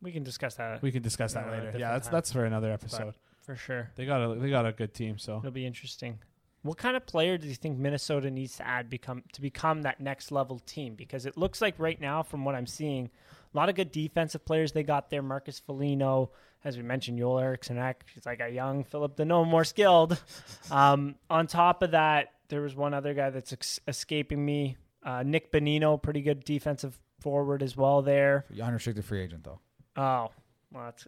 we 0.00 0.12
can 0.12 0.22
discuss 0.22 0.54
that 0.54 0.82
We 0.82 0.92
can 0.92 1.02
discuss 1.02 1.32
that 1.34 1.50
later. 1.50 1.74
Yeah, 1.76 1.90
that's 1.90 2.06
time. 2.06 2.12
that's 2.14 2.30
for 2.30 2.44
another 2.44 2.70
episode. 2.70 3.14
for 3.40 3.56
sure. 3.56 3.90
They 3.96 4.06
got 4.06 4.22
a 4.22 4.36
they 4.36 4.50
got 4.50 4.66
a 4.66 4.72
good 4.72 4.94
team, 4.94 5.18
so 5.18 5.38
It'll 5.38 5.50
be 5.50 5.66
interesting. 5.66 6.20
What 6.66 6.78
kind 6.78 6.96
of 6.96 7.06
player 7.06 7.38
do 7.38 7.46
you 7.46 7.54
think 7.54 7.78
Minnesota 7.78 8.30
needs 8.30 8.56
to 8.56 8.66
add 8.66 8.90
become 8.90 9.22
to 9.32 9.40
become 9.40 9.82
that 9.82 10.00
next 10.00 10.30
level 10.32 10.58
team? 10.58 10.94
Because 10.94 11.26
it 11.26 11.36
looks 11.36 11.60
like 11.60 11.74
right 11.78 12.00
now, 12.00 12.22
from 12.22 12.44
what 12.44 12.54
I'm 12.54 12.66
seeing, 12.66 13.10
a 13.54 13.56
lot 13.56 13.68
of 13.68 13.74
good 13.74 13.92
defensive 13.92 14.44
players 14.44 14.72
they 14.72 14.82
got 14.82 15.10
there. 15.10 15.22
Marcus 15.22 15.58
Foligno, 15.60 16.30
as 16.64 16.76
we 16.76 16.82
mentioned, 16.82 17.18
Joel 17.18 17.38
Eriksson 17.38 17.78
Ek, 17.78 18.04
he's 18.12 18.26
like 18.26 18.40
a 18.40 18.50
young 18.50 18.84
Phillip 18.84 19.16
Danault, 19.16 19.46
more 19.46 19.64
skilled. 19.64 20.20
Um, 20.70 21.14
on 21.30 21.46
top 21.46 21.82
of 21.84 21.92
that, 21.92 22.32
there 22.48 22.60
was 22.60 22.74
one 22.74 22.92
other 22.92 23.14
guy 23.14 23.30
that's 23.30 23.52
ex- 23.52 23.78
escaping 23.86 24.44
me. 24.44 24.76
Uh, 25.04 25.22
Nick 25.22 25.52
Bonino, 25.52 26.02
pretty 26.02 26.20
good 26.20 26.42
defensive 26.42 26.98
forward 27.20 27.62
as 27.62 27.76
well 27.76 28.02
there. 28.02 28.46
Unrestricted 28.60 29.04
free 29.04 29.22
agent 29.22 29.44
though. 29.44 29.60
Oh, 29.96 30.30
well, 30.72 30.84
that's 30.84 31.06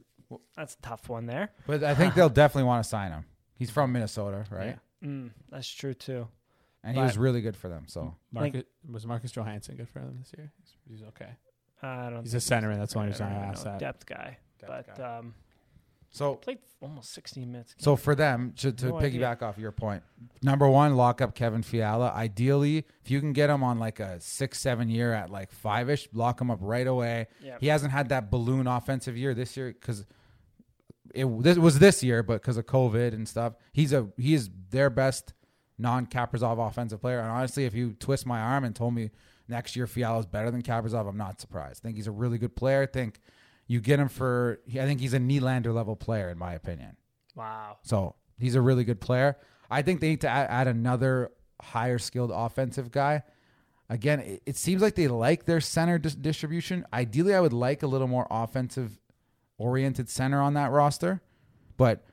that's 0.57 0.75
a 0.75 0.83
tough 0.83 1.09
one 1.09 1.27
there. 1.27 1.51
But 1.67 1.83
I 1.83 1.95
think 1.95 2.15
they'll 2.15 2.29
definitely 2.43 2.69
want 2.69 2.85
to 2.85 2.89
sign 2.89 3.11
him. 3.11 3.25
He's 3.57 3.71
from 3.71 3.93
Minnesota, 3.93 4.45
right? 4.51 4.79
Mm, 5.05 5.31
that's 5.51 5.69
true 5.69 5.95
too. 5.95 6.29
And 6.85 6.97
he 6.97 7.03
was 7.03 7.19
really 7.19 7.41
good 7.41 7.57
for 7.57 7.69
them. 7.69 7.85
So 7.89 8.15
Marcus, 8.33 8.63
was 8.91 9.07
Marcus 9.07 9.33
Johansson 9.33 9.77
good 9.77 9.89
for 9.89 9.99
them 9.99 10.17
this 10.21 10.33
year? 10.37 10.53
He's, 10.61 10.77
he's 10.99 11.07
okay. 11.09 11.31
I 11.83 12.11
don't. 12.11 12.23
He's 12.23 12.35
a 12.35 12.41
think 12.41 12.65
centerman. 12.65 12.79
That's 12.79 12.93
the 12.93 12.99
only 13.01 13.11
reason 13.11 13.27
I 13.27 13.35
don't 13.35 13.43
asked 13.51 13.65
that. 13.65 13.79
depth 13.79 14.07
guy, 14.07 14.39
Depth 14.61 14.87
but 14.89 14.97
guy. 14.99 15.19
um, 15.19 15.35
so 16.11 16.37
played 16.37 16.59
almost 16.81 17.13
16 17.13 17.51
minutes. 17.53 17.75
so 17.79 17.95
for 17.95 18.15
them 18.15 18.55
to, 18.57 18.73
to 18.73 18.87
No 18.87 18.99
idea. 18.99 19.21
piggyback 19.21 19.43
off 19.43 19.59
your 19.59 19.73
point, 19.73 20.03
number 20.43 20.67
one, 20.69 20.97
lock 20.97 21.21
up 21.21 21.35
Kevin 21.35 21.63
Fiala. 21.63 22.11
Ideally, 22.13 22.79
if 23.05 23.11
you 23.11 23.21
can 23.21 23.33
get 23.33 23.51
him 23.51 23.63
on 23.63 23.79
like 23.79 24.01
a 24.01 24.19
six, 24.21 24.59
seven 24.59 24.89
year 24.89 25.13
at 25.13 25.31
like 25.31 25.51
five 25.53 25.91
ish, 25.91 26.09
lock 26.13 26.41
him 26.41 26.51
up 26.51 26.59
right 26.63 26.87
away. 26.87 27.27
Yeah. 27.43 27.59
He 27.61 27.67
hasn't 27.67 27.93
had 27.93 28.09
that 28.09 28.31
balloon 28.31 28.67
offensive 28.67 29.17
year 29.17 29.35
this 29.35 29.57
year 29.57 29.69
because 29.73 30.07
it 31.15 31.43
this 31.43 31.59
was 31.59 31.79
this 31.79 32.03
year, 32.03 32.23
but 32.23 32.35
because 32.35 32.57
of 32.57 32.67
COVID 32.67 33.13
and 33.13 33.29
stuff, 33.29 33.55
he's 33.73 33.93
a 33.93 34.09
he 34.17 34.35
is 34.35 34.51
their 34.71 34.91
best 34.91 35.33
non 35.79 36.07
Kaprizov 36.07 36.65
offensive 36.67 37.01
player. 37.01 37.21
And 37.21 37.31
honestly, 37.31 37.65
if 37.65 37.75
you 37.75 37.93
twist 37.93 38.27
my 38.27 38.41
arm 38.41 38.65
and 38.65 38.75
told 38.75 38.95
me 38.95 39.11
next 39.49 39.77
year 39.77 39.87
Fiala 39.87 40.21
is 40.21 40.27
better 40.27 40.51
than 40.51 40.63
Kaprizov, 40.63 41.09
I'm 41.09 41.17
not 41.17 41.41
surprised. 41.41 41.81
I 41.83 41.89
think 41.89 41.97
he's 41.97 42.07
a 42.07 42.13
really 42.13 42.39
good 42.39 42.57
player. 42.57 42.83
I 42.83 42.87
think 42.87 43.21
you 43.67 43.81
get 43.81 44.01
him 44.01 44.09
for 44.09 44.61
I 44.69 44.87
think 44.87 45.01
he's 45.01 45.15
a 45.15 45.19
Nylander 45.19 45.75
level 45.75 45.97
player 45.97 46.31
in 46.31 46.39
my 46.39 46.55
opinion. 46.55 46.97
Wow. 47.35 47.77
So 47.83 48.17
he's 48.39 48.55
a 48.55 48.61
really 48.61 48.85
good 48.85 49.01
player. 49.01 49.37
I 49.71 49.83
think 49.83 50.01
they 50.01 50.09
need 50.09 50.23
to 50.23 50.29
add, 50.29 50.49
add 50.51 50.67
another 50.69 51.31
higher 51.61 51.99
skilled 51.99 52.31
offensive 52.33 52.91
guy. 52.91 53.23
Again, 53.91 54.21
it, 54.21 54.43
it 54.47 54.57
seems 54.57 54.83
like 54.83 54.95
they 54.95 55.09
like 55.09 55.45
their 55.45 55.61
center 55.61 55.99
dis- 55.99 56.15
distribution. 56.15 56.85
Ideally, 56.93 57.35
I 57.35 57.41
would 57.41 57.53
like 57.53 57.83
a 57.83 57.87
little 57.87 58.09
more 58.09 58.27
offensive 58.31 58.99
oriented 59.59 60.09
center 60.09 60.41
on 60.41 60.55
that 60.55 60.71
roster, 60.71 61.21
but 61.77 62.05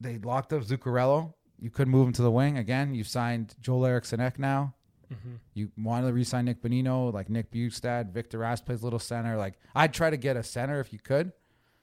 they 0.00 0.18
locked 0.18 0.52
up 0.52 0.62
Zuccarello. 0.62 1.34
You 1.60 1.70
could 1.70 1.88
move 1.88 2.08
him 2.08 2.12
to 2.14 2.22
the 2.22 2.30
wing 2.30 2.58
again. 2.58 2.94
You've 2.94 3.08
signed 3.08 3.54
Joel 3.60 3.86
Eriksson 3.86 4.20
Ek 4.20 4.38
now. 4.38 4.74
Mm-hmm. 5.12 5.34
You 5.52 5.70
wanted 5.78 6.08
to 6.08 6.12
re-sign 6.12 6.46
Nick 6.46 6.62
Bonino, 6.62 7.12
like 7.12 7.28
Nick 7.28 7.50
Bjugstad, 7.52 8.10
Victor 8.10 8.38
Rask 8.38 8.64
plays 8.64 8.82
little 8.82 8.98
center. 8.98 9.36
Like 9.36 9.54
I'd 9.74 9.94
try 9.94 10.10
to 10.10 10.16
get 10.16 10.36
a 10.36 10.42
center 10.42 10.80
if 10.80 10.92
you 10.92 10.98
could. 10.98 11.32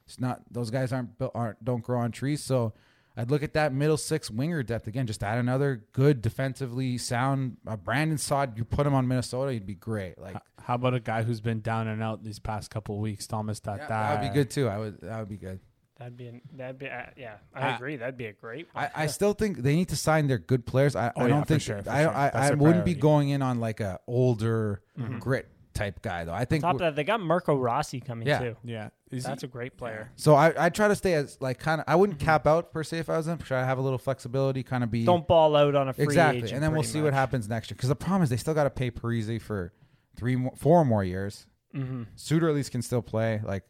It's 0.05 0.19
not 0.19 0.41
those 0.51 0.69
guys 0.69 0.91
aren't 0.91 1.17
built 1.17 1.31
aren't 1.33 1.63
don't 1.63 1.83
grow 1.83 1.99
on 1.99 2.11
trees. 2.11 2.43
So 2.43 2.73
I'd 3.17 3.29
look 3.29 3.43
at 3.43 3.53
that 3.53 3.73
middle 3.73 3.97
six 3.97 4.31
winger 4.31 4.63
depth 4.63 4.87
again. 4.87 5.05
Just 5.07 5.21
add 5.23 5.37
another 5.37 5.83
good 5.91 6.21
defensively 6.21 6.97
sound. 6.97 7.57
Uh, 7.67 7.75
Brandon 7.75 8.17
Saad, 8.17 8.53
you 8.57 8.63
put 8.63 8.87
him 8.87 8.93
on 8.93 9.07
Minnesota, 9.07 9.51
he'd 9.51 9.65
be 9.65 9.75
great. 9.75 10.17
Like 10.17 10.37
How 10.63 10.75
about 10.75 10.93
a 10.93 10.99
guy 10.99 11.23
who's 11.23 11.41
been 11.41 11.59
down 11.61 11.87
and 11.87 12.01
out 12.01 12.23
these 12.23 12.39
past 12.39 12.69
couple 12.71 12.95
of 12.95 13.01
weeks, 13.01 13.27
Tomas 13.27 13.59
Tatar? 13.59 13.79
yeah, 13.81 13.87
that 13.87 14.21
would 14.21 14.29
be 14.29 14.33
good 14.33 14.49
too. 14.49 14.67
I 14.69 14.77
would 14.77 15.01
that 15.01 15.19
would 15.19 15.29
be 15.29 15.37
good. 15.37 15.59
That'd 15.99 16.17
be 16.17 16.27
an, 16.27 16.41
that'd 16.55 16.79
be 16.79 16.87
uh, 16.89 17.03
yeah. 17.15 17.35
I 17.53 17.71
Uh, 17.71 17.75
agree. 17.75 17.95
That'd 17.97 18.17
be 18.17 18.25
a 18.25 18.33
great. 18.33 18.67
One. 18.73 18.85
I, 18.85 19.03
I 19.03 19.07
still 19.07 19.33
think 19.33 19.57
they 19.57 19.75
need 19.75 19.89
to 19.89 19.95
sign 19.95 20.25
their 20.27 20.39
good 20.39 20.65
players. 20.65 20.95
I, 20.95 21.11
Oh, 21.15 21.25
I 21.25 21.27
don't 21.27 21.41
for 21.41 21.47
think 21.47 21.61
sure, 21.61 21.83
for 21.83 21.89
I 21.91 22.01
sure. 22.03 22.11
I, 22.15 22.29
I 22.33 22.53
wouldn't 22.55 22.85
be 22.85 22.95
going 22.95 23.29
in 23.29 23.43
on 23.43 23.59
like 23.59 23.81
a 23.81 23.99
older 24.07 24.81
grit 25.19 25.47
type 25.73 26.01
guy 26.01 26.25
though. 26.25 26.33
I 26.33 26.45
think 26.45 26.63
Top 26.63 26.75
of 26.75 26.79
that, 26.79 26.95
they 26.95 27.03
got 27.03 27.19
Marco 27.21 27.55
Rossi 27.55 27.99
coming 27.99 28.27
Yeah. 28.27 28.39
too. 28.39 28.55
Yeah, 28.63 28.89
Is 29.09 29.23
That's 29.23 29.41
he- 29.41 29.47
a 29.47 29.49
great 29.49 29.77
player. 29.77 30.11
So 30.15 30.35
I, 30.35 30.53
I 30.65 30.69
try 30.69 30.87
to 30.87 30.95
stay 30.95 31.13
as 31.13 31.37
like 31.41 31.59
kind 31.59 31.79
of 31.81 31.85
I 31.87 31.91
Mm-hmm. 31.91 31.99
wouldn't 32.01 32.19
cap 32.19 32.45
out 32.47 32.71
per 32.71 32.83
se 32.83 32.99
if 32.99 33.09
I 33.09 33.17
was 33.17 33.25
them. 33.25 33.37
Try 33.37 33.59
to 33.61 33.65
have 33.65 33.77
a 33.77 33.81
little 33.81 33.97
flexibility, 33.97 34.63
kind 34.63 34.83
of 34.83 34.91
be 34.91 35.05
Don't 35.05 35.27
ball 35.27 35.55
out 35.55 35.75
on 35.75 35.89
a 35.89 35.93
free 35.93 36.03
exactly, 36.05 36.39
agent. 36.39 36.53
and 36.53 36.63
then 36.63 36.71
we'll 36.71 36.81
pretty 36.81 36.93
see 36.93 37.01
what 37.01 37.13
happens 37.13 37.47
next 37.49 37.69
year. 37.71 37.75
Because 37.75 37.89
the 37.89 37.95
problem 37.95 38.23
is 38.23 38.29
they 38.29 38.37
still 38.37 38.53
got 38.53 38.65
to 38.65 38.69
pay 38.69 38.91
Parise 38.91 39.41
for 39.41 39.73
three, 40.15 40.35
more, 40.35 40.53
four 40.57 40.83
more 40.85 41.03
years. 41.03 41.45
Mm-hmm. 41.75 42.03
Suter 42.15 42.49
at 42.49 42.55
least 42.55 42.71
can 42.71 42.81
still 42.81 43.01
play. 43.01 43.41
Like 43.43 43.63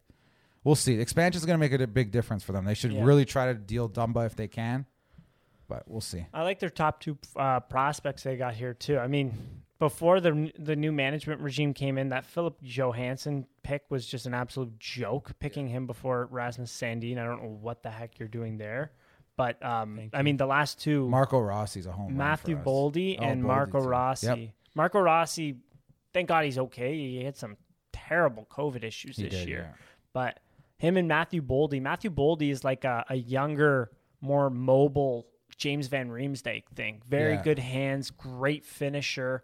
we'll 0.63 0.75
see. 0.75 0.99
Expansion 0.99 1.37
is 1.37 1.45
going 1.45 1.57
to 1.57 1.59
make 1.63 1.71
it 1.71 1.81
a 1.81 1.87
big 1.87 2.11
difference 2.11 2.43
for 2.43 2.51
them. 2.51 2.65
They 2.65 2.73
should 2.73 2.93
Yeah. 2.93 3.03
really 3.03 3.25
try 3.25 3.45
to 3.47 3.53
deal 3.53 3.87
Dumba 3.89 4.25
if 4.25 4.35
they 4.35 4.47
can, 4.47 4.85
but 5.67 5.83
we'll 5.87 6.01
see. 6.01 6.25
I 6.33 6.41
like 6.43 6.59
their 6.59 6.69
top 6.69 6.99
two 6.99 7.17
uh, 7.35 7.59
prospects 7.61 8.23
they 8.23 8.37
got 8.37 8.53
here 8.55 8.73
too. 8.73 8.97
I 8.97 9.07
mean, 9.07 9.33
before 9.81 10.21
the 10.21 10.51
the 10.59 10.75
new 10.75 10.91
management 10.91 11.41
regime 11.41 11.73
came 11.73 11.97
in, 11.97 12.09
that 12.09 12.23
Filip 12.23 12.57
Johansson 12.61 13.47
pick 13.63 13.81
was 13.89 14.05
just 14.05 14.27
an 14.27 14.33
absolute 14.35 14.77
joke. 14.79 15.31
Picking 15.39 15.67
him 15.67 15.87
before 15.87 16.27
Rasmus 16.31 16.71
Sandin, 16.71 17.17
I 17.17 17.25
don't 17.25 17.41
know 17.41 17.57
what 17.59 17.81
the 17.81 17.89
heck 17.89 18.19
you're 18.19 18.27
doing 18.29 18.57
there. 18.59 18.91
But 19.35 19.63
um, 19.65 19.95
Thank 19.97 20.15
I 20.15 20.21
mean, 20.21 20.37
the 20.37 20.45
last 20.45 20.79
two, 20.79 21.09
Marco 21.09 21.39
Rossi's 21.39 21.87
a 21.87 21.91
home 21.91 22.09
run 22.09 22.17
Matthew 22.17 22.57
for. 22.57 22.63
Boldy 22.63 23.17
Oh, 23.19 23.23
and 23.23 23.41
Boldy, 23.43 23.47
Marco 23.47 23.81
too. 23.81 23.87
Rossi. 23.87 24.25
Yep. 24.27 24.39
Marco 24.75 24.99
Rossi, 24.99 25.55
thank 26.13 26.27
God 26.29 26.45
he's 26.45 26.59
okay. 26.59 26.95
He 26.95 27.23
had 27.23 27.35
some 27.35 27.57
terrible 27.91 28.47
COVID 28.51 28.83
issues 28.83 29.17
He 29.17 29.23
this 29.23 29.33
did, 29.33 29.49
year. 29.49 29.67
yeah. 29.71 29.83
But 30.13 30.39
him 30.77 30.95
and 30.95 31.07
Matthew 31.07 31.41
Boldy, 31.41 31.81
Matthew 31.81 32.11
Boldy 32.11 32.51
is 32.51 32.63
like 32.63 32.83
a, 32.85 33.03
a 33.09 33.15
younger, 33.15 33.89
more 34.21 34.49
mobile 34.51 35.25
James 35.57 35.87
Van 35.87 36.09
Riemsdyk 36.09 36.63
thing. 36.75 37.01
Very 37.07 37.33
Yeah. 37.33 37.41
good 37.43 37.59
hands, 37.59 38.11
great 38.11 38.63
finisher. 38.63 39.43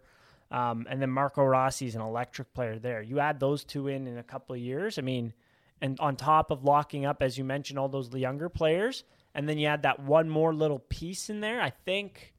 Um, 0.50 0.86
and 0.88 1.00
then 1.00 1.10
Marco 1.10 1.44
Rossi 1.44 1.86
is 1.86 1.94
an 1.94 2.00
electric 2.00 2.54
player 2.54 2.78
there. 2.78 3.02
You 3.02 3.20
add 3.20 3.38
those 3.38 3.64
two 3.64 3.88
in 3.88 4.06
in 4.06 4.18
a 4.18 4.22
couple 4.22 4.54
of 4.54 4.60
years. 4.60 4.98
I 4.98 5.02
mean, 5.02 5.34
and 5.80 5.98
on 6.00 6.16
top 6.16 6.50
of 6.50 6.64
locking 6.64 7.04
up, 7.04 7.22
as 7.22 7.36
you 7.36 7.44
mentioned, 7.44 7.78
all 7.78 7.88
those 7.88 8.12
younger 8.12 8.48
players, 8.48 9.04
and 9.34 9.48
then 9.48 9.58
you 9.58 9.66
add 9.66 9.82
that 9.82 10.00
one 10.00 10.28
more 10.28 10.54
little 10.54 10.78
piece 10.78 11.28
in 11.30 11.40
there. 11.40 11.60
I 11.60 11.70
think, 11.70 12.34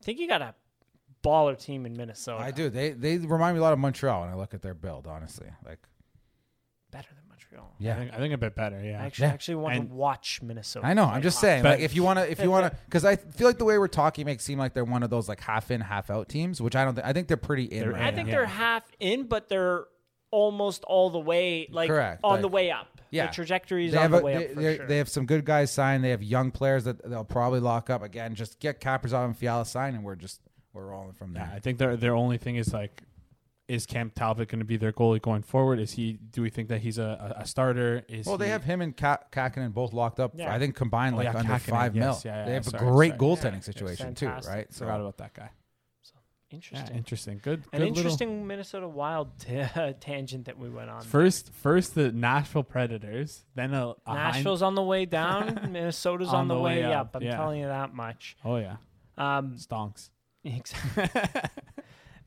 I 0.00 0.04
think 0.04 0.18
you 0.18 0.28
got 0.28 0.42
a 0.42 0.54
baller 1.24 1.58
team 1.58 1.86
in 1.86 1.96
Minnesota. 1.96 2.42
I 2.42 2.50
do. 2.50 2.68
They 2.68 2.90
they 2.90 3.18
remind 3.18 3.56
me 3.56 3.60
a 3.60 3.62
lot 3.62 3.72
of 3.72 3.78
Montreal 3.78 4.20
when 4.20 4.30
I 4.30 4.34
look 4.34 4.54
at 4.54 4.62
their 4.62 4.74
build. 4.74 5.06
Honestly, 5.06 5.48
like 5.64 5.80
better 7.50 7.62
than 7.62 7.64
Montreal. 7.64 7.74
I 7.80 7.82
yeah. 7.84 7.98
think, 7.98 8.14
I 8.14 8.16
think 8.18 8.34
a 8.34 8.38
bit 8.38 8.54
better. 8.56 8.82
Yeah, 8.82 9.02
I 9.02 9.06
actually, 9.06 9.26
Yeah. 9.28 9.32
actually 9.32 9.54
want 9.56 9.74
And- 9.76 9.88
to 9.88 9.94
watch 9.94 10.40
Minnesota. 10.42 10.86
I 10.86 10.94
know. 10.94 11.04
I'm 11.04 11.12
play 11.12 11.20
just 11.22 11.36
hockey. 11.38 11.46
saying, 11.46 11.62
But- 11.62 11.68
like, 11.78 11.80
if 11.80 11.94
you 11.96 12.02
want 12.02 12.18
to, 12.18 12.30
if 12.30 12.40
you 12.40 12.50
want 12.50 12.72
to, 12.72 12.78
because 12.86 13.04
I 13.04 13.16
feel 13.16 13.46
like 13.46 13.58
the 13.58 13.64
way 13.64 13.78
we're 13.78 13.88
talking 13.88 14.26
makes 14.26 14.42
it 14.42 14.46
seem 14.46 14.58
like 14.58 14.74
they're 14.74 14.84
one 14.84 15.02
of 15.02 15.10
those 15.10 15.28
like 15.28 15.40
half 15.40 15.70
in, 15.70 15.80
half 15.80 16.10
out 16.10 16.28
teams, 16.28 16.60
which 16.60 16.76
I 16.76 16.84
don't. 16.84 16.94
think 16.94 17.06
I 17.06 17.12
think 17.12 17.28
they're 17.28 17.36
pretty 17.36 17.64
in. 17.64 17.80
They're 17.80 17.92
right 17.92 18.02
I 18.02 18.08
in, 18.08 18.14
think 18.14 18.28
now. 18.28 18.32
they're 18.34 18.46
half 18.46 18.82
in, 19.00 19.26
but 19.26 19.48
they're 19.48 19.84
almost 20.30 20.84
all 20.84 21.10
the 21.10 21.20
way, 21.20 21.68
like 21.70 21.88
Correct, 21.88 22.20
on 22.24 22.32
like- 22.32 22.40
the 22.42 22.48
way 22.48 22.70
up. 22.70 22.88
Yeah. 23.10 23.28
the 23.28 23.32
trajectory 23.34 23.86
is 23.86 23.92
They 23.92 23.98
on 23.98 24.02
have, 24.02 24.10
the 24.10 24.18
a, 24.18 24.22
way 24.22 24.36
they, 24.36 24.44
up 24.46 24.50
for 24.54 24.60
they- 24.60 24.76
sure. 24.78 24.86
they 24.88 24.96
have 24.98 25.08
some 25.08 25.26
good 25.26 25.44
guys 25.44 25.70
signed. 25.72 26.02
They 26.02 26.10
have 26.10 26.24
young 26.24 26.50
players 26.50 26.84
that 26.84 27.08
they'll 27.08 27.24
probably 27.24 27.60
lock 27.60 27.88
up 27.88 28.02
again. 28.02 28.34
Just 28.34 28.58
get 28.58 28.80
Kaprizov 28.80 29.24
and 29.26 29.36
Fiala 29.38 29.64
signed, 29.64 29.94
and 29.94 30.04
we're 30.04 30.16
just 30.16 30.40
we're 30.74 30.86
rolling 30.86 31.12
from 31.12 31.34
Yeah, 31.34 31.46
there. 31.46 31.54
I 31.56 31.60
think 31.60 31.78
their 31.78 31.96
their 31.96 32.14
only 32.16 32.36
thing 32.36 32.56
is 32.56 32.72
like, 32.74 33.02
is 33.68 33.84
Cam 33.86 34.10
Talbot 34.10 34.48
going 34.48 34.60
to 34.60 34.64
be 34.64 34.76
their 34.76 34.92
goalie 34.92 35.20
going 35.20 35.42
forward? 35.42 35.80
Is 35.80 35.92
he? 35.92 36.12
Do 36.30 36.40
we 36.42 36.50
think 36.50 36.68
that 36.68 36.80
he's 36.80 36.98
a, 36.98 37.34
a, 37.38 37.40
a 37.42 37.46
starter? 37.46 38.04
Is 38.08 38.26
well, 38.26 38.38
they 38.38 38.46
he- 38.46 38.50
have 38.52 38.62
him 38.64 38.80
and 38.80 38.96
Ka- 38.96 39.18
Kahkonen 39.32 39.72
both 39.74 39.92
locked 39.92 40.20
up. 40.20 40.32
Yeah. 40.36 40.54
I 40.54 40.58
think 40.58 40.74
combined 40.76 41.14
Oh, 41.14 41.18
like 41.18 41.24
yeah, 41.32 41.36
under 41.38 41.52
Kahkonen, 41.54 41.60
five 41.60 41.94
mil. 41.94 42.16
yeah, 42.24 42.36
yeah, 42.38 42.44
they 42.46 42.52
have 42.54 42.64
sorry, 42.64 42.86
a 42.86 42.90
great 42.92 43.08
sorry. 43.12 43.18
goaltending 43.20 43.52
Yeah, 43.54 43.60
situation 43.60 44.08
it's 44.08 44.20
too, 44.20 44.26
fantastic. 44.26 44.54
right? 44.54 44.72
Forgot 44.72 45.00
about 45.00 45.16
that 45.18 45.34
guy. 45.34 45.50
So, 46.02 46.14
interesting. 46.50 46.90
Yeah, 46.92 46.96
interesting. 46.96 47.40
Good. 47.42 47.64
An 47.72 47.80
good 47.80 47.88
interesting 47.88 48.46
Minnesota 48.46 48.86
Wild 48.86 49.36
t- 49.40 49.64
tangent 50.00 50.44
that 50.44 50.58
we 50.58 50.68
went 50.68 50.88
on. 50.88 50.98
Little, 50.98 51.10
first, 51.10 51.52
first 51.52 51.94
the 51.96 52.12
Nashville 52.12 52.62
Predators, 52.62 53.44
then 53.56 53.74
a, 53.74 53.88
a 53.88 53.94
Hind- 54.06 54.18
Nashville's 54.36 54.62
on 54.62 54.76
the 54.76 54.82
way 54.84 55.06
down. 55.06 55.58
Minnesota's 55.72 56.28
on, 56.28 56.46
the, 56.46 56.56
way, 56.56 56.84
up. 56.84 57.16
I'm 57.16 57.22
yeah. 57.22 57.36
telling 57.36 57.60
you 57.60 57.66
that 57.66 57.92
much. 57.94 58.36
Oh 58.44 58.58
yeah, 58.58 58.76
Um, 59.18 59.56
stonks. 59.56 60.10
Exactly. 60.44 61.10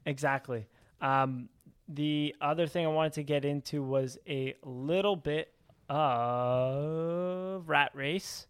exactly. 0.05 0.67
Um, 1.01 1.49
the 1.87 2.35
other 2.41 2.67
thing 2.67 2.85
I 2.85 2.89
wanted 2.89 3.13
to 3.13 3.23
get 3.23 3.45
into 3.45 3.81
was 3.81 4.17
a 4.27 4.55
little 4.63 5.15
bit 5.15 5.51
of 5.89 7.67
rat 7.69 7.91
race, 7.93 8.47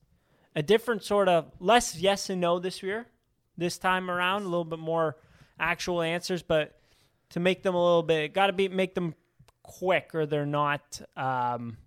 a 0.56 0.62
different 0.64 1.04
sort 1.04 1.30
of 1.30 1.52
less 1.60 1.96
yes 1.96 2.30
and 2.30 2.42
no 2.42 2.60
this 2.60 2.82
year, 2.84 3.06
this 3.58 3.78
time 3.78 4.10
around, 4.10 4.42
a 4.44 4.46
little 4.46 4.66
bit 4.66 4.80
more 4.80 5.18
actual 5.60 6.02
answers, 6.02 6.42
but 6.44 6.80
to 7.30 7.40
make 7.40 7.64
them 7.64 7.76
a 7.76 7.84
little 7.84 8.04
bit, 8.04 8.34
got 8.34 8.48
to 8.48 8.54
be 8.54 8.68
make 8.68 8.96
them 8.96 9.14
quick 9.64 10.12
or 10.16 10.26
they're 10.26 10.46
not. 10.46 11.02
Um, 11.16 11.78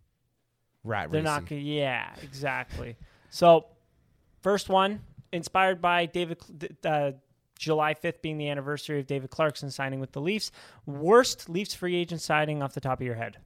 Rat 0.85 1.11
race. 1.11 1.13
they're 1.13 1.23
racy. 1.23 1.25
not. 1.41 1.47
gonna- 1.49 1.61
Yeah, 1.63 2.15
exactly. 2.23 2.97
So, 3.31 3.67
first 4.41 4.69
one 4.69 5.01
inspired 5.33 5.81
by 5.81 6.07
David. 6.07 6.39
Uh, 6.85 7.13
July 7.63 7.95
5th 7.95 8.21
being 8.23 8.39
the 8.39 8.49
anniversary 8.49 8.99
of 8.99 9.07
David 9.07 9.31
Clarkson 9.31 9.71
signing 9.71 10.01
with 10.01 10.11
the 10.11 10.21
Leafs. 10.21 10.51
Worst 10.85 11.49
Leafs 11.49 11.75
free 11.75 11.95
agent 11.95 12.21
signing 12.21 12.61
off 12.61 12.75
the 12.75 12.81
top 12.81 13.01
of 13.01 13.07
your 13.07 13.15
head. 13.15 13.37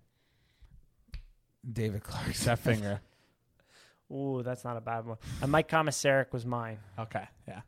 David 1.71 2.03
Clark. 2.03 2.33
That 2.35 2.59
finger. 2.59 3.01
Ooh, 4.11 4.43
that's 4.43 4.65
not 4.65 4.77
a 4.77 4.81
bad 4.81 5.05
one. 5.05 5.19
And 5.43 5.53
Mike 5.53 5.69
Komisarek 5.69 6.33
was 6.33 6.47
mine. 6.47 6.79
Okay, 6.99 7.25
yeah. 7.47 7.61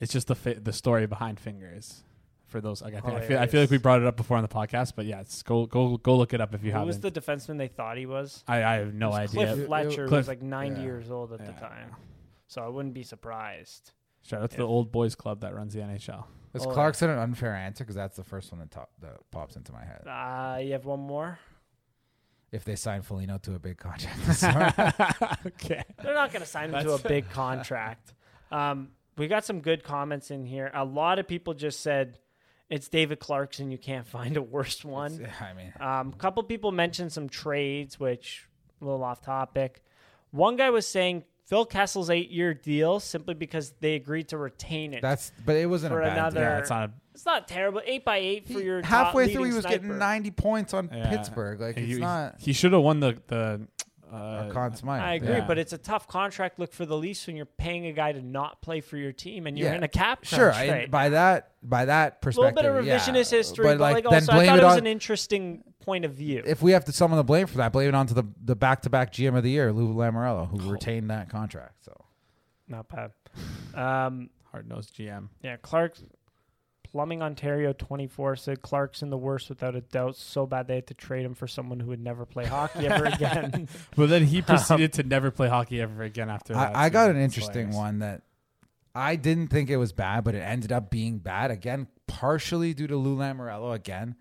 It's 0.00 0.12
just 0.12 0.26
the 0.26 0.34
fi- 0.34 0.54
the 0.54 0.72
story 0.72 1.06
behind 1.06 1.40
fingers. 1.40 2.02
For 2.46 2.60
those, 2.60 2.82
like, 2.82 2.94
I, 2.94 3.00
think, 3.00 3.14
oh, 3.14 3.16
I 3.16 3.20
feel 3.22 3.38
I 3.38 3.46
feel 3.46 3.60
like 3.62 3.70
we 3.70 3.78
brought 3.78 4.00
it 4.02 4.06
up 4.06 4.16
before 4.16 4.36
on 4.36 4.42
the 4.42 4.48
podcast, 4.48 4.92
but 4.94 5.06
yeah, 5.06 5.20
it's 5.20 5.42
go 5.42 5.64
go 5.66 5.96
go 5.96 6.16
look 6.16 6.34
it 6.34 6.40
up 6.40 6.54
if 6.54 6.62
you 6.62 6.70
Who 6.70 6.74
haven't. 6.78 6.86
was 6.88 7.00
the 7.00 7.10
defenseman 7.10 7.56
they 7.58 7.66
thought 7.68 7.96
he 7.96 8.06
was? 8.06 8.44
I, 8.46 8.62
I 8.62 8.74
have 8.74 8.92
no 8.94 9.12
idea. 9.12 9.28
Cliff 9.46 9.58
It- 9.58 9.62
it- 9.62 9.66
Fletcher 9.66 10.06
Cliff- 10.08 10.18
was 10.18 10.28
like 10.28 10.42
90 10.42 10.78
yeah. 10.78 10.86
years 10.86 11.10
old 11.10 11.32
at 11.32 11.38
the 11.44 11.52
time. 11.52 11.96
So 12.46 12.62
I 12.62 12.68
wouldn't 12.68 12.94
be 12.94 13.02
surprised. 13.02 13.90
Shout 14.24 14.42
out 14.42 14.50
to 14.52 14.56
the 14.56 14.62
old 14.66 14.90
boys 14.90 15.14
club 15.14 15.40
that 15.42 15.54
runs 15.54 15.74
the 15.74 15.80
NHL. 15.80 16.24
Is 16.54 16.64
Oh, 16.64 16.70
Clarkson 16.70 17.10
an 17.10 17.18
unfair 17.18 17.54
answer? 17.54 17.84
Because 17.84 17.96
that's 17.96 18.16
the 18.16 18.24
first 18.24 18.50
one 18.52 18.60
that, 18.60 18.70
top, 18.70 18.90
that 19.00 19.18
pops 19.30 19.56
into 19.56 19.72
my 19.72 19.84
head. 19.84 20.02
Uh, 20.06 20.58
you 20.60 20.72
have 20.72 20.84
one 20.86 21.00
more. 21.00 21.38
If 22.52 22.64
they 22.64 22.76
sign 22.76 23.02
Felino 23.02 23.42
to 23.42 23.54
a 23.54 23.58
big 23.58 23.78
contract, 23.78 24.16
this 24.26 24.38
summer. 24.40 24.72
okay. 25.46 25.82
They're 26.02 26.14
not 26.14 26.30
going 26.32 26.42
to 26.42 26.48
sign 26.48 26.72
him 26.72 26.84
to 26.84 26.92
a 26.92 26.98
big 26.98 27.28
contract. 27.30 28.14
Um, 28.52 28.90
we 29.18 29.26
got 29.26 29.44
some 29.44 29.60
good 29.60 29.82
comments 29.82 30.30
in 30.30 30.44
here. 30.46 30.70
A 30.72 30.84
lot 30.84 31.18
of 31.18 31.26
people 31.26 31.54
just 31.54 31.80
said 31.80 32.18
it's 32.70 32.88
David 32.88 33.18
Clarkson. 33.18 33.70
You 33.72 33.78
can't 33.78 34.06
find 34.06 34.36
a 34.36 34.42
worse 34.42 34.84
one. 34.84 35.28
I 35.40 35.52
mean, 35.52 35.72
Um, 35.80 36.12
a 36.14 36.16
couple 36.16 36.42
people 36.44 36.70
mentioned 36.72 37.12
some 37.12 37.28
trades, 37.28 37.98
which 37.98 38.48
a 38.80 38.84
little 38.84 39.02
off 39.02 39.20
topic. 39.20 39.82
One 40.30 40.56
guy 40.56 40.70
was 40.70 40.86
saying 40.86 41.24
Phil 41.46 41.66
Kessel's 41.66 42.08
eight-year 42.10 42.54
deal 42.54 43.00
simply 43.00 43.34
because 43.34 43.74
they 43.80 43.94
agreed 43.94 44.28
to 44.28 44.38
retain 44.38 44.94
it. 44.94 45.02
that's 45.02 45.30
but 45.44 45.56
it 45.56 45.66
wasn't 45.68 45.92
For 45.92 46.00
a 46.00 46.04
bad 46.06 46.18
another- 46.18 46.40
deal. 46.40 46.42
Yeah, 46.50 46.58
it's 46.58 46.70
not. 46.70 46.90
it's 47.14 47.26
not 47.26 47.48
terrible. 47.48 47.82
Eight 47.84 48.04
by 48.04 48.16
eight 48.18 48.46
for 48.48 48.60
your 48.60 48.80
top 48.82 49.06
halfway 49.08 49.32
through 49.32 49.44
he 49.44 49.52
was 49.52 49.62
sniper. 49.62 49.78
getting 49.78 49.98
90 49.98 50.30
points 50.32 50.72
on 50.74 50.88
yeah. 50.92 51.10
Pittsburgh. 51.10 51.60
Like 51.60 51.76
he, 51.76 51.92
it's 51.92 52.00
not 52.00 52.36
He 52.40 52.52
should 52.52 52.72
have 52.72 52.82
won 52.82 53.00
the 53.00 53.20
the. 53.28 53.68
Uh, 54.12 54.48
Conn 54.50 54.76
Smythe. 54.76 55.02
I 55.02 55.14
agree, 55.14 55.28
Yeah. 55.30 55.44
but 55.44 55.58
it's 55.58 55.72
a 55.72 55.78
tough 55.78 56.06
contract 56.06 56.60
look 56.60 56.72
for 56.72 56.86
the 56.86 56.96
Leafs 56.96 57.26
when 57.26 57.34
you're 57.34 57.46
paying 57.46 57.86
a 57.86 57.92
guy 57.92 58.12
to 58.12 58.22
not 58.22 58.62
play 58.62 58.80
for 58.80 58.96
your 58.96 59.10
team 59.10 59.48
and 59.48 59.58
you're 59.58 59.70
Yeah. 59.70 59.74
in 59.74 59.82
a 59.82 59.88
cap 59.88 60.18
crunch 60.24 60.38
Sure, 60.38 60.52
I, 60.52 60.86
by 60.86 61.08
that 61.08 61.50
by 61.64 61.86
that 61.86 62.20
perspective, 62.22 62.58
a 62.64 62.68
little 62.68 62.82
bit 62.84 62.90
of 62.92 63.00
revisionist 63.00 63.32
yeah. 63.32 63.38
history, 63.38 63.64
but 63.64 63.78
but, 63.78 63.80
like, 63.92 64.04
like, 64.04 64.14
also 64.14 64.32
I 64.32 64.46
thought 64.46 64.58
it 64.58 64.62
it 64.62 64.64
was 64.66 64.72
on 64.74 64.78
an 64.78 64.86
interesting 64.86 65.64
point 65.84 66.04
of 66.04 66.12
view. 66.14 66.42
if 66.46 66.62
we 66.62 66.72
have 66.72 66.84
to 66.86 66.92
someone 66.92 67.18
to 67.18 67.24
blame 67.24 67.46
for 67.46 67.58
that, 67.58 67.72
blame 67.72 67.88
it 67.88 67.94
onto 67.94 68.14
the 68.14 68.24
the 68.42 68.56
back 68.56 68.82
to 68.82 68.90
back 68.90 69.12
GM 69.12 69.36
of 69.36 69.42
the 69.42 69.50
year, 69.50 69.72
Lou 69.72 69.94
Lamoriello, 69.94 70.48
who 70.48 70.70
retained 70.70 71.10
that 71.10 71.28
contract. 71.28 71.84
So 71.84 71.92
not 72.68 72.88
bad. 72.88 73.12
Um, 73.74 74.30
hard 74.50 74.68
nosed 74.68 74.96
GM. 74.96 75.28
yeah, 75.42 75.56
Clark, 75.56 75.96
Plumbing 76.90 77.22
Ontario 77.22 77.72
24 77.72 78.36
said 78.36 78.62
Clarkson 78.62 79.10
the 79.10 79.18
worst 79.18 79.48
without 79.48 79.74
a 79.74 79.80
doubt. 79.80 80.16
So 80.16 80.46
bad 80.46 80.68
they 80.68 80.76
had 80.76 80.86
to 80.86 80.94
trade 80.94 81.24
him 81.24 81.34
for 81.34 81.48
someone 81.48 81.80
who 81.80 81.88
would 81.88 82.00
never 82.00 82.24
play 82.24 82.44
hockey 82.46 82.86
ever 82.86 83.04
again. 83.12 83.68
But 83.96 84.08
then 84.10 84.24
he 84.24 84.42
proceeded 84.42 84.92
to 84.94 85.02
never 85.02 85.30
play 85.32 85.48
hockey 85.48 85.80
ever 85.80 86.02
again 86.02 86.30
after 86.30 86.54
that. 86.54 86.76
I, 86.76 86.84
I 86.84 86.88
got 86.90 87.10
an 87.10 87.16
interesting 87.16 87.68
hilarious. 87.68 87.76
one 87.76 87.98
that 87.98 88.22
I 88.94 89.16
didn't 89.16 89.48
think 89.48 89.70
it 89.70 89.76
was 89.76 89.92
bad, 89.92 90.22
but 90.22 90.36
it 90.36 90.40
ended 90.40 90.70
up 90.70 90.88
being 90.88 91.18
bad 91.18 91.50
again, 91.50 91.88
partially 92.06 92.74
due 92.74 92.86
to 92.86 92.96
Lou 92.96 93.16
Lamoriello 93.16 93.74
again. 93.74 94.14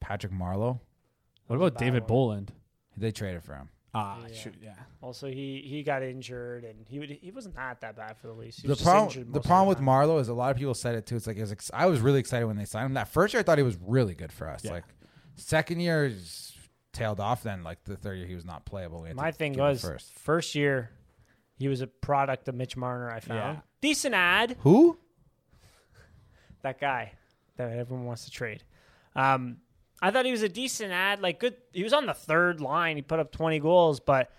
Patrick 0.00 0.32
Marleau, 0.32 0.80
What 1.50 1.56
about 1.56 1.78
David. 1.78 2.06
Bolland? 2.06 2.52
they 2.96 3.10
traded 3.12 3.42
for 3.42 3.54
him. 3.54 3.68
Ah, 3.94 4.18
Yeah. 4.28 4.34
shoot, 4.34 4.54
yeah. 4.62 4.74
also, 5.02 5.26
he, 5.26 5.64
he 5.66 5.82
got 5.82 6.02
injured 6.02 6.64
and 6.64 6.86
he 6.88 6.98
would, 7.00 7.10
he 7.10 7.30
wasn't 7.32 7.56
that 7.56 7.80
that 7.80 7.96
bad 7.96 8.16
for 8.18 8.28
the 8.28 8.32
Leafs. 8.34 8.58
He 8.58 8.68
The 8.68 8.72
was 8.72 8.78
just 8.78 8.88
injured 8.88 8.94
problem, 8.94 9.26
most 9.26 9.32
the 9.32 9.38
of 9.40 9.44
problem 9.46 9.68
with 9.68 9.78
time. 9.78 9.86
Marleau 9.86 10.20
is 10.20 10.28
a 10.28 10.34
lot 10.34 10.50
of 10.52 10.56
people 10.58 10.74
said 10.74 10.94
it 10.94 11.06
too. 11.06 11.16
It's 11.16 11.26
like 11.26 11.36
it 11.36 11.40
was 11.40 11.50
ex- 11.52 11.70
I 11.74 11.86
was 11.86 12.00
really 12.00 12.20
excited 12.20 12.46
when 12.46 12.56
they 12.56 12.66
signed 12.66 12.86
him. 12.86 12.94
That 12.94 13.08
first 13.08 13.34
year, 13.34 13.40
I 13.40 13.42
thought 13.42 13.58
he 13.58 13.64
was 13.64 13.76
really 13.84 14.14
good 14.14 14.32
for 14.32 14.48
us. 14.48 14.64
Yeah. 14.64 14.72
Like 14.72 14.84
second 15.34 15.80
year, 15.80 16.06
he's 16.08 16.56
tailed 16.92 17.18
off. 17.20 17.42
Then 17.42 17.64
like 17.64 17.82
the 17.84 17.96
third 17.96 18.18
year, 18.18 18.26
he 18.28 18.34
was 18.36 18.44
not 18.44 18.64
playable. 18.64 19.02
We 19.02 19.08
had 19.08 19.16
to 19.16 19.22
My 19.22 19.32
thing 19.32 19.52
give 19.54 19.60
him 19.60 19.66
was 19.70 19.80
first. 19.80 20.12
first 20.20 20.54
year, 20.54 20.90
he 21.58 21.66
was 21.66 21.80
a 21.80 21.86
product 21.88 22.46
of 22.48 22.54
Mitch 22.54 22.76
Marner. 22.76 23.10
I 23.10 23.18
found 23.20 23.38
Yeah. 23.38 23.60
decent 23.80 24.14
ad. 24.14 24.56
Who? 24.60 24.98
That 26.62 26.80
guy 26.80 27.12
that 27.56 27.70
everyone 27.72 28.04
wants 28.06 28.24
to 28.26 28.30
trade. 28.30 28.62
Um, 29.16 29.56
I 30.02 30.10
thought 30.10 30.24
he 30.24 30.32
was 30.32 30.42
a 30.42 30.48
decent 30.48 30.92
ad. 30.92 31.20
Like 31.20 31.40
good, 31.40 31.56
he 31.72 31.82
was 31.82 31.92
on 31.92 32.06
the 32.06 32.14
third 32.14 32.60
line. 32.60 32.96
He 32.96 33.02
put 33.02 33.18
up 33.18 33.32
twenty 33.32 33.58
goals, 33.58 34.00
but 34.00 34.30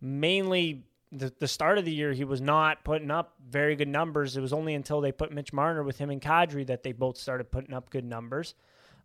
mainly 0.00 0.84
the 1.10 1.32
the 1.38 1.48
start 1.48 1.78
of 1.78 1.84
the 1.84 1.92
year 1.92 2.12
he 2.12 2.24
was 2.24 2.40
not 2.40 2.84
putting 2.84 3.10
up 3.10 3.34
very 3.48 3.76
good 3.76 3.88
numbers. 3.88 4.36
It 4.36 4.40
was 4.40 4.52
only 4.52 4.74
until 4.74 5.00
they 5.00 5.12
put 5.12 5.32
Mitch 5.32 5.52
Marner 5.52 5.82
with 5.82 5.98
him 5.98 6.10
and 6.10 6.20
Kadri 6.20 6.66
that 6.66 6.82
they 6.82 6.92
both 6.92 7.18
started 7.18 7.50
putting 7.50 7.74
up 7.74 7.90
good 7.90 8.04
numbers. 8.04 8.54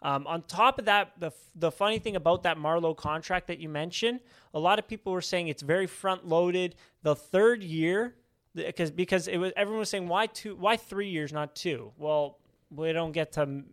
Um, 0.01 0.27
on 0.27 0.43
top 0.43 0.79
of 0.79 0.85
that, 0.85 1.13
the 1.19 1.31
the 1.55 1.71
funny 1.71 1.99
thing 1.99 2.15
about 2.15 2.43
that 2.43 2.57
Marleau 2.57 2.95
contract 2.95 3.47
that 3.47 3.59
you 3.59 3.67
mentioned, 3.67 4.19
a 4.53 4.59
lot 4.59 4.79
of 4.79 4.87
people 4.87 5.11
were 5.11 5.21
saying 5.21 5.47
it's 5.47 5.63
very 5.63 5.87
front 5.87 6.27
loaded. 6.27 6.75
The 7.01 7.15
third 7.15 7.63
year, 7.63 8.15
because 8.53 8.91
because 8.91 9.27
it 9.27 9.37
was 9.37 9.51
everyone 9.57 9.79
was 9.79 9.89
saying 9.89 10.07
why 10.07 10.27
two, 10.27 10.55
why 10.55 10.77
three 10.77 11.09
years, 11.09 11.33
not 11.33 11.55
two. 11.55 11.91
Well, 11.97 12.37
we 12.69 12.93
don't 12.93 13.11
get 13.11 13.31
to 13.33 13.63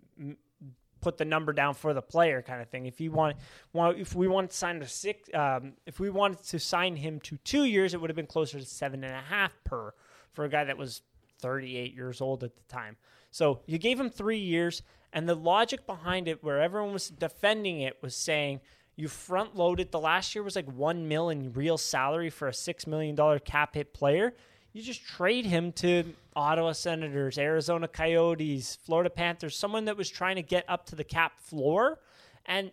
put 1.05 1.19
the 1.19 1.25
number 1.25 1.53
down 1.53 1.75
for 1.75 1.93
the 1.93 2.03
player, 2.03 2.41
kind 2.41 2.63
of 2.63 2.69
thing. 2.69 2.87
If 2.87 2.99
you 2.99 3.13
want, 3.13 3.37
want 3.75 3.99
if 3.99 4.15
we 4.15 4.27
wanted 4.27 4.51
to 4.51 4.57
sign 4.57 4.81
a 4.81 4.89
six, 4.89 5.29
um, 5.35 5.75
if 5.87 6.01
we 6.01 6.09
wanted 6.09 6.43
to 6.45 6.59
sign 6.59 6.97
him 6.97 7.21
to 7.21 7.37
two 7.45 7.65
years, 7.65 7.93
it 7.93 8.01
would 8.01 8.09
have 8.09 8.17
been 8.17 8.27
closer 8.27 8.59
to 8.59 8.65
seven 8.65 9.05
and 9.05 9.15
a 9.15 9.21
half 9.21 9.53
per 9.65 9.93
for 10.33 10.45
a 10.45 10.49
guy 10.49 10.65
that 10.65 10.79
was 10.79 11.03
38 11.41 11.95
years 11.95 12.23
old 12.23 12.43
at 12.43 12.57
the 12.57 12.63
time. 12.63 12.97
So 13.31 13.61
you 13.67 13.77
gave 13.79 14.01
him 14.01 14.09
three 14.09 14.39
years, 14.39 14.83
and 15.13 15.29
the 15.29 15.35
logic 15.35 15.87
behind 15.87 16.27
it, 16.27 16.43
where 16.43 16.61
everyone 16.61 16.95
was 16.95 17.11
defending 17.11 17.83
it, 17.83 17.99
was 18.01 18.17
saying 18.17 18.61
you 18.97 19.09
front 19.09 19.55
loaded. 19.55 19.93
The 19.93 20.01
last 20.01 20.35
year 20.35 20.43
was 20.43 20.57
like 20.57 20.71
one 20.73 21.07
mil 21.07 21.29
in 21.29 21.53
real 21.53 21.77
salary 21.77 22.31
for 22.31 22.49
a 22.49 22.55
six 22.55 22.87
million 22.87 23.15
dollar 23.15 23.39
cap 23.39 23.75
hit 23.75 23.93
player. 23.93 24.35
You 24.75 24.83
just 24.83 25.05
trade 25.07 25.47
him 25.47 25.71
to 25.75 26.05
Ottawa 26.37 26.73
Senators, 26.73 27.39
Arizona 27.39 27.87
Coyotes, 27.89 28.77
Florida 28.85 29.09
Panthers, 29.09 29.57
someone 29.57 29.85
that 29.87 29.97
was 29.97 30.11
trying 30.11 30.35
to 30.37 30.43
get 30.43 30.65
up 30.69 30.85
to 30.87 30.97
the 30.97 31.05
cap 31.05 31.39
floor, 31.39 32.01
and 32.45 32.73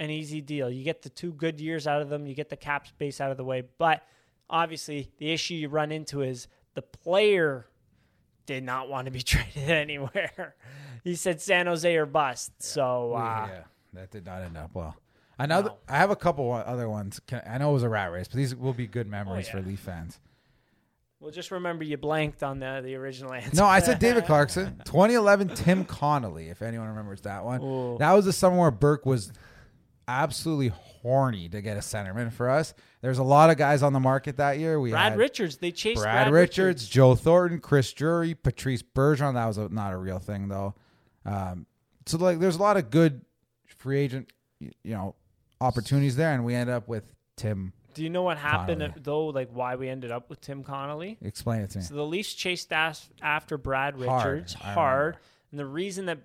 an 0.00 0.10
easy 0.10 0.40
deal. 0.40 0.70
You 0.70 0.82
get 0.82 1.02
the 1.02 1.10
two 1.10 1.32
good 1.32 1.60
years 1.60 1.86
out 1.86 2.00
of 2.02 2.08
them, 2.08 2.26
you 2.26 2.34
get 2.34 2.48
the 2.48 2.56
cap 2.56 2.86
space 2.86 3.20
out 3.20 3.30
of 3.30 3.36
the 3.36 3.44
way. 3.44 3.62
But 3.78 4.02
obviously, 4.48 5.10
the 5.18 5.30
issue 5.32 5.52
you 5.54 5.68
run 5.68 5.92
into 5.92 6.22
is 6.22 6.48
the 6.72 6.82
player 6.82 7.66
did 8.46 8.64
not 8.64 8.88
want 8.88 9.04
to 9.04 9.10
be 9.10 9.20
traded 9.22 9.68
anywhere. 9.70 10.56
he 11.04 11.14
said 11.14 11.40
San 11.42 11.66
Jose 11.66 11.94
or 11.94 12.06
bust. 12.06 12.52
So 12.62 13.12
uh, 13.12 13.48
yeah, 13.50 13.62
that 13.92 14.10
did 14.10 14.24
not 14.24 14.40
end 14.42 14.56
up 14.56 14.70
well. 14.72 14.96
Another, 15.38 15.68
No. 15.70 15.76
I 15.90 15.98
have 15.98 16.10
a 16.10 16.16
couple 16.16 16.50
other 16.52 16.88
ones. 16.88 17.20
I 17.46 17.58
know 17.58 17.70
it 17.70 17.74
was 17.74 17.82
a 17.82 17.88
rat 17.88 18.12
race, 18.12 18.28
but 18.28 18.36
these 18.38 18.54
will 18.54 18.72
be 18.72 18.86
good 18.86 19.08
memories 19.08 19.46
Oh, 19.52 19.56
yeah. 19.58 19.62
for 19.62 19.68
Leaf 19.68 19.80
fans. 19.80 20.20
Well, 21.24 21.32
just 21.32 21.50
remember 21.50 21.84
you 21.84 21.96
blanked 21.96 22.42
on 22.42 22.58
the 22.58 22.82
the 22.84 22.96
original 22.96 23.32
answer. 23.32 23.56
No, 23.56 23.64
I 23.64 23.80
said 23.80 23.98
David 23.98 24.24
Clarkson. 24.26 24.82
2011, 24.84 25.54
Tim 25.54 25.86
Connolly, 25.86 26.50
if 26.50 26.60
anyone 26.60 26.88
remembers 26.88 27.22
that 27.22 27.46
one. 27.46 27.62
Ooh. 27.62 27.96
That 27.98 28.12
was 28.12 28.26
the 28.26 28.32
summer 28.32 28.58
where 28.58 28.70
Burke 28.70 29.06
was 29.06 29.32
absolutely 30.06 30.68
horny 30.68 31.48
to 31.48 31.62
get 31.62 31.78
a 31.78 31.80
centerman 31.80 32.30
for 32.30 32.50
us. 32.50 32.74
There's 33.00 33.16
a 33.16 33.22
lot 33.22 33.48
of 33.48 33.56
guys 33.56 33.82
on 33.82 33.94
the 33.94 34.00
market 34.00 34.36
that 34.36 34.58
year. 34.58 34.78
We 34.78 34.90
Brad 34.90 35.12
had 35.12 35.18
Richards. 35.18 35.56
They 35.56 35.70
chased 35.72 36.02
Brad, 36.02 36.30
Richards, 36.30 36.86
Joe 36.86 37.14
Thornton, 37.14 37.58
Chris 37.58 37.90
Drury, 37.94 38.34
Patrice 38.34 38.82
Bergeron. 38.82 39.32
That 39.32 39.46
was 39.46 39.56
a, 39.56 39.70
not 39.70 39.94
a 39.94 39.96
real 39.96 40.18
thing 40.18 40.48
though. 40.48 40.74
Um, 41.24 41.64
so 42.04 42.18
like, 42.18 42.38
there's 42.38 42.56
a 42.56 42.62
lot 42.62 42.76
of 42.76 42.90
good 42.90 43.22
free 43.78 43.98
agent, 43.98 44.30
you 44.60 44.72
know, 44.84 45.14
opportunities 45.58 46.16
there, 46.16 46.34
and 46.34 46.44
we 46.44 46.54
end 46.54 46.68
up 46.68 46.86
with 46.86 47.14
Tim. 47.36 47.72
Do 47.94 48.02
you 48.02 48.10
know 48.10 48.22
what 48.22 48.38
happened 48.38 48.80
Connolly. 48.80 49.00
though? 49.02 49.26
Like 49.26 49.48
why 49.52 49.76
we 49.76 49.88
ended 49.88 50.10
up 50.10 50.28
with 50.30 50.40
Tim 50.40 50.62
Connolly? 50.64 51.18
Explain 51.22 51.60
it 51.62 51.70
to 51.70 51.78
me. 51.78 51.84
So 51.84 51.94
the 51.94 52.04
Leafs 52.04 52.34
chased 52.34 52.72
as- 52.72 53.08
after 53.22 53.56
Brad 53.56 53.94
Hard, 53.94 54.26
Richards 54.26 54.56
I 54.62 54.72
hard, 54.72 55.16
and 55.50 55.58
the 55.58 55.66
reason 55.66 56.06
that 56.06 56.18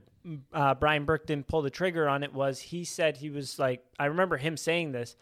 uh, 0.54 0.76
Brian 0.76 1.06
Burke 1.06 1.26
didn't 1.26 1.48
pull 1.48 1.62
the 1.62 1.70
trigger 1.70 2.08
on 2.08 2.24
it 2.24 2.34
was 2.34 2.60
he 2.60 2.84
said 2.84 3.18
he 3.18 3.30
was 3.30 3.58
like 3.58 3.84
I 3.98 4.06
remember 4.06 4.38
him 4.38 4.58
saying 4.58 4.92
this. 4.92 5.16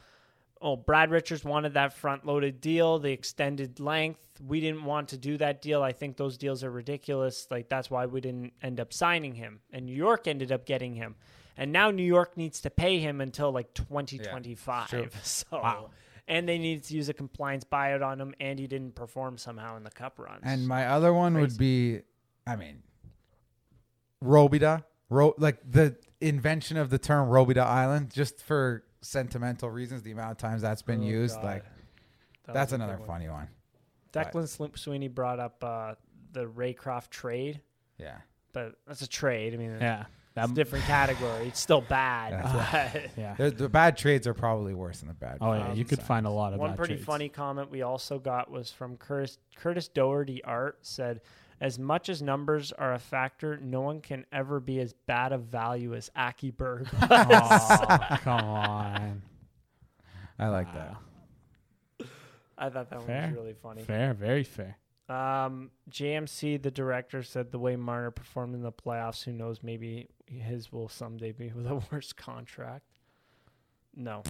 Oh, 0.59 0.75
Brad 0.75 1.11
Richards 1.11 1.43
wanted 1.43 1.75
that 1.75 1.93
front-loaded 1.93 2.59
deal, 2.59 2.97
the 2.97 3.11
extended 3.11 3.79
length. 3.79 4.41
We 4.43 4.59
didn't 4.59 4.85
want 4.85 5.09
to 5.09 5.17
do 5.17 5.37
that 5.37 5.61
deal. 5.61 5.83
I 5.83 5.91
think 5.91 6.17
those 6.17 6.35
deals 6.35 6.63
are 6.63 6.71
ridiculous. 6.71 7.45
Like 7.51 7.69
that's 7.69 7.91
why 7.91 8.07
we 8.07 8.21
didn't 8.21 8.53
end 8.63 8.79
up 8.79 8.91
signing 8.91 9.35
him, 9.35 9.59
and 9.71 9.85
New 9.85 9.95
York 9.95 10.27
ended 10.27 10.51
up 10.51 10.65
getting 10.65 10.95
him. 10.95 11.15
And 11.57 11.71
now 11.71 11.91
New 11.91 12.03
York 12.03 12.37
needs 12.37 12.61
to 12.61 12.69
pay 12.69 12.99
him 12.99 13.19
until 13.19 13.51
like 13.51 13.73
2025. 13.73 14.89
true. 14.89 15.07
so, 15.23 15.45
Wow. 15.51 15.89
And 16.27 16.47
they 16.47 16.57
needed 16.57 16.83
to 16.85 16.93
use 16.95 17.07
a 17.09 17.13
compliance 17.13 17.63
buyout 17.63 18.05
on 18.05 18.19
him, 18.19 18.33
and 18.39 18.59
he 18.59 18.67
didn't 18.67 18.95
perform 18.95 19.37
somehow 19.37 19.77
in 19.77 19.83
the 19.83 19.89
Cup 19.91 20.19
runs. 20.19 20.41
And 20.43 20.67
my 20.67 20.87
other 20.87 21.13
one 21.13 21.35
would 21.35 21.57
be, 21.57 22.01
I 22.45 22.55
mean, 22.57 22.83
Robidas, 24.23 24.83
Ro- 25.09 25.35
like 25.37 25.59
the 25.69 25.95
invention 26.19 26.75
of 26.77 26.89
the 26.89 26.97
term 26.99 27.29
Robidas 27.29 27.65
Island, 27.65 28.11
just 28.11 28.41
for 28.43 28.83
sentimental 29.01 29.69
reasons. 29.69 30.01
The 30.03 30.11
amount 30.11 30.31
of 30.31 30.37
times 30.37 30.61
that's 30.61 30.81
been 30.81 31.01
Oh, 31.01 31.07
used, 31.07 31.35
God. 31.35 31.45
like 31.45 31.63
That 32.45 32.53
that's 32.53 32.71
was 32.71 32.73
a 32.73 32.77
good 32.77 32.83
another 32.83 32.99
one. 32.99 33.07
funny 33.07 33.29
one. 33.29 33.47
Declan 34.11 34.47
Slim- 34.47 34.75
Sweeney 34.75 35.07
brought 35.07 35.39
up 35.39 35.63
uh, 35.63 35.95
the 36.33 36.45
Raycroft 36.45 37.09
trade, 37.09 37.61
Yeah, 37.97 38.17
but 38.51 38.75
that's 38.85 39.01
a 39.01 39.07
trade. 39.07 39.53
I 39.53 39.57
mean, 39.57 39.77
Yeah. 39.79 40.05
It's 40.37 40.51
a 40.51 40.55
different 40.55 40.85
category. 40.85 41.47
It's 41.47 41.59
still 41.59 41.81
bad. 41.81 42.43
but- 42.91 43.01
Yeah. 43.17 43.35
the, 43.37 43.49
the 43.51 43.69
bad 43.69 43.97
trades 43.97 44.27
are 44.27 44.33
probably 44.33 44.73
worse 44.73 44.99
than 44.99 45.07
the 45.09 45.13
bad. 45.13 45.37
Oh 45.41 45.53
yeah, 45.53 45.69
Um, 45.69 45.75
you 45.77 45.85
could 45.85 46.01
find 46.01 46.25
a 46.25 46.29
lot 46.29 46.53
of 46.53 46.59
One 46.59 46.71
bad 46.71 46.77
pretty 46.77 46.93
trades. 46.95 47.05
funny 47.05 47.29
comment 47.29 47.69
we 47.71 47.81
also 47.81 48.19
got 48.19 48.49
was 48.51 48.71
from 48.71 48.97
Curtis, 48.97 49.37
Curtis 49.55 49.87
Doherty 49.87 50.43
Art 50.43 50.79
said, 50.81 51.21
"As 51.59 51.77
much 51.79 52.09
as 52.09 52.21
numbers 52.21 52.71
are 52.71 52.93
a 52.93 52.99
factor, 52.99 53.57
no 53.57 53.81
one 53.81 54.01
can 54.01 54.25
ever 54.31 54.59
be 54.59 54.79
as 54.79 54.93
bad 54.93 55.31
of 55.33 55.43
value 55.43 55.95
as 55.95 56.09
Aki 56.15 56.51
Berg." 56.51 56.87
Aw, 57.01 58.19
come 58.23 58.43
on. 58.45 59.21
I 60.39 60.47
like 60.49 60.71
that. 60.73 60.95
I 62.59 62.69
thought 62.69 62.89
that 62.89 62.99
one 62.99 63.07
was 63.07 63.33
really 63.33 63.53
funny. 63.53 63.83
Fair, 63.83 64.13
very 64.13 64.43
fair. 64.43 64.77
Um, 65.09 65.71
JMC, 65.89 66.61
the 66.61 66.71
director, 66.71 67.23
said 67.23 67.51
the 67.51 67.59
way 67.59 67.75
Marner 67.75 68.11
performed 68.11 68.55
in 68.55 68.61
the 68.61 68.71
playoffs, 68.71 69.23
who 69.23 69.31
knows, 69.31 69.63
maybe 69.63 70.07
his 70.25 70.71
will 70.71 70.89
someday 70.89 71.31
be 71.31 71.51
with 71.55 71.67
a 71.67 71.81
worse 71.91 72.13
contract. 72.13 72.83
No. 73.95 74.23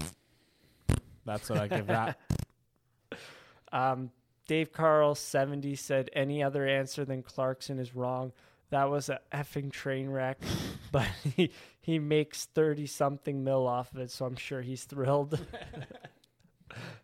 That's 1.26 1.50
what 1.50 1.60
I 1.60 1.68
give 1.68 1.88
that. 1.88 2.20
Um, 3.74 4.12
Dave 4.48 4.72
Carl, 4.72 5.14
70, 5.14 5.76
said 5.76 6.10
any 6.14 6.42
other 6.42 6.66
answer 6.66 7.04
than 7.04 7.22
Clarkson 7.22 7.80
is 7.80 7.94
wrong. 7.94 8.32
That 8.70 8.90
was 8.90 9.10
a 9.10 9.20
effing 9.34 9.74
train 9.74 10.10
wreck, 10.10 10.40
but 10.94 11.06
he, 11.36 11.52
he 11.82 12.00
makes 12.00 12.46
30 12.46 12.86
something 12.88 13.44
mil 13.44 13.68
off 13.68 13.94
of 13.94 14.00
it, 14.00 14.12
so 14.12 14.26
I'm 14.26 14.38
sure 14.38 14.62
he's 14.62 14.86
thrilled. 14.86 15.38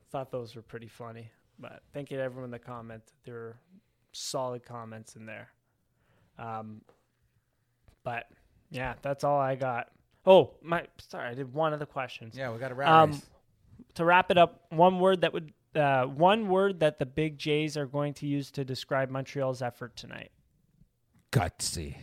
Thought 0.10 0.32
those 0.32 0.56
were 0.56 0.62
pretty 0.62 0.88
funny. 0.88 1.32
But 1.64 1.82
thank 1.94 2.12
you 2.12 2.18
to 2.18 2.24
everyone 2.24 2.52
that 2.52 2.64
commented. 2.66 3.10
There 3.24 3.34
were 3.34 3.58
solid 4.12 4.66
comments 4.66 5.16
in 5.16 5.26
there. 5.26 5.48
Um, 6.38 6.82
but 8.04 8.26
yeah, 8.70 8.96
that's 9.02 9.24
all 9.24 9.40
I 9.40 9.56
got. 9.56 9.90
Oh, 10.26 10.52
my 10.62 10.84
sorry, 11.10 11.30
I 11.30 11.34
did 11.34 11.54
one 11.54 11.72
of 11.74 11.80
the 11.80 11.86
questions. 11.86 12.36
Yeah, 12.38 12.52
we 12.52 12.60
got 12.60 12.68
to 12.68 12.76
wrap. 12.76 12.90
Um, 12.90 13.12
race. 13.12 13.26
To 13.96 14.06
wrap 14.06 14.30
it 14.30 14.38
up, 14.38 14.66
one 14.70 15.00
word 15.00 15.22
that 15.22 15.32
would 15.34 15.54
uh, 15.76 16.04
one 16.04 16.50
word 16.50 16.82
that 16.82 17.00
the 17.00 17.06
Big 17.06 17.38
Jays 17.38 17.78
are 17.78 17.86
going 17.86 18.14
to 18.16 18.28
use 18.28 18.52
to 18.52 18.66
describe 18.66 19.10
Montreal's 19.10 19.62
effort 19.62 19.96
tonight. 19.96 20.32
Gutsy. 21.32 21.96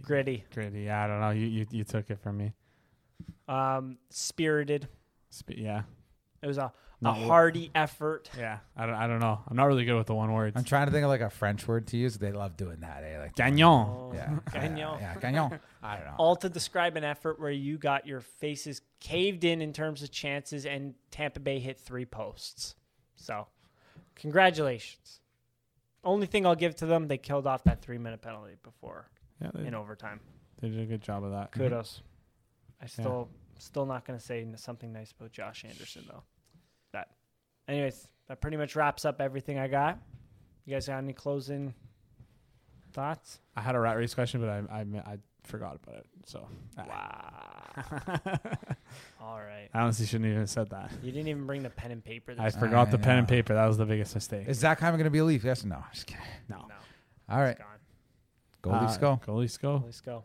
Gritty, 0.00 0.44
Gritty. 0.52 0.82
Yeah, 0.82 1.04
I 1.04 1.06
don't 1.06 1.20
know. 1.20 1.30
You 1.30 1.46
you, 1.46 1.66
you 1.70 1.84
took 1.84 2.10
it 2.10 2.18
from 2.20 2.38
me. 2.38 2.52
um, 3.48 3.98
spirited. 4.10 4.88
Spe- 5.30 5.58
yeah. 5.58 5.82
It 6.42 6.46
was 6.46 6.58
a, 6.58 6.72
a 7.04 7.12
hearty 7.12 7.70
effort. 7.74 8.28
Yeah. 8.38 8.58
I 8.76 8.86
don't 8.86 8.94
I 8.94 9.06
don't 9.06 9.20
know. 9.20 9.40
I'm 9.48 9.56
not 9.56 9.64
really 9.66 9.84
good 9.84 9.96
with 9.96 10.06
the 10.08 10.14
one 10.14 10.32
word. 10.32 10.52
I'm 10.56 10.64
trying 10.64 10.86
to 10.86 10.92
think 10.92 11.04
of 11.04 11.08
like 11.08 11.20
a 11.20 11.30
French 11.30 11.66
word 11.68 11.86
to 11.88 11.96
use. 11.96 12.16
They 12.18 12.32
love 12.32 12.56
doing 12.56 12.80
that. 12.80 13.04
Eh? 13.04 13.18
Like 13.20 13.34
Gagnon. 13.36 13.62
Oh, 13.88 14.12
Yeah. 14.14 14.38
Gagnon. 14.52 14.76
Yeah, 14.78 14.98
yeah, 15.00 15.14
Gagnon. 15.20 15.60
I 15.82 15.96
don't 15.96 16.04
know. 16.06 16.14
All 16.18 16.36
to 16.36 16.48
describe 16.48 16.96
an 16.96 17.04
effort 17.04 17.40
where 17.40 17.50
you 17.50 17.78
got 17.78 18.06
your 18.06 18.20
faces 18.20 18.80
caved 19.00 19.44
in 19.44 19.60
in 19.62 19.72
terms 19.72 20.02
of 20.02 20.10
chances, 20.10 20.64
and 20.66 20.94
Tampa 21.10 21.40
Bay 21.40 21.58
hit 21.58 21.80
three 21.80 22.04
posts. 22.06 22.74
So, 23.16 23.46
congratulations. 24.16 25.20
Only 26.04 26.26
thing 26.26 26.46
I'll 26.46 26.54
give 26.56 26.74
to 26.76 26.86
them, 26.86 27.06
they 27.08 27.18
killed 27.18 27.46
off 27.46 27.64
that 27.64 27.82
three 27.82 27.98
minute 27.98 28.22
penalty 28.22 28.54
before 28.62 29.08
Yeah, 29.40 29.50
they, 29.54 29.66
in 29.66 29.74
overtime. 29.74 30.20
they 30.60 30.68
did 30.68 30.80
a 30.80 30.86
good 30.86 31.02
job 31.02 31.22
of 31.24 31.30
that. 31.32 31.52
Kudos. 31.52 32.02
I 32.80 32.86
still 32.86 33.28
still 33.58 33.86
not 33.86 34.04
going 34.04 34.18
to 34.18 34.24
say 34.24 34.40
n- 34.42 34.56
something 34.56 34.92
nice 34.92 35.12
about 35.12 35.30
Josh 35.32 35.64
Anderson 35.64 36.04
though. 36.08 36.22
That, 37.66 37.72
anyways, 37.74 38.08
that 38.28 38.40
pretty 38.40 38.56
much 38.56 38.76
wraps 38.76 39.04
up 39.04 39.20
everything 39.20 39.58
I 39.58 39.68
got. 39.68 39.98
You 40.64 40.74
guys 40.74 40.86
got 40.86 40.98
any 40.98 41.12
closing 41.12 41.74
thoughts? 42.92 43.40
I 43.56 43.60
had 43.60 43.74
a 43.74 43.80
rat 43.80 43.96
race 43.96 44.14
question, 44.14 44.40
but 44.40 44.48
I 44.48 44.58
I, 44.80 44.80
I 45.12 45.18
forgot 45.44 45.78
about 45.82 45.96
it. 45.96 46.06
So 46.26 46.46
ah. 46.78 46.84
Wow. 46.86 48.38
All 49.20 49.38
right. 49.38 49.68
I 49.72 49.80
honestly 49.80 50.06
shouldn't 50.06 50.26
even 50.26 50.40
have 50.40 50.50
said 50.50 50.70
that. 50.70 50.90
You 51.02 51.10
didn't 51.10 51.28
even 51.28 51.46
bring 51.46 51.62
the 51.62 51.70
pen 51.70 51.90
and 51.90 52.04
paper. 52.04 52.34
I 52.38 52.44
This 52.50 52.56
forgot 52.56 52.90
the 52.90 52.98
I 52.98 53.00
pen 53.00 53.18
and 53.18 53.28
paper. 53.28 53.54
That 53.54 53.66
was 53.66 53.78
the 53.78 53.86
biggest 53.86 54.14
mistake. 54.14 54.46
Is 54.46 54.58
Zach 54.58 54.78
Hyman 54.78 54.98
going 54.98 55.04
to 55.04 55.10
be 55.10 55.18
a 55.18 55.24
Leaf? 55.24 55.42
Yes 55.44 55.64
or 55.64 55.68
no? 55.68 55.82
Just 55.92 56.06
kidding. 56.06 56.22
no. 56.48 56.56
no, 56.68 56.74
All 57.28 57.40
right. 57.40 57.56
it's 57.56 57.58
gone. 57.60 57.68
Go 58.62 58.70
Leafs 58.80 58.96
Uh, 58.96 59.00
go. 59.00 59.20
Go 59.26 59.34
Leafs 59.36 59.56
go. 59.56 59.82
Let's 59.84 60.00
go. 60.00 60.24